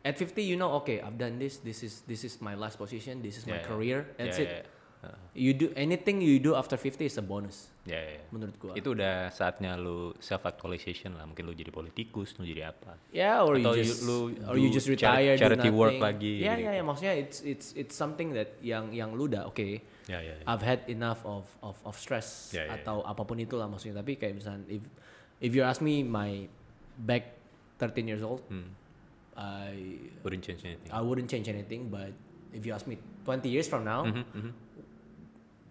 At 0.00 0.16
50 0.16 0.40
you 0.40 0.56
know 0.56 0.72
okay, 0.80 0.98
I've 1.04 1.20
done 1.20 1.36
this, 1.36 1.60
this 1.60 1.84
is 1.84 2.00
this 2.08 2.24
is 2.24 2.40
my 2.40 2.56
last 2.56 2.80
position, 2.80 3.20
this 3.20 3.36
is 3.36 3.44
my 3.44 3.60
Yeah, 3.60 3.62
yeah. 3.62 3.68
career. 3.68 3.98
That's 4.16 4.40
Yeah, 4.40 4.44
it. 4.44 4.50
yeah, 4.50 4.62
yeah. 4.64 4.78
Uh, 5.00 5.16
You 5.32 5.56
do 5.56 5.72
anything 5.72 6.20
you 6.20 6.36
do 6.36 6.52
after 6.52 6.76
50 6.76 7.08
is 7.08 7.16
a 7.16 7.24
bonus 7.24 7.72
ya, 7.88 7.96
ya, 7.96 8.20
ya. 8.20 8.22
menurut 8.28 8.52
gua. 8.60 8.76
Itu 8.76 8.92
udah 8.92 9.32
saatnya 9.32 9.72
lu 9.72 10.12
self 10.20 10.44
actualization 10.44 11.16
lah. 11.16 11.24
Mungkin 11.24 11.48
lu 11.48 11.56
jadi 11.56 11.72
politikus, 11.72 12.36
lu 12.36 12.44
jadi 12.44 12.68
apa. 12.68 13.00
Yeah, 13.08 13.40
or 13.40 13.56
Atau 13.56 13.72
you 13.72 13.80
you- 13.80 13.88
just 13.88 14.04
lu 14.04 14.18
or 14.44 14.60
you 14.60 14.68
just 14.68 14.92
retire 14.92 15.34
do 15.34 15.40
charity 15.40 15.72
work 15.72 15.96
lagi, 15.96 16.44
Yeah, 16.44 16.52
gitu. 16.52 16.64
yeah, 16.68 16.72
yeah. 16.76 16.84
Maksudnya 16.84 17.14
it's 17.16 17.40
it's 17.40 17.72
it's 17.72 17.96
something 17.96 18.36
that 18.36 18.60
yang 18.60 18.92
yang 18.92 19.16
lu 19.16 19.24
udah 19.24 19.48
oke. 19.48 19.64
Ya, 20.04 20.20
ya, 20.20 20.36
ya. 20.36 20.44
I've 20.44 20.60
had 20.60 20.84
enough 20.84 21.24
of 21.24 21.48
of 21.64 21.80
of 21.80 21.96
stress 21.96 22.52
Yeah, 22.52 22.68
yeah, 22.68 22.76
atau 22.76 23.00
apa 23.00 23.24
pun 23.24 23.40
itulah 23.40 23.64
maksudnya. 23.64 24.04
Tapi 24.04 24.20
kayak 24.20 24.36
misalnya 24.36 24.68
if 24.68 24.84
if 25.40 25.56
you 25.56 25.64
ask 25.64 25.80
me 25.80 26.04
my 26.04 26.44
back 27.00 27.40
13 27.80 28.04
years 28.04 28.20
old, 28.20 28.44
Hmm. 28.52 28.76
I 29.32 29.96
Wouldn't 30.20 30.44
change 30.44 30.60
anything. 30.62 30.92
I 30.92 31.00
wouldn't 31.00 31.32
change 31.32 31.48
anything. 31.48 31.88
But 31.88 32.12
if 32.52 32.68
you 32.68 32.76
ask 32.76 32.84
me 32.84 33.00
20 33.24 33.48
years 33.48 33.64
from 33.64 33.88
now, 33.88 34.04
Mhm, 34.04 34.24
mhm. 34.36 34.52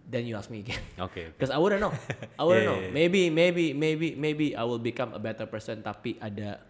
Then 0.09 0.25
you 0.25 0.33
ask 0.33 0.49
me 0.49 0.59
again. 0.59 0.81
Oke. 1.05 1.31
Because 1.37 1.53
I 1.53 1.61
wouldn't 1.61 1.79
know. 1.79 1.93
I 2.35 2.43
wouldn't 2.43 2.65
Yeah, 2.65 2.71
know. 2.73 2.77
yeah, 2.81 2.87
yeah. 2.89 2.93
Maybe, 2.93 3.29
maybe, 3.29 3.65
maybe, 3.71 4.17
maybe 4.17 4.47
I 4.51 4.65
will 4.65 4.81
become 4.81 5.13
a 5.13 5.21
better 5.21 5.45
person. 5.45 5.79
Tapi 5.79 6.17
ada, 6.17 6.65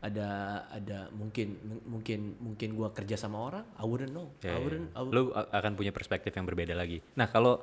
ada, 0.00 0.28
ada 0.70 0.98
mungkin, 1.12 1.60
mungkin, 1.84 2.40
mungkin 2.40 2.68
gua 2.72 2.90
kerja 2.90 3.14
sama 3.14 3.36
orang. 3.38 3.64
I 3.76 3.84
wouldn't 3.84 4.10
know. 4.10 4.32
Ya, 4.40 4.56
I 4.56 4.58
wouldn't. 4.58 4.88
I 4.90 4.96
ya. 4.96 5.00
would- 5.04 5.12
Lu 5.12 5.22
akan 5.32 5.72
punya 5.74 5.92
perspektif 5.92 6.32
yang 6.32 6.48
berbeda 6.48 6.72
lagi. 6.72 7.04
Nah, 7.14 7.28
kalau 7.28 7.60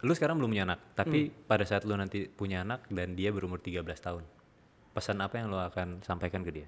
lu 0.00 0.12
sekarang 0.12 0.36
belum 0.36 0.50
punya 0.50 0.64
anak, 0.64 0.80
tapi 0.94 1.28
Hmm. 1.28 1.34
pada 1.44 1.64
saat 1.64 1.84
lu 1.84 1.92
nanti 1.92 2.24
punya 2.24 2.60
anak 2.60 2.88
dan 2.88 3.12
dia 3.12 3.28
berumur 3.30 3.56
13 3.56 4.00
tahun. 4.00 4.24
Pesan 4.90 5.20
apa 5.20 5.38
yang 5.38 5.48
lu 5.48 5.56
akan 5.56 6.02
sampaikan 6.02 6.40
ke 6.42 6.50
dia? 6.50 6.66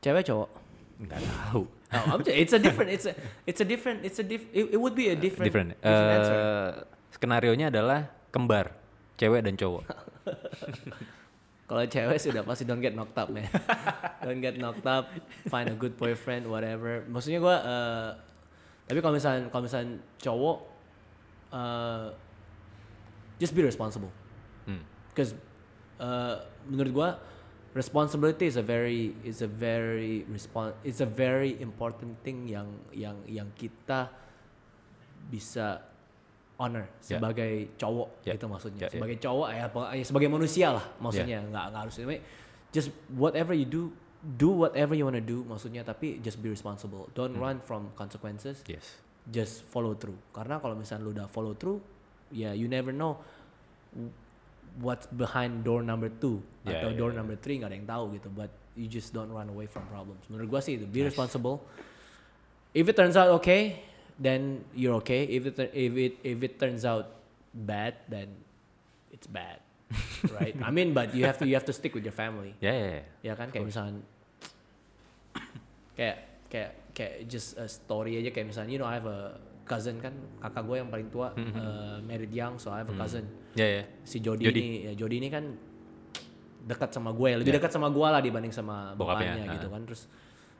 Cewek 0.00 0.24
cowok. 0.24 0.50
Enggak 0.98 1.22
tahu. 1.22 1.62
No, 1.88 1.98
I'm 2.10 2.20
just, 2.26 2.36
it's 2.36 2.54
a 2.54 2.60
different. 2.60 2.90
It's 2.90 3.06
a, 3.06 3.12
it's 3.46 3.60
a 3.62 3.66
different. 3.66 3.98
It's 4.02 4.18
a 4.18 4.26
diff. 4.26 4.44
It, 4.50 4.74
it 4.74 4.78
would 4.78 4.98
be 4.98 5.08
a 5.08 5.16
different. 5.16 5.46
Different. 5.48 5.70
different 5.78 6.10
answer. 6.10 6.36
Eh, 6.36 6.70
skenario-nya 7.14 7.70
adalah 7.70 8.10
kembar, 8.34 8.74
cewek 9.16 9.46
dan 9.46 9.54
cowok. 9.54 9.86
Kalau 11.68 11.84
cewek 11.84 12.18
sudah 12.18 12.42
pasti 12.42 12.64
don't 12.64 12.80
get 12.80 12.96
knocked 12.96 13.16
up 13.16 13.28
man. 13.28 13.46
don't 14.24 14.40
get 14.40 14.56
knocked 14.56 14.88
up, 14.88 15.12
find 15.52 15.68
a 15.68 15.76
good 15.76 15.94
boyfriend, 16.00 16.48
whatever. 16.48 17.04
Maksudnya 17.06 17.38
gua 17.38 17.56
eh, 17.60 18.10
tapi 18.88 18.98
kalau 19.04 19.14
misalnya 19.16 19.52
kalau 19.52 19.62
misalnya 19.68 20.00
cowok 20.18 20.58
eh, 21.52 22.06
just 23.38 23.54
be 23.54 23.62
responsible. 23.62 24.10
Hmm. 24.66 24.82
Because 25.12 25.36
uh, 26.02 26.42
menurut 26.66 26.92
gua 26.92 27.08
responsibility 27.78 28.50
is 28.50 28.58
a 28.58 28.64
very 28.66 29.14
is 29.22 29.38
a 29.40 29.46
very 29.46 30.26
respon 30.26 30.74
it's 30.82 30.98
a 30.98 31.06
very 31.06 31.54
important 31.62 32.18
thing 32.26 32.50
yang 32.50 32.66
yang 32.90 33.14
yang 33.30 33.46
kita 33.54 34.10
bisa 35.30 35.78
honor 36.58 36.90
sebagai 36.98 37.70
cowok 37.78 38.26
Ya. 38.26 38.34
gitu 38.34 38.50
maksudnya 38.50 38.82
Ya, 38.82 38.88
ya. 38.90 38.94
sebagai 38.98 39.16
cowok 39.22 39.48
ya, 39.54 39.66
ya 39.94 40.04
sebagai 40.04 40.26
manusia 40.28 40.66
lah 40.74 40.84
maksudnya 40.98 41.38
nggak 41.46 41.64
nggak 41.70 41.82
harus 41.86 41.96
ini 42.02 42.18
just 42.74 42.90
whatever 43.14 43.54
you 43.54 43.62
do 43.62 43.94
do 44.18 44.50
whatever 44.50 44.98
you 44.98 45.06
wanna 45.06 45.22
do 45.22 45.46
maksudnya 45.46 45.86
tapi 45.86 46.18
just 46.18 46.42
be 46.42 46.50
responsible 46.50 47.06
don't 47.14 47.38
Hmm. 47.38 47.44
run 47.46 47.56
from 47.62 47.94
consequences 47.94 48.66
Yes. 48.66 48.98
just 49.30 49.62
follow 49.70 49.94
through 49.94 50.18
karena 50.34 50.58
kalau 50.58 50.74
misalnya 50.74 51.06
lu 51.06 51.14
udah 51.14 51.30
follow 51.30 51.54
through 51.54 51.78
ya 52.34 52.50
you 52.50 52.66
never 52.66 52.90
know 52.90 53.22
what's 54.78 55.06
behind 55.10 55.62
door 55.62 55.82
number 55.82 56.06
two 56.08 56.38
Yeah, 56.62 56.84
atau 56.84 56.90
yeah, 56.92 56.98
door 57.00 57.10
yeah. 57.10 57.18
number 57.18 57.34
three 57.40 57.58
nggak 57.58 57.70
ada 57.72 57.76
yang 57.80 57.88
tahu 57.88 58.04
gitu. 58.14 58.28
But 58.30 58.50
you 58.78 58.86
just 58.86 59.10
don't 59.10 59.32
run 59.32 59.48
away 59.48 59.66
from 59.66 59.82
problems. 59.88 60.22
Menurut 60.30 60.48
gua 60.48 60.60
sih 60.62 60.76
itu 60.78 60.86
be 60.86 61.02
Nice. 61.02 61.10
responsible. 61.14 61.64
If 62.76 62.86
it 62.86 62.94
turns 62.94 63.16
out 63.16 63.32
okay 63.42 63.82
then 64.20 64.62
you're 64.76 64.94
okay. 65.00 65.24
If 65.26 65.48
it 65.48 65.56
if 65.72 65.92
it 65.96 66.14
if 66.22 66.38
it 66.42 66.54
turns 66.60 66.84
out 66.84 67.18
bad 67.54 67.96
then 68.06 68.34
it's 69.10 69.24
bad 69.26 69.58
right? 70.36 70.52
I 70.60 70.68
mean 70.68 70.92
but 70.92 71.16
you 71.16 71.24
have 71.24 71.40
to 71.40 71.46
you 71.48 71.56
have 71.56 71.64
to 71.66 71.74
stick 71.74 71.96
with 71.96 72.04
your 72.04 72.14
family. 72.14 72.52
Ya, 72.60 72.76
ya, 72.76 72.88
ya. 73.00 73.04
ya 73.22 73.34
kan? 73.34 73.48
Kayak 73.48 73.66
misalnya 73.72 74.04
kayak 75.96 76.16
kayak 76.52 76.70
kayak 76.92 77.14
just 77.26 77.56
a 77.56 77.66
story 77.66 78.20
aja. 78.20 78.30
Kayak 78.30 78.52
misalnya 78.52 78.70
you 78.70 78.80
know 78.80 78.86
I 78.86 79.00
have 79.00 79.08
a 79.08 79.40
cousin 79.68 80.00
kan 80.00 80.10
kakak 80.40 80.64
gue 80.64 80.76
yang 80.80 80.88
paling 80.88 81.08
tua 81.12 81.28
uh, 81.36 82.00
married 82.02 82.32
young 82.32 82.56
so 82.56 82.72
I 82.72 82.80
have 82.80 82.88
a 82.88 82.96
cousin 82.96 83.28
Ya, 83.52 83.66
ya. 83.66 83.82
si 84.02 84.18
Jody, 84.18 84.48
Jody. 84.48 84.60
ini 84.60 84.68
ya 84.88 84.92
Jody 84.96 85.16
ini 85.20 85.28
kan 85.28 85.44
dekat 86.64 86.90
sama 86.92 87.12
gue 87.12 87.28
lebih 87.38 87.52
dekat 87.54 87.72
sama 87.72 87.88
gue 87.88 88.06
lah 88.08 88.20
dibanding 88.20 88.52
sama 88.52 88.92
bapaknya 88.92 89.44
gitu 89.56 89.68
ah. 89.68 89.72
kan 89.76 89.82
terus 89.84 90.08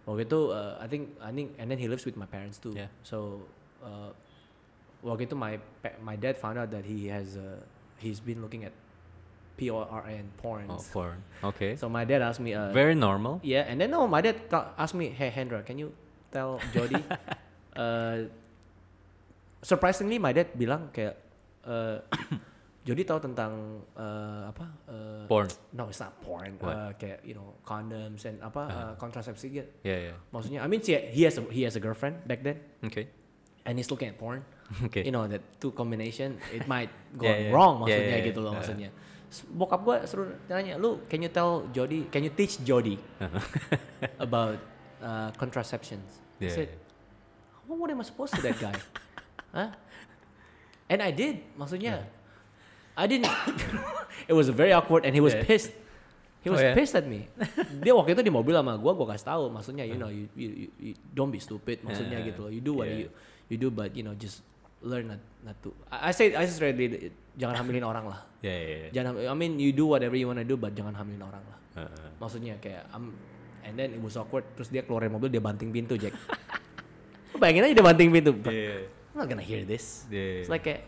waktu 0.05 0.24
itu 0.24 0.40
uh, 0.52 0.76
I 0.80 0.86
think 0.89 1.05
I 1.20 1.32
think 1.32 1.56
and 1.60 1.68
then 1.68 1.76
he 1.76 1.89
lives 1.89 2.05
with 2.05 2.16
my 2.16 2.24
parents 2.24 2.56
too 2.56 2.72
Yeah. 2.72 2.89
so 3.05 3.44
uh, 3.80 4.12
waktu 5.05 5.28
itu 5.28 5.36
my 5.36 5.60
my 6.01 6.16
dad 6.16 6.40
found 6.40 6.56
out 6.56 6.72
that 6.72 6.85
he 6.89 7.09
has 7.12 7.36
uh, 7.36 7.60
he's 8.01 8.18
been 8.20 8.40
looking 8.40 8.64
at 8.64 8.72
P 9.59 9.68
O 9.68 9.82
R 9.82 10.06
N 10.06 10.30
porn 10.39 10.70
Oh, 10.70 10.78
porn. 10.94 11.18
Oke. 11.43 11.74
so 11.76 11.90
my 11.90 12.06
dad 12.06 12.22
asked 12.22 12.39
me 12.40 12.55
uh, 12.55 12.70
Very 12.70 12.94
normal. 12.94 13.43
Yeah, 13.43 13.66
and 13.66 13.76
then 13.82 13.90
no, 13.90 14.06
my 14.06 14.22
dad 14.22 14.39
asked 14.78 14.94
me, 14.94 15.10
"Hey 15.10 15.35
Hendra, 15.35 15.66
can 15.66 15.74
you 15.82 15.90
tell 16.30 16.62
Jody?" 16.70 17.02
uh, 17.74 18.30
surprisingly, 19.60 20.18
my 20.18 20.32
dad 20.32 20.55
bilang 20.55 20.90
kayak, 20.90 21.14
uh, 21.64 21.98
Jody 22.89 23.05
tahu 23.05 23.20
tentang 23.20 23.85
uh, 23.93 24.48
apa? 24.48 24.64
Uh, 24.89 25.24
Porn. 25.28 25.48
No, 25.76 25.93
it's 25.93 26.01
not 26.01 26.16
porn. 26.24 26.56
What? 26.56 26.72
Uh, 26.72 26.90
kayak 26.97 27.20
you 27.20 27.36
know 27.36 27.52
condoms 27.60 28.24
and 28.24 28.40
apa 28.40 28.62
uh, 28.64 28.93
contracepsi 28.97 29.52
gitu. 29.52 29.68
Ya, 29.85 30.09
ya. 30.09 30.14
Maksudnya, 30.32 30.64
I 30.64 30.68
mean, 30.72 30.80
he, 30.80 30.97
he 31.12 31.22
has 31.28 31.36
a, 31.36 31.44
he 31.52 31.68
has 31.68 31.76
a 31.76 31.82
girlfriend 31.85 32.24
back 32.24 32.40
then, 32.40 32.56
Oke. 32.80 33.05
and 33.68 33.76
he's 33.76 33.93
looking 33.93 34.09
at 34.09 34.16
porn. 34.16 34.40
Oke. 34.89 35.05
You 35.05 35.12
know 35.12 35.28
that 35.28 35.44
two 35.60 35.76
combination, 35.76 36.40
it 36.48 36.64
might 36.72 36.89
go 37.12 37.28
Yeah, 37.28 37.36
yeah. 37.36 37.52
wrong 37.52 37.85
Yeah, 37.85 38.01
maksudnya 38.01 38.09
yeah, 38.09 38.16
yeah. 38.24 38.28
gitu 38.32 38.40
loh 38.40 38.52
Uh. 38.52 38.56
maksudnya. 38.56 38.90
S- 39.28 39.44
Bokap 39.44 39.85
gue 39.85 39.97
seru 40.09 40.24
nanya, 40.48 40.80
lu 40.80 41.05
can 41.12 41.20
you 41.20 41.28
tell 41.28 41.68
Jody, 41.76 42.09
can 42.09 42.24
you 42.24 42.32
teach 42.32 42.56
Jody 42.64 42.97
about 44.16 44.56
uh, 45.05 45.28
contraceptions? 45.36 46.24
I 46.40 46.48
Yeah, 46.48 46.55
said, 46.56 46.70
"Well, 47.68 47.76
what 47.76 47.90
am 47.93 48.01
I 48.01 48.06
supposed 48.06 48.32
to 48.32 48.40
that 48.40 48.56
guy? 48.56 48.72
Huh? 49.53 49.70
And 50.89 51.01
I 51.05 51.12
did, 51.12 51.45
maksudnya. 51.55 52.09
I 52.99 53.05
didn't. 53.07 53.31
it 54.31 54.35
was 54.35 54.49
very 54.51 54.73
awkward 54.75 55.07
and 55.07 55.15
he 55.15 55.23
was 55.23 55.37
Yeah. 55.37 55.47
pissed. 55.47 55.70
He 56.43 56.51
Oh, 56.51 56.55
was 56.55 56.62
yeah? 56.62 56.75
pissed 56.75 56.95
at 56.95 57.07
me. 57.07 57.27
Dia 57.83 57.93
waktu 57.95 58.15
itu 58.15 58.23
di 58.27 58.33
mobil 58.33 58.55
sama 58.55 58.75
gua, 58.79 58.95
gua 58.95 59.15
kasih 59.15 59.27
tahu, 59.27 59.45
maksudnya 59.51 59.85
you 59.87 59.99
know, 59.99 60.11
you, 60.11 60.27
you, 60.35 60.49
you, 60.55 60.69
you 60.81 60.93
don't 61.11 61.31
be 61.31 61.39
stupid, 61.39 61.83
maksudnya 61.83 62.19
Yeah. 62.23 62.29
gitu 62.33 62.47
loh. 62.47 62.51
You 62.51 62.62
do 62.62 62.73
what 62.79 62.87
Yeah. 62.91 63.07
you 63.07 63.09
you 63.49 63.57
do, 63.59 63.69
but 63.70 63.95
you 63.95 64.03
know, 64.03 64.15
just 64.15 64.43
learn 64.81 65.11
not, 65.11 65.20
not 65.43 65.57
to. 65.62 65.75
I, 65.91 66.09
I 66.09 66.12
say 66.15 66.35
I 66.35 66.47
say 66.47 66.70
really 66.70 67.11
jangan 67.35 67.59
hamilin 67.59 67.83
orang 67.83 68.07
lah. 68.07 68.23
Ya, 68.41 68.55
ya, 68.55 68.77
ya. 68.87 68.89
Jangan 69.03 69.19
I 69.19 69.35
mean 69.35 69.59
you 69.59 69.75
do 69.75 69.91
whatever 69.91 70.15
you 70.15 70.31
wanna 70.31 70.47
do 70.47 70.55
but 70.55 70.73
jangan 70.75 70.95
hamilin 70.95 71.23
orang 71.27 71.43
lah. 71.43 71.59
Heeh. 71.83 72.09
Maksudnya 72.23 72.55
kayak 72.62 72.87
um, 72.95 73.15
and 73.66 73.75
then 73.75 73.95
it 73.95 74.03
was 74.03 74.15
awkward 74.15 74.47
terus 74.55 74.70
dia 74.70 74.83
keluarin 74.87 75.11
mobil 75.11 75.31
dia 75.31 75.43
banting 75.43 75.70
pintu 75.70 75.95
Jack. 75.99 76.15
Bayangin 77.43 77.70
aja 77.70 77.75
dia 77.79 77.87
banting 77.87 78.11
pintu. 78.11 78.33
Iya. 78.47 78.87
I'm 79.19 79.27
not 79.27 79.35
gonna 79.35 79.43
hear 79.43 79.66
this. 79.66 80.07
Iya. 80.15 80.47
It's 80.47 80.53
like 80.55 80.62
kayak 80.62 80.86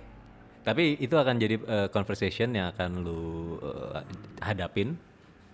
Tapi 0.62 0.94
itu 1.02 1.18
akan 1.18 1.34
jadi 1.34 1.58
uh, 1.66 1.88
conversation 1.90 2.54
yang 2.54 2.70
akan 2.70 3.02
lu 3.02 3.58
uh, 3.58 4.06
hadapin 4.38 4.94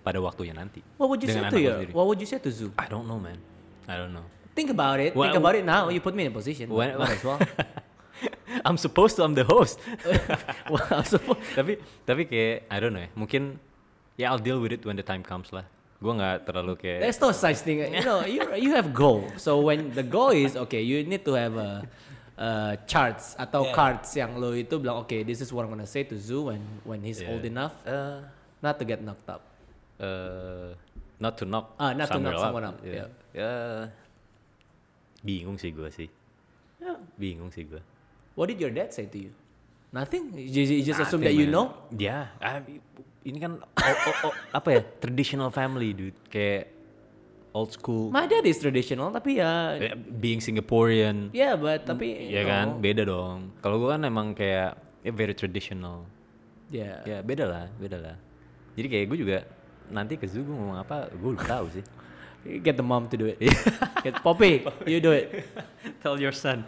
pada 0.04 0.20
waktunya 0.20 0.52
nanti. 0.52 0.84
what 1.00 1.08
would 1.08 1.24
you 1.24 1.32
say 1.32 1.40
Dengan 1.40 1.48
to 1.48 1.56
anak 1.56 1.56
lu 1.56 1.64
you? 1.64 1.72
sendiri. 1.72 1.92
What 1.96 2.04
would 2.04 2.20
you 2.20 2.28
say 2.28 2.36
to 2.36 2.50
Zoo? 2.52 2.68
I 2.76 2.84
don't 2.84 3.08
know, 3.08 3.16
man. 3.16 3.40
I 3.88 3.96
don't 3.96 4.12
know. 4.12 4.28
Think 4.52 4.68
about 4.68 5.00
it. 5.00 5.16
Well, 5.16 5.24
Think 5.24 5.40
about 5.40 5.56
it 5.56 5.64
now. 5.64 5.88
You 5.88 6.04
put 6.04 6.12
me 6.12 6.28
in 6.28 6.30
a 6.30 6.36
position. 6.36 6.68
when- 6.68 7.00
Might 7.00 7.16
as 7.16 7.24
well. 7.24 7.40
I'm 8.68 8.76
supposed 8.76 9.16
to, 9.16 9.24
I'm 9.24 9.32
the 9.32 9.48
host. 9.48 9.80
well, 10.68 10.84
I'm 10.92 11.08
supposed- 11.08 11.40
tapi 11.58 11.80
tapi 12.04 12.28
kayak 12.28 12.68
I 12.68 12.76
don't 12.76 12.92
know 12.92 13.00
ya. 13.00 13.10
Mungkin 13.16 13.56
ya 14.20 14.36
I'll 14.36 14.42
deal 14.42 14.60
with 14.60 14.76
it 14.76 14.84
when 14.84 15.00
the 15.00 15.06
time 15.06 15.24
comes 15.24 15.48
lah. 15.48 15.64
Gue 15.96 16.12
nggak 16.12 16.44
terlalu 16.44 16.76
kayak 16.76 17.00
There's 17.00 17.20
no 17.22 17.32
such 17.32 17.64
thing. 17.64 17.80
You 17.80 18.04
know, 18.04 18.20
you 18.26 18.42
you 18.58 18.76
have 18.76 18.92
goal. 18.92 19.24
So 19.40 19.64
when 19.64 19.96
the 19.96 20.04
goal 20.04 20.34
is 20.36 20.52
okay, 20.68 20.84
you 20.84 21.00
need 21.06 21.24
to 21.24 21.32
have 21.38 21.56
a 21.56 21.86
uh, 22.36 22.76
charts 22.84 23.34
atau 23.34 23.72
cards 23.72 24.12
yang 24.12 24.36
lo 24.36 24.52
itu 24.52 24.76
bilang 24.76 25.02
okay, 25.02 25.24
this 25.24 25.40
is 25.40 25.48
what 25.50 25.64
I'm 25.64 25.72
gonna 25.72 25.88
say 25.88 26.04
to 26.04 26.16
Zoo 26.16 26.48
when 26.48 26.60
when 26.84 27.00
he's 27.00 27.20
Yeah. 27.20 27.32
old 27.32 27.44
enough 27.44 27.74
uh, 27.84 28.24
not 28.60 28.76
to 28.76 28.84
get 28.84 29.00
knocked 29.00 29.26
up. 29.26 29.42
uh, 29.96 30.76
not 31.16 31.32
to 31.40 31.48
knock 31.48 31.72
Ah, 31.80 31.96
not 31.96 32.12
to 32.12 32.20
knock 32.20 32.36
somewhere 32.36 32.36
someone 32.36 32.64
up, 32.68 32.76
Ya. 32.84 33.08
Ya, 33.32 33.52
bingung 35.24 35.56
sih 35.56 35.72
gue 35.72 35.88
sih. 35.88 36.08
Yeah. 36.76 37.00
Bingung 37.16 37.48
sih 37.48 37.64
gue. 37.64 37.80
What 38.36 38.52
did 38.52 38.60
your 38.60 38.68
dad 38.70 38.92
say 38.92 39.08
to 39.08 39.18
you? 39.18 39.32
Nothing. 39.88 40.36
You 40.36 40.52
just, 40.52 40.70
you 40.72 40.84
just 40.84 41.00
assume 41.00 41.24
that 41.24 41.32
you 41.32 41.48
know. 41.48 41.72
Ya, 41.88 42.36
ah, 42.36 42.60
ini 43.24 43.38
kan 43.40 43.56
o- 43.64 44.00
o- 44.04 44.18
o- 44.28 44.36
apa 44.52 44.68
ya 44.70 44.80
traditional 45.00 45.48
family 45.48 45.96
dude 45.96 46.18
kayak 46.28 46.68
old 47.56 47.72
school 47.72 48.12
My 48.12 48.28
dad 48.28 48.44
is 48.44 48.60
traditional 48.60 49.08
tapi 49.08 49.40
ya 49.40 49.80
Eh, 49.80 49.96
being 49.96 50.44
Singaporean 50.44 51.32
yeah, 51.32 51.56
but 51.56 51.88
tapi 51.88 52.28
ya 52.28 52.44
you 52.44 52.46
kan 52.46 52.76
know, 52.76 52.84
beda 52.84 53.02
dong 53.02 53.38
kalau 53.64 53.80
gue 53.80 53.88
kan 53.88 54.04
emang 54.04 54.36
kayak 54.36 54.76
ya 55.00 55.10
very 55.10 55.32
traditional 55.32 56.04
Yeah. 56.68 56.98
ya 57.06 57.18
beda 57.22 57.44
lah 57.46 57.64
beda 57.78 57.96
lah 57.96 58.16
jadi 58.74 58.86
kayak 58.90 59.04
gue 59.08 59.18
juga 59.22 59.38
nanti 59.88 60.18
ke 60.18 60.26
zoo 60.26 60.42
gue 60.42 60.50
ngomong 60.50 60.76
apa 60.76 61.08
gue 61.08 61.30
belum 61.32 61.46
tahu 61.46 61.66
sih 61.72 61.86
Get 62.46 62.78
the 62.78 62.86
mom 62.86 63.10
to 63.10 63.18
do 63.18 63.26
it. 63.26 63.42
Get 64.06 64.22
Poppy, 64.22 64.62
you 64.86 65.02
do 65.02 65.10
it. 65.10 65.50
tell 66.02 66.14
your 66.14 66.30
son 66.30 66.62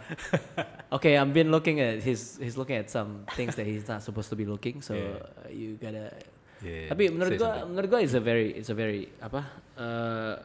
Okay, 0.91 1.15
I've 1.15 1.31
been 1.31 1.55
looking 1.55 1.79
at 1.79 2.03
he's 2.03 2.35
he's 2.35 2.59
looking 2.59 2.75
at 2.75 2.91
some 2.91 3.23
things 3.39 3.55
that 3.55 3.63
he's 3.63 3.87
not 3.87 4.03
supposed 4.03 4.27
to 4.27 4.35
be 4.35 4.43
looking, 4.43 4.83
so 4.83 4.91
Yeah. 4.91 5.23
you 5.47 5.79
gotta. 5.79 6.11
Yeah, 6.59 6.91
Tapi 6.91 7.15
menurut 7.15 7.39
gua, 7.39 7.63
something. 7.63 7.67
menurut 7.71 7.87
gua 7.87 7.99
is 8.03 8.11
a 8.11 8.19
very, 8.19 8.51
it's 8.51 8.67
a 8.67 8.75
very 8.75 9.07
apa? 9.23 9.47
Uh, 9.79 10.35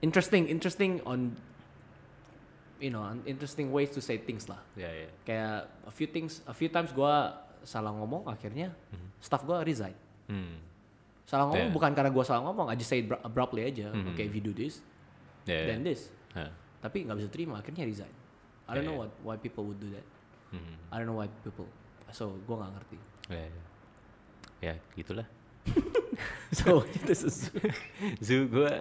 interesting, 0.00 0.46
interesting 0.46 1.00
on, 1.04 1.34
you 2.78 2.90
know, 2.90 3.02
interesting 3.26 3.70
ways 3.70 3.90
to 3.90 4.00
say 4.00 4.18
things 4.18 4.46
lah. 4.46 4.60
ya 4.74 4.86
ya 4.86 5.08
Kayak 5.24 5.56
a 5.84 5.92
few 5.92 6.06
things, 6.06 6.40
a 6.46 6.54
few 6.54 6.68
times 6.68 6.94
gua 6.94 7.34
salah 7.62 7.90
ngomong, 7.90 8.26
akhirnya 8.26 8.70
staff 9.18 9.42
gua 9.42 9.62
resign. 9.62 9.94
hmm. 10.26 10.56
Salah 11.28 11.44
ngomong 11.50 11.68
Yeah. 11.68 11.76
bukan 11.76 11.90
karena 11.92 12.08
gua 12.08 12.24
salah 12.24 12.40
ngomong, 12.42 12.70
I 12.70 12.74
just 12.74 12.88
say 12.88 13.02
it 13.02 13.06
abru- 13.06 13.20
abruptly 13.20 13.66
aja. 13.66 13.92
Okay, 14.14 14.24
if 14.24 14.32
you 14.32 14.40
do 14.40 14.54
this, 14.54 14.80
ya. 15.44 15.68
then 15.68 15.84
this. 15.84 16.08
Hah. 16.32 16.48
Tapi 16.80 17.04
nggak 17.04 17.18
bisa 17.18 17.28
terima, 17.28 17.58
akhirnya 17.58 17.84
resign. 17.84 18.14
I 18.64 18.72
don't 18.72 18.84
Yeah, 18.84 18.92
know 18.94 19.00
what 19.04 19.12
why 19.24 19.36
people 19.36 19.66
would 19.66 19.76
do 19.76 19.90
that. 19.92 20.06
Hmm. 20.54 20.76
I 20.88 20.96
don't 20.96 21.04
know 21.04 21.18
why 21.18 21.28
people. 21.42 21.68
So 22.08 22.32
gue 22.40 22.56
nggak 22.56 22.72
ngerti. 22.72 22.98
ya 23.28 23.44
ya. 23.44 23.52
ya 24.58 24.74
gitulah 24.96 25.28
So 26.58 26.80
this 27.04 27.20
is 27.20 27.52
zoo 28.26 28.48
gue 28.48 28.72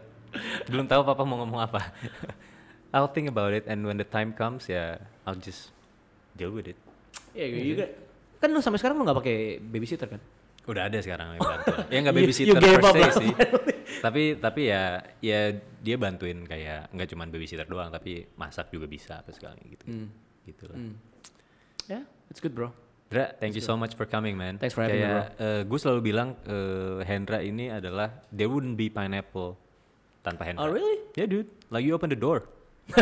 belum 0.67 0.85
tahu 0.85 1.01
papa 1.03 1.23
mau 1.23 1.39
ngomong 1.41 1.61
apa 1.61 1.81
I'll 2.91 3.11
think 3.11 3.27
about 3.27 3.51
it 3.51 3.67
and 3.67 3.83
when 3.83 3.99
the 3.99 4.07
time 4.07 4.31
comes 4.31 4.67
ya 4.67 4.97
I'll 5.23 5.37
just 5.37 5.71
deal 6.33 6.51
with 6.51 6.67
it 6.67 6.77
ya 7.33 7.45
you 7.45 7.75
got- 7.75 7.95
kan 8.37 8.53
lu 8.53 8.61
sampai 8.61 8.77
sekarang 8.77 9.01
lu 9.01 9.03
nggak 9.03 9.17
pakai 9.17 9.37
babysitter 9.57 10.05
kan? 10.05 10.21
Udah 10.69 10.85
ada 10.85 11.01
sekarang 11.01 11.33
yang 11.33 11.41
bantu. 11.41 11.73
ya 11.93 11.97
nggak 12.05 12.13
You- 12.13 12.21
babysitter 12.21 12.53
you 12.53 12.61
gave 12.61 12.77
per 12.85 12.93
se 12.93 13.09
sih. 13.17 13.31
tapi 14.05 14.21
tapi 14.37 14.61
ya 14.69 15.01
ya 15.17 15.57
dia 15.81 15.95
bantuin 15.97 16.45
kayak 16.45 16.93
nggak 16.93 17.07
cuma 17.09 17.25
babysitter 17.25 17.65
doang 17.65 17.89
tapi 17.89 18.29
masak 18.37 18.69
juga 18.69 18.85
bisa 18.85 19.25
apa 19.25 19.33
sekali 19.33 19.73
gitu. 19.73 19.89
Hmm. 19.89 20.07
Gitu 20.45 20.63
lah. 20.69 20.77
Yeah, 21.89 22.03
it's 22.29 22.37
good 22.37 22.53
bro. 22.53 22.69
Dra, 23.09 23.31
thank 23.39 23.55
you 23.55 23.63
so 23.63 23.73
much 23.73 23.95
for 23.95 24.05
coming 24.05 24.35
man. 24.37 24.59
Thanks 24.59 24.75
for 24.75 24.83
having 24.85 24.99
me, 24.99 25.07
Kayak, 25.07 25.27
eh, 25.39 25.61
gue 25.65 25.79
selalu 25.79 25.99
bilang 26.05 26.35
eh, 26.43 27.07
Hendra 27.07 27.39
ini 27.39 27.71
adalah 27.71 28.21
there 28.29 28.51
wouldn't 28.51 28.75
be 28.75 28.91
pineapple 28.91 29.55
tanpa 30.27 30.43
Hendra. 30.43 30.67
Oh 30.67 30.69
really? 30.69 30.99
Yeah 31.15 31.27
dude, 31.31 31.47
like 31.71 31.87
you 31.87 31.95
open 31.95 32.11
the 32.11 32.19
door. 32.19 32.43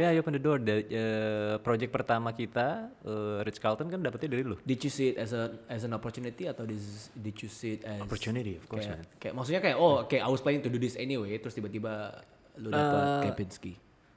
yeah, 0.00 0.10
you 0.10 0.18
open 0.18 0.34
the 0.34 0.42
door. 0.42 0.58
The, 0.58 0.82
eh, 0.90 1.54
project 1.62 1.94
pertama 1.94 2.34
kita 2.34 2.90
eh, 3.06 3.38
Ritz 3.46 3.62
Carlton 3.62 3.86
kan 3.86 4.02
dapetnya 4.02 4.34
dari 4.34 4.42
lu. 4.42 4.58
Did 4.66 4.82
you 4.82 4.90
see 4.90 5.14
it 5.14 5.16
as 5.18 5.30
a 5.30 5.54
as 5.70 5.86
an 5.86 5.94
opportunity 5.94 6.50
atau 6.50 6.66
did, 6.66 6.82
did 7.14 7.36
you 7.38 7.50
see 7.50 7.78
it 7.78 7.86
as 7.86 8.02
Opportunity, 8.02 8.58
of 8.58 8.66
course, 8.66 8.86
kayak, 8.86 8.98
man. 8.98 9.18
kayak 9.22 9.34
maksudnya 9.38 9.60
kayak 9.62 9.76
oh 9.78 10.02
kayak 10.10 10.22
I 10.26 10.30
was 10.30 10.42
planning 10.42 10.64
to 10.66 10.70
do 10.70 10.78
this 10.82 10.98
anyway 10.98 11.38
terus 11.38 11.54
tiba-tiba 11.54 12.18
lu 12.58 12.74
dapet 12.74 12.98
Uh, 12.98 13.22
Kempinski. 13.30 13.72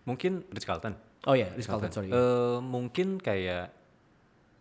Mungkin 0.09 0.41
Ritz 0.49 0.65
Carlton. 0.65 0.97
Oh 1.29 1.37
ya, 1.37 1.45
yeah, 1.45 1.49
Ritz 1.53 1.69
Carlton 1.69 1.93
sorry. 1.93 2.09
Eh, 2.09 2.57
mungkin 2.65 3.21
kayak 3.21 3.69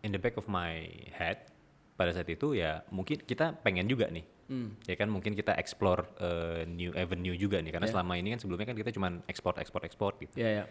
in 0.05 0.13
the 0.13 0.21
back 0.21 0.37
of 0.37 0.45
my 0.45 0.85
head 1.17 1.49
pada 1.97 2.13
saat 2.17 2.29
itu 2.33 2.57
ya 2.57 2.81
mungkin 2.89 3.21
kita 3.21 3.61
pengen 3.61 3.85
juga 3.85 4.09
nih 4.09 4.25
Hmm. 4.51 4.75
ya 4.83 4.99
kan 4.99 5.07
mungkin 5.07 5.39
kita 5.39 5.55
explore 5.55 6.11
eh, 6.19 6.67
new 6.67 6.91
avenue 6.99 7.39
juga 7.39 7.63
nih 7.63 7.71
karena 7.71 7.87
Yeah. 7.87 7.95
selama 7.95 8.19
ini 8.19 8.35
kan 8.35 8.39
sebelumnya 8.43 8.67
kan 8.67 8.75
kita 8.75 8.91
cuma 8.91 9.23
ekspor 9.31 9.55
ekspor 9.63 9.87
ekspor 9.87 10.13
gitu 10.19 10.35
Ya 10.35 10.51
ya. 10.51 10.65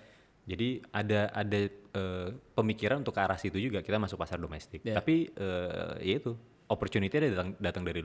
jadi 0.43 0.83
ada 0.91 1.31
ada 1.31 1.59
eh, 1.71 2.27
pemikiran 2.53 2.99
untuk 2.99 3.15
ke 3.15 3.23
arah 3.23 3.39
situ 3.39 3.55
juga 3.55 3.79
kita 3.79 3.95
masuk 3.95 4.19
pasar 4.19 4.35
domestik 4.35 4.83
Yeah. 4.83 4.99
tapi 4.99 5.31
eh, 5.31 5.91
ya 6.03 6.15
itu 6.19 6.35
opportunity 6.67 7.15
ada 7.15 7.31
datang 7.31 7.49
datang 7.57 7.83
dari 7.87 8.03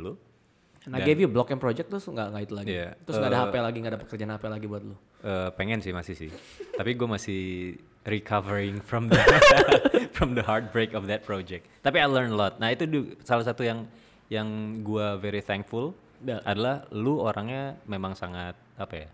I 0.85 1.01
Dan- 1.01 1.09
gave 1.09 1.21
you 1.25 1.33
block 1.33 1.49
and 1.49 1.59
project 1.59 1.89
terus 1.89 2.05
nggak 2.05 2.29
nggak 2.29 2.43
itu 2.45 2.55
lagi. 2.55 2.69
Iya. 2.77 2.93
Terus 3.09 3.17
nggak 3.17 3.31
ada 3.33 3.39
Eh, 3.41 3.45
HP 3.49 3.55
lagi 3.57 3.79
nggak 3.81 3.93
ada 3.97 4.01
pekerjaan 4.05 4.31
HP 4.37 4.45
lagi 4.53 4.67
buat 4.69 4.83
lu. 4.85 4.97
Eh, 5.25 5.49
pengen 5.57 5.81
sih 5.81 5.97
masih 5.97 6.13
sih 6.13 6.29
tapi 6.79 6.93
gue 6.93 7.09
masih 7.09 7.43
recovering 8.05 8.85
from 8.85 9.09
the 9.09 9.17
from 10.17 10.37
the 10.37 10.45
heartbreak 10.45 10.93
of 10.93 11.09
that 11.09 11.25
project 11.25 11.65
tapi 11.81 11.97
I 11.97 12.05
learn 12.05 12.29
a 12.29 12.37
lot 12.37 12.61
nah 12.61 12.69
itu 12.69 12.85
salah 13.25 13.41
satu 13.41 13.65
yang 13.65 13.89
yang 14.33 14.81
gue 14.81 15.07
very 15.21 15.45
thankful 15.45 15.93
adalah 16.25 16.89
lu 16.95 17.21
orangnya 17.21 17.77
memang 17.85 18.17
sangat 18.17 18.57
apa 18.81 18.95
ya 18.97 19.09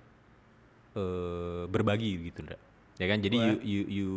eh 0.90 1.62
berbagi 1.70 2.30
gitu 2.30 2.42
Ndra. 2.46 2.58
ya 2.98 3.06
kan? 3.10 3.18
Jadi 3.22 3.36
you, 3.38 3.54
you 3.62 3.82
you 3.88 4.08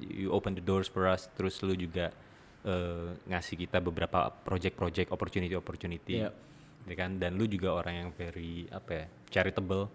you 0.00 0.26
open 0.30 0.54
the 0.58 0.64
doors 0.64 0.86
for 0.90 1.06
us 1.06 1.26
terus 1.34 1.58
lu 1.62 1.74
juga 1.74 2.10
eh, 2.66 3.08
ngasih 3.30 3.54
kita 3.66 3.78
beberapa 3.82 4.30
project-project 4.46 5.10
opportunity 5.14 5.54
opportunity 5.54 6.22
Iya. 6.22 6.30
ya 6.86 6.94
kan? 6.98 7.18
Dan 7.18 7.38
lu 7.38 7.46
juga 7.46 7.74
orang 7.74 8.06
yang 8.06 8.08
very 8.14 8.66
apa 8.70 8.90
ya 8.90 9.06
charitable. 9.30 9.90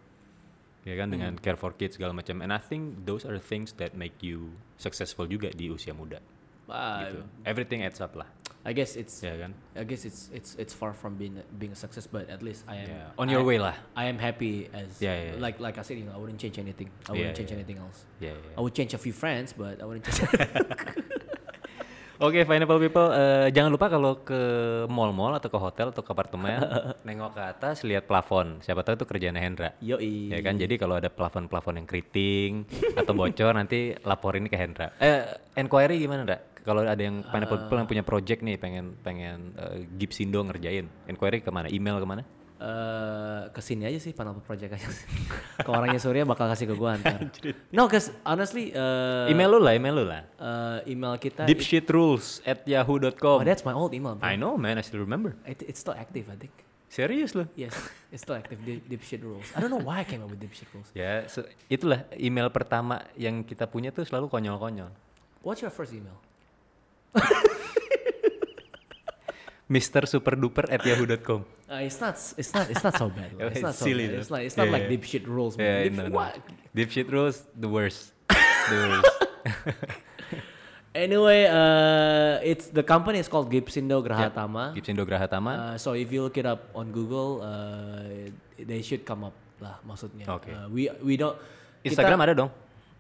Ya 0.86 0.94
kan? 1.02 1.10
Dengan 1.10 1.34
care 1.42 1.58
for 1.58 1.74
kids 1.74 1.98
segala 1.98 2.14
macam. 2.14 2.46
And 2.46 2.54
I 2.54 2.62
think 2.62 3.10
those 3.10 3.26
are 3.26 3.34
the 3.34 3.42
things 3.42 3.74
that 3.82 3.98
make 3.98 4.22
you 4.22 4.54
successful 4.78 5.26
juga 5.26 5.50
di 5.50 5.74
usia 5.74 5.98
muda. 5.98 6.22
Gitu. 6.70 7.20
Everything 7.42 7.82
adds 7.82 7.98
up 8.00 8.14
lah 8.14 8.30
I 8.66 8.74
guess 8.74 8.98
it's 8.98 9.22
ya 9.22 9.38
kan 9.38 9.54
I 9.78 9.86
guess 9.86 10.10
it's 10.10 10.34
it's 10.34 10.58
it's 10.58 10.74
far 10.74 10.90
from 10.90 11.22
being 11.22 11.38
being 11.54 11.70
a 11.70 11.78
success, 11.78 12.10
but 12.10 12.26
at 12.34 12.42
least 12.42 12.66
I 12.66 12.82
am 12.82 12.90
Yeah, 12.90 13.22
on 13.22 13.30
your 13.30 13.46
I- 13.46 13.50
way 13.54 13.58
lah. 13.62 13.78
I 13.94 14.10
am 14.10 14.18
happy 14.18 14.66
as 14.74 14.98
Yeah, 14.98 15.14
yeah, 15.14 15.26
yeah. 15.32 15.34
like 15.38 15.62
like 15.62 15.78
I 15.78 15.86
said, 15.86 16.02
you 16.02 16.06
know, 16.10 16.18
I 16.18 16.20
wouldn't 16.20 16.42
change 16.42 16.58
anything. 16.58 16.90
I 17.06 17.14
Yeah, 17.14 17.30
wouldn't 17.30 17.38
change 17.38 17.54
yeah. 17.54 17.62
anything 17.62 17.78
else. 17.78 18.10
ya 18.18 18.34
ya 18.34 18.58
I 18.58 18.66
would 18.66 18.74
change 18.74 18.98
a 18.98 19.02
few 19.02 19.14
friends, 19.14 19.54
but 19.54 19.78
I 19.78 19.86
wouldn't 19.86 20.10
change. 20.10 20.26
Oke, 22.16 22.48
pineapple 22.48 22.80
people, 22.80 23.12
eh, 23.12 23.52
jangan 23.52 23.76
lupa 23.76 23.92
kalau 23.92 24.24
ke 24.24 24.40
mall-mall 24.88 25.36
atau 25.36 25.52
ke 25.52 25.60
hotel 25.60 25.92
atau 25.92 26.00
ke 26.00 26.08
apartemen, 26.16 26.64
nengok 27.08 27.36
ke 27.36 27.42
atas, 27.44 27.84
lihat 27.84 28.08
plafon. 28.08 28.64
Siapa 28.64 28.88
tahu 28.88 28.96
itu 28.96 29.04
kerjaan 29.04 29.36
Hendra. 29.36 29.76
Yoi. 29.84 30.32
Ya 30.32 30.40
kan, 30.40 30.56
jadi 30.56 30.80
kalau 30.80 30.96
ada 30.96 31.12
plafon-plafon 31.12 31.76
yang 31.76 31.84
keriting 31.84 32.64
atau 32.96 33.12
bocor, 33.12 33.52
nanti 33.52 34.00
laporin 34.08 34.48
ke 34.48 34.56
Hendra. 34.56 34.96
Eh, 35.04 35.28
inquiry 35.60 36.00
gimana, 36.00 36.24
Ndra? 36.24 36.40
Kalau 36.66 36.82
ada 36.82 36.98
yang 36.98 37.22
pineapple 37.22 37.70
people 37.70 37.78
yang 37.78 37.90
punya 37.90 38.04
project 38.04 38.42
nih, 38.42 38.58
pengen 38.58 38.98
pengen 39.06 39.54
uh, 39.54 39.78
Gipsindo 40.02 40.42
ngerjain, 40.42 40.90
inquiry 41.06 41.46
ke 41.46 41.54
mana? 41.54 41.70
Email 41.70 42.02
ke 42.02 42.08
mana? 42.10 42.26
Eh, 42.56 43.42
ke 43.52 43.60
sini 43.60 43.84
aja 43.84 44.00
sih 44.00 44.16
Pineapple 44.16 44.40
Project 44.40 44.80
aja. 44.80 44.88
ke 45.68 45.70
orangnya 45.70 46.00
Surya 46.00 46.24
bakal 46.24 46.48
kasih 46.48 46.72
ke 46.72 46.76
gua 46.80 46.96
ntar. 46.96 47.28
no, 47.76 47.84
cause 47.92 48.16
honestly, 48.24 48.72
uh, 48.72 49.28
email 49.28 49.52
lu 49.52 49.60
lah, 49.60 49.76
email 49.76 49.92
lu 49.92 50.08
lah. 50.08 50.24
uh, 50.40 50.80
email 50.88 51.20
kita. 51.20 51.44
Deepshitrules 51.44 52.40
at 52.48 52.64
oh, 52.64 52.72
yahoo.com. 52.72 53.44
that's 53.44 53.68
my 53.68 53.76
old 53.76 53.92
email. 53.92 54.16
Bro. 54.16 54.24
I 54.24 54.40
know 54.40 54.56
man, 54.56 54.80
I 54.80 54.84
still 54.88 55.04
remember. 55.04 55.36
It, 55.44 55.68
it's 55.68 55.84
still 55.84 56.00
active, 56.00 56.32
I 56.32 56.40
think. 56.40 56.56
Serius 56.88 57.36
lu? 57.36 57.44
Yes, 57.60 57.76
it's 58.08 58.24
still 58.24 58.40
active. 58.40 58.56
Deep, 58.64 58.88
dipshit 58.88 59.20
rules. 59.20 59.52
I 59.52 59.60
don't 59.60 59.70
know 59.70 59.84
why 59.84 60.02
I 60.02 60.06
came 60.08 60.24
up 60.24 60.32
with 60.32 60.40
dipshit 60.40 60.72
rules. 60.72 60.88
Ya, 60.96 61.28
so- 61.28 61.44
itulah 61.68 62.08
email 62.16 62.48
pertama 62.56 63.04
yang 63.20 63.44
kita 63.44 63.68
punya 63.68 63.92
tuh 63.92 64.08
selalu 64.08 64.32
konyol-konyol. 64.32 64.96
What's 65.44 65.60
your 65.60 65.76
first 65.76 65.92
email? 65.92 66.16
Mr. 69.66 70.06
Superduper 70.06 70.70
at 70.70 70.86
yahoo.com. 70.86 71.42
Uh, 71.66 71.82
it's 71.82 71.98
not. 71.98 72.14
It's 72.38 72.54
not. 72.54 72.70
It's 72.70 72.84
not 72.86 72.94
so 73.02 73.10
bad. 73.10 73.34
Oh, 73.42 73.48
It's 73.52 73.66
not 73.66 73.74
it's 73.74 73.82
so 73.82 73.86
silly 73.90 74.06
bad. 74.06 74.14
though. 74.14 74.22
It's 74.22 74.30
not. 74.30 74.42
It's 74.46 74.58
not 74.58 74.66
Yeah, 74.70 74.76
like 74.78 74.84
yeah. 74.86 74.94
deep 74.94 75.04
shit 75.04 75.26
rules. 75.26 75.58
Man. 75.58 75.66
Yeah, 75.66 75.84
Deep- 75.90 75.98
no, 75.98 76.04
no. 76.06 76.16
what? 76.22 76.38
Deep 76.78 76.90
shit 76.94 77.10
rules, 77.10 77.42
the 77.58 77.66
worst. 77.70 78.14
the 78.30 78.78
worst. 78.94 79.10
Anyway, 80.96 81.44
uh, 81.50 82.40
it's 82.46 82.72
the 82.72 82.84
company 82.86 83.20
is 83.20 83.28
called 83.28 83.52
Gipsindo 83.52 84.00
Grahatama. 84.00 84.72
Gipsindo 84.72 85.04
Grahatama. 85.04 85.52
Uh, 85.52 85.78
so 85.82 85.92
if 85.92 86.08
you 86.14 86.22
look 86.24 86.38
it 86.38 86.46
up 86.46 86.70
on 86.72 86.94
Google, 86.96 87.42
uh, 87.44 88.32
they 88.56 88.80
should 88.86 89.04
come 89.04 89.28
up 89.28 89.36
lah 89.60 89.76
maksudnya. 89.84 90.24
Oke. 90.30 90.48
Uh, 90.54 90.70
we 90.72 90.88
we 91.04 91.18
don't. 91.18 91.36
Instagram 91.84 92.22
kita, 92.22 92.26
ada 92.32 92.34
dong. 92.38 92.52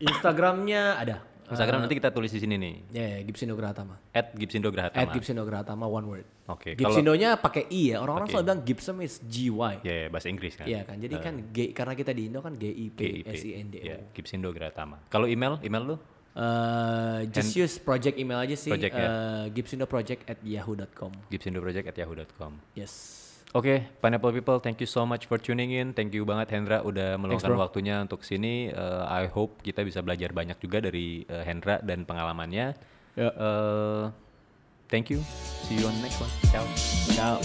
Instagramnya 0.01 0.83
ada. 0.99 1.15
Instagram 1.51 1.79
nanti 1.85 1.95
kita 1.97 2.09
tulis 2.09 2.31
di 2.33 2.39
sini 2.41 2.55
nih. 2.57 2.75
Ya, 2.89 3.01
yeah, 3.01 3.15
Gipsindo 3.21 3.53
Grahatama. 3.53 3.95
At 4.13 4.33
Gipsindo 4.33 4.69
Grahatama. 4.73 5.01
At 5.01 5.07
Gipsindo 5.13 5.43
Grahatama 5.45 5.85
one 5.85 6.05
word. 6.09 6.25
Oke, 6.49 6.73
kalau 6.73 6.93
Gipsindonya 6.93 7.37
pakai 7.37 7.69
i 7.69 7.93
ya. 7.93 8.01
Orang-orang 8.01 8.27
selalu 8.29 8.45
bilang 8.45 8.61
Gibson 8.65 8.95
is 9.01 9.17
GY. 9.25 9.81
ya 9.81 9.95
ya, 10.05 10.07
bahasa 10.13 10.27
Inggris 10.29 10.53
kan. 10.57 10.65
Iya 10.65 10.81
kan. 10.85 10.97
Jadi 11.01 11.15
kan 11.17 11.33
G, 11.49 11.57
karena 11.73 11.93
kita 11.97 12.11
di 12.13 12.29
Indo 12.29 12.39
kan 12.41 12.53
G 12.57 12.65
I 12.69 12.85
P. 12.93 12.99
S 13.25 13.43
I 13.45 13.51
N 13.61 13.67
D 13.73 13.75
O. 13.81 13.85
Ya, 13.85 13.97
Gipsindo 14.13 14.49
Grahatama. 14.53 15.01
Kalau 15.09 15.25
email, 15.25 15.57
email 15.65 15.83
lu? 15.83 15.97
Uh, 16.35 17.23
just 17.31 17.55
use 17.55 17.79
project 17.79 18.19
email 18.19 18.43
aja 18.43 18.59
sih. 18.59 18.67
Project, 18.67 18.93
ya. 18.93 19.07
uh, 19.07 19.43
Gipsindo 19.55 19.87
at 20.27 20.39
yahoo.com. 20.43 21.11
Gipsindoproject 21.31 21.87
at 21.87 21.95
yahoo.com. 21.95 22.59
Yes. 22.75 23.24
Oke, 23.55 23.87
Pineapple 24.03 24.35
People, 24.35 24.59
thank 24.59 24.83
you 24.83 24.89
so 24.89 25.07
much 25.07 25.31
for 25.31 25.39
tuning 25.39 25.71
in. 25.71 25.95
Thank 25.95 26.11
you 26.11 26.27
banget 26.27 26.51
Hendra 26.51 26.83
udah 26.83 27.15
meluangkan 27.15 27.55
waktunya 27.55 28.03
untuk 28.03 28.19
sini. 28.27 28.67
Uh, 28.67 29.07
I 29.07 29.31
hope 29.31 29.63
kita 29.63 29.79
bisa 29.87 30.03
belajar 30.03 30.35
banyak 30.35 30.59
juga 30.59 30.83
dari 30.83 31.23
uh, 31.31 31.39
Hendra 31.39 31.79
dan 31.79 32.03
pengalamannya. 32.03 32.75
Ya. 33.15 33.29
Uh, 33.31 34.11
thank 34.91 35.07
you. 35.07 35.23
See 35.71 35.79
you 35.79 35.87
on 35.87 35.95
the 35.95 36.03
next 36.03 36.19
one. 36.19 36.31
Ciao. 36.51 36.67
Ciao. 37.15 37.39